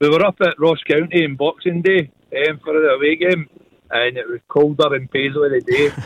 we 0.00 0.08
were 0.08 0.24
up 0.24 0.36
at 0.40 0.58
Ross 0.58 0.82
County 0.88 1.26
on 1.26 1.36
Boxing 1.36 1.82
Day 1.82 2.10
um, 2.36 2.60
for 2.64 2.72
the 2.72 2.88
away 2.88 3.16
game, 3.16 3.48
and 3.90 4.16
it 4.16 4.28
was 4.28 4.40
colder 4.48 4.94
in 4.94 5.08
Paisley 5.08 5.60
today. 5.60 5.90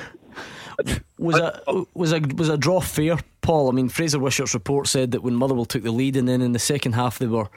Was 1.18 1.37
a 1.41 1.61
was 1.93 2.12
a 2.12 2.20
was 2.37 2.49
a 2.49 2.57
draw 2.57 2.81
fair, 2.81 3.18
Paul? 3.41 3.68
I 3.68 3.72
mean, 3.72 3.89
Fraser 3.89 4.20
Wishart's 4.20 4.55
report 4.55 4.87
said 4.87 5.11
that 5.11 5.24
when 5.24 5.35
Motherwell 5.35 5.64
took 5.64 5.83
the 5.83 5.91
lead, 5.91 6.16
and 6.16 6.29
then 6.29 6.41
in 6.41 6.53
the 6.53 6.61
second 6.61 6.93
half 6.93 7.18
they 7.18 7.26
were 7.26 7.49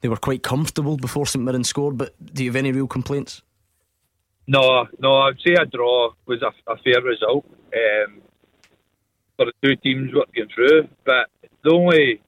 they 0.00 0.08
were 0.08 0.16
quite 0.16 0.44
comfortable 0.44 0.96
before 0.96 1.26
St 1.26 1.44
Mirren 1.44 1.64
scored. 1.64 1.98
But 1.98 2.14
do 2.32 2.44
you 2.44 2.50
have 2.50 2.56
any 2.56 2.70
real 2.70 2.86
complaints? 2.86 3.42
No, 4.46 4.86
no, 5.00 5.16
I'd 5.18 5.40
say 5.44 5.54
a 5.54 5.66
draw 5.66 6.10
was 6.26 6.42
a, 6.42 6.52
a 6.70 6.76
fair 6.78 7.02
result 7.02 7.44
um, 7.48 8.22
for 9.36 9.46
the 9.46 9.52
two 9.60 9.74
teams 9.76 10.14
working 10.14 10.46
through. 10.54 10.88
But 11.04 11.28
the 11.64 11.72
only 11.72 12.20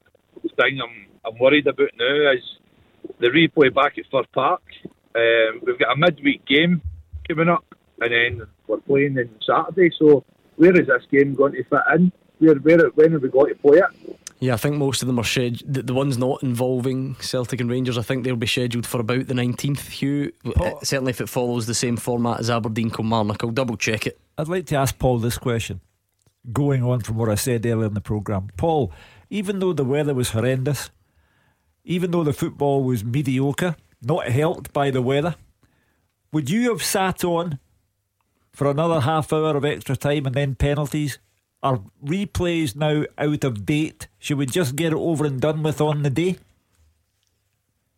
thing 0.59 0.81
I'm 0.81 1.05
I'm 1.25 1.39
worried 1.39 1.67
about 1.67 1.89
now 1.97 2.31
is 2.31 2.43
the 3.19 3.27
replay 3.27 3.73
back 3.73 3.97
at 3.97 4.05
Fir 4.11 4.23
Park. 4.33 4.63
Um, 5.15 5.61
we've 5.65 5.79
got 5.79 5.93
a 5.93 5.97
midweek 5.97 6.45
game 6.45 6.81
coming 7.27 7.49
up, 7.49 7.65
and 8.01 8.11
then 8.11 8.47
we're 8.67 8.77
playing 8.81 9.17
on 9.17 9.29
Saturday. 9.45 9.91
So 9.97 10.23
where 10.57 10.79
is 10.79 10.87
this 10.87 11.03
game 11.11 11.33
going 11.33 11.53
to 11.53 11.63
fit 11.63 11.79
in? 11.95 12.11
Where, 12.39 12.55
where, 12.55 12.89
when 12.89 13.13
have 13.13 13.21
we 13.21 13.29
got 13.29 13.45
to 13.47 13.55
play 13.55 13.77
it? 13.77 14.19
Yeah, 14.39 14.53
I 14.53 14.57
think 14.57 14.75
most 14.75 15.01
of 15.01 15.07
them 15.07 15.17
are 15.17 15.23
scheduled. 15.23 15.73
The, 15.73 15.83
the 15.83 15.93
ones 15.93 16.17
not 16.17 16.43
involving 16.43 17.15
Celtic 17.21 17.61
and 17.61 17.69
Rangers, 17.69 17.97
I 17.97 18.01
think 18.01 18.23
they'll 18.25 18.35
be 18.35 18.45
scheduled 18.45 18.85
for 18.85 18.99
about 18.99 19.27
the 19.27 19.33
19th. 19.33 19.87
Hugh, 19.89 20.33
Uh, 20.59 20.73
certainly 20.83 21.11
if 21.11 21.21
it 21.21 21.29
follows 21.29 21.65
the 21.65 21.73
same 21.73 21.95
format 21.95 22.41
as 22.41 22.49
Aberdeen 22.49 22.89
Kilmarnock, 22.89 23.41
I'll 23.43 23.51
double 23.51 23.77
check 23.77 24.05
it. 24.05 24.19
I'd 24.37 24.49
like 24.49 24.65
to 24.67 24.75
ask 24.75 24.99
Paul 24.99 25.19
this 25.19 25.37
question, 25.37 25.79
going 26.51 26.83
on 26.83 26.99
from 26.99 27.15
what 27.15 27.29
I 27.29 27.35
said 27.35 27.65
earlier 27.65 27.87
in 27.87 27.93
the 27.93 28.01
programme. 28.01 28.49
Paul, 28.57 28.91
even 29.29 29.59
though 29.59 29.71
the 29.71 29.85
weather 29.85 30.13
was 30.13 30.31
horrendous, 30.31 30.89
even 31.85 32.11
though 32.11 32.25
the 32.25 32.33
football 32.33 32.83
was 32.83 33.05
mediocre, 33.05 33.77
not 34.05 34.27
helped 34.29 34.71
by 34.71 34.91
the 34.91 35.01
weather, 35.01 35.35
would 36.31 36.49
you 36.49 36.69
have 36.69 36.83
sat 36.83 37.23
on 37.23 37.59
for 38.51 38.69
another 38.69 39.01
half 39.01 39.33
hour 39.33 39.55
of 39.57 39.65
extra 39.65 39.95
time 39.95 40.25
and 40.25 40.35
then 40.35 40.55
penalties? 40.55 41.19
Are 41.63 41.81
replays 42.03 42.75
now 42.75 43.05
out 43.17 43.43
of 43.43 43.65
date? 43.65 44.07
Should 44.19 44.37
we 44.37 44.45
just 44.45 44.75
get 44.75 44.93
it 44.93 44.97
over 44.97 45.25
and 45.25 45.41
done 45.41 45.63
with 45.63 45.81
on 45.81 46.03
the 46.03 46.09
day? 46.09 46.37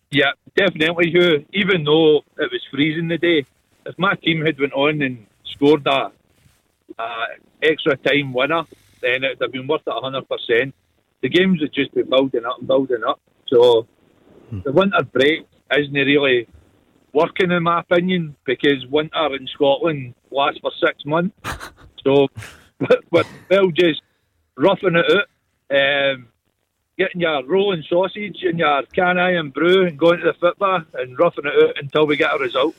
Yeah, 0.10 0.32
definitely. 0.56 1.12
Hugh. 1.12 1.46
Even 1.52 1.84
though 1.84 2.18
it 2.38 2.52
was 2.52 2.66
freezing 2.72 3.10
the 3.10 3.18
day, 3.18 3.46
if 3.86 4.00
my 4.00 4.16
team 4.16 4.46
had 4.46 4.58
went 4.60 4.74
on 4.74 5.02
and 5.02 5.26
scored 5.44 5.84
that 5.84 6.12
uh, 6.98 7.26
extra 7.62 7.98
time 7.98 8.34
winner, 8.34 8.64
then 9.02 9.24
it 9.24 9.38
would 9.40 9.42
have 9.42 9.52
been 9.52 9.68
worth 9.68 9.82
it 9.86 9.94
hundred 9.94 10.28
percent. 10.30 10.74
The 11.22 11.30
games 11.30 11.60
would 11.60 11.74
just 11.74 11.94
be 11.94 12.04
building 12.04 12.46
up 12.46 12.60
and 12.60 12.68
building 12.68 13.04
up. 13.06 13.20
So 13.48 13.88
the 14.52 14.72
winter 14.72 15.04
break 15.04 15.46
isn't 15.72 15.94
really 15.94 16.48
working, 17.14 17.52
in 17.52 17.64
my 17.64 17.82
opinion, 17.82 18.36
because 18.46 18.86
winter 18.90 19.36
in 19.36 19.48
Scotland 19.48 20.14
lasts 20.32 20.60
for 20.62 20.72
six 20.80 21.06
months. 21.06 21.36
So 22.04 22.30
we're 23.12 23.24
well 23.50 23.70
just 23.72 24.02
roughing 24.56 24.96
it 24.96 25.06
out. 25.12 26.14
Um, 26.14 26.30
getting 26.98 27.22
your 27.22 27.46
rolling 27.46 27.84
sausage 27.90 28.38
and 28.44 28.58
your 28.58 28.84
can 28.94 29.18
and 29.18 29.54
brew 29.54 29.86
and 29.86 29.98
going 30.00 30.20
to 30.20 30.28
the 30.28 30.34
football 30.34 30.84
and 30.94 31.20
roughing 31.20 31.46
it 31.46 31.64
out 31.64 31.76
until 31.82 32.08
we 32.08 32.16
get 32.18 32.34
a 32.34 32.38
result. 32.38 32.76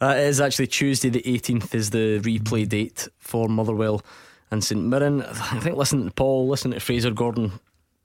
That 0.00 0.18
is 0.18 0.40
actually 0.40 0.68
Tuesday, 0.68 1.10
the 1.10 1.22
18th, 1.22 1.74
is 1.74 1.90
the 1.90 2.20
replay 2.20 2.68
date 2.68 3.08
for 3.18 3.48
Motherwell 3.48 4.02
and 4.50 4.62
St 4.64 4.80
Mirren. 4.82 5.22
I 5.22 5.60
think 5.60 5.76
listening 5.76 6.06
to 6.06 6.14
Paul, 6.14 6.48
listening 6.48 6.74
to 6.74 6.80
Fraser 6.80 7.10
Gordon, 7.10 7.52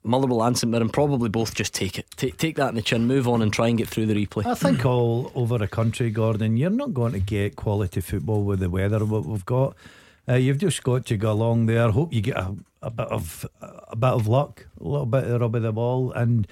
Motherwell 0.06 0.42
and 0.42 0.56
St 0.56 0.70
Mirren 0.70 0.88
probably 0.88 1.28
both 1.28 1.54
just 1.54 1.74
take 1.74 1.98
it. 1.98 2.06
Take, 2.16 2.36
take 2.36 2.56
that 2.56 2.68
in 2.68 2.74
the 2.76 2.82
chin, 2.82 3.06
move 3.06 3.26
on 3.28 3.42
and 3.42 3.52
try 3.52 3.68
and 3.68 3.76
get 3.76 3.88
through 3.88 4.06
the 4.06 4.26
replay. 4.26 4.46
I 4.46 4.54
think 4.54 4.84
all 4.84 5.32
over 5.34 5.58
the 5.58 5.68
country, 5.68 6.10
Gordon, 6.10 6.56
you're 6.56 6.70
not 6.70 6.94
going 6.94 7.12
to 7.12 7.18
get 7.18 7.56
quality 7.56 8.00
football 8.00 8.42
with 8.44 8.60
the 8.60 8.70
weather 8.70 9.04
what 9.04 9.24
we've 9.24 9.44
got. 9.44 9.76
Uh, 10.28 10.34
you've 10.34 10.58
just 10.58 10.82
got 10.82 11.06
to 11.06 11.16
go 11.16 11.32
along 11.32 11.66
there. 11.66 11.90
Hope 11.90 12.12
you 12.12 12.20
get 12.20 12.36
a, 12.36 12.54
a 12.82 12.90
bit 12.90 13.08
of 13.08 13.46
a 13.60 13.96
bit 13.96 14.10
of 14.10 14.26
luck, 14.26 14.66
a 14.80 14.84
little 14.84 15.06
bit 15.06 15.24
of 15.24 15.40
rub 15.40 15.54
of 15.54 15.62
the 15.62 15.72
ball, 15.72 16.12
and 16.12 16.46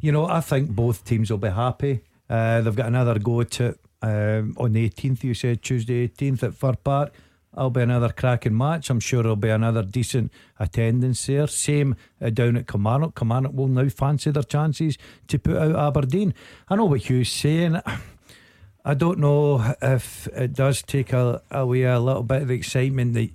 you 0.00 0.12
know 0.12 0.26
I 0.26 0.40
think 0.40 0.70
both 0.70 1.04
teams 1.04 1.30
will 1.30 1.38
be 1.38 1.50
happy. 1.50 2.00
Uh, 2.30 2.60
they've 2.62 2.74
got 2.74 2.86
another 2.86 3.18
go 3.18 3.42
to 3.42 3.78
um, 4.02 4.54
on 4.58 4.72
the 4.72 4.88
18th. 4.88 5.24
You 5.24 5.34
said 5.34 5.62
Tuesday 5.62 6.08
18th 6.08 6.42
at 6.42 6.54
Fir 6.54 6.74
Park. 6.74 7.12
I'll 7.58 7.70
be 7.70 7.82
another 7.82 8.10
cracking 8.10 8.56
match. 8.56 8.88
I'm 8.88 9.00
sure 9.00 9.22
there'll 9.22 9.34
be 9.34 9.48
another 9.48 9.82
decent 9.82 10.32
attendance 10.60 11.26
there. 11.26 11.48
Same 11.48 11.96
uh, 12.22 12.30
down 12.30 12.56
at 12.56 12.68
Kilmarnock. 12.68 13.16
Kilmarnock 13.16 13.52
will 13.52 13.66
now 13.66 13.88
fancy 13.88 14.30
their 14.30 14.44
chances 14.44 14.96
to 15.26 15.38
put 15.40 15.56
out 15.56 15.74
Aberdeen. 15.74 16.34
I 16.68 16.76
know 16.76 16.84
what 16.84 17.10
Hugh's 17.10 17.32
saying. 17.32 17.80
I 18.84 18.94
don't 18.94 19.18
know 19.18 19.74
if 19.82 20.28
it 20.28 20.52
does 20.54 20.82
take 20.82 21.12
a, 21.12 21.42
away 21.50 21.82
a 21.82 21.98
little 21.98 22.22
bit 22.22 22.42
of 22.42 22.48
the 22.48 22.54
excitement 22.54 23.14
that 23.14 23.30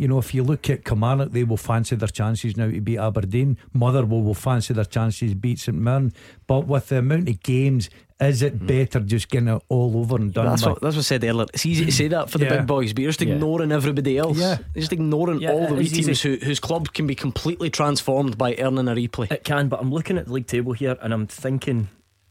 you 0.00 0.08
know, 0.08 0.16
if 0.16 0.32
you 0.32 0.42
look 0.42 0.70
at 0.70 0.82
Kilmarnock, 0.82 1.32
they 1.32 1.44
will 1.44 1.58
fancy 1.58 1.94
their 1.94 2.08
chances 2.08 2.56
now 2.56 2.70
to 2.70 2.80
beat 2.80 2.96
Aberdeen. 2.96 3.58
Motherwell 3.74 4.22
will 4.22 4.32
fancy 4.32 4.72
their 4.72 4.86
chances 4.86 5.32
to 5.32 5.36
beat 5.36 5.58
St 5.58 5.76
Mirren. 5.76 6.14
But 6.46 6.60
with 6.66 6.88
the 6.88 7.00
amount 7.00 7.28
of 7.28 7.42
games, 7.42 7.90
is 8.18 8.40
it 8.40 8.58
mm. 8.58 8.66
better 8.66 9.00
just 9.00 9.28
getting 9.28 9.48
it 9.48 9.62
all 9.68 9.98
over 9.98 10.16
and 10.16 10.32
done? 10.32 10.46
That's, 10.46 10.64
what, 10.64 10.80
that's 10.80 10.96
what 10.96 11.00
I 11.00 11.02
said 11.02 11.22
earlier. 11.22 11.44
It's 11.52 11.66
easy 11.66 11.84
to 11.84 11.92
say 11.92 12.08
that 12.08 12.30
for 12.30 12.38
the 12.38 12.46
yeah. 12.46 12.56
big 12.56 12.66
boys, 12.66 12.94
but 12.94 13.02
you're 13.02 13.10
just 13.10 13.20
ignoring 13.20 13.68
yeah. 13.68 13.76
everybody 13.76 14.16
else. 14.16 14.38
Yeah. 14.38 14.56
You're 14.74 14.80
just 14.80 14.94
ignoring 14.94 15.40
yeah, 15.40 15.52
all 15.52 15.66
the 15.66 15.74
wee 15.74 15.86
teams 15.86 16.22
who, 16.22 16.36
whose 16.36 16.60
clubs 16.60 16.88
can 16.88 17.06
be 17.06 17.14
completely 17.14 17.68
transformed 17.68 18.38
by 18.38 18.56
earning 18.56 18.88
a 18.88 18.94
replay. 18.94 19.30
It 19.30 19.44
can, 19.44 19.68
but 19.68 19.80
I'm 19.82 19.92
looking 19.92 20.16
at 20.16 20.28
the 20.28 20.32
league 20.32 20.46
table 20.46 20.72
here 20.72 20.96
and 21.02 21.12
I'm 21.12 21.26
thinking 21.26 21.88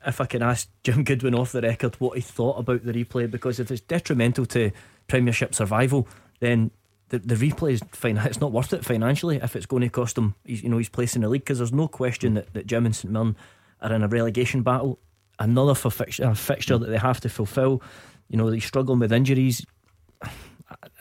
if 0.07 0.19
I 0.19 0.25
can 0.25 0.41
ask 0.41 0.67
Jim 0.83 1.03
Goodwin 1.03 1.35
off 1.35 1.51
the 1.51 1.61
record 1.61 1.97
what 1.99 2.15
he 2.15 2.21
thought 2.21 2.57
about 2.57 2.83
the 2.83 2.93
replay, 2.93 3.29
because 3.29 3.59
if 3.59 3.69
it's 3.69 3.81
detrimental 3.81 4.47
to 4.47 4.71
Premiership 5.07 5.53
survival, 5.53 6.07
then 6.39 6.71
the, 7.09 7.19
the 7.19 7.35
replay 7.35 7.73
is 7.73 7.81
fine. 7.91 8.17
It's 8.17 8.39
not 8.39 8.51
worth 8.51 8.73
it 8.73 8.85
financially 8.85 9.37
if 9.37 9.55
it's 9.55 9.65
going 9.65 9.81
to 9.81 9.89
cost 9.89 10.17
him. 10.17 10.35
He's, 10.45 10.63
you 10.63 10.69
know, 10.69 10.77
he's 10.77 10.89
placing 10.89 11.21
the 11.21 11.29
league 11.29 11.41
because 11.41 11.57
there's 11.57 11.73
no 11.73 11.87
question 11.87 12.35
that, 12.35 12.53
that 12.53 12.67
Jim 12.67 12.85
and 12.85 12.95
St 12.95 13.11
Mirren 13.11 13.35
are 13.81 13.93
in 13.93 14.03
a 14.03 14.07
relegation 14.07 14.63
battle. 14.63 14.99
Another 15.39 15.73
for 15.73 15.89
fixture, 15.89 16.33
fixture 16.35 16.77
that 16.77 16.89
they 16.89 16.97
have 16.97 17.19
to 17.21 17.29
fulfil. 17.29 17.81
You 18.27 18.37
know, 18.37 18.49
they're 18.51 18.59
struggling 18.59 18.99
with 18.99 19.13
injuries, 19.13 19.65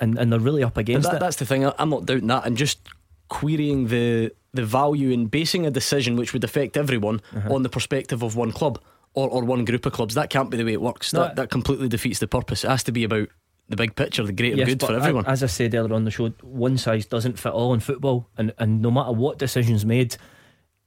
and 0.00 0.16
and 0.18 0.32
they're 0.32 0.40
really 0.40 0.62
up 0.62 0.76
against 0.76 1.10
that, 1.10 1.16
it. 1.16 1.20
That's 1.20 1.36
the 1.36 1.44
thing. 1.44 1.66
I'm 1.66 1.90
not 1.90 2.06
doubting 2.06 2.28
that, 2.28 2.46
and 2.46 2.56
just 2.56 2.88
querying 3.28 3.88
the 3.88 4.32
the 4.54 4.64
value 4.64 5.10
in 5.10 5.26
basing 5.26 5.66
a 5.66 5.70
decision 5.70 6.16
which 6.16 6.32
would 6.32 6.44
affect 6.44 6.76
everyone 6.76 7.20
uh-huh. 7.36 7.52
on 7.52 7.62
the 7.64 7.68
perspective 7.68 8.22
of 8.22 8.34
one 8.36 8.52
club 8.52 8.80
or, 9.12 9.28
or 9.28 9.44
one 9.44 9.64
group 9.64 9.84
of 9.84 9.92
clubs. 9.92 10.14
That 10.14 10.30
can't 10.30 10.50
be 10.50 10.56
the 10.56 10.64
way 10.64 10.72
it 10.72 10.80
works. 10.80 11.12
No, 11.12 11.22
that 11.22 11.36
that 11.36 11.50
completely 11.50 11.88
defeats 11.88 12.20
the 12.20 12.28
purpose. 12.28 12.64
It 12.64 12.68
has 12.68 12.84
to 12.84 12.92
be 12.92 13.04
about 13.04 13.28
the 13.68 13.76
big 13.76 13.94
picture, 13.94 14.22
the 14.24 14.32
greater 14.32 14.56
yes, 14.56 14.68
good 14.68 14.80
for 14.80 14.94
everyone. 14.94 15.26
As 15.26 15.42
I 15.42 15.46
said 15.46 15.74
earlier 15.74 15.94
on 15.94 16.04
the 16.04 16.10
show, 16.10 16.28
one 16.42 16.78
size 16.78 17.06
doesn't 17.06 17.38
fit 17.38 17.52
all 17.52 17.74
in 17.74 17.80
football, 17.80 18.28
and, 18.36 18.52
and 18.58 18.80
no 18.80 18.90
matter 18.90 19.12
what 19.12 19.38
decisions 19.38 19.84
made, 19.84 20.16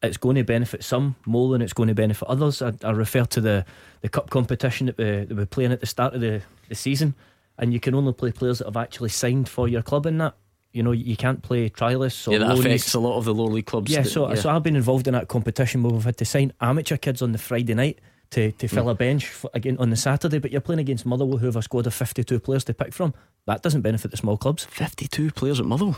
it's 0.01 0.17
going 0.17 0.35
to 0.35 0.43
benefit 0.43 0.83
some 0.83 1.15
more 1.25 1.51
than 1.51 1.61
it's 1.61 1.73
going 1.73 1.89
to 1.89 1.95
benefit 1.95 2.27
others. 2.27 2.61
I, 2.61 2.73
I 2.83 2.91
refer 2.91 3.25
to 3.25 3.41
the, 3.41 3.65
the 4.01 4.09
cup 4.09 4.31
competition 4.31 4.87
that 4.87 4.97
we, 4.97 5.25
that 5.25 5.35
we're 5.35 5.45
playing 5.45 5.71
at 5.71 5.79
the 5.79 5.85
start 5.85 6.15
of 6.15 6.21
the, 6.21 6.41
the 6.69 6.75
season, 6.75 7.13
and 7.57 7.71
you 7.71 7.79
can 7.79 7.93
only 7.93 8.13
play 8.13 8.31
players 8.31 8.59
that 8.59 8.65
have 8.65 8.77
actually 8.77 9.09
signed 9.09 9.47
for 9.47 9.67
your 9.67 9.83
club 9.83 10.07
in 10.07 10.17
that. 10.17 10.35
You 10.73 10.83
know, 10.83 10.93
you 10.93 11.17
can't 11.17 11.43
play 11.43 11.69
trialists 11.69 12.25
or 12.27 12.31
yeah, 12.31 12.37
that 12.39 12.57
affects 12.57 12.93
a 12.93 12.99
lot 12.99 13.17
of 13.17 13.25
the 13.25 13.33
lower 13.33 13.49
league 13.49 13.65
clubs. 13.65 13.91
Yeah, 13.91 14.03
so 14.03 14.29
yeah. 14.29 14.35
so 14.35 14.49
I've 14.49 14.63
been 14.63 14.77
involved 14.77 15.05
in 15.05 15.13
that 15.13 15.27
competition 15.27 15.83
where 15.83 15.91
we've 15.91 16.03
had 16.03 16.15
to 16.17 16.25
sign 16.25 16.53
amateur 16.61 16.95
kids 16.95 17.21
on 17.21 17.33
the 17.33 17.37
Friday 17.37 17.73
night 17.73 17.99
to, 18.31 18.51
to 18.51 18.67
fill 18.67 18.85
mm. 18.85 18.91
a 18.91 18.95
bench 18.95 19.27
for, 19.27 19.49
again 19.53 19.77
on 19.79 19.89
the 19.89 19.95
Saturday, 19.95 20.39
but 20.39 20.51
you're 20.51 20.61
playing 20.61 20.79
against 20.79 21.05
Motherwell 21.05 21.37
who 21.37 21.45
have 21.45 21.55
a 21.55 21.61
squad 21.61 21.87
of 21.87 21.93
52 21.93 22.39
players 22.39 22.63
to 22.65 22.73
pick 22.73 22.93
from. 22.93 23.13
That 23.45 23.61
doesn't 23.61 23.81
benefit 23.81 24.11
the 24.11 24.17
small 24.17 24.37
clubs. 24.37 24.65
52 24.65 25.31
players 25.31 25.59
at 25.59 25.65
Motherwell? 25.65 25.97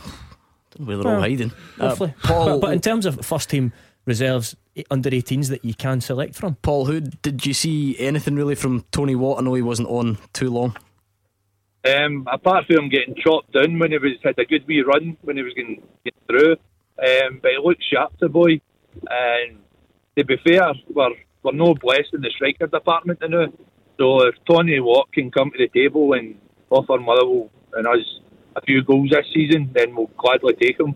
Don't 0.72 0.82
know 0.82 0.86
where 0.86 0.98
they're 0.98 1.06
well, 1.06 1.16
all 1.16 1.22
hiding. 1.22 1.52
Uh, 1.80 1.96
Paul, 2.24 2.60
but, 2.60 2.62
but 2.62 2.74
in 2.74 2.82
terms 2.82 3.06
of 3.06 3.24
first 3.26 3.50
team 3.50 3.72
reserves 4.06 4.56
under 4.90 5.10
18s 5.10 5.50
that 5.50 5.64
you 5.64 5.74
can 5.74 6.02
select 6.02 6.36
from. 6.36 6.56
Paul, 6.56 6.86
who 6.86 7.02
did 7.02 7.46
you 7.46 7.54
see 7.54 7.98
anything 8.00 8.36
really 8.36 8.56
from 8.56 8.84
Tony 8.92 9.16
Watt? 9.16 9.40
I 9.40 9.44
know 9.44 9.54
he 9.54 9.62
wasn't 9.62 9.90
on 9.90 10.18
too 10.34 10.50
long. 10.50 10.76
Um, 11.86 12.28
apart 12.32 12.66
from 12.66 12.78
him 12.78 12.90
getting 12.90 13.16
chopped 13.16 13.52
down 13.52 13.78
when 13.78 13.92
he 13.92 13.98
was 13.98 14.14
had 14.24 14.40
a 14.40 14.46
good 14.46 14.66
wee 14.68 14.82
run 14.82 15.18
when 15.22 15.38
he 15.38 15.44
was 15.44 15.54
getting, 15.54 15.84
getting 16.06 16.20
through, 16.28 16.52
um, 16.54 17.40
but 17.42 17.52
he 17.52 17.58
looked 17.62 17.84
sharp, 17.84 18.14
the 18.20 18.30
boy. 18.30 18.62
And 19.10 19.60
to 20.18 20.24
be 20.24 20.38
fair, 20.46 20.74
we're 20.90 21.10
we're 21.44 21.52
no 21.52 21.76
blessed 21.76 22.14
in 22.14 22.22
the 22.22 22.32
striker 22.36 22.68
department 22.68 23.20
now. 23.22 23.48
So 24.00 24.28
if 24.28 24.36
Tony 24.50 24.80
Watt 24.80 25.12
can 25.14 25.30
come 25.30 25.52
to 25.52 25.58
the 25.58 25.68
table 25.68 26.14
and 26.14 26.40
offer 26.70 26.98
Motherwell 27.00 27.52
and 27.74 27.86
us 27.86 28.20
a 28.56 28.62
few 28.62 28.84
goals 28.84 29.10
this 29.12 29.26
season, 29.34 29.70
then 29.74 29.96
we'll 29.96 30.10
gladly 30.18 30.54
take 30.54 30.80
him, 30.80 30.96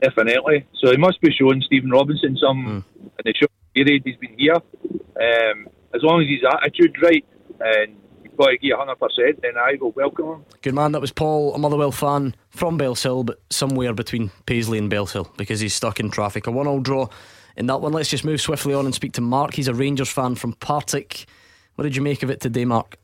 definitely. 0.00 0.66
So 0.80 0.90
he 0.90 0.96
must 0.96 1.20
be 1.20 1.32
showing 1.32 1.62
Stephen 1.62 1.90
Robinson 1.90 2.36
some 2.40 2.84
mm. 2.96 3.02
in 3.02 3.24
the 3.24 3.34
short 3.34 3.50
period 3.74 4.02
he's 4.04 4.16
been 4.16 4.38
here. 4.38 4.54
Um, 4.54 5.68
as 5.94 6.02
long 6.02 6.22
as 6.22 6.28
his 6.28 6.40
attitude's 6.48 6.94
right 7.02 7.24
and 7.60 7.96
you've 8.22 8.36
got 8.36 8.46
to 8.46 8.58
give 8.58 8.78
100%, 8.78 9.42
then 9.42 9.58
I 9.58 9.76
will 9.80 9.92
welcome 9.92 10.26
him. 10.26 10.44
Good 10.62 10.74
man, 10.74 10.92
that 10.92 11.00
was 11.00 11.12
Paul, 11.12 11.54
a 11.54 11.58
Motherwell 11.58 11.92
fan 11.92 12.34
from 12.48 12.78
Bellshill, 12.78 13.26
but 13.26 13.40
somewhere 13.50 13.92
between 13.92 14.30
Paisley 14.46 14.78
and 14.78 14.90
Bellshill 14.90 15.36
because 15.36 15.60
he's 15.60 15.74
stuck 15.74 16.00
in 16.00 16.10
traffic. 16.10 16.46
A 16.46 16.50
one 16.50 16.66
all 16.66 16.80
draw 16.80 17.08
in 17.56 17.66
that 17.66 17.80
one. 17.80 17.92
Let's 17.92 18.08
just 18.08 18.24
move 18.24 18.40
swiftly 18.40 18.74
on 18.74 18.84
and 18.84 18.94
speak 18.94 19.12
to 19.12 19.20
Mark. 19.20 19.54
He's 19.54 19.68
a 19.68 19.74
Rangers 19.74 20.10
fan 20.10 20.34
from 20.34 20.54
Partick. 20.54 21.26
What 21.74 21.84
did 21.84 21.96
you 21.96 22.02
make 22.02 22.22
of 22.22 22.30
it 22.30 22.40
today, 22.40 22.64
Mark? 22.64 22.96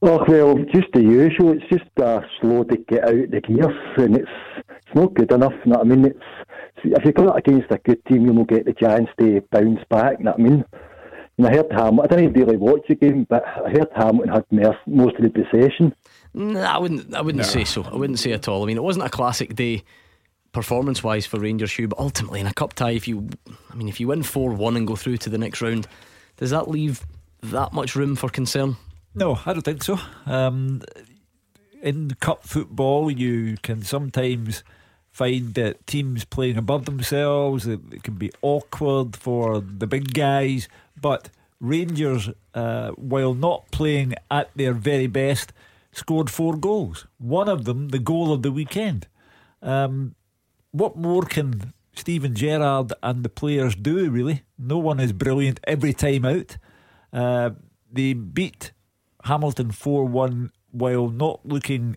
Oh 0.00 0.24
well, 0.28 0.56
just 0.72 0.86
the 0.92 1.02
usual. 1.02 1.52
It's 1.52 1.68
just 1.70 1.90
uh, 2.00 2.20
slow 2.40 2.62
to 2.64 2.76
get 2.76 3.04
out 3.04 3.30
the 3.30 3.40
gears, 3.40 3.74
and 3.96 4.16
it's 4.16 4.30
it's 4.68 4.94
not 4.94 5.14
good 5.14 5.32
enough. 5.32 5.52
You 5.64 5.72
know 5.72 5.78
what 5.78 5.86
I 5.86 5.90
mean? 5.90 6.04
It's 6.04 6.24
if 6.84 7.04
you 7.04 7.12
go 7.12 7.30
against 7.30 7.70
a 7.70 7.78
good 7.78 8.04
team, 8.06 8.26
you 8.26 8.32
will 8.32 8.44
get 8.44 8.64
the 8.64 8.72
chance 8.74 9.08
to 9.18 9.42
bounce 9.50 9.80
back. 9.90 10.18
You 10.18 10.26
know 10.26 10.34
what 10.36 10.40
I 10.40 10.42
mean? 10.42 10.64
And 11.36 11.46
I 11.46 11.50
heard 11.50 11.66
Hamilton. 11.70 12.00
I 12.00 12.06
didn't 12.06 12.32
really 12.32 12.56
watch 12.56 12.82
the 12.88 12.94
game, 12.94 13.26
but 13.28 13.44
I 13.44 13.70
heard 13.70 13.88
Hamilton 13.94 14.28
had 14.58 14.76
most 14.86 15.16
of 15.16 15.22
the 15.22 15.30
possession. 15.30 15.94
No, 16.32 16.60
I 16.60 16.78
wouldn't. 16.78 17.14
I 17.14 17.20
wouldn't 17.20 17.42
no. 17.42 17.48
say 17.48 17.64
so. 17.64 17.82
I 17.82 17.96
wouldn't 17.96 18.18
say 18.20 18.32
at 18.32 18.46
all. 18.46 18.62
I 18.62 18.66
mean, 18.66 18.76
it 18.76 18.82
wasn't 18.82 19.06
a 19.06 19.10
classic 19.10 19.56
day 19.56 19.82
performance 20.52 21.02
wise 21.02 21.26
for 21.26 21.38
Rangers 21.38 21.72
Hugh, 21.72 21.88
but 21.88 21.98
ultimately 21.98 22.40
in 22.40 22.46
a 22.46 22.54
cup 22.54 22.74
tie, 22.74 22.92
if 22.92 23.06
you, 23.06 23.28
I 23.70 23.74
mean, 23.74 23.88
if 23.88 24.00
you 24.00 24.08
win 24.08 24.22
four 24.22 24.50
one 24.52 24.76
and 24.76 24.86
go 24.86 24.96
through 24.96 25.18
to 25.18 25.30
the 25.30 25.38
next 25.38 25.60
round, 25.60 25.86
does 26.36 26.50
that 26.50 26.68
leave 26.68 27.06
that 27.42 27.72
much 27.72 27.94
room 27.94 28.16
for 28.16 28.28
concern? 28.28 28.76
No, 29.14 29.38
I 29.44 29.52
don't 29.52 29.62
think 29.62 29.82
so. 29.82 29.98
Um, 30.26 30.82
in 31.82 32.10
cup 32.20 32.44
football, 32.44 33.10
you 33.10 33.56
can 33.62 33.82
sometimes 33.82 34.62
find 35.10 35.54
that 35.54 35.86
teams 35.86 36.24
playing 36.24 36.56
above 36.56 36.84
themselves. 36.84 37.66
It, 37.66 38.02
can 38.02 38.14
be 38.14 38.30
awkward 38.42 39.16
for 39.16 39.60
the 39.60 39.86
big 39.86 40.14
guys, 40.14 40.68
but 41.00 41.30
Rangers, 41.60 42.30
uh, 42.54 42.90
while 42.90 43.34
not 43.34 43.70
playing 43.72 44.14
at 44.30 44.50
their 44.54 44.72
very 44.72 45.08
best, 45.08 45.52
scored 45.92 46.30
four 46.30 46.56
goals. 46.56 47.06
One 47.18 47.48
of 47.48 47.64
them, 47.64 47.88
the 47.88 47.98
goal 47.98 48.32
of 48.32 48.42
the 48.42 48.52
weekend. 48.52 49.08
Um, 49.60 50.14
what 50.72 50.96
more 50.96 51.22
can 51.22 51.72
Steven 51.94 52.34
Gerrard 52.34 52.92
and 53.02 53.24
the 53.24 53.28
players 53.28 53.74
do, 53.74 54.10
really? 54.10 54.42
No 54.58 54.78
one 54.78 55.00
is 55.00 55.12
brilliant 55.12 55.60
every 55.64 55.92
time 55.92 56.24
out. 56.24 56.56
Uh, 57.12 57.50
they 57.90 58.12
beat 58.12 58.72
Hamilton 59.24 59.72
4 59.72 60.04
1 60.04 60.50
while 60.70 61.08
not 61.08 61.40
looking 61.44 61.96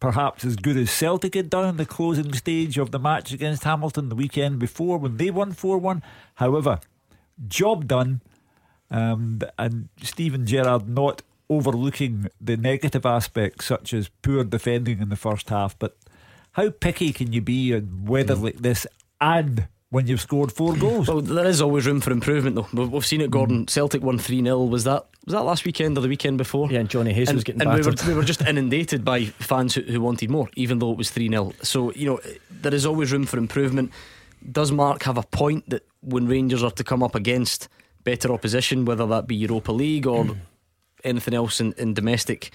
perhaps 0.00 0.44
as 0.44 0.56
good 0.56 0.76
as 0.76 0.90
Celtic 0.90 1.34
had 1.34 1.50
done 1.50 1.68
in 1.68 1.76
the 1.76 1.86
closing 1.86 2.32
stage 2.32 2.78
of 2.78 2.90
the 2.90 2.98
match 2.98 3.32
against 3.32 3.64
Hamilton 3.64 4.08
the 4.08 4.14
weekend 4.14 4.58
before 4.58 4.98
when 4.98 5.16
they 5.16 5.30
won 5.30 5.52
4 5.52 5.78
1. 5.78 6.02
However, 6.36 6.80
job 7.46 7.86
done, 7.86 8.22
um, 8.90 9.40
and 9.58 9.88
Steven 10.02 10.46
Gerrard 10.46 10.88
not 10.88 11.22
overlooking 11.50 12.28
the 12.40 12.56
negative 12.56 13.06
aspects 13.06 13.66
such 13.66 13.94
as 13.94 14.10
poor 14.22 14.44
defending 14.44 15.00
in 15.00 15.08
the 15.08 15.16
first 15.16 15.48
half, 15.48 15.78
but 15.78 15.96
how 16.58 16.70
picky 16.70 17.12
can 17.12 17.32
you 17.32 17.40
be 17.40 17.72
on 17.74 18.04
weather 18.04 18.34
mm. 18.34 18.42
like 18.42 18.56
this 18.56 18.84
and 19.20 19.68
when 19.90 20.08
you've 20.08 20.20
scored 20.20 20.50
four 20.50 20.74
goals? 20.86 21.08
Well, 21.08 21.20
there 21.20 21.46
is 21.46 21.62
always 21.62 21.86
room 21.86 22.00
for 22.00 22.10
improvement, 22.10 22.56
though. 22.56 22.84
We've 22.84 23.06
seen 23.06 23.20
it, 23.20 23.30
Gordon. 23.30 23.64
Mm. 23.64 23.70
Celtic 23.70 24.02
won 24.02 24.18
3 24.18 24.42
0. 24.42 24.64
Was 24.64 24.84
that 24.84 25.06
was 25.24 25.34
that 25.34 25.44
last 25.44 25.64
weekend 25.64 25.96
or 25.96 26.00
the 26.00 26.08
weekend 26.08 26.36
before? 26.36 26.70
Yeah, 26.70 26.80
and 26.80 26.88
Jonny 26.88 27.12
Hayes 27.12 27.28
and, 27.28 27.36
was 27.36 27.44
getting 27.44 27.62
and 27.62 27.70
battered. 27.70 28.00
we 28.00 28.06
were, 28.06 28.14
we 28.14 28.18
were 28.18 28.24
just 28.24 28.42
inundated 28.42 29.04
by 29.04 29.26
fans 29.26 29.74
who, 29.74 29.82
who 29.82 30.00
wanted 30.00 30.30
more, 30.30 30.48
even 30.56 30.80
though 30.80 30.90
it 30.90 30.98
was 30.98 31.10
3 31.10 31.28
0. 31.28 31.52
So, 31.62 31.92
you 31.92 32.06
know, 32.06 32.20
there 32.50 32.74
is 32.74 32.84
always 32.84 33.12
room 33.12 33.24
for 33.24 33.38
improvement. 33.38 33.92
Does 34.50 34.72
Mark 34.72 35.04
have 35.04 35.16
a 35.16 35.22
point 35.22 35.70
that 35.70 35.86
when 36.00 36.26
Rangers 36.26 36.62
are 36.62 36.70
to 36.72 36.84
come 36.84 37.02
up 37.02 37.14
against 37.14 37.68
better 38.02 38.32
opposition, 38.32 38.84
whether 38.84 39.06
that 39.06 39.26
be 39.26 39.36
Europa 39.36 39.72
League 39.72 40.06
or 40.06 40.26
anything 41.04 41.34
else 41.34 41.60
in, 41.60 41.72
in 41.74 41.94
domestic 41.94 42.50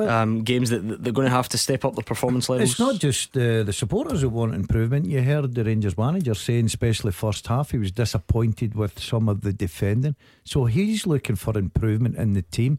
um, 0.00 0.42
games 0.42 0.70
that 0.70 1.02
they're 1.02 1.12
going 1.12 1.26
to 1.26 1.34
have 1.34 1.48
to 1.50 1.58
step 1.58 1.84
up 1.84 1.94
their 1.94 2.04
performance 2.04 2.48
levels. 2.48 2.70
It's 2.70 2.78
not 2.78 2.98
just 2.98 3.36
uh, 3.36 3.62
the 3.62 3.72
supporters 3.72 4.22
who 4.22 4.28
want 4.28 4.54
improvement. 4.54 5.06
You 5.06 5.22
heard 5.22 5.54
the 5.54 5.64
Rangers 5.64 5.96
manager 5.96 6.34
saying, 6.34 6.66
especially 6.66 7.12
first 7.12 7.46
half, 7.46 7.70
he 7.70 7.78
was 7.78 7.92
disappointed 7.92 8.74
with 8.74 8.98
some 8.98 9.28
of 9.28 9.42
the 9.42 9.52
defending. 9.52 10.16
So 10.44 10.64
he's 10.64 11.06
looking 11.06 11.36
for 11.36 11.56
improvement 11.58 12.16
in 12.16 12.34
the 12.34 12.42
team. 12.42 12.78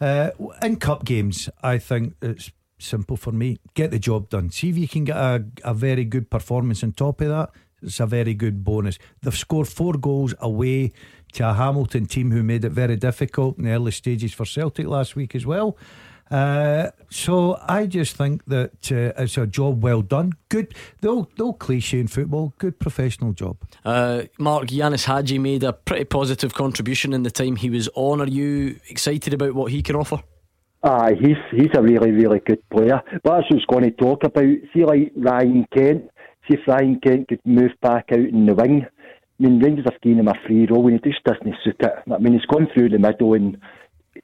Uh, 0.00 0.30
in 0.62 0.76
cup 0.76 1.04
games, 1.04 1.48
I 1.62 1.78
think 1.78 2.14
it's 2.20 2.50
simple 2.78 3.16
for 3.16 3.32
me. 3.32 3.58
Get 3.74 3.90
the 3.90 3.98
job 3.98 4.28
done. 4.28 4.50
See 4.50 4.68
if 4.68 4.76
you 4.76 4.88
can 4.88 5.04
get 5.04 5.16
a, 5.16 5.44
a 5.62 5.74
very 5.74 6.04
good 6.04 6.30
performance 6.30 6.82
on 6.82 6.92
top 6.92 7.20
of 7.20 7.28
that. 7.28 7.50
It's 7.82 8.00
a 8.00 8.06
very 8.06 8.34
good 8.34 8.64
bonus. 8.64 8.98
They've 9.22 9.36
scored 9.36 9.68
four 9.68 9.94
goals 9.94 10.34
away 10.40 10.92
to 11.34 11.50
a 11.50 11.52
Hamilton 11.52 12.06
team 12.06 12.30
who 12.30 12.42
made 12.42 12.64
it 12.64 12.72
very 12.72 12.96
difficult 12.96 13.58
in 13.58 13.64
the 13.64 13.72
early 13.72 13.92
stages 13.92 14.32
for 14.32 14.44
Celtic 14.44 14.86
last 14.86 15.16
week 15.16 15.34
as 15.34 15.44
well. 15.44 15.76
Uh, 16.30 16.90
so 17.10 17.58
I 17.68 17.86
just 17.86 18.16
think 18.16 18.44
that 18.46 18.90
uh, 18.90 19.22
it's 19.22 19.36
a 19.36 19.46
job 19.46 19.82
well 19.82 20.02
done. 20.02 20.32
Good, 20.48 20.74
though, 21.00 21.28
though 21.36 21.52
cliche 21.52 22.00
in 22.00 22.08
football, 22.08 22.54
good 22.58 22.78
professional 22.78 23.32
job. 23.32 23.58
Uh, 23.84 24.22
Mark 24.38 24.68
Ianis 24.68 25.04
Hagi 25.04 25.38
made 25.38 25.62
a 25.62 25.72
pretty 25.72 26.04
positive 26.04 26.54
contribution 26.54 27.12
in 27.12 27.22
the 27.22 27.30
time 27.30 27.56
he 27.56 27.70
was 27.70 27.88
on. 27.94 28.20
Are 28.20 28.26
you 28.26 28.80
excited 28.88 29.34
about 29.34 29.54
what 29.54 29.70
he 29.70 29.82
can 29.82 29.96
offer? 29.96 30.22
Ah, 30.82 31.08
he's 31.18 31.38
he's 31.50 31.70
a 31.74 31.80
really 31.80 32.10
really 32.10 32.40
good 32.40 32.62
player. 32.68 33.00
But 33.22 33.36
that's 33.36 33.50
what 33.50 33.52
I 33.52 33.54
was 33.54 33.64
going 33.66 33.84
to 33.84 33.90
talk 33.90 34.22
about. 34.22 34.44
See, 34.74 34.84
like 34.84 35.12
Ryan 35.16 35.66
Kent. 35.74 36.10
See 36.46 36.58
if 36.58 36.68
Ryan 36.68 37.00
Kent 37.00 37.28
could 37.28 37.40
move 37.46 37.70
back 37.80 38.10
out 38.12 38.18
in 38.18 38.44
the 38.44 38.54
wing. 38.54 38.84
I 38.84 39.42
mean, 39.42 39.60
Rangers 39.60 39.86
have 39.90 40.00
given 40.02 40.20
him 40.20 40.28
a 40.28 40.34
free 40.46 40.66
role 40.70 40.86
and 40.86 41.00
he 41.02 41.10
just 41.10 41.24
doesn't 41.24 41.56
suit 41.64 41.76
it. 41.80 41.92
I 42.12 42.18
mean, 42.18 42.34
he's 42.34 42.44
gone 42.44 42.68
through 42.72 42.90
the 42.90 42.98
middle 42.98 43.32
and 43.32 43.56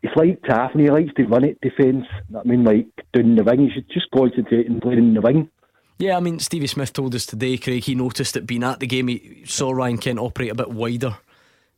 he's 0.02 0.10
like 0.16 0.42
Taffy, 0.42 0.82
he 0.82 0.90
likes 0.90 1.14
to 1.14 1.24
run 1.26 1.44
it 1.44 1.60
defence. 1.60 2.06
I 2.36 2.42
mean, 2.46 2.64
like 2.64 2.86
doing 3.12 3.36
the 3.36 3.44
wing, 3.44 3.68
he 3.68 3.70
should 3.70 3.90
just 3.90 4.10
concentrate 4.10 4.68
and 4.68 4.80
play 4.80 4.94
in 4.94 5.14
the 5.14 5.20
wing. 5.20 5.50
Yeah, 5.98 6.16
I 6.16 6.20
mean, 6.20 6.38
Stevie 6.38 6.66
Smith 6.66 6.94
told 6.94 7.14
us 7.14 7.26
today, 7.26 7.58
Craig, 7.58 7.84
he 7.84 7.94
noticed 7.94 8.32
that 8.32 8.46
being 8.46 8.64
at 8.64 8.80
the 8.80 8.86
game, 8.86 9.08
he 9.08 9.42
saw 9.44 9.70
Ryan 9.70 9.98
Kent 9.98 10.18
operate 10.18 10.50
a 10.50 10.54
bit 10.54 10.70
wider 10.70 11.18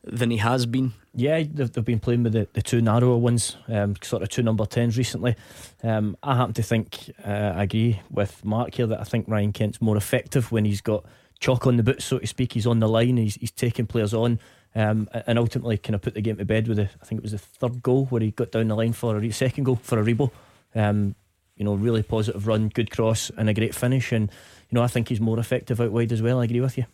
than 0.04 0.30
he 0.30 0.36
has 0.36 0.64
been. 0.64 0.92
Yeah, 1.14 1.42
they've, 1.42 1.70
they've 1.70 1.84
been 1.84 1.98
playing 1.98 2.22
with 2.22 2.32
the, 2.32 2.48
the 2.52 2.62
two 2.62 2.80
narrower 2.80 3.16
ones, 3.16 3.56
um, 3.68 3.96
sort 4.02 4.22
of 4.22 4.28
two 4.28 4.42
number 4.42 4.64
10s 4.64 4.96
recently. 4.96 5.34
Um, 5.82 6.16
I 6.22 6.36
happen 6.36 6.54
to 6.54 6.62
think, 6.62 7.10
uh, 7.24 7.52
I 7.56 7.64
agree 7.64 8.00
with 8.10 8.44
Mark 8.44 8.74
here, 8.74 8.86
that 8.86 9.00
I 9.00 9.04
think 9.04 9.26
Ryan 9.28 9.52
Kent's 9.52 9.82
more 9.82 9.96
effective 9.96 10.52
when 10.52 10.64
he's 10.64 10.80
got 10.80 11.04
chalk 11.40 11.66
on 11.66 11.76
the 11.76 11.82
boots, 11.82 12.04
so 12.04 12.18
to 12.18 12.26
speak. 12.26 12.52
He's 12.52 12.66
on 12.66 12.78
the 12.78 12.88
line, 12.88 13.16
he's, 13.16 13.34
he's 13.34 13.50
taking 13.50 13.86
players 13.86 14.14
on. 14.14 14.38
Um, 14.74 15.08
and 15.26 15.38
ultimately 15.38 15.76
kind 15.76 15.94
of 15.94 16.00
put 16.00 16.14
the 16.14 16.22
game 16.22 16.38
to 16.38 16.46
bed 16.46 16.66
with 16.66 16.78
a, 16.78 16.88
I 17.00 17.04
think 17.04 17.18
it 17.18 17.22
was 17.22 17.32
the 17.32 17.38
third 17.38 17.82
goal 17.82 18.06
where 18.06 18.22
he 18.22 18.30
got 18.30 18.52
down 18.52 18.68
the 18.68 18.74
line 18.74 18.94
for 18.94 19.18
a 19.18 19.30
second 19.30 19.64
goal 19.64 19.76
for 19.76 20.02
Aribo. 20.02 20.30
Um, 20.74 21.14
you 21.56 21.64
know, 21.64 21.74
really 21.74 22.02
positive 22.02 22.46
run, 22.46 22.68
good 22.68 22.90
cross, 22.90 23.30
and 23.36 23.48
a 23.48 23.54
great 23.54 23.74
finish. 23.74 24.12
And 24.12 24.30
you 24.70 24.76
know, 24.76 24.82
I 24.82 24.86
think 24.86 25.08
he's 25.08 25.20
more 25.20 25.38
effective 25.38 25.80
out 25.80 25.92
wide 25.92 26.12
as 26.12 26.22
well. 26.22 26.40
I 26.40 26.44
agree 26.44 26.60
with 26.60 26.78
you. 26.78 26.86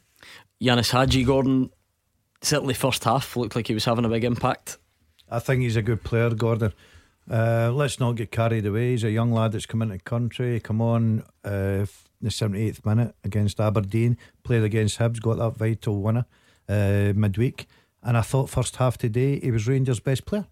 Ianis 0.61 0.91
Hagi 0.91 1.23
Gordon, 1.25 1.71
certainly 2.43 2.75
first 2.75 3.05
half 3.05 3.37
looked 3.37 3.55
like 3.55 3.69
he 3.69 3.75
was 3.75 3.85
having 3.85 4.05
a 4.05 4.09
big 4.09 4.25
impact. 4.25 4.79
I 5.31 5.39
think 5.39 5.63
he's 5.63 5.77
a 5.77 5.83
good 5.83 6.03
player, 6.03 6.31
Gordon. 6.31 6.73
Uh, 7.31 7.71
let's 7.73 8.01
not 8.01 8.17
get 8.17 8.33
carried 8.33 8.67
away. 8.67 8.91
He's 8.91 9.05
a 9.05 9.11
young 9.11 9.31
lad 9.31 9.53
that's 9.53 9.67
come 9.67 9.83
into 9.83 9.95
the 9.95 10.01
country. 10.01 10.59
Come 10.61 10.81
on, 10.81 11.23
uh, 11.45 11.87
the 12.21 12.31
78th 12.31 12.85
minute 12.85 13.15
against 13.23 13.61
Aberdeen, 13.61 14.17
played 14.43 14.65
against 14.65 14.99
Hibs, 14.99 15.21
got 15.21 15.37
that 15.37 15.57
vital 15.57 16.01
winner 16.01 16.25
uh, 16.69 17.13
midweek. 17.15 17.67
And 18.03 18.17
I 18.17 18.23
thought 18.23 18.51
first 18.51 18.77
half 18.77 18.99
today 18.99 19.41
he 19.41 19.51
was 19.51 19.67
Rangers' 19.67 20.01
best 20.01 20.25
player. 20.25 20.47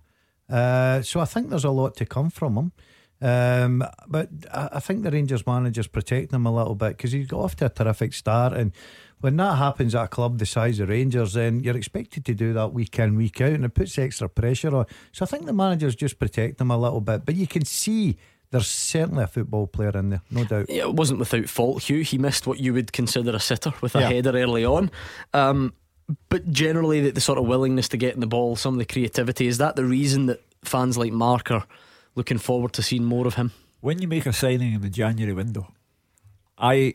Uh, 0.49 1.03
so 1.03 1.21
I 1.21 1.25
think 1.25 1.51
there's 1.51 1.65
a 1.65 1.71
lot 1.71 1.97
to 1.97 2.07
come 2.07 2.31
from 2.31 2.57
him. 2.57 2.73
Um, 3.21 3.83
but 4.07 4.29
I, 4.53 4.69
I, 4.73 4.81
think 4.81 5.03
the 5.03 5.11
Rangers 5.11 5.47
manager's 5.47 5.87
protecting 5.87 6.37
him 6.37 6.45
a 6.45 6.55
little 6.55 6.75
bit 6.75 6.99
because 6.99 7.13
he's 7.13 7.27
got 7.27 7.41
off 7.41 7.57
to 7.57 7.67
a 7.67 7.69
terrific 7.71 8.13
start. 8.13 8.53
And 8.53 8.73
when 9.21 9.37
that 9.39 9.57
happens 9.57 9.95
at 9.95 10.05
a 10.05 10.09
club 10.09 10.39
the 10.39 10.45
size 10.45 10.81
of 10.81 10.91
Rangers, 10.91 11.33
then 11.33 11.61
you're 11.61 11.77
expected 11.77 12.27
to 12.27 12.35
do 12.35 12.53
that 12.53 12.75
week 12.75 12.99
in, 12.99 13.17
week 13.17 13.41
out, 13.41 13.53
and 13.53 13.65
it 13.65 13.75
puts 13.75 13.99
extra 13.99 14.29
pressure 14.29 14.77
on. 14.77 14.85
So 15.13 15.25
I 15.25 15.29
think 15.29 15.47
the 15.47 15.55
manager's 15.55 15.97
just 15.97 16.19
protecting 16.19 16.67
him 16.67 16.71
a 16.71 16.77
little 16.77 17.01
bit. 17.01 17.25
But 17.25 17.37
you 17.37 17.47
can 17.47 17.65
see 17.65 18.19
there's 18.51 18.69
certainly 18.69 19.25
a 19.25 19.29
football 19.29 19.67
player 19.67 19.97
in 19.97 20.11
there, 20.11 20.23
no 20.31 20.45
doubt. 20.45 20.69
Yeah, 20.69 20.83
it 20.83 20.95
wasn't 20.95 21.21
without 21.21 21.49
fault, 21.49 21.85
Hugh. 21.85 22.03
He 22.03 22.19
missed 22.19 22.47
what 22.47 22.61
you 22.61 22.75
would 22.75 22.93
consider 22.93 23.35
a 23.35 23.41
sitter 23.41 23.73
with 23.81 23.97
a 23.97 24.01
yeah. 24.01 24.09
header 24.09 24.37
early 24.37 24.65
on. 24.65 24.91
Um, 25.33 25.73
but 26.29 26.51
generally, 26.51 27.01
the, 27.01 27.11
the, 27.11 27.21
sort 27.21 27.39
of 27.39 27.47
willingness 27.47 27.89
to 27.89 27.97
get 27.97 28.15
in 28.15 28.21
the 28.21 28.27
ball, 28.27 28.57
some 28.57 28.75
of 28.75 28.79
the 28.79 28.85
creativity, 28.85 29.47
is 29.47 29.59
that 29.59 29.77
the 29.77 29.85
reason 29.85 30.27
that 30.27 30.43
fans 30.65 30.97
like 30.97 31.13
Mark 31.13 31.51
are 31.51 31.67
looking 32.15 32.39
forward 32.39 32.73
to 32.75 32.83
seeing 32.83 33.05
more 33.05 33.27
of 33.27 33.35
him? 33.35 33.53
When 33.81 34.01
you 34.01 34.09
make 34.09 34.27
a 34.27 34.33
signing 34.33 34.75
in 34.75 34.81
the 34.81 34.91
January 34.91 35.33
window, 35.33 35.73
I 36.59 36.95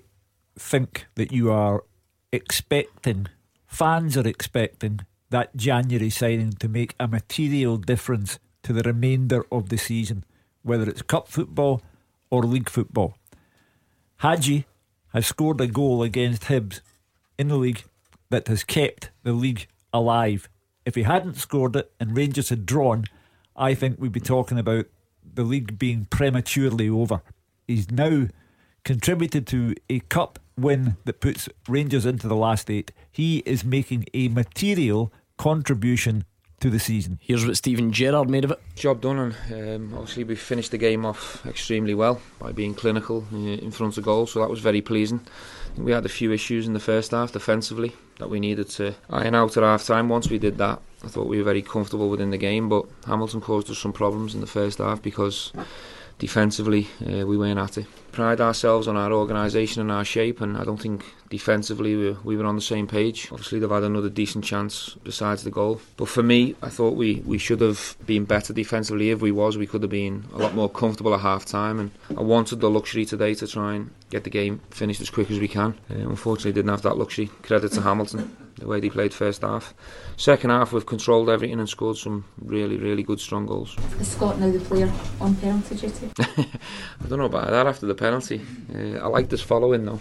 think 0.57 1.05
that 1.15 1.31
you 1.31 1.51
are 1.51 1.83
expecting, 2.31 3.27
fans 3.67 4.17
are 4.17 4.27
expecting 4.27 5.01
that 5.29 5.55
January 5.55 6.09
signing 6.09 6.53
to 6.53 6.67
make 6.67 6.95
a 6.99 7.07
material 7.07 7.77
difference 7.77 8.39
to 8.63 8.73
the 8.73 8.83
remainder 8.83 9.45
of 9.51 9.69
the 9.69 9.77
season 9.77 10.25
whether 10.63 10.89
it's 10.89 11.01
cup 11.01 11.27
football 11.27 11.81
or 12.29 12.43
league 12.43 12.69
football. 12.69 13.15
Hagi 14.17 14.65
has 15.13 15.27
scored 15.27 15.59
a 15.61 15.67
goal 15.67 16.03
against 16.03 16.43
Hibs 16.43 16.81
in 17.37 17.47
the 17.47 17.57
league 17.57 17.83
that 18.31 18.47
has 18.47 18.63
kept 18.63 19.11
the 19.23 19.33
league 19.33 19.67
alive. 19.93 20.49
If 20.85 20.95
he 20.95 21.03
hadn't 21.03 21.35
scored 21.35 21.75
it 21.75 21.91
and 21.99 22.17
Rangers 22.17 22.49
had 22.49 22.65
drawn, 22.65 23.05
I 23.55 23.75
think 23.75 23.99
we'd 23.99 24.11
be 24.11 24.19
talking 24.19 24.57
about 24.57 24.85
the 25.33 25.43
league 25.43 25.77
being 25.77 26.05
prematurely 26.05 26.89
over. 26.89 27.21
He's 27.67 27.91
now 27.91 28.27
contributed 28.83 29.45
to 29.47 29.75
a 29.89 29.99
cup 29.99 30.39
win 30.57 30.97
that 31.05 31.21
puts 31.21 31.47
Rangers 31.67 32.05
into 32.05 32.27
the 32.27 32.35
last 32.35 32.69
eight. 32.71 32.91
He 33.11 33.39
is 33.45 33.63
making 33.63 34.05
a 34.13 34.29
material 34.29 35.13
contribution 35.37 36.25
to 36.61 36.69
the 36.69 36.79
season. 36.79 37.19
Here's 37.21 37.45
what 37.45 37.57
Steven 37.57 37.91
Gerrard 37.91 38.29
made 38.29 38.45
of 38.45 38.51
it. 38.51 38.59
Job 38.75 39.01
done, 39.01 39.35
and 39.49 39.91
um, 39.91 39.97
obviously 39.97 40.23
we 40.23 40.35
finished 40.35 40.71
the 40.71 40.77
game 40.77 41.05
off 41.05 41.45
extremely 41.45 41.93
well 41.93 42.21
by 42.39 42.51
being 42.51 42.73
clinical 42.73 43.25
uh, 43.33 43.35
in 43.35 43.71
front 43.71 43.97
of 43.97 44.05
goal, 44.05 44.27
so 44.27 44.39
that 44.39 44.49
was 44.49 44.59
very 44.59 44.81
pleasing. 44.81 45.21
We 45.77 45.91
had 45.91 46.05
a 46.05 46.09
few 46.09 46.31
issues 46.31 46.67
in 46.67 46.73
the 46.73 46.79
first 46.79 47.11
half 47.11 47.31
defensively 47.31 47.93
that 48.19 48.29
we 48.29 48.39
needed 48.39 48.69
to 48.69 48.93
iron 49.09 49.35
out 49.35 49.57
at 49.57 49.63
half 49.63 49.85
time. 49.85 50.09
Once 50.09 50.29
we 50.29 50.37
did 50.37 50.57
that, 50.59 50.81
I 51.03 51.07
thought 51.07 51.27
we 51.27 51.37
were 51.37 51.43
very 51.43 51.61
comfortable 51.61 52.09
within 52.09 52.29
the 52.29 52.37
game, 52.37 52.69
but 52.69 52.85
Hamilton 53.07 53.41
caused 53.41 53.69
us 53.71 53.79
some 53.79 53.93
problems 53.93 54.35
in 54.35 54.41
the 54.41 54.47
first 54.47 54.77
half 54.77 55.01
because 55.01 55.51
defensively 56.19 56.87
uh, 57.01 57.25
we 57.25 57.37
weren't 57.37 57.59
at 57.59 57.79
it. 57.79 57.87
Pride 58.11 58.39
ourselves 58.39 58.87
on 58.87 58.97
our 58.97 59.11
organisation 59.11 59.81
and 59.81 59.91
our 59.91 60.05
shape, 60.05 60.41
and 60.41 60.57
I 60.57 60.63
don't 60.63 60.81
think 60.81 61.03
defensively 61.31 61.95
we, 61.95 62.11
we 62.23 62.37
were 62.37 62.45
on 62.45 62.55
the 62.55 62.61
same 62.61 62.85
page. 62.85 63.29
Obviously, 63.31 63.57
they've 63.57 63.69
had 63.69 63.83
another 63.83 64.09
decent 64.09 64.45
chance 64.45 64.95
besides 65.03 65.43
the 65.43 65.49
goal, 65.49 65.81
but 65.97 66.07
for 66.07 66.21
me, 66.21 66.55
I 66.61 66.69
thought 66.69 66.95
we, 66.95 67.23
we 67.25 67.39
should 67.39 67.61
have 67.61 67.95
been 68.05 68.25
better 68.25 68.53
defensively. 68.53 69.09
If 69.09 69.21
we 69.21 69.31
was, 69.31 69.57
we 69.57 69.65
could 69.65 69.81
have 69.81 69.89
been 69.89 70.25
a 70.33 70.37
lot 70.37 70.53
more 70.53 70.69
comfortable 70.69 71.15
at 71.15 71.21
half 71.21 71.45
time, 71.45 71.79
and 71.79 71.91
I 72.15 72.21
wanted 72.21 72.59
the 72.59 72.69
luxury 72.69 73.05
today 73.05 73.33
to 73.35 73.47
try 73.47 73.75
and 73.75 73.89
get 74.11 74.25
the 74.25 74.29
game 74.29 74.61
finished 74.69 75.01
as 75.01 75.09
quick 75.09 75.31
as 75.31 75.39
we 75.39 75.47
can. 75.47 75.79
Uh, 75.89 76.09
unfortunately, 76.09 76.51
didn't 76.51 76.69
have 76.69 76.83
that 76.83 76.97
luxury. 76.97 77.27
Credit 77.41 77.71
to 77.71 77.81
Hamilton 77.81 78.35
the 78.61 78.67
way 78.67 78.79
they 78.79 78.89
played 78.89 79.13
first 79.13 79.41
half. 79.41 79.73
Second 80.17 80.51
half, 80.51 80.71
we've 80.71 80.85
controlled 80.85 81.29
everything 81.29 81.59
and 81.59 81.67
scored 81.67 81.97
some 81.97 82.25
really, 82.39 82.77
really 82.77 83.03
good, 83.03 83.19
strong 83.19 83.45
goals. 83.45 83.75
Is 83.99 84.09
Scott 84.09 84.39
now 84.39 84.51
the 84.51 84.59
player 84.59 84.91
on 85.19 85.35
penalty 85.35 85.75
duty? 85.75 86.11
I 86.19 87.07
don't 87.09 87.19
know 87.19 87.25
about 87.25 87.49
that 87.49 87.67
after 87.67 87.87
the 87.87 87.95
penalty. 87.95 88.41
Uh, 88.73 88.99
I 88.99 89.07
like 89.07 89.29
this 89.29 89.41
following 89.41 89.85
though. 89.85 89.99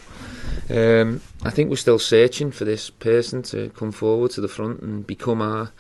Um, 0.71 1.21
I 1.43 1.51
think 1.51 1.69
we're 1.69 1.77
still 1.77 1.99
searching 1.99 2.53
for 2.53 2.65
this 2.65 2.91
person 2.91 3.43
to 3.45 3.71
come 3.71 3.91
forward 3.91 4.31
to 4.33 4.41
the 4.41 4.49
front 4.49 4.81
and 4.81 5.07
become 5.07 5.43
our 5.43 5.73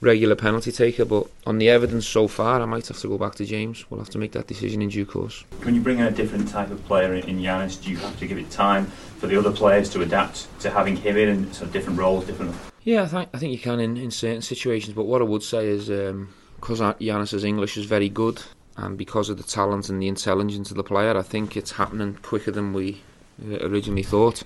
regular 0.00 0.36
penalty 0.36 0.70
taker. 0.70 1.04
But 1.04 1.26
on 1.46 1.58
the 1.58 1.68
evidence 1.68 2.06
so 2.06 2.28
far, 2.28 2.60
I 2.60 2.64
might 2.64 2.86
have 2.88 2.98
to 2.98 3.08
go 3.08 3.18
back 3.18 3.34
to 3.36 3.44
James. 3.44 3.90
We'll 3.90 4.00
have 4.00 4.10
to 4.10 4.18
make 4.18 4.32
that 4.32 4.46
decision 4.46 4.82
in 4.82 4.90
due 4.90 5.06
course. 5.06 5.44
When 5.62 5.74
you 5.74 5.80
bring 5.80 5.98
in 5.98 6.06
a 6.06 6.10
different 6.10 6.48
type 6.48 6.70
of 6.70 6.84
player 6.86 7.14
in 7.14 7.38
Ianis, 7.38 7.82
do 7.82 7.90
you 7.90 7.96
have 7.98 8.18
to 8.20 8.26
give 8.26 8.38
it 8.38 8.50
time 8.50 8.86
for 9.18 9.26
the 9.26 9.36
other 9.36 9.50
players 9.50 9.88
to 9.90 10.02
adapt 10.02 10.46
to 10.60 10.70
having 10.70 10.96
him 10.96 11.16
in 11.16 11.28
and 11.28 11.54
sort 11.54 11.68
of 11.68 11.72
different 11.72 11.98
roles, 11.98 12.26
different? 12.26 12.54
Yeah, 12.84 13.02
I 13.02 13.06
think 13.06 13.28
I 13.34 13.38
think 13.38 13.52
you 13.52 13.58
can 13.58 13.80
in, 13.80 13.96
in 13.96 14.10
certain 14.12 14.42
situations. 14.42 14.94
But 14.94 15.04
what 15.04 15.20
I 15.20 15.24
would 15.24 15.42
say 15.42 15.66
is 15.66 15.88
because 15.88 16.80
um, 16.80 16.94
Ianis's 17.00 17.42
English 17.42 17.76
is 17.76 17.86
very 17.86 18.08
good, 18.08 18.42
and 18.76 18.96
because 18.96 19.28
of 19.28 19.38
the 19.38 19.42
talent 19.42 19.88
and 19.88 20.00
the 20.00 20.08
intelligence 20.08 20.70
of 20.70 20.76
the 20.76 20.84
player, 20.84 21.16
I 21.16 21.22
think 21.22 21.56
it's 21.56 21.72
happening 21.72 22.18
quicker 22.22 22.52
than 22.52 22.72
we 22.72 23.02
uh, 23.42 23.66
originally 23.66 24.02
thought. 24.02 24.42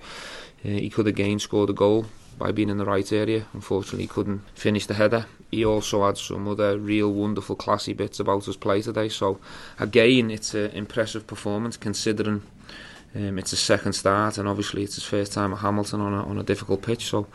Uh, 0.64 0.68
he 0.68 0.90
could 0.90 1.06
again 1.06 1.38
score 1.38 1.68
a 1.68 1.72
goal 1.72 2.06
by 2.38 2.52
being 2.52 2.70
in 2.70 2.78
the 2.78 2.84
right 2.84 3.12
area. 3.12 3.46
Unfortunately, 3.52 4.02
he 4.02 4.08
couldn't 4.08 4.42
finish 4.54 4.86
the 4.86 4.94
header. 4.94 5.26
He 5.50 5.64
also 5.64 6.06
had 6.06 6.16
some 6.16 6.48
other 6.48 6.78
real 6.78 7.12
wonderful, 7.12 7.56
classy 7.56 7.92
bits 7.92 8.20
about 8.20 8.46
his 8.46 8.56
play 8.56 8.82
today. 8.82 9.08
So, 9.08 9.40
again, 9.78 10.30
it's 10.30 10.54
an 10.54 10.70
impressive 10.70 11.26
performance 11.26 11.76
considering 11.76 12.42
um, 13.14 13.38
it's 13.38 13.50
his 13.50 13.60
second 13.60 13.92
start, 13.92 14.38
and 14.38 14.48
obviously 14.48 14.82
it's 14.82 14.94
his 14.94 15.04
first 15.04 15.32
time 15.32 15.52
at 15.52 15.58
Hamilton 15.58 16.00
on 16.00 16.14
a, 16.14 16.24
on 16.24 16.38
a 16.38 16.42
difficult 16.42 16.82
pitch. 16.82 17.06
So, 17.06 17.26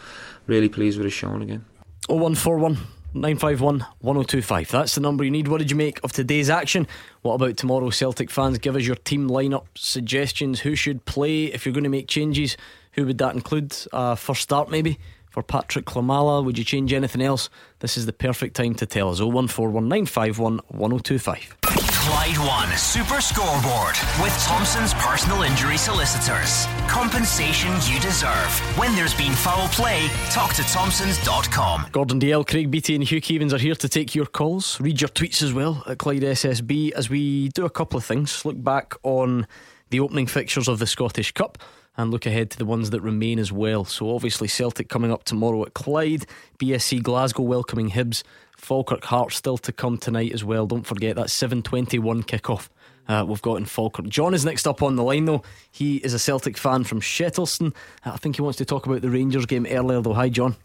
really 0.48 0.70
pleased 0.70 0.98
with 0.98 1.06
his 1.06 1.14
showing 1.14 1.42
again. 1.42 1.66
0141 2.08 2.78
951 3.16 3.80
1025. 4.00 4.70
That's 4.70 4.96
the 4.96 5.02
number 5.02 5.24
you 5.24 5.32
need. 5.32 5.48
What 5.48 5.60
did 5.60 5.72
you 5.72 5.78
make 5.78 6.04
of 6.04 6.12
today's 6.12 6.50
action? 6.50 6.86
What 7.22 7.36
about 7.36 7.56
tomorrow, 7.56 7.90
Celtic 7.90 8.30
fans? 8.30 8.58
Give 8.58 8.76
us 8.76 8.86
your 8.86 8.98
team 8.98 9.30
lineup 9.30 9.66
suggestions. 9.74 10.60
Who 10.60 10.76
should 10.76 11.06
play 11.06 11.46
if 11.46 11.66
you're 11.66 11.74
going 11.74 11.86
to 11.86 11.90
make 11.90 12.10
changes? 12.10 12.58
Who 12.94 13.06
would 13.06 13.18
that 13.20 13.34
include? 13.34 13.74
Uh, 13.94 14.16
first 14.16 14.42
start, 14.42 14.70
maybe? 14.70 15.00
For 15.30 15.42
Patryk 15.44 15.84
Klimala, 15.84 16.44
would 16.44 16.58
you 16.58 16.66
change 16.66 16.92
anything 16.92 17.22
else? 17.22 17.50
This 17.80 17.98
is 17.98 18.06
the 18.06 18.14
perfect 18.14 18.56
time 18.56 18.76
to 18.76 18.86
tell 18.86 19.10
us. 19.10 19.20
0141 19.20 19.88
951 19.88 20.60
1025. 20.68 21.95
Clyde 22.06 22.38
One 22.38 22.78
Super 22.78 23.20
Scoreboard 23.20 23.96
with 24.22 24.32
Thompson's 24.44 24.94
personal 24.94 25.42
injury 25.42 25.76
solicitors. 25.76 26.68
Compensation 26.88 27.72
you 27.92 28.00
deserve. 28.00 28.52
When 28.78 28.94
there's 28.94 29.16
been 29.16 29.34
foul 29.34 29.68
play, 29.70 30.08
talk 30.30 30.54
to 30.54 30.62
Thompsons.com. 30.62 31.88
Gordon 31.92 32.20
Dalziel, 32.20 32.46
Craig 32.48 32.70
Beattie, 32.70 32.94
and 32.94 33.04
Hugh 33.04 33.20
Keevins 33.20 33.54
are 33.54 33.58
here 33.58 33.74
to 33.74 33.90
take 33.90 34.14
your 34.14 34.28
calls. 34.28 34.80
Read 34.80 35.02
your 35.02 35.10
tweets 35.10 35.42
as 35.42 35.52
well 35.52 35.82
at 35.88 35.98
Clyde 35.98 36.22
SSB 36.22 36.92
as 36.92 37.10
we 37.10 37.50
do 37.50 37.66
a 37.66 37.72
couple 37.72 37.98
of 37.98 38.06
things. 38.06 38.46
Look 38.46 38.64
back 38.64 38.94
on 39.02 39.48
the 39.90 40.00
opening 40.00 40.28
fixtures 40.28 40.68
of 40.68 40.78
the 40.78 40.86
Scottish 40.86 41.32
Cup 41.32 41.58
and 41.98 42.12
look 42.12 42.26
ahead 42.26 42.52
to 42.52 42.58
the 42.58 42.66
ones 42.66 42.90
that 42.90 43.02
remain 43.02 43.40
as 43.40 43.52
well. 43.52 43.86
So, 43.86 44.14
obviously, 44.14 44.48
Celtic 44.48 44.90
coming 44.90 45.12
up 45.12 45.24
tomorrow 45.24 45.66
at 45.66 45.74
Clyde, 45.74 46.26
BSC 46.60 47.02
Glasgow 47.02 47.44
welcoming 47.44 47.92
Hibs, 47.92 48.24
Falkirk 48.58 49.06
Hearts 49.06 49.36
still 49.36 49.58
to 49.60 49.72
come 49.72 49.98
tonight 49.98 50.32
as 50.34 50.44
well. 50.44 50.66
Don't 50.68 50.86
forget 50.86 51.16
that 51.16 51.28
7:21 51.28 52.24
kickoff. 52.24 52.70
Uh, 53.08 53.24
we've 53.28 53.42
got 53.42 53.56
in 53.56 53.66
Falkirk. 53.66 54.08
John 54.08 54.34
is 54.34 54.44
next 54.46 54.68
up 54.68 54.82
on 54.82 54.96
the 54.96 55.04
line 55.04 55.26
though. 55.26 55.44
He 55.72 55.98
is 55.98 56.14
a 56.14 56.20
Celtic 56.20 56.58
fan 56.58 56.84
from 56.84 57.02
Shettleston. 57.02 57.74
Uh, 58.04 58.12
I 58.14 58.18
think 58.18 58.38
he 58.38 58.42
wants 58.42 58.58
to 58.58 58.66
talk 58.66 58.86
about 58.88 59.02
the 59.02 59.10
Rangers 59.10 59.46
game 59.46 59.68
earlier 59.70 60.02
though. 60.02 60.14
Hi, 60.14 60.30
John. 60.30 60.56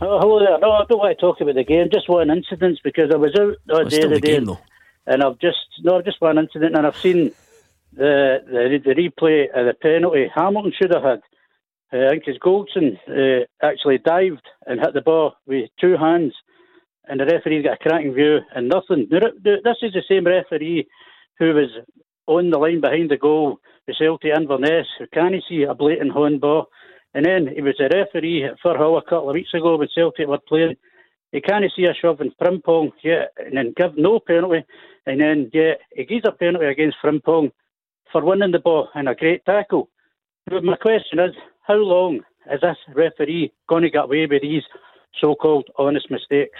Oh, 0.00 0.18
hello 0.18 0.38
there. 0.40 0.58
No, 0.58 0.72
I 0.72 0.84
don't 0.88 0.98
want 0.98 1.16
to 1.16 1.20
talk 1.20 1.40
about 1.40 1.54
the 1.54 1.64
game. 1.64 1.88
Just 1.92 2.08
one 2.08 2.30
incident 2.30 2.80
because 2.82 3.10
I 3.12 3.16
was 3.16 3.32
out 3.38 3.56
the 3.66 3.74
other 3.74 4.08
the 4.14 4.20
day, 4.20 4.32
game, 4.34 4.46
though. 4.46 4.58
and 5.06 5.22
I've 5.22 5.38
just 5.38 5.58
no, 5.82 6.00
just 6.00 6.20
one 6.20 6.38
incident, 6.38 6.74
and 6.74 6.86
I've 6.86 6.96
seen 6.96 7.30
the 7.94 8.38
the, 8.46 8.78
the 8.84 8.94
replay 8.94 9.44
of 9.54 9.66
the 9.66 9.74
penalty 9.74 10.30
Hamilton 10.34 10.72
should 10.76 10.94
have 10.94 11.02
had. 11.02 11.20
Uh, 11.92 12.06
I 12.06 12.10
think 12.10 12.24
his 12.24 12.38
Goldson 12.38 12.96
uh, 13.08 13.44
actually 13.62 13.98
dived 13.98 14.46
and 14.66 14.80
hit 14.80 14.94
the 14.94 15.02
ball 15.02 15.34
with 15.46 15.68
two 15.80 15.96
hands, 15.96 16.32
and 17.06 17.20
the 17.20 17.26
referee's 17.26 17.64
got 17.64 17.74
a 17.74 17.88
cracking 17.88 18.14
view 18.14 18.38
and 18.54 18.68
nothing. 18.68 19.08
This 19.10 19.76
is 19.82 19.92
the 19.92 20.02
same 20.08 20.26
referee 20.26 20.88
who 21.38 21.54
was 21.54 21.70
on 22.26 22.50
the 22.50 22.58
line 22.58 22.80
behind 22.80 23.10
the 23.10 23.16
goal 23.18 23.58
with 23.86 23.96
Celtic 23.98 24.32
Inverness, 24.34 24.86
who 24.98 25.06
can't 25.12 25.34
see 25.48 25.64
a 25.64 25.74
blatant 25.74 26.14
handball. 26.14 26.68
And 27.14 27.26
then 27.26 27.46
he 27.54 27.60
was 27.60 27.78
a 27.78 27.94
referee 27.94 28.44
at 28.44 28.56
Firhill 28.64 28.98
a 28.98 29.02
couple 29.02 29.28
of 29.28 29.34
weeks 29.34 29.52
ago 29.52 29.76
when 29.76 29.88
Celtic 29.94 30.26
were 30.26 30.38
playing. 30.48 30.76
He 31.32 31.40
can't 31.40 31.64
see 31.74 31.84
a 31.84 31.94
shove 31.94 32.20
in 32.20 32.32
Frimpong, 32.40 32.92
yeah, 33.02 33.24
and 33.38 33.56
then 33.56 33.74
give 33.76 33.96
no 33.96 34.20
penalty. 34.20 34.64
And 35.06 35.20
then, 35.20 35.50
yeah, 35.52 35.74
he 35.94 36.04
gives 36.04 36.26
a 36.26 36.32
penalty 36.32 36.66
against 36.66 36.98
Frimpong 37.02 37.52
for 38.12 38.24
winning 38.24 38.52
the 38.52 38.58
ball 38.58 38.88
and 38.94 39.08
a 39.08 39.14
great 39.14 39.44
tackle. 39.44 39.88
But 40.46 40.62
my 40.62 40.76
question 40.76 41.18
is, 41.18 41.34
how 41.62 41.76
long 41.76 42.20
is 42.52 42.60
this 42.60 42.76
referee 42.94 43.52
going 43.68 43.82
to 43.82 43.90
get 43.90 44.04
away 44.04 44.26
with 44.26 44.42
these 44.42 44.62
so-called 45.20 45.68
honest 45.78 46.10
mistakes? 46.10 46.58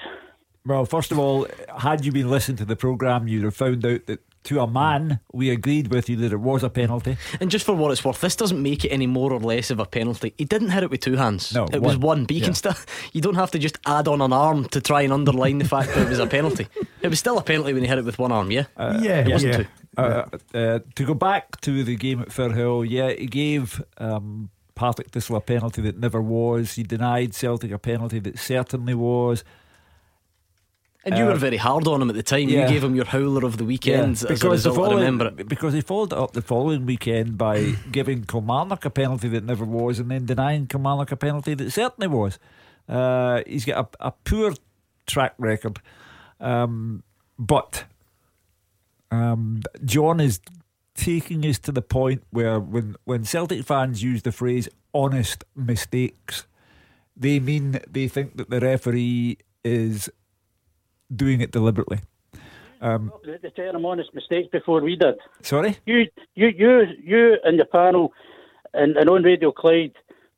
Well, 0.65 0.85
first 0.85 1.12
of 1.12 1.19
all, 1.19 1.47
had 1.79 2.05
you 2.05 2.12
been 2.12 2.31
listening 2.31 2.57
to 2.59 2.65
the 2.65 2.77
programme, 2.77 3.27
you'd 3.27 3.45
have 3.45 3.57
found 3.57 3.85
out 3.85 4.07
that 4.07 4.20
to 4.44 4.60
a 4.60 4.66
man, 4.66 5.20
we 5.32 5.51
agreed 5.51 5.89
with 5.89 6.09
you 6.09 6.16
that 6.16 6.32
it 6.32 6.40
was 6.40 6.62
a 6.62 6.70
penalty. 6.70 7.16
And 7.40 7.51
just 7.51 7.64
for 7.64 7.74
what 7.74 7.93
it's 7.93 8.05
worth, 8.05 8.20
this 8.20 8.35
doesn't 8.36 8.60
make 8.60 8.85
it 8.85 8.89
any 8.89 9.06
more 9.06 9.32
or 9.32 9.39
less 9.40 9.70
of 9.70 9.78
a 9.78 9.85
penalty. 9.86 10.35
He 10.36 10.44
didn't 10.44 10.70
hit 10.70 10.82
it 10.82 10.90
with 10.90 11.01
two 11.01 11.16
hands. 11.16 11.55
No, 11.55 11.66
it 11.73 11.81
was 11.81 11.97
one. 11.97 12.01
one. 12.19 12.24
But 12.24 12.32
you 12.36 12.40
Yeah. 12.40 12.47
can 12.47 12.55
still, 12.55 12.74
you 13.12 13.20
don't 13.20 13.36
have 13.36 13.51
to 13.52 13.59
just 13.59 13.78
add 13.86 14.09
on 14.09 14.20
an 14.20 14.32
arm 14.32 14.64
to 14.70 14.81
try 14.81 15.02
and 15.02 15.12
underline 15.12 15.59
the 15.59 15.64
fact 15.69 15.89
that 15.94 15.98
it 16.06 16.09
was 16.09 16.19
a 16.19 16.27
penalty. 16.27 16.66
It 17.02 17.09
was 17.09 17.19
still 17.19 17.39
a 17.39 17.43
penalty 17.43 17.73
when 17.73 17.82
he 17.82 17.89
hit 17.89 17.98
it 17.98 18.05
with 18.05 18.19
one 18.19 18.32
arm. 18.32 18.51
Yeah, 18.51 18.64
yeah, 18.78 19.20
it 19.20 19.32
wasn't 19.32 19.52
yeah. 19.52 19.59
two. 19.59 19.66
Uh, 19.97 20.24
uh, 20.55 20.78
to 20.94 21.05
go 21.05 21.14
back 21.14 21.60
to 21.60 21.85
the 21.85 21.97
game 21.97 22.20
at 22.20 22.28
Firhill, 22.31 22.86
yeah, 22.89 23.10
he 23.10 23.27
gave 23.27 23.82
um, 23.98 24.48
Partick 24.74 25.10
Thistle 25.10 25.36
a 25.36 25.40
penalty 25.40 25.82
that 25.82 25.98
never 25.98 26.20
was. 26.23 26.74
He 26.74 26.82
denied 26.82 27.35
Celtic 27.35 27.70
a 27.73 27.78
penalty 27.78 28.19
that 28.20 28.39
certainly 28.39 28.94
was. 28.94 29.44
And 31.05 31.16
you 31.19 31.24
Uh, 31.24 31.29
were 31.29 31.35
very 31.35 31.57
hard 31.57 31.87
on 31.89 32.01
him 32.01 32.11
at 32.11 32.15
the 32.16 32.23
time. 32.23 32.49
yeah. 32.49 32.62
You 32.62 32.69
gave 32.69 32.85
him 32.85 32.95
your 32.95 33.05
howler 33.07 33.45
of 33.45 33.57
the 33.57 33.65
weekend 33.65 34.23
Yeah, 34.23 34.31
as 34.33 34.43
a 34.45 34.51
result. 34.51 34.79
I 34.93 34.95
remember 34.95 35.27
it. 35.37 35.49
because 35.49 35.74
he 35.74 35.81
followed 35.81 36.12
up 36.12 36.33
the 36.33 36.43
following 36.43 36.87
weekend 36.87 37.37
by 37.37 37.73
giving 37.91 38.24
Kilmarnock 38.24 38.85
a 38.85 38.91
penalty 38.91 39.29
that 39.29 39.45
never 39.45 39.65
was, 39.65 39.99
and 39.99 40.11
then 40.11 40.27
denying 40.27 40.66
Kilmarnock 40.69 41.11
a 41.12 41.16
penalty 41.16 41.55
that 41.55 41.70
certainly 41.73 42.07
was. 42.09 42.39
Uh, 42.89 43.43
he's 43.47 43.65
got 43.65 43.95
a, 44.01 44.07
a 44.09 44.12
poor 44.24 44.55
track 45.07 45.35
record, 45.39 45.81
um, 46.41 47.03
but 47.39 47.85
um, 49.11 49.62
John 49.85 50.20
is 50.20 50.41
taking 50.95 51.45
us 51.47 51.59
to 51.61 51.73
the 51.73 51.83
point 51.83 52.23
where 52.31 52.61
when 52.61 52.97
when 53.05 53.24
Celtic 53.24 53.65
fans 53.65 54.03
use 54.03 54.23
the 54.23 54.33
phrase 54.33 54.69
"honest 54.95 55.45
mistakes," 55.57 56.47
they 57.16 57.41
mean 57.41 57.81
they 57.91 58.09
think 58.09 58.37
that 58.37 58.51
the 58.51 58.61
referee 58.61 59.39
is 59.65 60.09
doing 61.14 61.40
it 61.40 61.51
deliberately. 61.52 62.01
Um, 62.80 63.12
The, 63.24 63.39
the 63.40 63.51
term 63.51 63.84
honest 63.84 64.12
mistakes 64.14 64.48
before 64.51 64.80
we 64.80 64.97
did. 64.97 65.14
sorry. 65.43 65.76
You, 65.86 66.06
you, 66.34 66.48
you, 66.48 66.86
you, 67.02 67.36
and 67.44 67.59
the 67.59 67.64
panel, 67.64 68.12
and, 68.74 68.97
and 68.97 69.09
on 69.09 69.22
Radio 69.22 69.52
Clyde, 69.52 69.93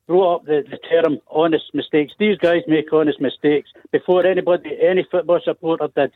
brought 0.07 0.35
up 0.35 0.45
the, 0.45 0.63
the 0.69 0.77
term 0.77 1.19
honest 1.31 1.65
mistakes. 1.73 2.13
These 2.19 2.37
guys 2.37 2.61
make 2.67 2.91
honest 2.93 3.19
mistakes 3.19 3.69
before 3.91 4.25
anybody, 4.27 4.77
any 4.81 5.07
football 5.09 5.39
supporter 5.43 5.87
did. 5.95 6.11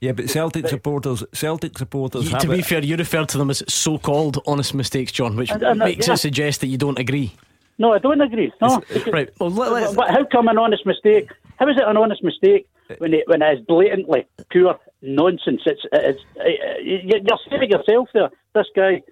Yeah, 0.00 0.12
but 0.12 0.30
Celtic 0.30 0.66
supporters, 0.68 1.22
Celtic 1.34 1.76
supporters 1.76 2.24
You- 2.24 2.30
have 2.30 2.40
to 2.40 2.48
be 2.48 2.60
it. 2.60 2.64
fair, 2.64 2.82
you 2.82 2.96
referred 2.96 3.28
to 3.30 3.38
them 3.38 3.50
as 3.50 3.62
so-called 3.68 4.38
honest 4.46 4.72
mistakes, 4.72 5.12
John, 5.12 5.36
which 5.36 5.50
And- 5.50 5.62
and, 5.62 5.82
uh, 5.82 5.84
makes 5.84 6.06
yeah. 6.06 6.14
it 6.14 6.16
suggest 6.16 6.62
that 6.62 6.68
you 6.68 6.78
don't 6.78 6.98
agree. 6.98 7.32
No, 7.76 7.92
I 7.92 7.98
don't 7.98 8.20
agree. 8.22 8.50
No, 8.62 8.80
right. 9.12 9.28
Well, 9.38 9.50
let, 9.50 9.72
let's- 9.72 9.94
But 9.94 10.08
how 10.08 10.24
come 10.24 10.48
an 10.48 10.56
honest 10.56 10.86
mistake? 10.86 11.28
How 11.58 11.68
is 11.68 11.76
it 11.76 11.82
an 11.86 11.98
honest 11.98 12.22
mistake 12.24 12.66
when 12.98 13.14
it 13.14 13.24
when 13.28 13.42
it's 13.42 13.60
blatantly 13.66 14.26
pure 14.50 14.78
nonsense? 15.02 15.62
It's 15.66 15.82
it's 15.92 16.20
uh, 16.38 16.44
you- 16.82 17.00
you're 17.04 17.38
saying 17.50 17.70
yourself 17.70 18.08
there. 18.14 18.30
This 18.54 18.66
guy 18.74 19.02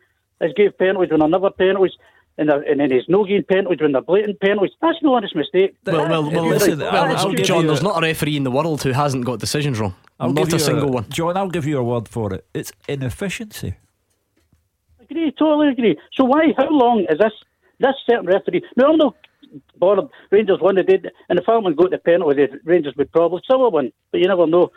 has 0.41 0.53
gave 0.57 0.77
penalties 0.79 1.11
when 1.13 1.23
another 1.23 1.51
penalties. 1.51 1.97
And, 2.41 2.49
they're- 2.49 2.63
and 2.63 2.79
then 2.79 2.93
he's 2.93 3.03
no 3.09 3.25
giving 3.25 3.43
penalties 3.43 3.81
when 3.81 3.91
they're 3.91 4.01
blatant 4.01 4.39
penalties. 4.39 4.71
That's 4.81 4.99
no 5.03 5.15
honest 5.15 5.35
mistake. 5.35 5.75
Well, 5.85 6.09
well, 6.09 6.31
well, 6.31 6.47
Listen, 6.47 6.79
well, 6.79 6.95
I'll- 6.95 7.17
I'll 7.17 7.33
John, 7.35 7.67
there's 7.67 7.83
not 7.83 7.99
a 8.01 8.07
referee 8.07 8.37
in 8.37 8.45
the 8.45 8.51
world 8.53 8.81
who 8.85 8.93
hasn't 8.93 9.25
got 9.25 9.41
decisions 9.41 9.81
wrong. 9.81 9.95
I'll 10.21 10.33
not 10.33 10.45
give 10.45 10.53
a 10.55 10.57
you 10.57 10.59
single 10.61 10.91
one. 10.91 11.07
John, 11.09 11.37
I'll 11.37 11.49
give 11.51 11.67
you 11.67 11.79
a 11.79 11.83
word 11.83 12.07
for 12.09 12.33
it. 12.33 12.45
It's 12.55 12.71
inefficiency. 12.89 13.75
agree, 15.01 15.33
totally 15.33 15.69
agree. 15.71 15.99
So 16.15 16.25
why, 16.25 16.53
how 16.57 16.69
long 16.71 17.07
is 17.11 17.19
this 17.19 17.33
this 17.81 17.95
certain 18.09 18.27
referee? 18.27 18.63
No, 18.77 18.93
I'm 18.93 18.99
not 18.99 19.17
bothered. 19.77 20.09
Rangers 20.31 20.59
won 20.61 20.75
the 20.77 20.83
day, 20.83 21.01
and 21.29 21.39
if 21.39 21.45
Falkman 21.47 21.77
got 21.77 21.91
the 21.91 21.99
penalty, 21.99 22.47
the 22.47 22.61
Rangers 22.65 22.95
would 22.97 23.13
probably 23.13 23.41
still 23.45 23.71
win, 23.71 23.93
but 24.13 24.21
you 24.21 24.27
never 24.29 24.47
know. 24.47 24.71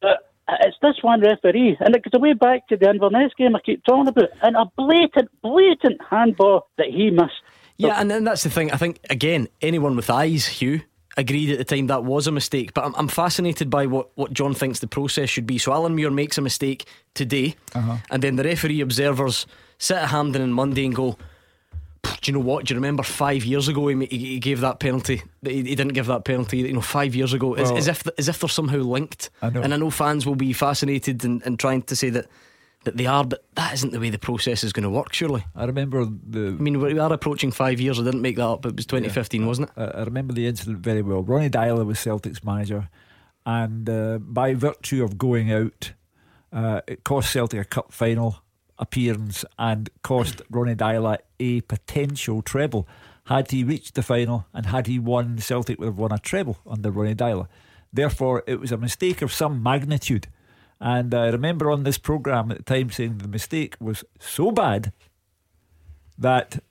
But 0.00 0.30
it's 0.60 0.76
this 0.80 0.96
one 1.02 1.20
referee, 1.20 1.76
and 1.80 1.94
it 1.94 2.02
goes 2.10 2.20
way 2.20 2.32
back 2.32 2.68
to 2.68 2.76
the 2.76 2.88
Inverness 2.88 3.32
game 3.36 3.54
I 3.56 3.60
keep 3.60 3.84
talking 3.84 4.08
about, 4.08 4.30
and 4.42 4.56
a 4.56 4.64
blatant, 4.76 5.28
blatant 5.42 6.00
handball 6.08 6.68
that 6.78 6.86
he 6.88 7.10
missed. 7.10 7.42
Yeah, 7.76 8.00
and 8.00 8.10
then 8.10 8.24
that's 8.24 8.42
the 8.42 8.50
thing. 8.50 8.72
I 8.72 8.76
think 8.76 8.98
again, 9.10 9.48
anyone 9.62 9.94
with 9.94 10.10
eyes, 10.10 10.46
Hugh, 10.46 10.80
agreed 11.16 11.50
at 11.50 11.58
the 11.58 11.64
time 11.64 11.86
that 11.88 12.04
was 12.04 12.26
a 12.26 12.32
mistake. 12.32 12.74
But 12.74 12.84
I'm, 12.86 12.94
I'm 12.96 13.08
fascinated 13.08 13.70
by 13.70 13.86
what, 13.86 14.08
what 14.16 14.32
John 14.32 14.54
thinks 14.54 14.80
the 14.80 14.86
process 14.88 15.28
should 15.30 15.46
be. 15.46 15.58
So 15.58 15.72
Alan 15.72 15.94
Muir 15.94 16.10
makes 16.10 16.38
a 16.38 16.40
mistake 16.40 16.86
today, 17.14 17.54
Uh-huh. 17.74 17.96
and 18.10 18.22
then 18.22 18.36
the 18.36 18.44
referee 18.44 18.80
observers 18.80 19.46
sit 19.78 19.96
at 19.96 20.08
Hampden 20.08 20.42
on 20.42 20.52
Monday 20.52 20.86
and 20.86 20.94
go. 20.94 21.18
Do 22.02 22.10
you 22.24 22.32
know 22.32 22.44
what? 22.44 22.64
Do 22.64 22.74
you 22.74 22.78
remember 22.78 23.02
five 23.02 23.44
years 23.44 23.68
ago 23.68 23.88
he, 23.88 24.06
he 24.06 24.18
he 24.18 24.38
gave 24.38 24.60
that 24.60 24.80
penalty? 24.80 25.22
He, 25.42 25.62
he 25.62 25.74
didn't 25.74 25.94
give 25.94 26.06
that 26.06 26.24
penalty. 26.24 26.58
You 26.58 26.72
know, 26.72 26.80
five 26.80 27.14
years 27.14 27.32
ago, 27.32 27.54
as, 27.54 27.68
Well- 27.70 27.78
as 27.78 27.88
if 27.88 28.06
as 28.18 28.28
if 28.28 28.40
they're 28.40 28.48
somehow 28.48 28.78
linked. 28.78 29.30
I 29.42 29.50
know. 29.50 29.62
And 29.62 29.72
I 29.72 29.76
know 29.76 29.90
fans 29.90 30.26
will 30.26 30.34
be 30.34 30.52
fascinated 30.52 31.24
and, 31.24 31.42
and 31.44 31.58
trying 31.58 31.82
to 31.82 31.96
say 31.96 32.10
that 32.10 32.26
that 32.84 32.96
they 32.96 33.06
are, 33.06 33.24
but 33.24 33.44
that 33.54 33.74
isn't 33.74 33.92
the 33.92 33.98
way 34.00 34.08
the 34.10 34.18
process 34.18 34.62
is 34.62 34.72
going 34.72 34.84
to 34.84 34.90
work. 34.90 35.12
Surely. 35.12 35.44
I 35.56 35.64
remember 35.64 36.04
the. 36.04 36.48
I 36.58 36.62
mean, 36.62 36.80
we 36.80 36.98
are 36.98 37.12
approaching 37.12 37.50
five 37.50 37.80
years. 37.80 37.98
I 37.98 38.04
didn't 38.04 38.22
make 38.22 38.36
that 38.36 38.46
up. 38.46 38.64
It 38.66 38.76
was 38.76 38.86
2015, 38.86 39.46
wasn't 39.46 39.70
it? 39.70 39.80
I 39.80 40.00
I 40.00 40.04
remember 40.04 40.32
the 40.32 40.46
incident 40.46 40.78
very 40.78 41.02
well. 41.02 41.22
Ronny 41.22 41.50
Deila 41.50 41.84
was 41.84 41.98
Celtic's 41.98 42.44
manager, 42.44 42.88
and 43.46 43.88
uh, 43.88 44.18
by 44.18 44.54
virtue 44.54 45.02
of 45.02 45.18
going 45.18 45.52
out, 45.52 45.92
uh, 46.52 46.80
it 46.86 47.04
cost 47.04 47.32
Celtic 47.32 47.60
a 47.60 47.64
cup 47.64 47.92
final 47.92 48.42
appearance 48.78 49.44
and 49.58 49.90
cost 50.02 50.42
Ronny 50.50 50.74
Deila 50.74 51.18
a 51.40 51.60
potential 51.62 52.42
treble. 52.42 52.86
Had 53.24 53.50
he 53.50 53.64
reached 53.64 53.94
the 53.94 54.02
final 54.02 54.46
and 54.54 54.66
had 54.66 54.86
he 54.86 54.98
won, 54.98 55.38
Celtic 55.38 55.78
would 55.78 55.86
have 55.86 55.98
won 55.98 56.12
a 56.12 56.18
treble 56.18 56.58
under 56.66 56.90
Ronny 56.90 57.14
Deila. 57.14 57.48
Therefore, 57.92 58.42
it 58.46 58.60
was 58.60 58.72
a 58.72 58.76
mistake 58.76 59.22
of 59.22 59.32
some 59.32 59.62
magnitude. 59.62 60.28
And 60.80 61.12
I 61.14 61.28
remember 61.28 61.70
on 61.70 61.82
this 61.82 61.98
programme 61.98 62.50
at 62.50 62.58
the 62.58 62.62
time 62.62 62.90
saying 62.90 63.18
the 63.18 63.28
mistake 63.28 63.76
was 63.80 64.04
so 64.20 64.50
bad 64.50 64.92
that 66.16 66.62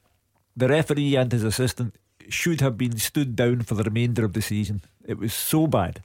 the 0.56 0.68
referee 0.68 1.16
and 1.16 1.32
his 1.32 1.44
assistant 1.44 1.96
should 2.30 2.62
have 2.62 2.78
been 2.78 2.98
stood 2.98 3.36
down 3.36 3.62
for 3.62 3.76
the 3.76 3.84
remainder 3.84 4.26
of 4.26 4.34
the 4.34 4.42
season. 4.42 4.82
It 5.06 5.18
was 5.18 5.34
so 5.34 5.68
bad. 5.68 6.02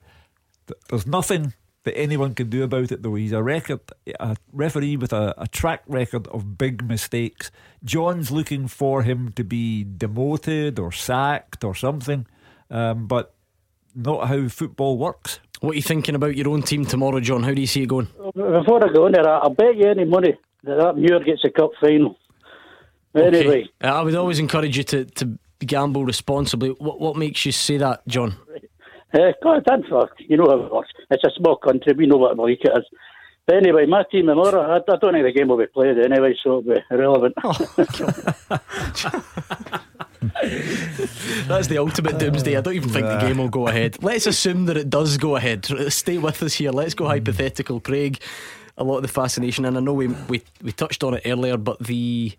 Th- 0.67 0.79
There's 0.89 1.07
nothing 1.07 1.55
that 1.85 1.97
anyone 1.99 2.35
can 2.35 2.49
do 2.49 2.63
about 2.63 2.93
it, 2.93 3.03
though. 3.03 3.15
He's 3.17 3.33
a 3.33 3.43
record, 3.43 3.81
a 4.21 4.37
referee 4.53 4.97
with 4.97 5.13
a, 5.13 5.35
a 5.39 5.49
track 5.49 5.83
record 5.89 6.29
of 6.29 6.57
big 6.57 6.87
mistakes. 6.87 7.51
John's 7.85 8.31
looking 8.31 8.69
for 8.69 9.03
him 9.03 9.33
to 9.33 9.43
be 9.45 9.85
demoted 9.85 10.79
or 10.79 10.93
sacked 10.93 11.65
or 11.65 11.75
something, 11.75 12.27
um, 12.71 13.07
but 13.07 13.35
not 13.95 14.29
how 14.29 14.49
football 14.49 14.97
works. 14.97 15.41
What 15.61 15.73
are 15.73 15.77
you 15.77 15.83
thinking 15.83 16.15
about 16.15 16.37
your 16.37 16.49
own 16.49 16.63
team 16.63 16.85
tomorrow, 16.85 17.21
John? 17.21 17.43
How 17.43 17.53
do 17.55 17.61
you 17.61 17.67
see 17.67 17.83
it 17.83 17.89
going? 17.89 18.07
Before 18.35 18.85
I 18.85 18.93
go 18.93 19.07
on 19.07 19.13
there, 19.13 19.29
I- 19.29 19.39
I'll 19.39 19.51
bet 19.51 19.77
you 19.77 19.89
any 19.89 20.05
money 20.05 20.37
that 20.65 20.77
that 20.79 20.97
Muir 20.97 21.21
gets 21.21 21.45
a 21.45 21.51
cup 21.51 21.71
final. 21.81 22.17
Anyway, 23.15 23.69
Uh, 23.83 23.89
I 23.89 24.03
would 24.03 24.15
always 24.15 24.39
encourage 24.39 24.77
you 24.79 24.85
to, 24.85 25.05
to 25.05 25.39
gamble 25.61 26.05
responsibly. 26.05 26.71
What 26.71 26.99
what 27.01 27.17
makes 27.17 27.45
you 27.45 27.53
say 27.53 27.77
that, 27.77 28.07
John? 28.09 28.35
uh, 29.13 29.19
God, 29.43 29.63
that's 29.67 29.87
fuck. 29.89 30.11
You 30.19 30.39
know 30.39 30.47
how 30.49 30.65
it 30.65 30.73
works. 30.73 30.89
It's 31.13 31.25
a 31.25 31.31
small 31.37 31.57
country. 31.57 31.95
We 31.97 32.07
know 32.07 32.17
what 32.17 32.37
like 32.37 32.61
it 32.63 32.73
is. 32.77 32.85
But 33.47 33.57
anyway, 33.57 33.87
my 33.87 34.05
team 34.11 34.27
tomorrow, 34.27 34.61
I, 34.61 34.77
I 34.77 34.97
don't 34.97 35.13
think 35.13 35.25
the 35.25 35.33
game 35.33 35.49
will 35.49 35.59
be 35.59 35.67
played 35.67 35.99
anyway, 35.99 36.35
so 36.43 36.59
it'll 36.59 36.63
be 36.63 36.81
irrelevant. 36.91 37.35
Oh, 37.43 37.53
That's 41.49 41.67
the 41.67 41.79
ultimate 41.79 42.19
doomsday. 42.19 42.57
I 42.57 42.61
don't 42.61 42.75
even 42.75 42.89
think 42.89 43.07
the 43.07 43.19
game 43.19 43.39
will 43.39 43.49
go 43.49 43.67
ahead. 43.67 44.03
Let's 44.03 44.27
assume 44.27 44.67
that 44.67 44.77
it 44.77 44.89
does 44.89 45.17
go 45.17 45.35
ahead. 45.35 45.67
Stay 45.93 46.19
with 46.19 46.43
us 46.43 46.55
here. 46.55 46.71
Let's 46.71 46.95
go 46.95 47.07
hypothetical, 47.07 47.81
Craig. 47.81 48.23
A 48.79 48.85
lot 48.85 48.99
of 48.99 49.03
the 49.03 49.09
fascination, 49.09 49.65
and 49.65 49.77
I 49.77 49.81
know 49.81 49.93
we 49.93 50.07
we, 50.07 50.43
we 50.63 50.73
touched 50.73 51.03
on 51.03 51.15
it 51.15 51.23
earlier, 51.27 51.57
but 51.57 51.81
the 51.81 52.33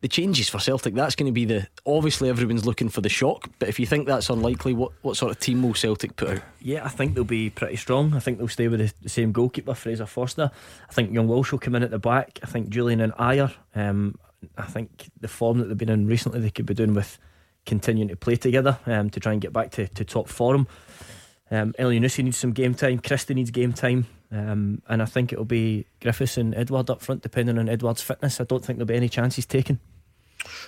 the 0.00 0.08
changes 0.08 0.48
for 0.48 0.58
Celtic. 0.58 0.94
That's 0.94 1.16
going 1.16 1.26
to 1.26 1.32
be 1.32 1.44
the 1.44 1.66
obviously 1.84 2.28
everyone's 2.28 2.64
looking 2.64 2.88
for 2.88 3.00
the 3.00 3.08
shock. 3.08 3.50
But 3.58 3.68
if 3.68 3.80
you 3.80 3.86
think 3.86 4.06
that's 4.06 4.30
unlikely, 4.30 4.74
what 4.74 4.92
what 5.02 5.16
sort 5.16 5.32
of 5.32 5.40
team 5.40 5.62
will 5.62 5.74
Celtic 5.74 6.16
put 6.16 6.30
out? 6.30 6.42
Yeah, 6.60 6.84
I 6.84 6.88
think 6.88 7.14
they'll 7.14 7.24
be 7.24 7.50
pretty 7.50 7.76
strong. 7.76 8.14
I 8.14 8.20
think 8.20 8.38
they'll 8.38 8.48
stay 8.48 8.68
with 8.68 8.92
the, 9.02 9.08
same 9.08 9.32
goalkeeper, 9.32 9.74
Fraser 9.74 10.06
Forster. 10.06 10.50
I 10.88 10.92
think 10.92 11.12
Young 11.12 11.28
Walsh 11.28 11.52
will 11.52 11.58
come 11.58 11.74
in 11.74 11.82
at 11.82 11.90
the 11.90 11.98
back. 11.98 12.38
I 12.42 12.46
think 12.46 12.70
Jullien 12.70 13.02
and 13.02 13.12
Ajer. 13.14 13.52
Um, 13.74 14.16
I 14.56 14.66
think 14.66 15.10
the 15.20 15.28
form 15.28 15.58
that 15.58 15.66
they've 15.66 15.76
been 15.76 15.88
in 15.88 16.06
recently, 16.06 16.40
they 16.40 16.50
could 16.50 16.66
be 16.66 16.74
doing 16.74 16.94
with 16.94 17.18
continuing 17.66 18.08
to 18.08 18.16
play 18.16 18.36
together 18.36 18.78
um, 18.86 19.10
to 19.10 19.20
try 19.20 19.32
and 19.32 19.40
get 19.40 19.52
back 19.52 19.70
to, 19.72 19.88
to 19.88 20.04
top 20.04 20.28
form. 20.28 20.66
Um, 21.50 21.72
Elyounoussi 21.78 22.24
needs 22.24 22.36
some 22.36 22.52
game 22.52 22.74
time. 22.74 22.98
Christie 22.98 23.34
needs 23.34 23.50
game 23.50 23.72
time. 23.72 24.06
Um, 24.30 24.82
and 24.88 25.00
I 25.00 25.06
think 25.06 25.32
it'll 25.32 25.46
be 25.46 25.86
Griffiths 26.00 26.36
and 26.36 26.54
Edouard 26.54 26.90
up 26.90 27.00
front, 27.00 27.22
depending 27.22 27.58
on 27.58 27.68
Edouard's 27.68 28.02
fitness. 28.02 28.40
I 28.40 28.44
don't 28.44 28.64
think 28.64 28.78
there'll 28.78 28.86
be 28.86 28.94
any 28.94 29.08
chances 29.08 29.46
taken. 29.46 29.80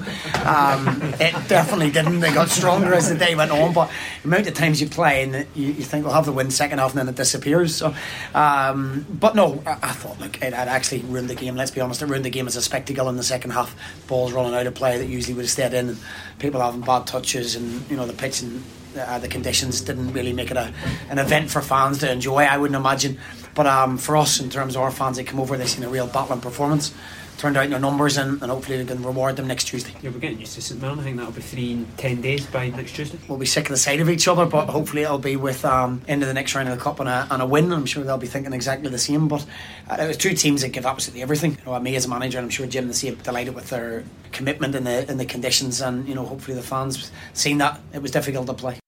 um, 0.45 1.01
it 1.20 1.49
definitely 1.49 1.90
didn't. 1.90 2.20
They 2.20 2.32
got 2.32 2.49
stronger 2.49 2.95
as 2.95 3.09
the 3.09 3.16
day 3.16 3.35
went 3.35 3.51
on. 3.51 3.73
But 3.73 3.90
the 4.23 4.28
amount 4.28 4.47
of 4.47 4.55
times 4.55 4.81
you 4.81 4.89
play 4.89 5.23
and 5.23 5.47
you, 5.55 5.69
you 5.69 5.85
think 5.85 6.05
we'll 6.05 6.15
have 6.15 6.27
the 6.27 6.32
wind 6.32 6.53
second 6.53 6.78
half 6.78 6.90
and 6.90 7.01
then 7.01 7.09
it 7.09 7.16
disappears. 7.16 7.74
So, 7.74 7.95
um, 8.35 9.07
but 9.09 9.35
no, 9.35 9.62
I, 9.66 9.73
I 9.73 9.93
thought 9.93 10.19
look, 10.20 10.43
it 10.43 10.53
had 10.53 10.69
actually 10.69 11.01
ruined 11.03 11.31
the 11.31 11.35
game. 11.35 11.57
Let's 11.57 11.70
be 11.70 11.81
honest, 11.81 12.03
it 12.03 12.07
ruined 12.07 12.24
the 12.24 12.31
game 12.31 12.47
as 12.47 12.57
a 12.57 12.62
spectacle 12.62 13.09
in 13.09 13.16
the 13.16 13.23
second 13.23 13.53
half. 13.53 13.74
Balls 14.07 14.32
rolling 14.32 14.55
out 14.55 14.66
of 14.66 14.74
play 14.74 14.99
that 14.99 15.07
usually 15.07 15.35
would 15.35 15.45
have 15.45 15.51
stayed 15.51 15.73
in, 15.73 15.89
and 15.89 15.99
people 16.39 16.60
having 16.60 16.81
bad 16.81 17.06
touches, 17.06 17.56
and 17.56 17.89
you 17.90 17.97
know 17.97 18.06
the 18.06 18.12
pitch 18.12 18.43
and 18.43 18.62
uh, 18.98 19.19
the 19.19 19.28
conditions 19.28 19.81
didn't 19.81 20.12
really 20.12 20.32
make 20.32 20.51
it 20.51 20.56
a, 20.56 20.73
an 21.10 21.19
event 21.19 21.51
for 21.51 21.60
fans 21.60 21.98
to 21.98 22.10
enjoy. 22.10 22.44
I 22.44 22.56
wouldn't 22.56 22.77
imagine, 22.77 23.19
but 23.55 23.66
um, 23.66 23.98
for 23.98 24.16
us 24.16 24.40
in 24.40 24.51
terms 24.51 24.77
of 24.77 24.82
our 24.82 24.90
fans, 24.90 25.16
they 25.16 25.24
come 25.24 25.40
over, 25.40 25.56
they 25.56 25.66
seen 25.66 25.85
a 25.85 25.89
real 25.89 26.06
battling 26.06 26.40
performance. 26.40 26.93
Turned 27.39 27.56
out 27.56 27.66
in 27.66 27.70
their 27.70 27.78
numbers, 27.78 28.16
and, 28.16 28.43
and 28.43 28.51
hopefully 28.51 28.78
we 28.78 28.85
can 28.85 29.01
reward 29.01 29.36
them 29.36 29.47
next 29.47 29.69
Tuesday. 29.69 29.94
Yeah, 30.02 30.10
we're 30.10 30.19
getting 30.19 30.40
used 30.40 30.55
to 30.55 30.60
St 30.60 30.82
Mirren. 30.82 30.98
I 30.98 31.05
think 31.05 31.16
that'll 31.19 31.31
be 31.31 31.40
three 31.40 31.70
in 31.70 31.86
ten 31.97 32.20
days 32.20 32.44
by 32.47 32.70
next 32.70 32.97
Tuesday. 32.97 33.16
We'll 33.28 33.39
be 33.39 33.47
sick 33.47 33.66
of 33.66 33.70
the 33.70 33.77
sight 33.77 34.01
of 34.01 34.10
each 34.10 34.27
other, 34.27 34.44
but 34.44 34.66
hopefully 34.66 35.02
it'll 35.02 35.20
be 35.20 35.36
with 35.36 35.65
um, 35.65 36.02
of 36.09 36.20
the 36.20 36.35
next 36.35 36.56
round 36.56 36.69
of 36.69 36.77
the 36.77 36.82
cup 36.82 36.98
and 36.98 37.09
a, 37.09 37.28
and 37.31 37.40
a 37.40 37.47
win. 37.47 37.73
I'm 37.73 37.86
sure 37.86 38.02
they'll 38.02 38.19
be 38.19 38.27
thinking 38.27 38.52
exactly 38.52 38.90
the 38.90 38.98
same. 38.98 39.28
But 39.28 39.47
uh, 39.89 39.98
it 40.01 40.09
was 40.09 40.16
two 40.16 40.35
teams 40.35 40.62
that 40.62 40.70
give 40.70 40.85
absolutely 40.85 41.23
everything. 41.23 41.52
You 41.52 41.65
know, 41.66 41.78
me 41.78 41.94
as 41.94 42.06
a 42.06 42.09
manager, 42.09 42.39
and 42.39 42.47
I'm 42.47 42.51
sure 42.51 42.66
Jim 42.66 42.89
the 42.89 42.94
same, 42.94 43.15
delighted 43.15 43.55
with 43.55 43.70
their 43.70 44.02
commitment 44.32 44.74
and 44.74 44.85
the 44.85 45.09
in 45.09 45.19
the 45.19 45.24
conditions, 45.24 45.81
and 45.81 46.09
you 46.09 46.16
know, 46.16 46.27
hopefully 46.27 46.56
the 46.56 46.62
fans 46.65 47.12
seen 47.35 47.59
that 47.59 47.81
it 47.94 48.02
was 48.02 48.10
difficult 48.10 48.48
to 48.48 48.55
play. 48.55 48.81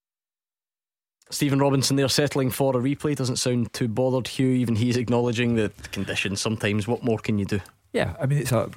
Stephen 1.31 1.61
Robinson 1.61 1.95
there 1.95 2.09
settling 2.09 2.51
for 2.51 2.77
a 2.77 2.81
replay 2.81 3.15
doesn't 3.15 3.37
sound 3.37 3.73
too 3.73 3.87
bothered. 3.87 4.27
Hugh, 4.27 4.49
even 4.49 4.75
he's 4.75 4.97
acknowledging 4.97 5.55
the 5.55 5.71
conditions 5.93 6.41
sometimes. 6.41 6.89
What 6.89 7.05
more 7.05 7.19
can 7.19 7.39
you 7.39 7.45
do? 7.45 7.61
Yeah, 7.93 8.15
I 8.21 8.27
mean 8.27 8.39
it's 8.39 8.53
a 8.53 8.71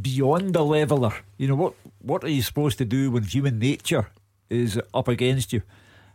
beyond 0.00 0.56
a 0.56 0.62
leveler. 0.62 1.14
You 1.36 1.48
know 1.48 1.54
what? 1.54 1.74
What 2.00 2.24
are 2.24 2.28
you 2.28 2.42
supposed 2.42 2.78
to 2.78 2.84
do 2.84 3.10
when 3.10 3.24
human 3.24 3.58
nature 3.58 4.08
is 4.48 4.80
up 4.94 5.08
against 5.08 5.52
you? 5.52 5.62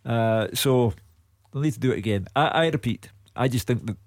Uh, 0.05 0.47
so 0.53 0.93
they'll 1.51 1.61
need 1.61 1.73
to 1.73 1.79
do 1.79 1.91
it 1.91 1.97
again. 1.99 2.27
I, 2.35 2.47
I 2.47 2.67
repeat, 2.69 3.09
I 3.35 3.47
just 3.47 3.67
think 3.67 3.85
that 3.85 3.97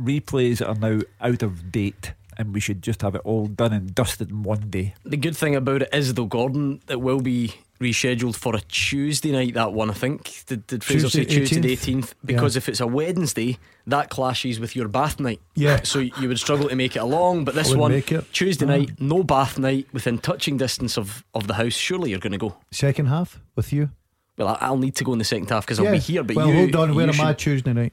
replays 0.00 0.66
are 0.66 0.74
now 0.74 1.00
out 1.20 1.42
of 1.42 1.72
date, 1.72 2.12
and 2.38 2.52
we 2.54 2.60
should 2.60 2.82
just 2.82 3.02
have 3.02 3.14
it 3.14 3.22
all 3.24 3.46
done 3.46 3.72
and 3.72 3.94
dusted 3.94 4.30
in 4.30 4.42
one 4.42 4.70
day. 4.70 4.94
The 5.04 5.16
good 5.16 5.36
thing 5.36 5.54
about 5.56 5.82
it 5.82 5.88
is, 5.92 6.14
though, 6.14 6.26
Gordon, 6.26 6.80
it 6.88 7.00
will 7.00 7.20
be 7.20 7.54
rescheduled 7.80 8.36
for 8.36 8.54
a 8.54 8.60
Tuesday 8.60 9.32
night. 9.32 9.54
That 9.54 9.72
one, 9.72 9.90
I 9.90 9.94
think. 9.94 10.44
Did, 10.46 10.66
did 10.66 10.84
Fraser 10.84 11.10
say 11.10 11.24
Tuesday, 11.24 11.38
Tuesday 11.40 11.60
the 11.60 11.68
18th? 11.68 11.72
eighteenth? 11.72 12.14
Because 12.24 12.54
Yeah. 12.54 12.58
if 12.58 12.68
it's 12.68 12.80
a 12.80 12.86
Wednesday, 12.86 13.58
that 13.86 14.10
clashes 14.10 14.58
with 14.60 14.74
your 14.76 14.88
bath 14.88 15.18
night. 15.20 15.40
Yeah. 15.54 15.82
So 15.82 15.98
you 15.98 16.28
would 16.28 16.38
struggle 16.38 16.68
to 16.68 16.76
make 16.76 16.96
it 16.96 17.00
along. 17.00 17.44
But 17.44 17.54
this 17.54 17.74
one, 17.74 17.90
make 17.92 18.10
it. 18.12 18.32
Tuesday 18.32 18.66
night, 18.66 18.92
no 19.00 19.22
bath 19.24 19.58
night, 19.58 19.86
within 19.92 20.18
touching 20.18 20.56
distance 20.56 20.96
of 20.96 21.24
of 21.34 21.46
the 21.46 21.54
house. 21.54 21.74
Surely 21.74 22.10
you're 22.10 22.20
going 22.20 22.32
to 22.32 22.38
go. 22.38 22.56
Second 22.70 23.06
half 23.06 23.40
with 23.56 23.72
you. 23.72 23.90
Well, 24.38 24.48
I- 24.48 24.58
I'll 24.62 24.78
need 24.78 24.96
to 24.96 25.04
go 25.04 25.12
in 25.12 25.18
the 25.18 25.24
second 25.24 25.48
half 25.50 25.64
because 25.66 25.78
I'll 25.78 25.84
Yeah. 25.86 25.92
be 25.92 25.98
here. 25.98 26.22
But 26.24 26.36
well, 26.36 26.48
you, 26.48 26.54
hold 26.54 26.76
on. 26.76 26.94
Where 26.94 27.06
you 27.06 27.12
am 27.12 27.20
I 27.20 27.32
Tuesday 27.34 27.72
night? 27.72 27.92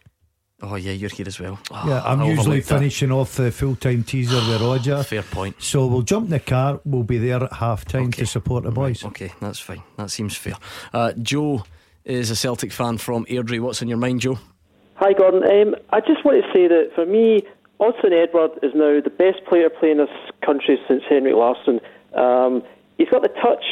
Oh 0.64 0.76
yeah, 0.76 0.92
you're 0.92 1.10
here 1.10 1.28
as 1.28 1.40
well. 1.40 1.60
Oh, 1.72 1.84
yeah, 1.88 2.04
I'm 2.04 2.22
I 2.22 2.26
usually 2.28 2.40
overlooked 2.40 2.68
that. 2.68 2.78
finishing 2.80 3.12
off 3.12 3.36
the 3.36 3.52
full 3.52 3.76
time 3.76 4.04
teaser 4.04 4.36
with 4.36 4.62
Roger. 4.62 5.02
Fair 5.04 5.24
point. 5.24 5.56
So 5.62 5.88
we'll 5.88 6.04
jump 6.04 6.26
in 6.26 6.32
the 6.32 6.40
car. 6.40 6.80
We'll 6.86 7.04
be 7.04 7.18
there 7.18 7.44
at 7.44 7.54
half 7.54 7.86
time 7.86 8.12
to 8.14 8.26
support 8.28 8.64
the 8.64 8.72
boys. 8.72 9.04
Okay, 9.06 9.32
that's 9.42 9.60
fine. 9.60 9.82
That 9.98 10.12
seems 10.12 10.36
fair. 10.38 10.54
Uh, 10.94 11.14
Joe 11.14 11.64
is 12.06 12.30
a 12.30 12.36
Celtic 12.36 12.72
fan 12.72 12.98
from 13.00 13.26
Airdrie. 13.26 13.60
What's 13.60 13.82
on 13.82 13.88
your 13.88 13.98
mind, 13.98 14.22
Joe? 14.22 14.38
Hi, 14.96 15.14
Gordon. 15.14 15.44
Um, 15.44 15.76
I 15.90 16.00
just 16.00 16.24
want 16.24 16.44
to 16.44 16.52
say 16.54 16.68
that 16.68 16.92
for 16.94 17.06
me, 17.08 17.42
Odsonne 17.80 18.14
Edouard 18.14 18.52
is 18.62 18.72
now 18.76 19.02
the 19.02 19.10
best 19.10 19.44
player 19.48 19.70
playing 19.70 19.98
this 19.98 20.10
country 20.46 20.80
since 20.88 21.02
Henrik 21.10 21.34
Larsson. 21.36 21.80
Um, 22.14 22.62
he's 23.00 23.10
got 23.10 23.24
the 23.24 23.30
touch, 23.30 23.64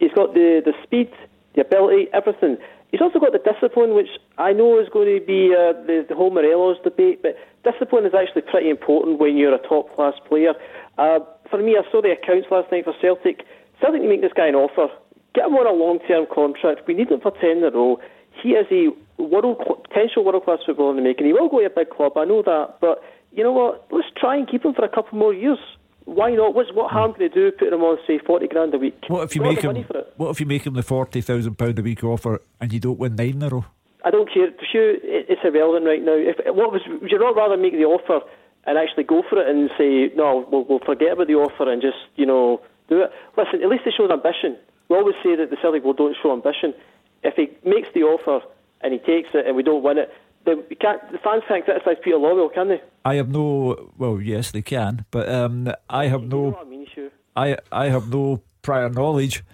he's 0.00 0.10
got 0.12 0.34
the, 0.34 0.62
the 0.64 0.72
speed, 0.82 1.12
the 1.54 1.60
ability, 1.60 2.08
everything. 2.12 2.56
He's 2.94 3.02
also 3.02 3.18
got 3.18 3.32
the 3.34 3.42
discipline, 3.42 3.96
which 3.98 4.22
I 4.38 4.52
know 4.52 4.78
is 4.78 4.86
going 4.86 5.10
to 5.10 5.18
be 5.18 5.50
uh, 5.50 5.74
the, 5.82 6.06
the 6.08 6.14
whole 6.14 6.30
Morelos 6.30 6.76
debate, 6.84 7.26
but 7.26 7.34
discipline 7.66 8.06
is 8.06 8.14
actually 8.14 8.42
pretty 8.42 8.70
important 8.70 9.18
when 9.18 9.36
you're 9.36 9.52
a 9.52 9.58
top 9.58 9.92
class 9.96 10.14
player. 10.28 10.54
Uh, 10.96 11.18
for 11.50 11.58
me, 11.58 11.74
I 11.74 11.82
saw 11.90 12.00
the 12.02 12.14
accounts 12.14 12.46
last 12.52 12.70
night 12.70 12.84
for 12.84 12.94
Celtic. 13.02 13.42
Celtic 13.82 13.98
need 13.98 14.06
to 14.06 14.12
make 14.14 14.22
this 14.22 14.30
guy 14.32 14.46
an 14.46 14.54
offer. 14.54 14.94
Get 15.34 15.46
him 15.50 15.58
on 15.58 15.66
a 15.66 15.74
long 15.74 15.98
term 16.06 16.30
contract. 16.32 16.86
We 16.86 16.94
need 16.94 17.10
him 17.10 17.18
for 17.18 17.32
10 17.32 17.58
in 17.58 17.64
a 17.64 17.72
row. 17.74 17.98
He 18.30 18.50
is 18.50 18.70
a 18.70 18.94
world 19.20 19.58
potential 19.90 20.24
world 20.24 20.44
class 20.44 20.60
footballer 20.64 20.90
in 20.90 20.96
the 20.98 21.02
making. 21.02 21.26
He 21.26 21.32
will 21.32 21.48
go 21.48 21.58
to 21.58 21.66
a 21.66 21.74
big 21.74 21.90
club, 21.90 22.12
I 22.14 22.24
know 22.24 22.46
that, 22.46 22.78
but 22.80 23.02
you 23.32 23.42
know 23.42 23.50
what? 23.50 23.90
Let's 23.90 24.06
try 24.14 24.36
and 24.36 24.46
keep 24.46 24.64
him 24.64 24.72
for 24.72 24.84
a 24.84 24.88
couple 24.88 25.18
more 25.18 25.34
years. 25.34 25.58
Why 26.04 26.30
not? 26.32 26.54
What's, 26.54 26.70
what 26.72 26.90
harm 26.90 27.14
can 27.14 27.22
they 27.22 27.34
do 27.34 27.50
putting 27.52 27.74
him 27.74 27.82
on, 27.82 27.98
say, 28.06 28.18
40 28.18 28.48
grand 28.48 28.74
a 28.74 28.78
week? 28.78 29.04
What 29.08 29.22
if 29.22 29.34
you 29.34 29.42
make 29.42 29.60
him? 29.60 29.76
it. 29.76 30.12
What 30.16 30.30
if 30.30 30.40
you 30.40 30.46
make 30.46 30.66
him 30.66 30.74
the 30.74 30.82
forty 30.82 31.20
thousand 31.20 31.56
pound 31.56 31.78
a 31.78 31.82
week 31.82 32.04
offer 32.04 32.40
and 32.60 32.72
you 32.72 32.80
don't 32.80 32.98
win 32.98 33.16
nine 33.16 33.30
in 33.30 33.42
a 33.42 33.48
row? 33.48 33.64
I 34.04 34.10
don't 34.10 34.28
care. 34.32 34.48
You, 34.74 34.98
it's 35.02 35.40
irrelevant 35.42 35.86
right 35.86 36.02
now. 36.02 36.16
If 36.16 36.36
what 36.54 36.72
was, 36.72 36.82
would 37.00 37.10
you 37.10 37.18
not 37.18 37.36
rather 37.36 37.56
make 37.56 37.72
the 37.72 37.84
offer 37.84 38.20
and 38.64 38.76
actually 38.76 39.04
go 39.04 39.22
for 39.28 39.40
it 39.40 39.48
and 39.48 39.70
say 39.78 40.14
no, 40.14 40.46
we'll, 40.50 40.64
we'll 40.64 40.84
forget 40.84 41.12
about 41.12 41.26
the 41.26 41.34
offer 41.34 41.70
and 41.70 41.80
just 41.80 41.96
you 42.16 42.26
know 42.26 42.60
do 42.88 43.02
it? 43.02 43.10
Listen, 43.38 43.62
at 43.62 43.68
least 43.68 43.84
they 43.86 43.90
showed 43.90 44.12
ambition. 44.12 44.58
We 44.90 44.96
always 44.96 45.16
say 45.24 45.36
that 45.36 45.48
the 45.48 45.56
Celtic 45.62 45.84
will 45.84 45.94
don't 45.94 46.16
show 46.22 46.32
ambition. 46.32 46.74
If 47.22 47.34
he 47.36 47.48
makes 47.66 47.88
the 47.94 48.02
offer 48.02 48.44
and 48.82 48.92
he 48.92 48.98
takes 48.98 49.30
it 49.32 49.46
and 49.46 49.56
we 49.56 49.62
don't 49.62 49.82
win 49.82 49.96
it, 49.96 50.12
then 50.44 50.64
we 50.68 50.76
can't. 50.76 51.00
The 51.12 51.18
fans 51.18 51.42
can't 51.48 51.64
criticise 51.64 51.96
Peter 52.02 52.16
Lawwell, 52.16 52.52
can 52.52 52.68
they? 52.68 52.82
I 53.04 53.14
have 53.16 53.28
no. 53.28 53.92
Well, 53.96 54.20
yes, 54.20 54.50
they 54.50 54.62
can, 54.62 55.04
but 55.10 55.28
um, 55.28 55.72
I 55.88 56.06
have 56.06 56.22
no. 56.22 56.56
I 56.60 56.64
mean, 56.64 56.86
sure. 56.94 57.10
I 57.36 57.56
I 57.72 57.88
have 57.88 58.10
no 58.10 58.42
prior 58.62 58.88
knowledge, 58.88 59.44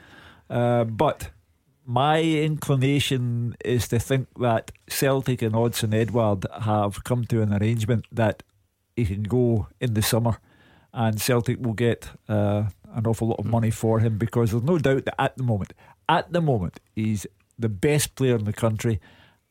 uh, 0.48 0.84
but 0.84 1.30
my 1.86 2.22
inclination 2.22 3.56
is 3.64 3.88
to 3.88 3.98
think 3.98 4.28
that 4.38 4.70
Celtic 4.88 5.42
and 5.42 5.54
Odsonne 5.54 5.94
Edouard 5.94 6.46
have 6.62 7.02
come 7.04 7.24
to 7.26 7.42
an 7.42 7.52
arrangement 7.52 8.06
that 8.12 8.42
he 8.96 9.04
can 9.04 9.24
go 9.24 9.68
in 9.80 9.94
the 9.94 10.02
summer, 10.02 10.38
and 10.92 11.20
Celtic 11.20 11.58
will 11.60 11.72
get 11.72 12.10
uh, 12.28 12.64
an 12.94 13.06
awful 13.06 13.28
lot 13.28 13.38
of 13.38 13.46
money 13.46 13.70
for 13.70 14.00
him 14.00 14.18
because 14.18 14.50
there's 14.50 14.62
no 14.62 14.78
doubt 14.78 15.04
that 15.04 15.20
at 15.20 15.36
the 15.36 15.42
moment, 15.42 15.72
at 16.08 16.32
the 16.32 16.40
moment, 16.40 16.80
he's 16.94 17.26
the 17.58 17.68
best 17.68 18.14
player 18.14 18.36
in 18.36 18.44
the 18.44 18.52
country 18.52 19.00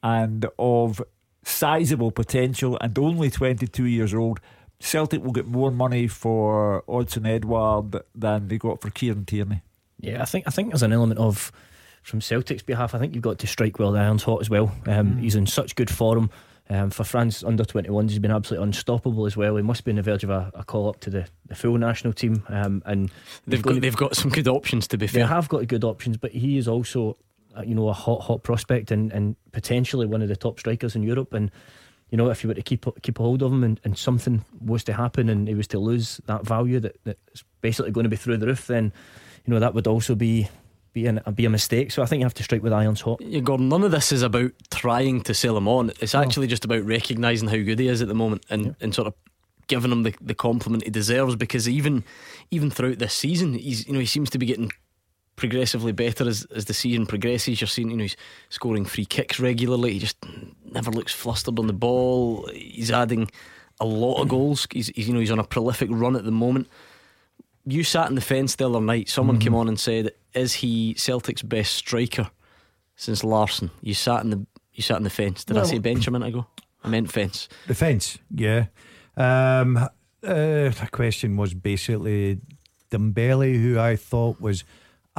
and 0.02 0.46
of 0.58 1.02
sizable 1.50 2.12
potential 2.12 2.78
and 2.82 2.98
only 2.98 3.30
22 3.30 3.86
years 3.86 4.14
old. 4.14 4.40
Celtic 4.80 5.24
will 5.24 5.34
get 5.34 5.46
more 5.46 5.72
money 5.72 6.08
for 6.08 6.84
Odsonne 6.88 7.28
Edouard 7.28 8.02
than 8.16 8.48
they 8.48 8.58
got 8.58 8.82
for 8.82 8.90
Kieran 8.90 9.26
Tierney. 9.26 9.62
Yeah, 10.00 10.22
I 10.22 10.26
think 10.26 10.46
I 10.48 10.52
think 10.52 10.70
there's 10.70 10.84
an 10.84 10.94
element 10.94 11.20
of 11.20 11.52
from 12.02 12.22
Celtic's 12.22 12.64
behalf. 12.64 12.96
I 12.96 13.00
think 13.00 13.14
you've 13.14 13.24
got 13.24 13.40
to 13.40 13.48
strike 13.48 13.78
while 13.78 13.92
the 13.92 14.00
iron's 14.00 14.24
hot 14.24 14.40
as 14.40 14.50
well. 14.50 14.72
Um, 14.88 15.16
Mm. 15.16 15.20
He's 15.22 15.36
in 15.36 15.46
such 15.48 15.76
good 15.76 15.90
form. 15.90 16.30
Um, 16.72 16.92
for 16.92 17.04
France 17.04 17.44
under 17.44 17.64
21s, 17.66 18.10
he's 18.12 18.20
been 18.20 18.30
absolutely 18.32 18.68
unstoppable 18.68 19.26
as 19.26 19.36
well. 19.36 19.56
He 19.56 19.64
must 19.64 19.84
be 19.84 19.92
on 19.92 19.96
the 19.96 20.04
verge 20.04 20.24
of 20.24 20.30
a, 20.30 20.52
a 20.54 20.64
call 20.64 20.88
up 20.88 21.00
to 21.00 21.10
the, 21.10 21.26
the 21.48 21.56
full 21.56 21.78
national 21.80 22.14
team. 22.14 22.44
Um, 22.48 22.84
and 22.86 23.12
They've 23.48 23.62
got 23.62 23.82
they've 23.82 23.96
got 23.98 24.16
some 24.16 24.30
good 24.30 24.48
options 24.48 24.88
to 24.90 24.98
be 25.00 25.08
fair. 25.08 25.24
they 25.24 25.28
have 25.28 25.50
got 25.50 25.66
good 25.68 25.84
options, 25.84 26.16
but 26.18 26.32
he 26.32 26.58
is 26.60 26.68
also, 26.68 27.18
Uh, 27.58 27.64
you 27.64 27.74
know, 27.74 27.90
a 27.90 27.94
hot, 27.94 28.22
hot 28.22 28.44
prospect 28.44 28.92
and, 28.92 29.12
and 29.12 29.36
potentially 29.52 30.06
one 30.06 30.22
of 30.22 30.28
the 30.28 30.36
top 30.36 30.60
strikers 30.60 30.96
in 30.96 31.02
Europe. 31.02 31.34
And 31.34 31.50
you 32.12 32.18
know, 32.18 32.30
if 32.30 32.44
you 32.44 32.48
were 32.48 32.54
to 32.54 32.62
keep 32.62 32.86
keep 33.02 33.20
a 33.20 33.24
hold 33.24 33.42
of 33.42 33.52
him 33.52 33.64
and, 33.64 33.80
and 33.84 33.98
something 33.98 34.44
was 34.64 34.84
to 34.86 34.94
happen 34.94 35.30
and 35.30 35.48
he 35.48 35.56
was 35.56 35.68
to 35.68 35.80
lose 35.80 36.22
that 36.26 36.46
value 36.46 36.80
that, 36.80 36.98
that's 37.04 37.44
basically 37.62 37.92
going 37.92 38.04
to 38.04 38.10
be 38.10 38.16
through 38.16 38.38
the 38.38 38.48
roof, 38.48 38.68
then 38.68 38.92
you 39.46 39.54
know 39.54 39.60
that 39.60 39.74
would 39.74 39.88
also 39.88 40.16
be 40.16 40.48
be 40.94 41.06
an, 41.06 41.22
be 41.36 41.46
a 41.46 41.50
mistake. 41.50 41.92
So 41.92 42.02
I 42.02 42.06
think 42.06 42.20
you 42.20 42.26
have 42.26 42.34
to 42.36 42.44
strike 42.44 42.64
with 42.64 42.74
irons 42.74 43.02
hot. 43.02 43.22
Yeah, 43.22 43.42
Gordon, 43.42 43.70
none 43.70 43.84
of 43.84 43.92
this 43.92 44.12
is 44.12 44.24
about 44.24 44.52
trying 44.72 45.22
to 45.22 45.34
sell 45.34 45.56
him 45.56 45.68
on. 45.68 45.92
It's 46.00 46.16
actually 46.16 46.48
just 46.48 46.66
about 46.66 46.84
recognising 46.84 47.48
how 47.48 47.58
good 47.58 47.80
he 47.80 47.88
is 47.88 48.02
at 48.02 48.08
the 48.08 48.16
moment 48.16 48.46
and, 48.50 48.76
and 48.82 48.94
sort 48.94 49.08
of 49.08 49.14
giving 49.68 49.92
him 49.92 50.04
the, 50.04 50.16
the 50.20 50.34
compliment 50.34 50.84
he 50.84 50.90
deserves 50.90 51.36
because 51.36 51.70
even 51.70 52.04
even 52.50 52.72
throughout 52.72 53.00
this 53.00 53.14
season, 53.14 53.54
he's 53.54 53.88
you 53.88 53.94
know, 53.94 54.00
he 54.00 54.06
seems 54.06 54.30
to 54.32 54.40
be 54.40 54.46
getting 54.46 54.72
progressively 55.40 55.92
better 55.92 56.28
as, 56.28 56.46
as 56.56 56.66
the 56.66 56.74
season 56.74 57.06
progresses. 57.08 57.60
You're 57.62 57.68
seeing, 57.68 57.90
you 57.90 57.98
know, 57.98 58.04
he's 58.04 58.18
scoring 58.50 58.86
free 58.86 59.06
kicks 59.06 59.40
regularly. 59.40 59.94
He 59.94 60.00
just 60.00 60.18
never 60.72 60.92
looks 60.92 61.14
flustered 61.14 61.58
on 61.58 61.68
the 61.68 61.74
ball. 61.74 62.48
He's 62.54 62.92
adding 62.92 63.30
a 63.80 63.86
lot 63.86 64.22
of 64.22 64.28
goals. 64.28 64.68
He's, 64.72 64.90
he's 64.90 65.08
you 65.08 65.14
know, 65.14 65.20
he's 65.20 65.32
on 65.32 65.40
a 65.40 65.44
prolific 65.44 65.90
run 65.92 66.16
at 66.16 66.26
the 66.26 66.32
moment. 66.32 66.68
You 67.66 67.84
sat 67.84 68.10
in 68.10 68.16
the 68.16 68.22
fence 68.22 68.56
the 68.56 68.70
other 68.70 68.82
night. 68.82 69.10
Someone 69.10 69.38
Mm-hmm. 69.38 69.44
came 69.44 69.56
on 69.56 69.68
and 69.68 69.80
said, 69.80 70.12
"Is 70.34 70.54
he 70.56 70.96
Celtic's 70.96 71.42
best 71.44 71.74
striker 71.76 72.30
since 72.96 73.24
Larsson?" 73.24 73.70
You 73.82 73.94
sat 73.94 74.24
in 74.24 74.30
the 74.32 74.46
you 74.74 74.82
sat 74.82 74.98
in 74.98 75.04
the 75.04 75.10
fence. 75.10 75.44
Did 75.44 75.58
I 75.58 75.64
say 75.64 75.78
bench 75.78 76.08
a 76.08 76.12
minute 76.12 76.30
ago? 76.30 76.48
I 76.84 76.88
meant 76.90 77.12
fence. 77.12 77.48
The 77.68 77.76
fence, 77.76 78.18
yeah. 78.34 78.68
Um, 79.18 79.78
uh, 79.78 79.90
the 80.24 80.88
question 80.92 81.36
was 81.38 81.54
basically 81.54 82.40
Dembele, 82.90 83.62
who 83.62 83.78
I 83.78 83.96
thought 83.98 84.40
was 84.42 84.64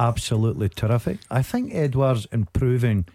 absolutely 0.01 0.69
terrific. 0.69 1.19
I 1.29 1.43
think 1.43 1.73
Edouard's 1.73 2.25
improving 2.31 3.05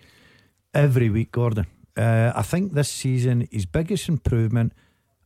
every 0.72 1.10
week, 1.10 1.32
Gordon. 1.32 1.66
Uh, 1.96 2.32
I 2.34 2.42
think 2.42 2.74
this 2.74 2.88
season 2.88 3.48
his 3.50 3.66
biggest 3.66 4.08
improvement, 4.08 4.72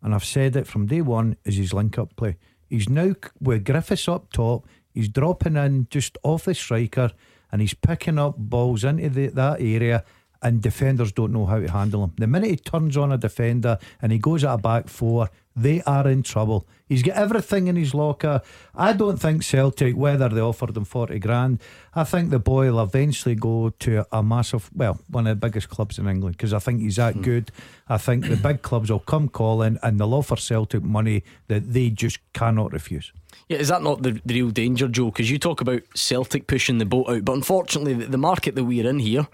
and 0.02 0.14
I've 0.14 0.24
said 0.24 0.56
it 0.56 0.66
from 0.66 0.86
day 0.86 1.02
one, 1.02 1.36
is 1.44 1.56
his 1.56 1.74
link 1.74 1.98
up 1.98 2.16
play. 2.16 2.36
He's 2.68 2.88
now 2.88 3.14
with 3.40 3.64
Griffiths 3.64 4.08
up 4.08 4.32
top. 4.32 4.66
He's 4.94 5.08
dropping 5.08 5.56
in 5.56 5.86
just 5.90 6.16
off 6.22 6.44
the 6.44 6.54
striker, 6.54 7.10
and 7.52 7.60
he's 7.60 7.74
picking 7.74 8.18
up 8.18 8.36
balls 8.38 8.84
into 8.84 9.10
the, 9.10 9.26
that 9.28 9.60
area. 9.60 10.04
And 10.42 10.62
defenders 10.62 11.12
don't 11.12 11.32
know 11.32 11.46
how 11.46 11.60
to 11.60 11.70
handle 11.70 12.04
him. 12.04 12.12
The 12.16 12.26
minute 12.26 12.50
he 12.50 12.56
turns 12.56 12.96
on 12.96 13.12
a 13.12 13.18
defender 13.18 13.78
and 14.00 14.10
he 14.12 14.18
goes 14.18 14.42
at 14.42 14.54
a 14.54 14.58
back 14.58 14.88
four, 14.88 15.28
they 15.56 15.82
are 15.82 16.08
in 16.08 16.22
trouble. 16.22 16.66
He's 16.88 17.02
got 17.02 17.16
everything 17.16 17.66
in 17.66 17.76
his 17.76 17.94
locker. 17.94 18.40
I 18.74 18.92
don't 18.92 19.18
think 19.18 19.42
Celtic, 19.42 19.96
whether 19.96 20.28
they 20.28 20.40
offered 20.40 20.76
him 20.76 20.84
40 20.84 21.18
grand, 21.18 21.60
I 21.94 22.04
think 22.04 22.30
the 22.30 22.38
boy 22.38 22.70
will 22.70 22.82
eventually 22.82 23.34
go 23.34 23.70
to 23.80 24.06
a 24.12 24.22
massive, 24.22 24.70
well, 24.74 24.98
one 25.08 25.26
of 25.26 25.38
the 25.38 25.46
biggest 25.46 25.68
clubs 25.68 25.98
in 25.98 26.08
England 26.08 26.36
because 26.36 26.52
I 26.52 26.58
think 26.58 26.80
he's 26.80 26.96
that 26.96 27.14
hmm. 27.14 27.22
good. 27.22 27.52
I 27.88 27.98
think 27.98 28.26
the 28.26 28.36
big 28.36 28.62
clubs 28.62 28.90
will 28.90 29.00
come 29.00 29.28
calling 29.28 29.78
and 29.82 30.00
they'll 30.00 30.14
offer 30.14 30.36
Celtic 30.36 30.82
money 30.82 31.24
that 31.48 31.72
they 31.72 31.90
just 31.90 32.18
cannot 32.32 32.72
refuse. 32.72 33.12
Yeah, 33.48 33.58
is 33.58 33.68
that 33.68 33.82
not 33.82 34.02
the, 34.02 34.20
the 34.24 34.34
real 34.34 34.50
danger, 34.50 34.88
Joe? 34.88 35.06
Because 35.06 35.30
you 35.30 35.38
talk 35.38 35.60
about 35.60 35.82
Celtic 35.94 36.46
pushing 36.46 36.78
the 36.78 36.86
boat 36.86 37.08
out, 37.08 37.24
but 37.24 37.32
unfortunately, 37.32 37.94
the, 37.94 38.06
the 38.06 38.18
market 38.18 38.54
that 38.54 38.64
we're 38.64 38.88
in 38.88 39.00
here, 39.00 39.26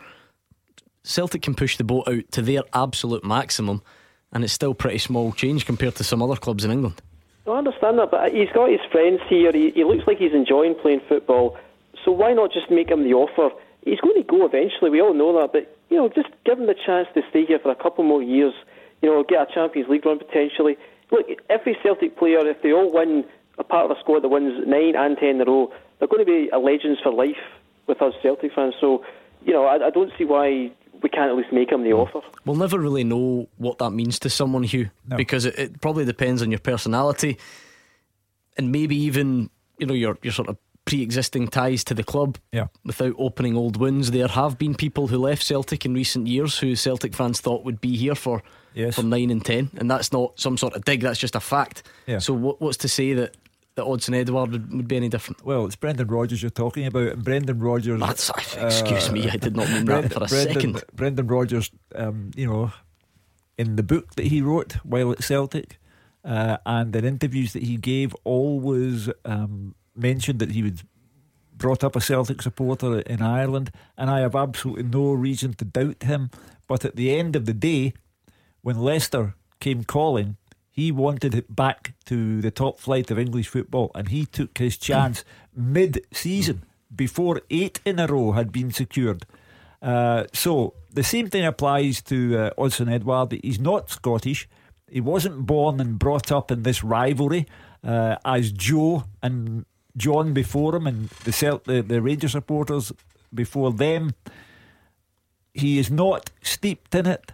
Celtic 1.07 1.43
can 1.43 1.55
push 1.55 1.77
the 1.77 1.85
boat 1.85 2.09
out 2.09 2.31
to 2.33 2.43
their 2.43 2.63
absolute 2.73 3.25
maximum, 3.25 3.83
and 4.33 4.43
it's 4.43 4.53
still 4.53 4.75
pretty 4.75 4.99
small 4.99 5.33
change 5.33 5.65
compared 5.65 5.95
to 5.97 6.05
some 6.05 6.21
other 6.21 6.37
clubs 6.37 6.65
in 6.65 6.71
England. 6.71 7.01
No, 7.47 7.53
I 7.53 7.59
understand 7.59 7.99
that, 8.01 8.11
but 8.11 8.33
he's 8.33 8.51
got 8.53 8.71
his 8.71 8.81
friends 8.91 9.21
here. 9.29 9.53
He, 9.53 9.71
he 9.71 9.85
looks 9.85 10.07
like 10.07 10.19
he's 10.19 10.35
enjoying 10.35 10.75
playing 10.75 11.01
football. 11.09 11.57
So 12.05 12.11
why 12.11 12.33
not 12.33 12.53
just 12.53 12.71
make 12.71 12.91
him 12.91 13.05
the 13.05 13.15
offer? 13.15 13.55
He's 13.85 14.01
going 14.01 14.17
to 14.17 14.25
go 14.25 14.45
eventually. 14.45 14.91
We 14.91 15.01
all 15.01 15.15
know 15.15 15.41
that, 15.41 15.53
but 15.53 15.77
you 15.91 15.97
know, 15.97 16.09
just 16.09 16.29
give 16.45 16.59
him 16.59 16.67
the 16.67 16.75
chance 16.75 17.07
to 17.15 17.23
stay 17.31 17.47
here 17.47 17.61
for 17.61 17.71
a 17.71 17.77
couple 17.77 18.03
more 18.03 18.23
years. 18.23 18.53
You 19.01 19.11
know, 19.11 19.23
get 19.23 19.49
a 19.49 19.55
Champions 19.55 19.89
League 19.89 20.05
run 20.05 20.19
potentially. 20.19 20.77
Look, 21.13 21.27
every 21.49 21.79
Celtic 21.85 22.19
player, 22.19 22.45
if 22.49 22.63
they 22.63 22.73
all 22.73 22.91
win 22.93 23.25
a 23.59 23.65
part 23.65 23.89
of 23.89 23.97
a 23.97 24.01
squad 24.01 24.21
that 24.21 24.29
wins 24.29 24.67
nine 24.67 24.97
and 24.97 25.17
ten 25.17 25.37
in 25.37 25.41
a 25.43 25.45
row, 25.45 25.73
they're 25.99 26.09
going 26.09 26.25
to 26.25 26.31
be 26.31 26.51
legends 26.57 27.01
for 27.01 27.13
life 27.13 27.39
with 27.87 28.03
us 28.03 28.15
Celtic 28.23 28.53
fans. 28.55 28.75
So, 28.81 29.05
you 29.45 29.53
know, 29.53 29.67
I, 29.67 29.87
I 29.87 29.91
don't 29.91 30.13
see 30.19 30.25
why 30.25 30.73
we 31.07 31.11
can't 31.11 31.31
at 31.31 31.37
least 31.37 31.53
make 31.53 31.71
him 31.71 31.85
the 31.85 31.91
mm. 31.91 32.01
offer. 32.01 32.21
We'll 32.45 32.57
never 32.57 32.81
really 32.81 33.05
know 33.05 33.49
what 33.59 33.79
that 33.79 33.91
means 33.91 34.19
to 34.21 34.29
someone, 34.29 34.65
Hugh, 34.65 34.91
because 35.17 35.45
it, 35.45 35.57
it 35.57 35.81
probably 35.81 36.05
depends 36.05 36.43
on 36.43 36.51
your 36.51 36.59
personality 36.59 37.39
and 38.57 38.73
maybe 38.73 38.97
even 38.97 39.49
you 39.79 39.87
know 39.87 39.95
your 39.95 40.19
your 40.23 40.33
sort 40.33 40.49
of 40.49 40.57
pre-existing 40.85 41.47
ties 41.47 41.85
to 41.85 41.95
the 41.95 42.03
club. 42.03 42.39
Yeah. 42.53 42.67
Without 42.85 43.15
opening 43.19 43.57
old 43.57 43.77
wounds, 43.77 44.11
there 44.11 44.27
have 44.29 44.59
been 44.59 44.75
people 44.75 45.07
who 45.07 45.19
left 45.19 45.45
Celtic 45.45 45.85
in 45.85 45.95
recent 45.95 46.27
years 46.27 46.59
who 46.59 46.75
Celtic 46.75 47.15
fans 47.15 47.41
thought 47.41 47.65
would 47.65 47.81
be 47.81 47.97
here 47.97 48.17
for 48.17 48.43
Yes. 48.75 48.97
from 48.97 49.09
nine 49.09 49.31
and 49.31 49.43
ten, 49.43 49.71
and 49.79 49.91
that's 49.91 50.13
not 50.13 50.39
some 50.39 50.59
sort 50.59 50.75
of 50.75 50.85
dig. 50.85 51.01
That's 51.01 51.19
just 51.19 51.35
a 51.35 51.41
fact. 51.41 51.83
Yeah. 52.07 52.19
So 52.19 52.35
what, 52.35 52.61
what's 52.61 52.77
to 52.79 52.89
say 52.89 53.15
that 53.15 53.35
that 53.77 53.85
Odsonne 53.85 54.15
Edouard 54.17 54.51
would, 54.51 54.73
would 54.75 54.89
be 54.89 54.97
any 54.97 55.09
different? 55.09 55.45
Well, 55.45 55.67
it's 55.67 55.77
Brendan 55.77 56.09
Rodgers 56.09 56.43
you're 56.43 56.51
talking 56.51 56.87
about, 56.87 57.09
and 57.13 57.23
Brendan 57.25 57.59
Rodgers. 57.61 58.01
That's- 58.01 58.31
excuse 58.57 59.11
me, 59.13 59.31
I 59.31 59.37
did 59.37 59.55
not 59.55 59.69
mean 59.71 59.85
that 59.85 60.13
for 60.13 60.25
a 60.25 60.27
Brendan, 60.27 60.55
second. 60.55 60.85
Brendan 60.95 61.27
Rodgers, 61.29 61.71
um, 61.95 62.31
you 62.35 62.47
know, 62.47 62.73
in 63.59 63.77
the 63.77 63.83
book 63.83 64.15
that 64.17 64.27
he 64.27 64.43
wrote 64.43 64.75
while 64.85 65.13
at 65.13 65.23
Celtic, 65.23 65.79
uh, 66.25 66.57
and 66.67 66.97
in 66.97 67.05
interviews 67.05 67.53
that 67.53 67.63
he 67.63 67.77
gave, 67.77 68.15
always 68.25 69.09
um, 69.25 69.75
mentioned 69.95 70.39
that 70.41 70.53
he 70.53 70.63
was 70.63 70.83
brought 71.55 71.85
up 71.85 71.97
a 71.97 72.01
Celtic 72.01 72.43
supporter 72.43 73.01
in 73.01 73.23
Ireland, 73.23 73.71
and 73.97 74.11
I 74.11 74.21
have 74.21 74.35
absolutely 74.35 74.85
no 74.85 75.13
reason 75.13 75.53
to 75.55 75.65
doubt 75.65 76.03
him. 76.03 76.31
But 76.67 76.85
at 76.85 76.97
the 76.97 77.15
end 77.17 77.37
of 77.37 77.45
the 77.47 77.55
day, 77.55 77.93
when 78.63 78.79
Leicester 78.79 79.35
came 79.61 79.85
calling, 79.85 80.37
he 80.77 80.93
wanted 80.93 81.35
it 81.35 81.57
back 81.57 81.95
to 82.05 82.43
the 82.43 82.51
top 82.51 82.79
flight 82.79 83.11
of 83.11 83.19
English 83.19 83.49
football, 83.49 83.91
and 83.95 84.11
he 84.11 84.27
took 84.27 84.59
his 84.59 84.77
chance 84.89 85.25
mid 85.55 86.07
season 86.13 86.65
before 86.95 87.41
eight 87.51 87.81
in 87.87 87.99
a 87.99 88.07
row 88.07 88.33
had 88.33 88.53
been 88.53 88.71
secured. 88.71 89.25
Uh, 89.81 90.25
so 90.35 90.75
the 90.93 91.03
same 91.03 91.29
thing 91.31 91.47
applies 91.47 92.03
to 92.03 92.39
uh, 92.39 92.51
Odsonne 92.59 92.93
Edouard. 92.93 93.33
He's 93.43 93.59
not 93.59 93.89
Scottish. 93.89 94.49
He 94.91 95.01
wasn't 95.01 95.47
born 95.47 95.81
and 95.81 95.99
brought 95.99 96.31
up 96.31 96.51
in 96.51 96.63
this 96.63 96.85
rivalry 96.85 97.47
uh, 97.83 98.17
as 98.25 98.53
Joe 98.53 99.05
and 99.23 99.65
John 99.97 100.35
before 100.35 100.77
him, 100.77 100.87
and 100.87 101.09
the, 101.25 101.33
Celt- 101.33 101.65
the 101.65 101.81
the 101.81 102.03
Ranger 102.03 102.29
supporters 102.29 102.93
before 103.35 103.73
them. 103.73 104.15
He 105.55 105.79
is 105.79 105.91
not 105.91 106.31
steeped 106.43 106.95
in 106.95 107.07
it. 107.07 107.33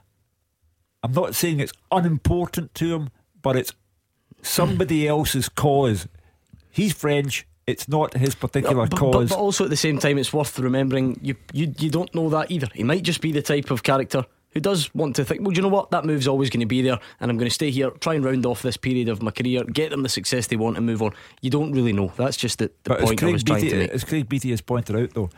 I'm 1.02 1.12
not 1.12 1.35
saying 1.35 1.59
it's 1.59 1.73
unimportant 1.90 2.73
to 2.77 2.94
him, 2.94 3.10
but 3.43 3.56
it's 3.56 3.73
somebody 4.43 5.06
else's 5.14 5.48
cause. 5.48 6.09
He's 6.70 6.93
French. 6.93 7.47
It's 7.66 7.89
not 7.89 8.14
his 8.14 8.35
particular 8.35 8.86
But, 8.86 8.98
cause. 8.98 9.12
but, 9.12 9.28
but 9.28 9.39
also 9.39 9.64
at 9.64 9.70
the 9.70 9.77
same 9.77 9.98
time, 9.98 10.19
it's 10.19 10.32
worth 10.32 10.59
remembering 10.59 11.19
you, 11.23 11.36
you 11.52 11.73
you 11.78 11.90
don't 11.90 12.12
know 12.14 12.28
that 12.31 12.51
either. 12.51 12.69
He 12.74 12.82
might 12.82 13.02
just 13.02 13.20
be 13.20 13.31
the 13.31 13.43
type 13.43 13.70
of 13.70 13.82
character 13.85 14.24
who 14.52 14.60
does 14.60 14.94
want 14.94 15.16
to 15.16 15.24
think, 15.24 15.40
well, 15.40 15.51
do 15.51 15.59
you 15.59 15.62
know 15.62 15.69
what? 15.69 15.90
That 15.90 16.05
move's 16.05 16.28
always 16.28 16.51
going 16.51 16.60
to 16.60 16.66
be 16.66 16.82
there, 16.82 16.98
and 17.20 17.31
I'm 17.31 17.39
going 17.39 17.48
to 17.48 17.55
stay 17.55 17.70
here, 17.70 17.90
try 17.90 18.14
and 18.14 18.24
round 18.24 18.44
off 18.44 18.62
this 18.62 18.77
period 18.77 19.09
of 19.09 19.23
my 19.23 19.31
career, 19.31 19.64
get 19.64 19.90
them 19.90 20.02
the 20.02 20.09
success 20.09 20.47
they 20.48 20.56
want, 20.56 20.77
and 20.77 20.85
move 20.85 21.02
on. 21.02 21.12
You 21.40 21.51
don't 21.51 21.73
really 21.73 21.93
know. 21.93 22.12
That's 22.16 22.36
just 22.36 22.59
the, 22.59 22.70
the 22.85 22.97
point 22.97 23.12
I 23.12 23.16
Craig, 23.16 23.32
was 23.32 23.44
trying 23.44 23.69
to 23.69 23.77
make. 23.77 23.90
as 23.90 24.05
Craig 24.05 24.28
Beattie 24.28 24.51
has 24.51 24.60
pointed 24.60 24.97
out, 24.97 25.14
though, 25.14 25.31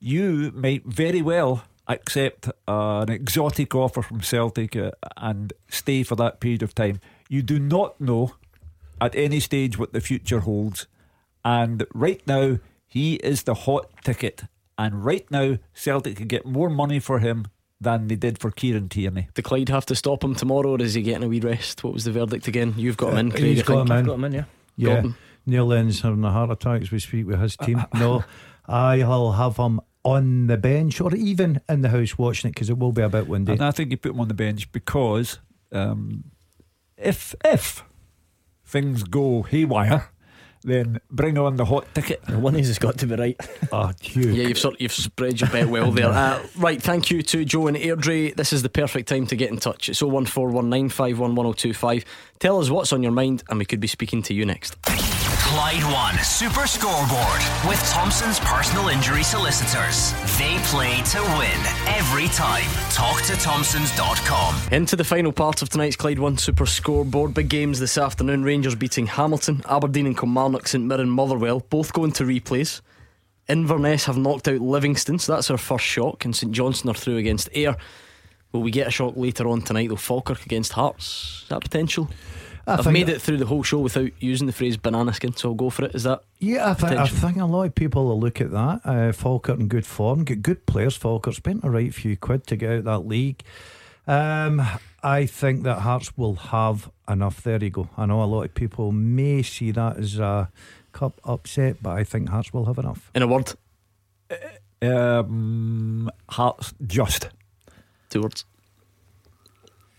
you 0.00 0.52
might 0.54 0.84
very 0.84 1.22
well 1.22 1.64
accept 1.88 2.48
uh, 2.68 3.00
an 3.00 3.10
exotic 3.10 3.74
offer 3.74 4.02
from 4.02 4.20
Celtic 4.20 4.76
uh, 4.76 4.90
and 5.16 5.52
stay 5.68 6.02
for 6.02 6.16
that 6.16 6.40
period 6.40 6.62
of 6.62 6.74
time. 6.74 7.00
You 7.32 7.40
do 7.40 7.58
not 7.58 7.98
know 7.98 8.34
at 9.00 9.14
any 9.14 9.40
stage 9.40 9.78
what 9.78 9.94
the 9.94 10.02
future 10.02 10.40
holds. 10.40 10.86
And 11.42 11.86
right 11.94 12.20
now, 12.26 12.58
he 12.86 13.14
is 13.14 13.44
the 13.44 13.54
hot 13.54 13.88
ticket. 14.04 14.42
And 14.76 15.02
right 15.02 15.24
now, 15.30 15.56
Celtic 15.72 16.16
could 16.16 16.28
get 16.28 16.44
more 16.44 16.68
money 16.68 16.98
for 16.98 17.20
him 17.20 17.46
than 17.80 18.08
they 18.08 18.16
did 18.16 18.38
for 18.38 18.50
Kieran 18.50 18.90
Tierney. 18.90 19.28
Do 19.32 19.40
Clyde 19.40 19.70
have 19.70 19.86
to 19.86 19.94
stop 19.94 20.22
him 20.22 20.34
tomorrow, 20.34 20.72
or 20.72 20.82
is 20.82 20.92
he 20.92 21.00
getting 21.00 21.24
a 21.24 21.28
wee 21.28 21.40
rest? 21.40 21.82
What 21.82 21.94
was 21.94 22.04
the 22.04 22.12
verdict 22.12 22.48
again? 22.48 22.74
You've 22.76 22.98
got 22.98 23.14
him 23.14 23.18
in, 23.20 23.28
Uh, 23.28 23.30
Craig. 23.30 23.44
he's 23.44 23.62
I 23.62 23.64
got 23.64 23.86
him 23.88 23.96
in. 23.96 24.04
Got 24.04 24.14
him 24.14 24.24
in, 24.24 24.32
yeah. 24.32 24.44
Yeah. 24.76 25.00
Him. 25.00 25.16
Neil 25.46 25.64
Lennon's 25.64 26.02
having 26.02 26.22
a 26.24 26.30
heart 26.30 26.50
attack 26.50 26.82
as 26.82 26.90
we 26.92 26.98
speak 26.98 27.26
with 27.26 27.40
his 27.40 27.56
team. 27.56 27.82
no, 27.94 28.24
I'll 28.68 29.32
have 29.32 29.56
him 29.56 29.80
on 30.04 30.48
the 30.48 30.58
bench 30.58 31.00
or 31.00 31.14
even 31.14 31.62
in 31.66 31.80
the 31.80 31.88
house 31.88 32.18
watching 32.18 32.50
it 32.50 32.54
because 32.54 32.68
it 32.68 32.76
will 32.78 32.92
be 32.92 33.00
a 33.00 33.08
bit 33.08 33.26
windy. 33.26 33.52
And 33.52 33.64
I 33.64 33.70
think 33.70 33.90
you 33.90 33.96
put 33.96 34.12
him 34.12 34.20
on 34.20 34.28
the 34.28 34.34
bench 34.34 34.70
because 34.70 35.38
um, 35.72 36.24
if 37.02 37.34
if 37.44 37.82
things 38.64 39.02
go 39.04 39.42
haywire, 39.42 40.10
then 40.64 40.98
bring 41.10 41.36
on 41.38 41.56
the 41.56 41.64
hot 41.64 41.86
ticket. 41.94 42.22
The 42.26 42.38
One 42.38 42.54
has 42.54 42.78
got 42.78 42.98
to 42.98 43.06
be 43.06 43.16
right. 43.16 43.36
Oh, 43.72 43.90
Yeah, 44.12 44.46
you've 44.48 44.58
sort 44.58 44.80
you've 44.80 44.92
spread 44.92 45.40
your 45.40 45.50
bet 45.50 45.68
well 45.68 45.90
there. 45.90 46.08
Uh, 46.12 46.40
right, 46.56 46.80
thank 46.80 47.10
you 47.10 47.20
to 47.22 47.44
Joe 47.44 47.66
and 47.66 47.76
Airdrie. 47.76 48.34
This 48.36 48.52
is 48.52 48.62
the 48.62 48.68
perfect 48.68 49.08
time 49.08 49.26
to 49.26 49.34
get 49.36 49.50
in 49.50 49.56
touch. 49.58 49.88
It's 49.88 50.00
01419511025. 50.00 52.04
Tell 52.38 52.60
us 52.60 52.70
what's 52.70 52.92
on 52.92 53.02
your 53.02 53.12
mind, 53.12 53.42
and 53.48 53.58
we 53.58 53.64
could 53.64 53.80
be 53.80 53.88
speaking 53.88 54.22
to 54.22 54.34
you 54.34 54.46
next. 54.46 54.76
Clyde 55.72 55.90
One 55.90 56.18
Super 56.22 56.66
Scoreboard 56.66 57.40
with 57.66 57.80
Thompson's 57.90 58.38
personal 58.40 58.88
injury 58.88 59.22
solicitors. 59.22 60.12
They 60.36 60.58
play 60.64 61.00
to 61.00 61.22
win 61.38 61.58
every 61.86 62.28
time. 62.28 62.68
Talk 62.90 63.22
to 63.22 63.36
Thompsons.com. 63.36 64.54
Into 64.70 64.96
the 64.96 65.04
final 65.04 65.32
part 65.32 65.62
of 65.62 65.70
tonight's 65.70 65.96
Clyde 65.96 66.18
One 66.18 66.36
Super 66.36 66.66
Scoreboard. 66.66 67.32
Big 67.32 67.48
games 67.48 67.80
this 67.80 67.96
afternoon. 67.96 68.44
Rangers 68.44 68.74
beating 68.74 69.06
Hamilton, 69.06 69.62
Aberdeen 69.66 70.04
and 70.04 70.18
Kilmarnock, 70.18 70.68
St 70.68 70.84
Mirren, 70.84 71.08
Motherwell, 71.08 71.60
both 71.60 71.94
going 71.94 72.12
to 72.12 72.24
replays. 72.24 72.82
Inverness 73.48 74.04
have 74.04 74.18
knocked 74.18 74.48
out 74.48 74.60
Livingston, 74.60 75.18
so 75.18 75.32
that's 75.32 75.50
our 75.50 75.56
first 75.56 75.86
shock. 75.86 76.26
And 76.26 76.36
St 76.36 76.52
Johnstone 76.52 76.90
are 76.90 76.98
through 76.98 77.16
against 77.16 77.48
Ayr. 77.54 77.78
Will 78.52 78.60
we 78.60 78.70
get 78.70 78.88
a 78.88 78.90
shock 78.90 79.16
later 79.16 79.48
on 79.48 79.62
tonight 79.62 79.88
though? 79.88 79.96
Falkirk 79.96 80.44
against 80.44 80.74
Hearts. 80.74 81.40
Is 81.44 81.48
that 81.48 81.62
potential? 81.62 82.10
I 82.66 82.74
I've 82.74 82.92
made 82.92 83.08
it 83.08 83.20
through 83.20 83.38
the 83.38 83.46
whole 83.46 83.62
show 83.62 83.80
without 83.80 84.10
using 84.20 84.46
the 84.46 84.52
phrase 84.52 84.76
banana 84.76 85.12
skin, 85.12 85.34
so 85.34 85.48
I'll 85.50 85.54
go 85.54 85.70
for 85.70 85.84
it. 85.84 85.94
Is 85.94 86.04
that 86.04 86.22
Yeah, 86.38 86.70
I 86.70 86.74
think, 86.74 86.92
I 86.92 87.06
think 87.06 87.36
a 87.38 87.44
lot 87.44 87.64
of 87.64 87.74
people 87.74 88.06
will 88.06 88.20
look 88.20 88.40
at 88.40 88.50
that. 88.52 88.80
Uh, 88.84 89.12
Falkirk 89.12 89.58
in 89.58 89.68
good 89.68 89.86
form, 89.86 90.24
get 90.24 90.42
good 90.42 90.64
players. 90.66 90.96
Falkirk 90.96 91.34
spent 91.34 91.64
a 91.64 91.70
right 91.70 91.92
few 91.92 92.16
quid 92.16 92.46
to 92.46 92.56
get 92.56 92.70
out 92.70 92.84
that 92.84 93.06
league. 93.06 93.42
Um, 94.06 94.62
I 95.02 95.26
think 95.26 95.62
that 95.64 95.80
Hearts 95.80 96.16
will 96.16 96.34
have 96.36 96.90
enough. 97.08 97.42
There 97.42 97.62
you 97.62 97.70
go. 97.70 97.88
I 97.96 98.06
know 98.06 98.22
a 98.22 98.24
lot 98.24 98.42
of 98.44 98.54
people 98.54 98.92
may 98.92 99.42
see 99.42 99.70
that 99.72 99.96
as 99.96 100.18
a 100.18 100.50
cup 100.92 101.20
upset, 101.24 101.82
but 101.82 101.90
I 101.90 102.04
think 102.04 102.28
Hearts 102.28 102.52
will 102.52 102.66
have 102.66 102.78
enough. 102.78 103.10
In 103.14 103.22
a 103.22 103.26
word, 103.26 103.52
Um, 104.80 106.10
Hearts 106.28 106.74
just 106.86 107.28
two 108.10 108.22
words. 108.22 108.44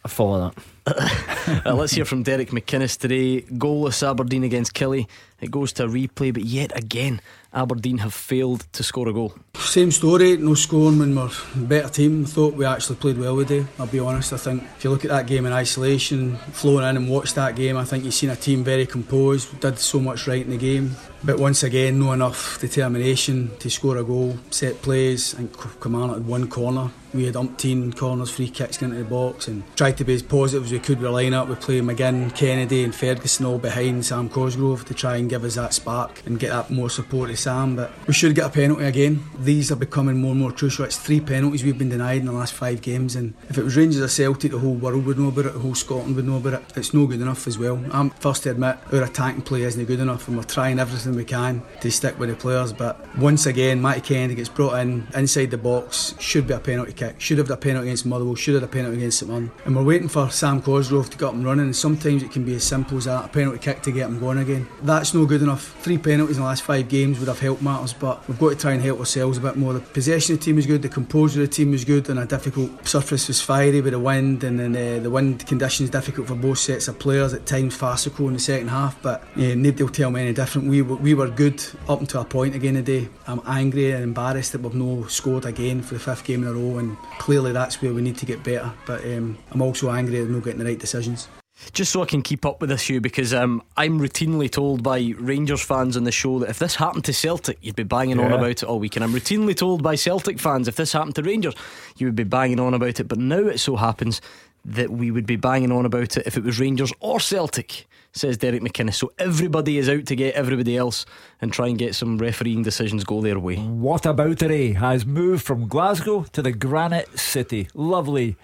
I 0.05 0.07
follow 0.09 0.51
that. 0.85 1.19
Uh, 1.65 1.73
let's 1.75 1.91
hear 1.91 2.05
from 2.05 2.23
Derek 2.23 2.51
McInnes 2.51 2.97
today. 2.97 3.41
Goalless 3.41 4.01
Aberdeen 4.09 4.45
against 4.45 4.73
Killy. 4.73 5.09
It 5.41 5.51
goes 5.51 5.73
to 5.73 5.83
a 5.83 5.87
replay, 5.89 6.33
but 6.33 6.43
yet 6.45 6.71
again, 6.77 7.19
Aberdeen 7.53 7.97
have 7.97 8.13
failed 8.13 8.65
to 8.71 8.81
score 8.81 9.09
a 9.09 9.13
goal. 9.13 9.33
Same 9.55 9.91
story, 9.91 10.37
no 10.37 10.53
scoring 10.55 10.99
when 10.99 11.15
we're 11.15 11.29
a 11.29 11.57
better 11.57 11.89
team. 11.89 12.23
Thought 12.23 12.53
we 12.53 12.63
actually 12.63 12.95
played 12.95 13.17
well 13.17 13.35
today, 13.37 13.65
I'll 13.77 13.87
be 13.87 13.99
honest. 13.99 14.31
I 14.31 14.37
think 14.37 14.63
if 14.77 14.85
you 14.85 14.89
look 14.89 15.03
at 15.03 15.11
that 15.11 15.27
game 15.27 15.45
in 15.45 15.51
isolation, 15.51 16.37
flowing 16.53 16.87
in 16.87 16.95
and 16.95 17.09
watch 17.09 17.33
that 17.33 17.57
game, 17.57 17.75
I 17.75 17.83
think 17.83 18.05
you've 18.05 18.13
seen 18.13 18.29
a 18.29 18.37
team 18.37 18.63
very 18.63 18.85
composed, 18.85 19.59
did 19.59 19.77
so 19.79 19.99
much 19.99 20.27
right 20.27 20.45
in 20.45 20.51
the 20.51 20.57
game. 20.57 20.95
But 21.25 21.39
once 21.39 21.63
again, 21.63 21.99
no 21.99 22.11
enough 22.11 22.59
determination 22.59 23.51
to 23.59 23.69
score 23.69 23.97
a 23.97 24.03
goal. 24.03 24.37
Set 24.51 24.81
plays, 24.81 25.33
and 25.33 25.49
Kilmarnock 25.81 26.17
had 26.17 26.27
one 26.27 26.49
corner. 26.49 26.91
We 27.13 27.25
had 27.25 27.35
umpteen 27.35 27.95
corners, 27.95 28.31
free 28.31 28.49
kicks 28.49 28.77
going 28.77 28.91
into 28.93 29.03
the 29.03 29.09
box 29.09 29.47
and 29.47 29.63
tried 29.75 29.97
to 29.97 30.03
be 30.03 30.15
as 30.15 30.23
positive 30.23 30.65
as 30.65 30.71
we 30.71 30.79
could 30.79 30.97
with 30.97 31.03
the 31.03 31.11
line 31.11 31.35
up. 31.35 31.47
We 31.47 31.53
played 31.53 31.83
McGinn, 31.83 32.35
Kennedy 32.35 32.83
and 32.83 32.93
Ferguson 32.93 33.45
all 33.45 33.59
behind 33.59 34.03
Sam 34.03 34.29
Cosgrove 34.29 34.83
to 34.85 34.95
try 34.95 35.17
and 35.17 35.29
give 35.29 35.43
us 35.43 35.53
that 35.53 35.75
spark 35.75 36.23
and 36.25 36.39
get 36.39 36.49
that 36.49 36.71
more 36.71 36.89
support 36.89 37.29
to 37.29 37.37
Sam. 37.37 37.75
But 37.75 37.91
we 38.07 38.13
should 38.13 38.33
get 38.33 38.47
a 38.47 38.49
penalty 38.49 38.85
again. 38.85 39.23
These 39.37 39.71
are 39.71 39.75
becoming 39.75 40.17
more 40.17 40.31
and 40.31 40.39
more 40.39 40.51
crucial. 40.51 40.85
It's 40.85 40.97
three 40.97 41.19
penalties 41.19 41.63
we've 41.63 41.77
been 41.77 41.89
denied 41.89 42.21
in 42.21 42.25
the 42.25 42.31
last 42.31 42.53
five 42.53 42.81
games 42.81 43.15
and 43.15 43.35
if 43.47 43.59
it 43.59 43.63
was 43.63 43.77
Rangers 43.77 44.01
or 44.01 44.07
Celtic 44.07 44.51
the 44.51 44.57
whole 44.57 44.73
world 44.73 45.05
would 45.05 45.19
know 45.19 45.27
about 45.27 45.45
it, 45.45 45.53
the 45.53 45.59
whole 45.59 45.75
Scotland 45.75 46.15
would 46.15 46.25
know 46.25 46.37
about 46.37 46.53
it. 46.53 46.77
It's 46.77 46.95
no 46.95 47.05
good 47.05 47.21
enough 47.21 47.45
as 47.45 47.59
well. 47.59 47.79
I'm 47.91 48.09
first 48.09 48.41
to 48.43 48.51
admit 48.51 48.77
our 48.91 49.03
attacking 49.03 49.43
play 49.43 49.61
isn't 49.61 49.85
good 49.85 49.99
enough 49.99 50.27
and 50.27 50.35
we're 50.35 50.43
trying 50.43 50.79
everything 50.79 51.12
we 51.15 51.25
can 51.25 51.61
to 51.81 51.91
stick 51.91 52.17
with 52.19 52.29
the 52.29 52.35
players 52.35 52.73
but 52.73 52.99
once 53.17 53.45
again 53.45 53.81
Matty 53.81 54.01
Kennedy 54.01 54.35
gets 54.35 54.49
brought 54.49 54.79
in 54.79 55.07
inside 55.15 55.51
the 55.51 55.57
box 55.57 56.15
should 56.19 56.47
be 56.47 56.53
a 56.53 56.59
penalty 56.59 56.93
kick 56.93 57.19
should 57.19 57.37
have 57.37 57.47
had 57.47 57.57
a 57.57 57.61
penalty 57.61 57.87
against 57.87 58.05
Motherwell 58.05 58.35
should 58.35 58.55
have 58.55 58.63
had 58.63 58.69
a 58.69 58.71
penalty 58.71 58.97
against 58.97 59.19
St 59.19 59.31
Mirren. 59.31 59.51
And 59.65 59.75
we're 59.75 59.83
waiting 59.83 60.07
for 60.07 60.29
Sam 60.29 60.61
Cosgrove 60.61 61.09
to 61.09 61.17
get 61.17 61.25
up 61.25 61.33
and 61.33 61.45
running 61.45 61.65
and 61.65 61.75
sometimes 61.75 62.23
it 62.23 62.31
can 62.31 62.43
be 62.43 62.55
as 62.55 62.63
simple 62.63 62.97
as 62.97 63.05
that 63.05 63.25
a 63.25 63.27
penalty 63.27 63.59
kick 63.59 63.81
to 63.83 63.91
get 63.91 64.07
him 64.07 64.19
going 64.19 64.39
again. 64.39 64.67
That's 64.81 65.13
no 65.13 65.25
good 65.25 65.41
enough. 65.41 65.75
Three 65.81 65.97
penalties 65.97 66.37
in 66.37 66.43
the 66.43 66.47
last 66.47 66.63
five 66.63 66.87
games 66.89 67.19
would 67.19 67.27
have 67.27 67.39
helped 67.39 67.61
matters 67.61 67.93
but 67.93 68.27
we've 68.27 68.39
got 68.39 68.49
to 68.49 68.55
try 68.55 68.73
and 68.73 68.81
help 68.81 68.99
ourselves 68.99 69.37
a 69.37 69.41
bit 69.41 69.55
more. 69.55 69.73
The 69.73 69.79
possession 69.79 70.33
of 70.33 70.39
the 70.39 70.45
team 70.45 70.57
is 70.57 70.65
good 70.65 70.81
the 70.81 70.89
composure 70.89 71.41
of 71.41 71.49
the 71.49 71.55
team 71.55 71.73
is 71.73 71.85
good 71.85 72.09
and 72.09 72.19
a 72.19 72.25
difficult 72.25 72.87
surface 72.87 73.27
was 73.27 73.41
fiery 73.41 73.81
with 73.81 73.93
the 73.93 73.99
wind 73.99 74.43
and 74.43 74.59
then 74.59 74.75
uh, 74.75 75.01
the 75.01 75.09
wind 75.09 75.45
conditions 75.47 75.89
difficult 75.89 76.27
for 76.27 76.35
both 76.35 76.59
sets 76.59 76.87
of 76.87 76.99
players 76.99 77.33
at 77.33 77.45
times 77.45 77.75
farcical 77.75 78.27
in 78.27 78.33
the 78.33 78.39
second 78.39 78.67
half 78.67 79.01
but 79.01 79.23
yeah, 79.35 79.55
nobody 79.55 79.83
will 79.83 79.91
tell 79.91 80.11
me 80.11 80.21
any 80.21 80.33
different. 80.33 80.67
We 80.67 80.81
we 81.03 81.13
were 81.13 81.27
good 81.27 81.61
up 81.89 81.99
until 81.99 82.21
a 82.21 82.25
point 82.25 82.55
again 82.55 82.75
today. 82.75 83.09
I'm 83.27 83.41
angry 83.45 83.91
and 83.91 84.03
embarrassed 84.03 84.53
that 84.53 84.61
we've 84.61 84.73
no 84.73 85.05
scored 85.07 85.43
again 85.43 85.81
for 85.81 85.95
the 85.95 85.99
fifth 85.99 86.23
game 86.23 86.43
in 86.43 86.49
a 86.49 86.53
row 86.53 86.77
and 86.77 86.97
clearly 87.19 87.51
that's 87.51 87.81
where 87.81 87.93
we 87.93 88.01
need 88.01 88.17
to 88.19 88.25
get 88.25 88.41
better. 88.41 88.71
But 88.85 89.03
um, 89.03 89.37
I'm 89.51 89.61
also 89.61 89.91
angry 89.91 90.17
that 90.17 90.23
we're 90.23 90.35
not 90.35 90.45
getting 90.45 90.59
the 90.59 90.65
right 90.65 90.79
decisions. 90.79 91.27
Just 91.73 91.91
so 91.91 92.01
I 92.01 92.05
can 92.05 92.21
keep 92.21 92.45
up 92.45 92.61
with 92.61 92.69
this, 92.69 92.87
Hugh, 92.89 93.01
because 93.01 93.33
um, 93.33 93.61
I'm 93.75 93.99
routinely 93.99 94.49
told 94.49 94.81
by 94.81 95.13
Rangers 95.19 95.61
fans 95.61 95.97
on 95.97 96.05
the 96.05 96.11
show 96.11 96.39
that 96.39 96.49
if 96.49 96.59
this 96.59 96.75
happened 96.75 97.03
to 97.05 97.13
Celtic, 97.13 97.57
you'd 97.61 97.75
be 97.75 97.83
banging 97.83 98.19
on 98.19 98.31
about 98.31 98.49
it 98.49 98.63
all 98.63 98.79
week. 98.79 98.95
And 98.95 99.03
I'm 99.03 99.13
routinely 99.13 99.55
told 99.55 99.83
by 99.83 99.95
Celtic 99.95 100.39
fans 100.39 100.69
if 100.69 100.77
this 100.77 100.93
happened 100.93 101.15
to 101.15 101.21
Rangers, 101.21 101.53
you 101.97 102.07
would 102.07 102.15
be 102.15 102.23
banging 102.23 102.61
on 102.61 102.73
about 102.73 103.01
it. 103.01 103.09
But 103.09 103.19
now 103.19 103.39
it 103.39 103.59
so 103.59 103.75
happens 103.75 104.21
that 104.63 104.89
we 104.89 105.11
would 105.11 105.25
be 105.25 105.35
banging 105.35 105.71
on 105.73 105.85
about 105.85 106.15
it 106.15 106.25
if 106.25 106.37
it 106.37 106.45
was 106.45 106.61
Rangers 106.61 106.93
or 107.01 107.19
Celtic, 107.19 107.87
says 108.13 108.37
Derek 108.37 108.61
McInnes. 108.61 108.95
So 108.95 109.11
everybody 109.17 109.77
is 109.77 109.89
out 109.89 110.05
to 110.05 110.15
get 110.15 110.35
everybody 110.35 110.77
else 110.77 111.05
and 111.41 111.51
try 111.51 111.67
and 111.67 111.77
get 111.77 111.95
some 111.95 112.17
refereeing 112.17 112.63
decisions 112.63 113.03
go 113.03 113.21
their 113.21 113.39
way. 113.39 113.55
What 113.57 114.05
about 114.05 114.41
it? 114.41 114.75
Has 114.75 115.05
moved 115.05 115.45
from 115.45 115.67
Glasgow 115.67 116.23
to 116.31 116.41
the 116.41 116.51
Granite 116.51 117.19
City. 117.19 117.67
Lovely. 117.73 118.37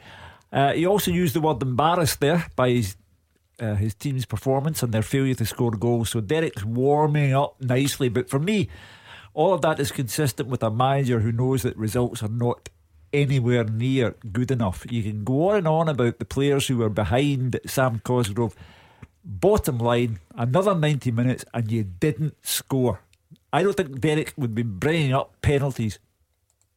Uh, 0.52 0.74
he 0.74 0.86
also 0.86 1.12
used 1.12 1.36
the 1.36 1.42
word 1.42 1.62
embarrassed 1.62 2.20
there 2.20 2.48
by 2.56 2.72
his 2.72 2.96
uh, 3.60 3.76
his 3.76 3.94
team's 3.94 4.26
performance 4.26 4.82
and 4.82 4.94
their 4.94 5.02
failure 5.02 5.36
to 5.36 5.46
score 5.46 5.72
goals. 5.72 6.12
So 6.12 6.22
Derek's 6.22 6.64
warming 6.64 7.34
up 7.34 7.62
nicely. 7.62 8.08
But 8.10 8.30
for 8.30 8.40
me, 8.40 8.70
all 9.34 9.54
of 9.54 9.62
that 9.62 9.80
is 9.80 9.92
consistent 9.92 10.50
with 10.50 10.64
a 10.64 10.72
manager 10.72 11.20
who 11.20 11.32
knows 11.32 11.64
that 11.64 11.76
results 11.78 12.24
are 12.24 12.30
not 12.30 12.70
anywhere 13.12 13.66
near 13.66 14.16
good 14.32 14.52
enough. 14.52 14.86
You 14.90 15.04
can 15.04 15.24
go 15.24 15.50
on 15.50 15.58
and 15.58 15.68
on 15.68 15.90
about 15.90 16.20
the 16.20 16.26
players 16.26 16.68
who 16.68 16.78
were 16.78 16.90
behind 16.90 17.60
Sam 17.66 18.00
Cosgrove. 18.00 18.56
Bottom 19.24 19.78
line, 19.78 20.20
another 20.36 20.74
90 20.74 21.12
minutes 21.12 21.46
and 21.54 21.72
you 21.72 21.84
didn't 21.84 22.36
score. 22.42 23.02
I 23.52 23.64
don't 23.64 23.76
think 23.76 24.00
Derek 24.00 24.34
would 24.38 24.56
be 24.56 24.64
bringing 24.64 25.14
up 25.14 25.34
penalties 25.42 26.00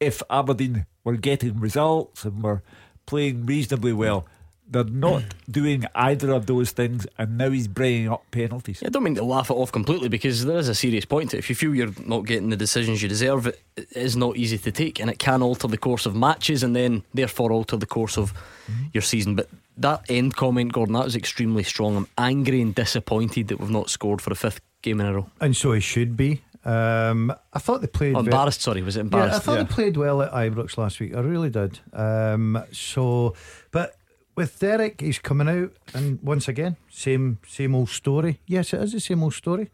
if 0.00 0.22
Aberdeen 0.30 0.86
were 1.04 1.16
getting 1.16 1.60
results 1.60 2.24
and 2.24 2.42
were 2.42 2.62
playing 3.06 3.46
reasonably 3.46 3.92
well. 3.92 4.26
They're 4.68 4.84
not 4.84 5.22
doing 5.50 5.84
either 5.94 6.32
of 6.32 6.46
those 6.46 6.70
things, 6.70 7.06
and 7.18 7.36
now 7.36 7.50
he's 7.50 7.68
bringing 7.68 8.08
up 8.08 8.24
penalties. 8.30 8.82
I 8.84 8.88
don't 8.88 9.02
mean 9.02 9.16
to 9.16 9.24
laugh 9.24 9.50
it 9.50 9.54
off 9.54 9.70
completely 9.70 10.08
because 10.08 10.44
there 10.44 10.56
is 10.56 10.68
a 10.68 10.74
serious 10.74 11.04
point 11.04 11.30
to 11.30 11.36
it. 11.36 11.40
If 11.40 11.50
you 11.50 11.56
feel 11.56 11.74
you're 11.74 11.92
not 12.06 12.24
getting 12.24 12.48
the 12.48 12.56
decisions 12.56 13.02
you 13.02 13.08
deserve, 13.08 13.46
it 13.46 13.62
it 13.76 13.88
is 13.92 14.16
not 14.16 14.36
easy 14.36 14.58
to 14.58 14.72
take 14.72 15.00
and 15.00 15.10
it 15.10 15.18
can 15.18 15.42
alter 15.42 15.66
the 15.68 15.78
course 15.78 16.06
of 16.06 16.14
matches 16.14 16.62
and 16.62 16.76
then 16.76 17.02
therefore 17.14 17.52
alter 17.52 17.76
the 17.76 17.86
course 17.86 18.18
of 18.18 18.32
mm-hmm. 18.32 18.84
your 18.92 19.02
season. 19.02 19.34
But 19.34 19.48
that 19.78 20.02
end 20.08 20.36
comment, 20.36 20.72
Gordon, 20.72 20.94
that 20.94 21.04
was 21.04 21.16
extremely 21.16 21.62
strong. 21.62 21.96
I'm 21.96 22.08
angry 22.18 22.60
and 22.60 22.74
disappointed 22.74 23.48
that 23.48 23.58
we've 23.60 23.70
not 23.70 23.90
scored 23.90 24.20
for 24.20 24.30
a 24.32 24.36
fifth 24.36 24.60
game 24.82 25.00
in 25.00 25.06
a 25.06 25.14
row. 25.14 25.30
And 25.40 25.56
so 25.56 25.72
he 25.72 25.80
should 25.80 26.16
be. 26.16 26.42
Um, 26.64 27.32
I 27.52 27.58
thought 27.58 27.80
they 27.80 27.86
played. 27.88 28.14
Oh, 28.14 28.20
ve- 28.20 28.26
embarrassed, 28.26 28.60
sorry, 28.60 28.82
was 28.82 28.96
it 28.96 29.00
embarrassed? 29.00 29.32
Yeah, 29.46 29.52
I 29.52 29.54
embarrassed? 29.54 29.68
thought 29.70 29.76
they 29.76 29.82
played 29.84 29.96
well 29.96 30.22
at 30.22 30.32
Ibrox 30.32 30.76
last 30.78 31.00
week. 31.00 31.14
I 31.16 31.20
really 31.20 31.50
did. 31.50 31.80
Um, 31.92 32.62
so, 32.70 33.34
but 33.72 33.96
with 34.36 34.58
Derek, 34.60 35.00
he's 35.00 35.18
coming 35.18 35.48
out, 35.48 35.72
and 35.94 36.22
once 36.22 36.46
again, 36.48 36.76
same 36.88 37.38
same 37.48 37.74
old 37.74 37.88
story. 37.88 38.40
Yes, 38.46 38.72
it 38.72 38.80
is 38.80 38.92
the 38.92 39.00
same 39.00 39.22
old 39.24 39.34
story. 39.34 39.70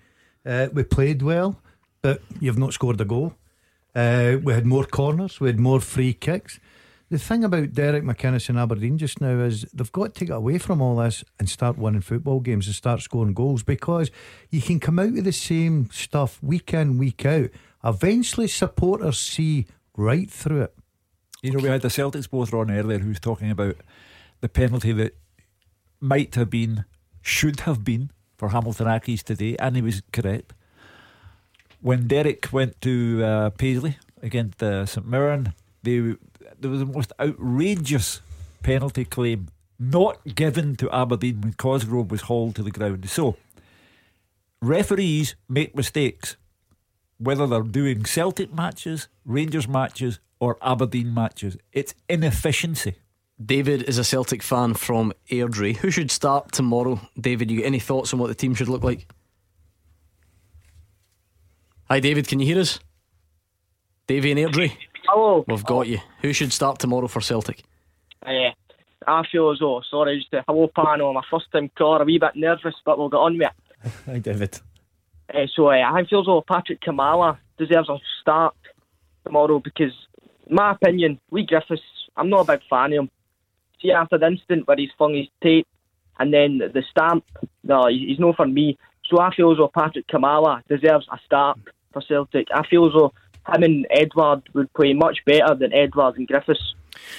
Uh, 0.47 0.69
we 0.73 0.83
played 0.83 1.21
well, 1.23 1.61
but 2.01 2.23
you've 2.41 2.59
not 2.59 2.73
scored 2.73 3.01
a 3.01 3.05
goal. 3.05 3.35
Uh, 3.95 4.37
we 4.43 4.53
had 4.55 4.65
more 4.65 4.85
corners, 4.85 5.41
we 5.41 5.49
had 5.49 5.61
more 5.61 5.81
free 5.81 6.15
kicks. 6.15 6.59
The 7.11 7.19
thing 7.19 7.43
about 7.43 7.73
Derek 7.73 8.05
McInnes 8.05 8.51
and 8.51 8.59
Aberdeen 8.59 8.99
just 8.99 9.19
now 9.19 9.41
is 9.41 9.63
they've 9.73 9.93
got 9.93 10.15
to 10.17 10.27
get 10.27 10.37
away 10.37 10.59
from 10.59 10.83
all 10.83 10.97
this 10.97 11.25
and 11.39 11.49
start 11.49 11.79
winning 11.79 12.03
football 12.03 12.41
games 12.41 12.67
and 12.67 12.77
start 12.77 13.01
scoring 13.01 13.33
goals 13.33 13.63
because 13.63 14.11
you 14.51 14.61
can 14.61 14.79
come 14.79 14.99
out 14.99 15.13
with 15.13 15.25
the 15.25 15.33
same 15.33 15.89
stuff 15.91 16.39
week 16.43 16.75
in, 16.75 16.99
week 16.99 17.25
out. 17.25 17.49
Eventually, 17.83 18.47
supporters 18.47 19.19
see 19.19 19.67
right 19.97 20.31
through 20.31 20.63
it. 20.63 20.75
You 21.41 21.53
know, 21.53 21.61
we 21.61 21.71
had 21.71 21.81
the 21.81 21.89
Celtics 21.89 22.29
both 22.29 22.53
on 22.53 22.71
earlier 22.71 22.99
who 22.99 23.09
was 23.09 23.21
talking 23.21 23.51
about 23.51 23.77
the 24.43 24.49
penalty 24.51 24.93
that 24.93 25.17
might 26.01 26.35
have 26.35 26.51
been, 26.51 26.85
should 27.23 27.61
have 27.61 27.85
been 27.85 28.11
for 28.37 28.51
Hamilton 28.51 28.87
Accies 28.87 29.23
today, 29.23 29.57
and 29.59 29.77
he 29.77 29.83
was 29.83 30.03
correct. 30.13 30.53
When 31.81 32.07
Derek 32.07 32.53
went 32.53 32.79
to 32.83 33.25
uh, 33.25 33.51
Paisley 33.51 33.97
against 34.21 34.63
uh, 34.63 34.85
St 34.85 35.07
Mirren, 35.07 35.55
they 35.83 36.17
there 36.61 36.71
was 36.71 36.81
the 36.81 36.87
most 36.87 37.13
outrageous 37.21 38.21
penalty 38.63 39.05
claim 39.05 39.49
not 39.79 40.19
given 40.35 40.77
to 40.77 40.91
Aberdeen 40.91 41.41
when 41.41 41.53
Cosgrove 41.53 42.11
was 42.11 42.23
hauled 42.23 42.57
to 42.57 42.63
the 42.63 42.71
ground. 42.71 43.09
So, 43.09 43.37
referees 44.61 45.37
make 45.49 45.77
mistakes, 45.77 46.37
whether 47.19 47.47
they're 47.47 47.63
doing 47.63 48.05
Celtic 48.05 48.53
matches, 48.53 49.09
Rangers 49.25 49.69
matches, 49.69 50.19
or 50.41 50.59
Aberdeen 50.63 51.15
matches. 51.15 51.57
It's 51.73 51.95
inefficiency. 52.09 52.97
David 53.45 53.83
is 53.85 53.99
a 53.99 54.05
Celtic 54.05 54.43
fan 54.43 54.75
from 54.75 55.13
Airdrie. 55.31 55.77
Who 55.77 55.91
should 55.93 56.11
start 56.11 56.51
tomorrow? 56.51 57.01
David, 57.19 57.51
you 57.51 57.61
got 57.61 57.67
any 57.67 57.79
thoughts 57.79 58.13
on 58.13 58.19
what 58.19 58.27
the 58.27 58.35
team 58.35 58.55
should 58.55 58.69
look 58.69 58.83
like? 58.83 59.09
Hi, 61.85 62.01
David, 62.01 62.27
can 62.27 62.41
you 62.41 62.47
hear 62.47 62.61
us? 62.61 62.81
Davy 64.09 64.33
and 64.33 64.41
Airdrie? 64.41 64.73
Hello. 65.11 65.43
We've 65.49 65.65
got 65.65 65.89
you. 65.89 66.01
Who 66.21 66.35
should 66.35 66.53
start 66.53 66.79
tomorrow 66.81 67.09
for 67.09 67.23
Celtic? 67.23 67.63
Uh, 68.27 68.51
I 69.07 69.23
feel 69.33 69.51
as 69.51 69.59
though, 69.59 69.81
sorry, 69.91 70.19
just 70.19 70.35
a 70.35 70.45
hello 70.47 70.69
panel, 70.77 71.15
my 71.15 71.23
first 71.31 71.47
time 71.51 71.71
caller, 71.79 72.03
a 72.03 72.05
wee 72.05 72.19
bit 72.19 72.37
nervous, 72.37 72.75
but 72.85 72.99
we'll 72.99 73.09
get 73.09 73.17
on 73.17 73.39
with 73.39 73.49
it. 73.49 73.91
Hi, 74.07 74.19
David. 74.19 74.61
Uh, 75.33 75.47
so 75.57 75.69
uh, 75.69 75.77
I 75.77 76.05
feel 76.05 76.21
as 76.21 76.27
though 76.27 76.43
Patryk 76.43 76.81
Klimala 76.87 77.39
deserves 77.57 77.89
a 77.89 77.97
start 78.21 78.55
tomorrow 79.25 79.61
because, 79.61 79.93
in 80.47 80.57
my 80.57 80.73
opinion, 80.73 81.19
Leigh 81.31 81.47
Griffiths, 81.47 81.81
I'm 82.15 82.29
not 82.29 82.47
a 82.47 82.53
big 82.53 82.69
fan 82.69 82.93
of 82.93 82.99
him. 82.99 83.11
See, 83.81 83.91
after 83.91 84.19
the 84.19 84.27
incident 84.27 84.69
where 84.69 84.77
he's 84.77 84.91
flung 84.99 85.15
his 85.15 85.29
tape 85.43 85.67
and 86.19 86.35
then 86.35 86.59
the 86.59 86.83
stamp, 86.91 87.25
no, 87.65 87.87
he's 87.87 88.19
no 88.19 88.35
for 88.35 88.47
me. 88.47 88.77
So 89.09 89.21
I 89.21 89.35
feel 89.35 89.53
as 89.53 89.57
though 89.57 89.71
Patryk 89.75 90.05
Klimala 90.13 90.61
deserves 90.69 91.07
a 91.11 91.19
start 91.25 91.59
for 91.95 92.03
Celtic. 92.03 92.49
I 92.55 92.67
feel 92.67 92.89
as 92.89 92.93
though 92.93 93.15
him 93.55 93.63
and 93.63 93.87
Edouard 93.91 94.43
would 94.55 94.73
play 94.75 94.93
much 94.93 95.19
better 95.25 95.55
than 95.55 95.73
Edouard 95.73 96.17
and 96.17 96.27
Griffiths. 96.27 96.75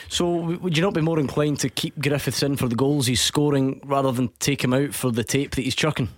So, 0.07 0.27
would 0.57 0.75
you 0.77 0.83
not 0.83 0.93
be 0.93 1.01
more 1.01 1.19
inclined 1.19 1.59
to 1.59 1.69
keep 1.69 1.99
Griffiths 2.01 2.43
in 2.43 2.55
for 2.57 2.67
the 2.67 2.75
goals 2.75 3.07
he's 3.07 3.21
scoring 3.21 3.81
rather 3.85 4.11
than 4.11 4.29
take 4.39 4.63
him 4.63 4.73
out 4.73 4.93
for 4.93 5.11
the 5.11 5.23
tape 5.23 5.51
that 5.55 5.61
he's 5.61 5.75
chucking? 5.75 6.09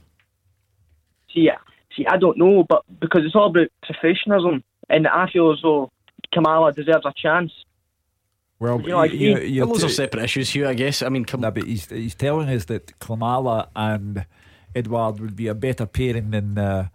See, 1.33 1.49
see, 1.95 2.05
I 2.07 2.17
don't 2.17 2.37
know, 2.37 2.65
but 2.67 2.83
because 2.99 3.21
it's 3.25 3.35
all 3.35 3.49
about 3.49 3.67
professionalism, 3.83 4.63
and 4.89 5.07
I 5.07 5.29
feel 5.31 5.51
as 5.51 5.59
though 5.61 5.91
Klimala 6.33 6.73
deserves 6.75 7.05
a 7.05 7.13
chance. 7.15 7.51
Well, 8.59 8.81
You 8.81 8.89
know, 8.89 8.97
like 8.97 9.11
you- 9.13 9.37
he- 9.37 9.47
you're 9.47 9.65
Well, 9.65 9.75
those 9.75 9.83
are 9.85 9.89
separate 9.89 10.23
issues, 10.23 10.49
Hugh, 10.53 10.67
I 10.67 10.73
guess. 10.73 11.01
I 11.01 11.09
mean, 11.09 11.25
come 11.25 11.41
No, 11.41 11.51
but 11.51 11.63
he's, 11.63 11.89
he's 11.89 12.15
telling 12.15 12.49
us 12.49 12.65
that 12.65 12.99
Klimala 12.99 13.69
and 13.75 14.25
Edouard 14.75 15.19
would 15.19 15.35
be 15.35 15.47
a 15.47 15.55
better 15.55 15.85
pairing 15.85 16.31
than 16.31 16.57
uh, 16.57 16.87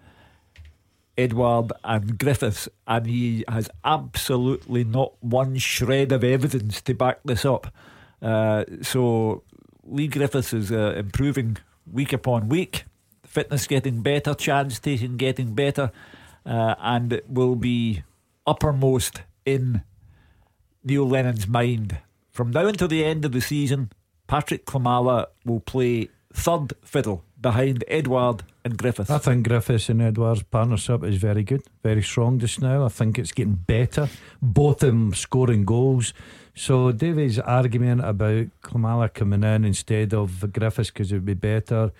Edouard 1.18 1.72
and 1.82 2.18
Griffiths, 2.18 2.68
and 2.86 3.06
he 3.06 3.44
has 3.48 3.70
absolutely 3.84 4.84
not 4.84 5.12
one 5.20 5.56
shred 5.56 6.12
of 6.12 6.22
evidence 6.22 6.80
to 6.82 6.94
back 6.94 7.20
this 7.24 7.44
up. 7.44 7.72
Uh, 8.20 8.64
so 8.82 9.42
Leigh 9.84 10.08
Griffiths 10.08 10.52
is 10.52 10.70
uh, 10.70 10.94
improving 10.96 11.56
week 11.90 12.12
upon 12.12 12.48
week, 12.48 12.84
fitness 13.24 13.66
getting 13.66 14.02
better, 14.02 14.34
chance 14.34 14.78
taking 14.78 15.16
getting 15.16 15.54
better, 15.54 15.90
uh, 16.44 16.74
and 16.78 17.20
will 17.28 17.56
be 17.56 18.02
uppermost 18.46 19.22
in 19.44 19.82
Neil 20.84 21.08
Lennon's 21.08 21.48
mind. 21.48 21.98
From 22.30 22.50
now 22.50 22.66
until 22.66 22.88
the 22.88 23.04
end 23.04 23.24
of 23.24 23.32
the 23.32 23.40
season, 23.40 23.90
Patryk 24.28 24.64
Klimala 24.64 25.26
will 25.44 25.60
play 25.60 26.10
third 26.32 26.74
fiddle 26.84 27.24
behind 27.40 27.84
Edouard 27.88 28.42
and 28.64 28.76
Griffiths. 28.76 29.10
I 29.10 29.18
think 29.18 29.46
Griffiths 29.46 29.88
and 29.88 30.00
Edouard's 30.00 30.42
partnership 30.42 31.04
is 31.04 31.16
very 31.16 31.42
good, 31.42 31.62
very 31.82 32.02
strong 32.02 32.38
just 32.38 32.60
now. 32.60 32.84
I 32.84 32.88
think 32.88 33.18
it's 33.18 33.32
getting 33.32 33.54
better. 33.54 34.08
Both 34.40 34.82
of 34.82 34.88
them 34.88 35.14
scoring 35.14 35.64
goals. 35.64 36.14
So 36.54 36.90
Davy's 36.92 37.38
argument 37.38 38.04
about 38.04 38.46
Klimala 38.62 39.12
coming 39.12 39.44
in 39.44 39.64
instead 39.64 40.14
of 40.14 40.52
Griffiths 40.52 40.90
because 40.90 41.12
it 41.12 41.16
would 41.16 41.26
be 41.26 41.34
better. 41.34 41.92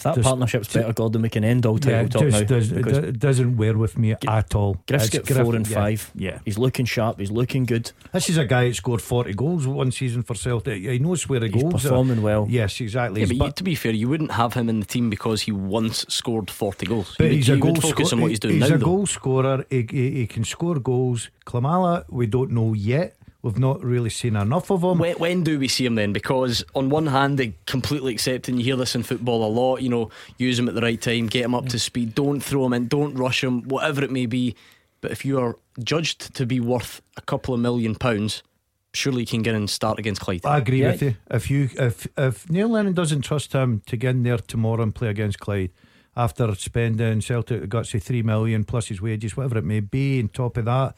If 0.00 0.04
that 0.04 0.14
Just- 0.14 0.24
partnership's 0.26 0.72
better, 0.72 0.94
God, 0.94 1.12
then 1.12 1.20
we 1.20 1.28
can 1.28 1.44
end 1.44 1.66
all 1.66 1.76
title 1.76 2.00
Yeah, 2.00 2.06
talk 2.08 2.22
just 2.22 2.40
now. 2.40 2.46
does, 2.46 2.72
because 2.72 2.96
it 2.98 3.18
doesn't 3.18 3.58
wear 3.58 3.76
with 3.76 3.98
me 3.98 4.12
at 4.12 4.54
all. 4.54 4.78
Griff's 4.88 5.08
It's 5.08 5.18
got 5.18 5.26
Griff- 5.26 5.44
four 5.44 5.54
and 5.54 5.68
yeah, 5.68 5.74
five. 5.74 6.10
Yeah. 6.14 6.38
He's 6.46 6.56
looking 6.56 6.86
sharp. 6.86 7.20
He's 7.20 7.30
looking 7.30 7.66
good. 7.66 7.92
This 8.12 8.30
is 8.30 8.38
a 8.38 8.46
guy 8.46 8.68
that 8.68 8.76
scored 8.76 9.02
40 9.02 9.34
goals 9.34 9.66
one 9.66 9.92
season 9.92 10.22
for 10.22 10.34
Celtic. 10.34 10.82
He 10.82 10.98
knows 10.98 11.28
where 11.28 11.38
the 11.40 11.48
He's 11.48 11.62
goals 11.62 11.84
uh, 11.84 11.90
performing 11.90 12.18
are. 12.20 12.22
well. 12.22 12.46
Yes, 12.48 12.80
exactly. 12.80 13.20
Yeah, 13.20 13.26
but 13.26 13.34
He's- 13.34 13.46
you, 13.48 13.52
to 13.52 13.62
be 13.64 13.74
fair, 13.74 13.92
you 13.92 14.08
wouldn't 14.08 14.32
have 14.32 14.54
him 14.54 14.70
in 14.70 14.80
the 14.80 14.86
team 14.86 15.10
because 15.10 15.42
he 15.42 15.52
once 15.52 16.06
scored 16.08 16.50
40 16.50 16.86
goals. 16.86 17.14
But 17.18 17.24
you 17.28 17.36
he's 17.36 17.50
would, 17.50 17.58
a 17.58 17.60
goal 17.60 17.76
scorer. 17.76 18.28
he's 18.30 18.40
doing 18.40 18.54
he's 18.54 18.70
now, 18.70 18.76
a 18.76 18.78
though. 18.78 18.84
goal 18.86 19.06
scorer. 19.06 19.66
He, 19.68 19.86
he, 19.90 20.10
he 20.12 20.26
can 20.26 20.44
score 20.44 20.78
goals. 20.80 21.28
Klimala, 21.44 22.04
we 22.08 22.26
don't 22.26 22.52
know 22.52 22.72
yet. 22.72 23.16
We've 23.42 23.58
not 23.58 23.82
really 23.82 24.10
seen 24.10 24.36
enough 24.36 24.70
of 24.70 24.82
him. 24.82 24.98
When, 24.98 25.14
when 25.16 25.44
do 25.44 25.58
we 25.58 25.66
see 25.66 25.86
him 25.86 25.94
then? 25.94 26.12
Because 26.12 26.62
on 26.74 26.90
one 26.90 27.06
hand, 27.06 27.38
they 27.38 27.54
completely 27.66 28.12
accept, 28.12 28.48
and 28.48 28.58
you 28.58 28.64
hear 28.64 28.76
this 28.76 28.94
in 28.94 29.02
football 29.02 29.44
a 29.44 29.48
lot. 29.48 29.80
You 29.80 29.88
know, 29.88 30.10
use 30.36 30.58
him 30.58 30.68
at 30.68 30.74
the 30.74 30.82
right 30.82 31.00
time, 31.00 31.26
get 31.26 31.44
him 31.44 31.54
up 31.54 31.66
to 31.70 31.78
speed. 31.78 32.14
Don't 32.14 32.40
throw 32.40 32.66
him 32.66 32.74
in, 32.74 32.88
don't 32.88 33.14
rush 33.14 33.42
him, 33.42 33.62
whatever 33.62 34.04
it 34.04 34.10
may 34.10 34.26
be. 34.26 34.54
But 35.00 35.10
if 35.10 35.24
you 35.24 35.40
are 35.40 35.56
judged 35.82 36.34
to 36.34 36.44
be 36.44 36.60
worth 36.60 37.00
a 37.16 37.22
couple 37.22 37.54
of 37.54 37.60
million 37.60 37.94
pounds, 37.94 38.42
surely 38.92 39.20
you 39.20 39.26
can 39.26 39.42
get 39.42 39.54
in 39.54 39.62
and 39.62 39.70
start 39.70 39.98
against 39.98 40.20
Clyde. 40.20 40.44
I 40.44 40.58
agree 40.58 40.82
with 40.82 41.02
you. 41.02 41.16
If 41.30 41.50
you 41.50 41.70
if 41.78 42.06
if 42.18 42.50
Neil 42.50 42.68
Lennon 42.68 42.92
doesn't 42.92 43.22
trust 43.22 43.54
him 43.54 43.82
to 43.86 43.96
get 43.96 44.10
in 44.10 44.22
there 44.22 44.38
tomorrow 44.38 44.82
and 44.82 44.94
play 44.94 45.08
against 45.08 45.40
Clyde 45.40 45.70
after 46.16 46.54
spending 46.56 47.20
Celtic 47.20 47.68
got 47.68 47.86
say 47.86 47.98
three 47.98 48.22
million 48.22 48.64
plus 48.64 48.88
his 48.88 49.00
wages, 49.00 49.36
whatever 49.36 49.58
it 49.58 49.64
may 49.64 49.80
be, 49.80 50.20
on 50.20 50.28
top 50.28 50.56
of 50.58 50.66
that, 50.66 50.94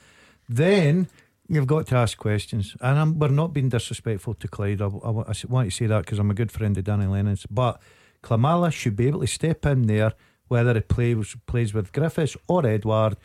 then 0.48 1.09
you've 1.54 1.66
got 1.66 1.86
to 1.88 1.96
ask 1.96 2.16
questions. 2.16 2.74
And 2.80 2.98
I'm, 2.98 3.18
we're 3.18 3.28
not 3.28 3.52
being 3.52 3.68
disrespectful 3.68 4.34
to 4.34 4.48
Clyde. 4.48 4.80
I, 4.80 4.86
I, 4.86 4.88
I 4.88 5.34
want 5.48 5.68
to 5.68 5.70
say 5.70 5.86
that 5.86 6.04
because 6.04 6.18
I'm 6.18 6.30
a 6.30 6.34
good 6.34 6.50
friend 6.50 6.76
of 6.76 6.84
Danny 6.84 7.06
Lennon's. 7.06 7.46
But 7.50 7.80
Klimala 8.22 8.72
should 8.72 8.96
be 8.96 9.08
able 9.08 9.20
to 9.20 9.26
step 9.26 9.66
in 9.66 9.86
there, 9.86 10.14
whether 10.48 10.76
it 10.76 10.88
plays 10.88 11.36
plays 11.46 11.74
with 11.74 11.92
Griffiths 11.92 12.36
or 12.48 12.66
Edouard, 12.66 13.16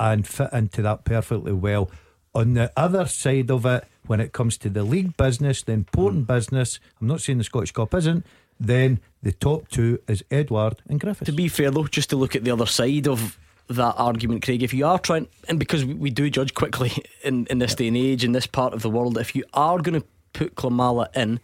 and 0.00 0.26
fit 0.26 0.52
into 0.52 0.82
that 0.82 1.04
perfectly 1.04 1.52
well. 1.52 1.90
On 2.34 2.54
the 2.54 2.72
other 2.76 3.06
side 3.06 3.50
of 3.50 3.64
it, 3.64 3.84
when 4.06 4.20
it 4.20 4.32
comes 4.32 4.58
to 4.58 4.68
the 4.68 4.82
league 4.82 5.16
business, 5.16 5.62
the 5.62 5.72
important 5.72 6.24
mm. 6.24 6.34
business, 6.34 6.80
I'm 7.00 7.06
not 7.06 7.20
saying 7.20 7.38
the 7.38 7.44
Scottish 7.44 7.72
Cup 7.72 7.94
isn't, 7.94 8.24
then 8.60 9.00
the 9.22 9.32
top 9.32 9.68
two 9.68 10.00
is 10.08 10.24
Edouard 10.30 10.82
and 10.88 10.98
Griffiths. 10.98 11.30
To 11.30 11.32
be 11.32 11.48
fair, 11.48 11.70
though, 11.70 11.86
just 11.86 12.10
to 12.10 12.16
look 12.16 12.34
at 12.34 12.44
the 12.44 12.50
other 12.50 12.66
side 12.66 13.06
of 13.06 13.38
that 13.68 13.94
argument, 13.96 14.42
Craig, 14.42 14.62
if 14.62 14.72
you 14.72 14.86
are 14.86 14.98
trying, 14.98 15.28
and 15.48 15.58
because 15.58 15.84
we, 15.84 16.10
do 16.10 16.30
judge 16.30 16.54
quickly 16.54 16.92
in, 17.24 17.46
in 17.46 17.58
this 17.58 17.74
day 17.74 17.88
and 17.88 17.96
age, 17.96 18.24
in 18.24 18.32
this 18.32 18.46
part 18.46 18.74
of 18.74 18.82
the 18.82 18.90
world, 18.90 19.18
if 19.18 19.34
you 19.34 19.44
are 19.54 19.78
going 19.78 20.00
to 20.00 20.06
put 20.32 20.54
Klimala 20.54 21.14
in, 21.16 21.40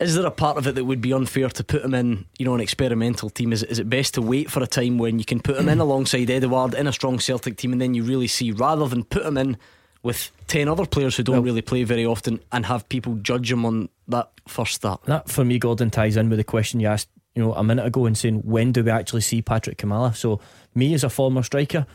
is 0.00 0.14
there 0.14 0.26
a 0.26 0.30
part 0.30 0.56
of 0.56 0.66
it 0.66 0.74
that 0.74 0.84
would 0.84 1.00
be 1.00 1.12
unfair 1.12 1.48
to 1.48 1.64
put 1.64 1.84
him 1.84 1.94
in, 1.94 2.26
you 2.38 2.44
know, 2.44 2.54
an 2.54 2.60
experimental 2.60 3.30
team? 3.30 3.52
Is 3.52 3.62
it, 3.62 3.70
is 3.70 3.78
it 3.78 3.88
best 3.88 4.14
to 4.14 4.22
wait 4.22 4.50
for 4.50 4.62
a 4.62 4.66
time 4.66 4.98
when 4.98 5.18
you 5.18 5.24
can 5.24 5.40
put 5.40 5.56
him 5.56 5.68
in 5.68 5.78
alongside 5.80 6.28
Edouard 6.28 6.74
in 6.74 6.86
a 6.86 6.92
strong 6.92 7.20
Celtic 7.20 7.56
team 7.56 7.72
and 7.72 7.80
then 7.80 7.94
you 7.94 8.02
really 8.02 8.26
see, 8.26 8.50
rather 8.50 8.88
than 8.88 9.04
put 9.04 9.24
him 9.24 9.36
in 9.38 9.56
with 10.02 10.32
10 10.48 10.68
other 10.68 10.86
players 10.86 11.16
who 11.16 11.22
don't 11.22 11.44
really 11.44 11.62
play 11.62 11.84
very 11.84 12.04
often 12.04 12.40
and 12.50 12.66
have 12.66 12.88
people 12.88 13.14
judge 13.16 13.50
him 13.52 13.64
on 13.64 13.88
that 14.08 14.30
first 14.48 14.74
start? 14.74 15.02
That 15.04 15.28
for 15.28 15.44
me, 15.44 15.58
Gordon, 15.58 15.90
ties 15.90 16.16
in 16.16 16.28
with 16.28 16.38
the 16.38 16.44
question 16.44 16.80
you 16.80 16.88
asked, 16.88 17.08
you 17.34 17.42
know, 17.42 17.54
a 17.54 17.64
minute 17.64 17.86
ago, 17.86 18.06
and 18.06 18.16
saying 18.16 18.40
when 18.40 18.72
do 18.72 18.84
we 18.84 18.90
actually 18.90 19.22
see 19.22 19.42
Patryk 19.42 19.76
Klimala? 19.76 20.14
So, 20.14 20.40
me 20.74 20.94
as 20.94 21.04
a 21.04 21.10
former 21.10 21.42
striker, 21.42 21.86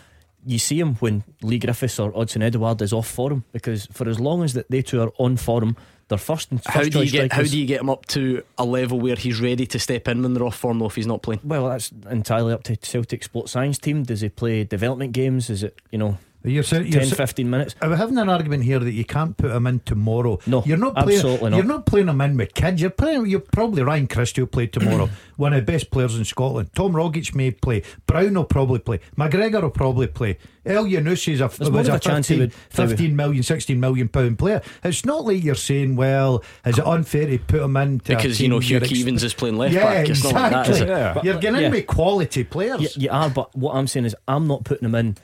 you 0.46 0.60
see 0.60 0.80
him 0.80 0.96
when 0.96 1.24
Leigh 1.42 1.60
Griffiths 1.60 2.00
or 2.00 2.12
Odsonne 2.14 2.44
Edouard 2.44 2.82
is 2.82 2.94
off 2.94 3.08
form 3.08 3.44
because 3.52 3.86
for 3.88 4.08
as 4.08 4.20
long 4.20 4.44
as 4.44 4.54
that 4.54 4.70
they 4.72 4.82
two 4.82 5.02
are 5.02 5.12
on 5.18 5.36
form, 5.36 5.76
they're 6.08 6.18
first 6.18 6.52
and 6.52 6.64
first 6.64 6.74
How 6.74 6.84
do 6.84 7.04
you 7.04 7.12
get 7.12 7.34
how 7.34 7.44
do 7.44 7.60
you 7.60 7.66
get 7.66 7.82
him 7.82 7.90
up 7.90 8.06
to 8.08 8.44
a 8.58 8.64
level 8.64 9.00
where 9.00 9.16
he's 9.16 9.42
ready 9.42 9.66
to 9.68 9.80
step 9.80 10.08
in 10.08 10.24
when 10.24 10.34
they're 10.34 10.46
off 10.46 10.56
form 10.56 10.80
though 10.80 10.86
if 10.86 10.96
he's 10.96 11.08
not 11.08 11.22
playing? 11.22 11.42
Well, 11.44 11.68
that's 11.68 11.92
entirely 12.10 12.54
up 12.54 12.64
to 12.64 12.78
Celtic 12.78 13.24
sports 13.24 13.52
science 13.52 13.78
team. 13.78 14.04
Does 14.04 14.22
he 14.22 14.30
play 14.30 14.64
development 14.64 15.12
games? 15.12 15.50
Is 15.50 15.64
it 15.64 15.80
you 15.92 15.98
know? 15.98 16.18
You're 16.48 16.64
saying, 16.64 16.88
you're 16.88 17.04
sa- 17.04 17.16
15 17.16 17.50
minutes. 17.50 17.76
Are 17.82 17.90
we 17.90 17.96
having 17.96 18.18
an 18.18 18.30
argument 18.30 18.64
here 18.64 18.80
that 18.80 18.92
you 18.92 19.06
can't 19.06 19.36
put 19.38 19.52
him 19.52 19.68
in 19.68 19.80
tomorrow? 19.82 20.40
No, 20.48 20.64
you're 20.66 20.78
not 20.78 20.96
playing, 20.96 21.20
absolutely 21.20 21.50
not. 21.52 21.58
You're 21.58 21.66
not 21.66 21.86
playing 21.86 22.08
him 22.08 22.22
in 22.22 22.38
with 22.38 22.54
kids. 22.54 22.82
You're 22.82 22.90
playing. 22.90 23.26
You're 23.28 23.40
probably 23.40 23.84
Ryan 23.84 24.08
Christie 24.08 24.42
will 24.42 24.48
play 24.48 24.68
tomorrow. 24.68 25.10
one 25.38 25.54
of 25.54 25.66
the 25.66 25.72
best 25.72 25.92
players 25.92 26.18
in 26.18 26.26
Scotland. 26.26 26.70
Tom 26.74 26.94
Rogic 26.94 27.34
may 27.36 27.52
play. 27.52 27.84
Brown 28.06 28.34
will 28.34 28.44
probably 28.46 28.80
play. 28.80 29.00
McGregor 29.18 29.62
will 29.62 29.70
probably 29.70 30.08
play. 30.08 30.38
Elyounoussi 30.66 31.34
is 31.34 31.40
a, 31.42 31.48
There's 31.48 31.70
more 31.70 31.80
was 31.80 31.88
of 31.88 31.94
a 31.94 31.98
a 31.98 32.00
chance 32.00 32.28
he 32.28 32.36
15, 32.38 32.40
would- 32.40 32.54
he 32.76 32.82
would- 32.82 32.90
15 32.90 33.16
million, 33.16 33.44
16 33.44 33.80
million 33.80 34.08
pound 34.10 34.38
player. 34.38 34.62
It's 34.84 35.06
not 35.06 35.24
like 35.26 35.44
you're 35.44 35.56
saying, 35.56 35.96
well, 35.96 36.44
is 36.66 36.78
it 36.78 36.86
unfair 36.86 37.26
to 37.28 37.38
put 37.40 37.62
him 37.62 37.78
in 37.78 37.98
Because, 38.00 38.42
you 38.42 38.50
know, 38.50 38.60
Hugh 38.60 38.80
Keevins 38.82 39.24
is 39.24 39.34
playing 39.34 39.58
left 39.58 39.74
yeah, 39.74 39.84
back. 39.84 40.10
It's 40.10 40.24
not 40.24 40.34
like 40.34 40.52
that, 40.52 40.70
is 40.70 40.82
it? 40.82 40.84
exactly. 40.84 41.30
You're 41.30 41.40
getting 41.40 41.62
yeah. 41.62 41.68
in 41.68 41.72
with 41.72 41.88
quality 41.88 42.44
players. 42.44 42.98
You, 42.98 43.04
you 43.04 43.10
are, 43.10 43.30
but 43.30 43.56
what 43.56 43.76
I'm 43.76 43.88
saying 43.88 44.06
is, 44.08 44.16
I'm 44.28 44.48
not 44.48 44.66
putting 44.66 44.86
him 44.88 44.96
in 44.96 45.16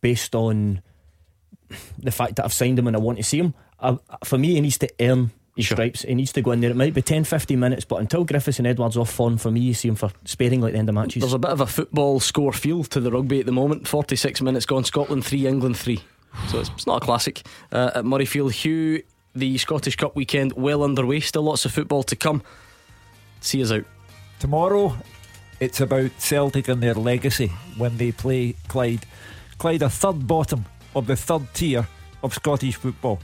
based 0.00 0.34
on 0.34 0.82
the 1.98 2.10
fact 2.10 2.36
that 2.36 2.44
I've 2.44 2.52
signed 2.52 2.78
him 2.78 2.86
and 2.86 2.96
I 2.96 3.00
want 3.00 3.18
to 3.18 3.24
see 3.24 3.38
him. 3.38 3.54
I, 3.80 3.98
for 4.24 4.38
me, 4.38 4.54
he 4.54 4.60
needs 4.60 4.78
to 4.78 4.88
earn 5.00 5.30
his 5.56 5.66
stripes. 5.66 6.02
He 6.02 6.14
needs 6.14 6.32
to 6.32 6.42
go 6.42 6.52
in 6.52 6.60
there. 6.60 6.70
It 6.70 6.76
might 6.76 6.94
be 6.94 7.02
10, 7.02 7.24
15 7.24 7.58
minutes, 7.58 7.84
but 7.84 7.96
until 7.96 8.24
Griffiths 8.24 8.58
and 8.58 8.66
Edouard's 8.66 8.96
off 8.96 9.10
form, 9.10 9.38
for 9.38 9.50
me, 9.50 9.60
you 9.60 9.74
see 9.74 9.88
him 9.88 9.94
for 9.94 10.10
sparingly 10.24 10.68
at 10.68 10.72
the 10.72 10.78
end 10.78 10.88
of 10.88 10.94
matches. 10.94 11.20
There's 11.20 11.32
a 11.32 11.38
bit 11.38 11.50
of 11.50 11.60
a 11.60 11.66
football 11.66 12.20
score 12.20 12.52
feel 12.52 12.84
to 12.84 13.00
the 13.00 13.10
rugby 13.10 13.40
at 13.40 13.46
the 13.46 13.52
moment. 13.52 13.88
46 13.88 14.40
minutes 14.42 14.66
gone, 14.66 14.84
Scotland 14.84 15.24
3, 15.24 15.46
England 15.46 15.76
3. 15.76 16.00
So 16.48 16.60
it's, 16.60 16.70
it's 16.70 16.86
not 16.86 17.02
a 17.02 17.04
classic. 17.04 17.42
Uh, 17.72 17.90
at 17.94 18.04
Murrayfield, 18.04 18.52
Hugh, 18.52 19.02
the 19.34 19.58
Scottish 19.58 19.96
Cup 19.96 20.16
weekend 20.16 20.52
well 20.54 20.82
underway. 20.82 21.20
Still 21.20 21.42
lots 21.42 21.64
of 21.64 21.72
football 21.72 22.02
to 22.04 22.16
come. 22.16 22.42
See 23.40 23.62
us 23.62 23.72
out. 23.72 23.84
Tomorrow, 24.38 24.96
it's 25.60 25.80
about 25.80 26.10
Celtic 26.18 26.68
and 26.68 26.82
their 26.82 26.94
legacy 26.94 27.48
when 27.76 27.96
they 27.96 28.12
play 28.12 28.54
Clyde. 28.68 29.06
Clyde, 29.60 29.82
a 29.82 29.90
third 29.90 30.26
bottom 30.26 30.64
of 30.96 31.06
the 31.06 31.16
third 31.16 31.42
tier 31.52 31.86
of 32.22 32.32
Scottish 32.32 32.76
football. 32.76 33.20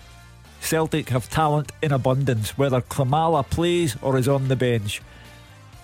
Celtic 0.60 1.08
have 1.08 1.30
talent 1.30 1.72
in 1.80 1.92
abundance, 1.92 2.58
whether 2.58 2.82
Klimala 2.82 3.48
plays 3.48 3.96
or 4.02 4.18
is 4.18 4.28
on 4.28 4.48
the 4.48 4.54
bench. 4.54 5.00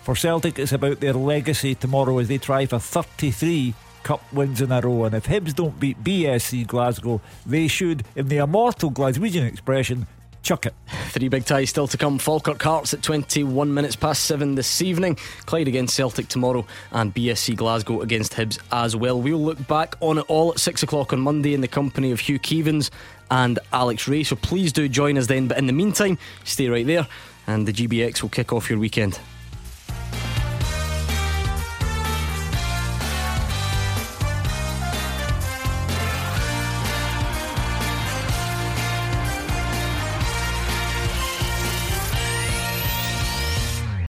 For 0.02 0.14
Celtic, 0.14 0.58
it's 0.58 0.72
about 0.72 1.00
their 1.00 1.14
legacy 1.14 1.74
tomorrow 1.74 2.18
as 2.18 2.28
they 2.28 2.36
try 2.36 2.66
for 2.66 2.78
33 2.78 3.72
cup 4.02 4.30
wins 4.30 4.60
in 4.60 4.72
a 4.72 4.82
row. 4.82 5.04
And 5.04 5.14
if 5.14 5.26
Hibs 5.26 5.54
don't 5.54 5.80
beat 5.80 6.04
BSC 6.04 6.66
Glasgow, 6.66 7.22
they 7.46 7.66
should, 7.66 8.04
in 8.14 8.28
the 8.28 8.36
immortal 8.36 8.90
Glaswegian 8.90 9.48
expression, 9.48 10.06
chuck 10.42 10.66
it. 10.66 10.74
Three 11.10 11.28
big 11.28 11.44
ties 11.44 11.70
still 11.70 11.86
to 11.88 11.96
come. 11.96 12.18
Falkirk 12.18 12.62
Hearts 12.62 12.94
at 12.94 13.02
21 13.02 13.72
minutes 13.72 13.96
past 13.96 14.24
7 14.24 14.54
this 14.54 14.82
evening. 14.82 15.16
Clyde 15.46 15.68
against 15.68 15.94
Celtic 15.94 16.28
tomorrow. 16.28 16.66
And 16.90 17.14
BSC 17.14 17.56
Glasgow 17.56 18.00
against 18.02 18.32
Hibs 18.32 18.58
as 18.70 18.96
well. 18.96 19.20
We'll 19.20 19.42
look 19.42 19.66
back 19.66 19.96
on 20.00 20.18
it 20.18 20.24
all 20.28 20.52
at 20.52 20.58
6 20.58 20.82
o'clock 20.82 21.12
on 21.12 21.20
Monday 21.20 21.54
in 21.54 21.60
the 21.60 21.68
company 21.68 22.10
of 22.10 22.20
Hugh 22.20 22.38
Keevins 22.38 22.90
and 23.30 23.58
Alex 23.72 24.08
Rae. 24.08 24.24
So 24.24 24.36
please 24.36 24.72
do 24.72 24.88
join 24.88 25.16
us 25.16 25.26
then. 25.26 25.48
But 25.48 25.58
in 25.58 25.66
the 25.66 25.72
meantime, 25.72 26.18
stay 26.44 26.68
right 26.68 26.86
there. 26.86 27.06
And 27.46 27.66
the 27.66 27.72
GBX 27.72 28.22
will 28.22 28.28
kick 28.28 28.52
off 28.52 28.70
your 28.70 28.78
weekend. 28.78 29.18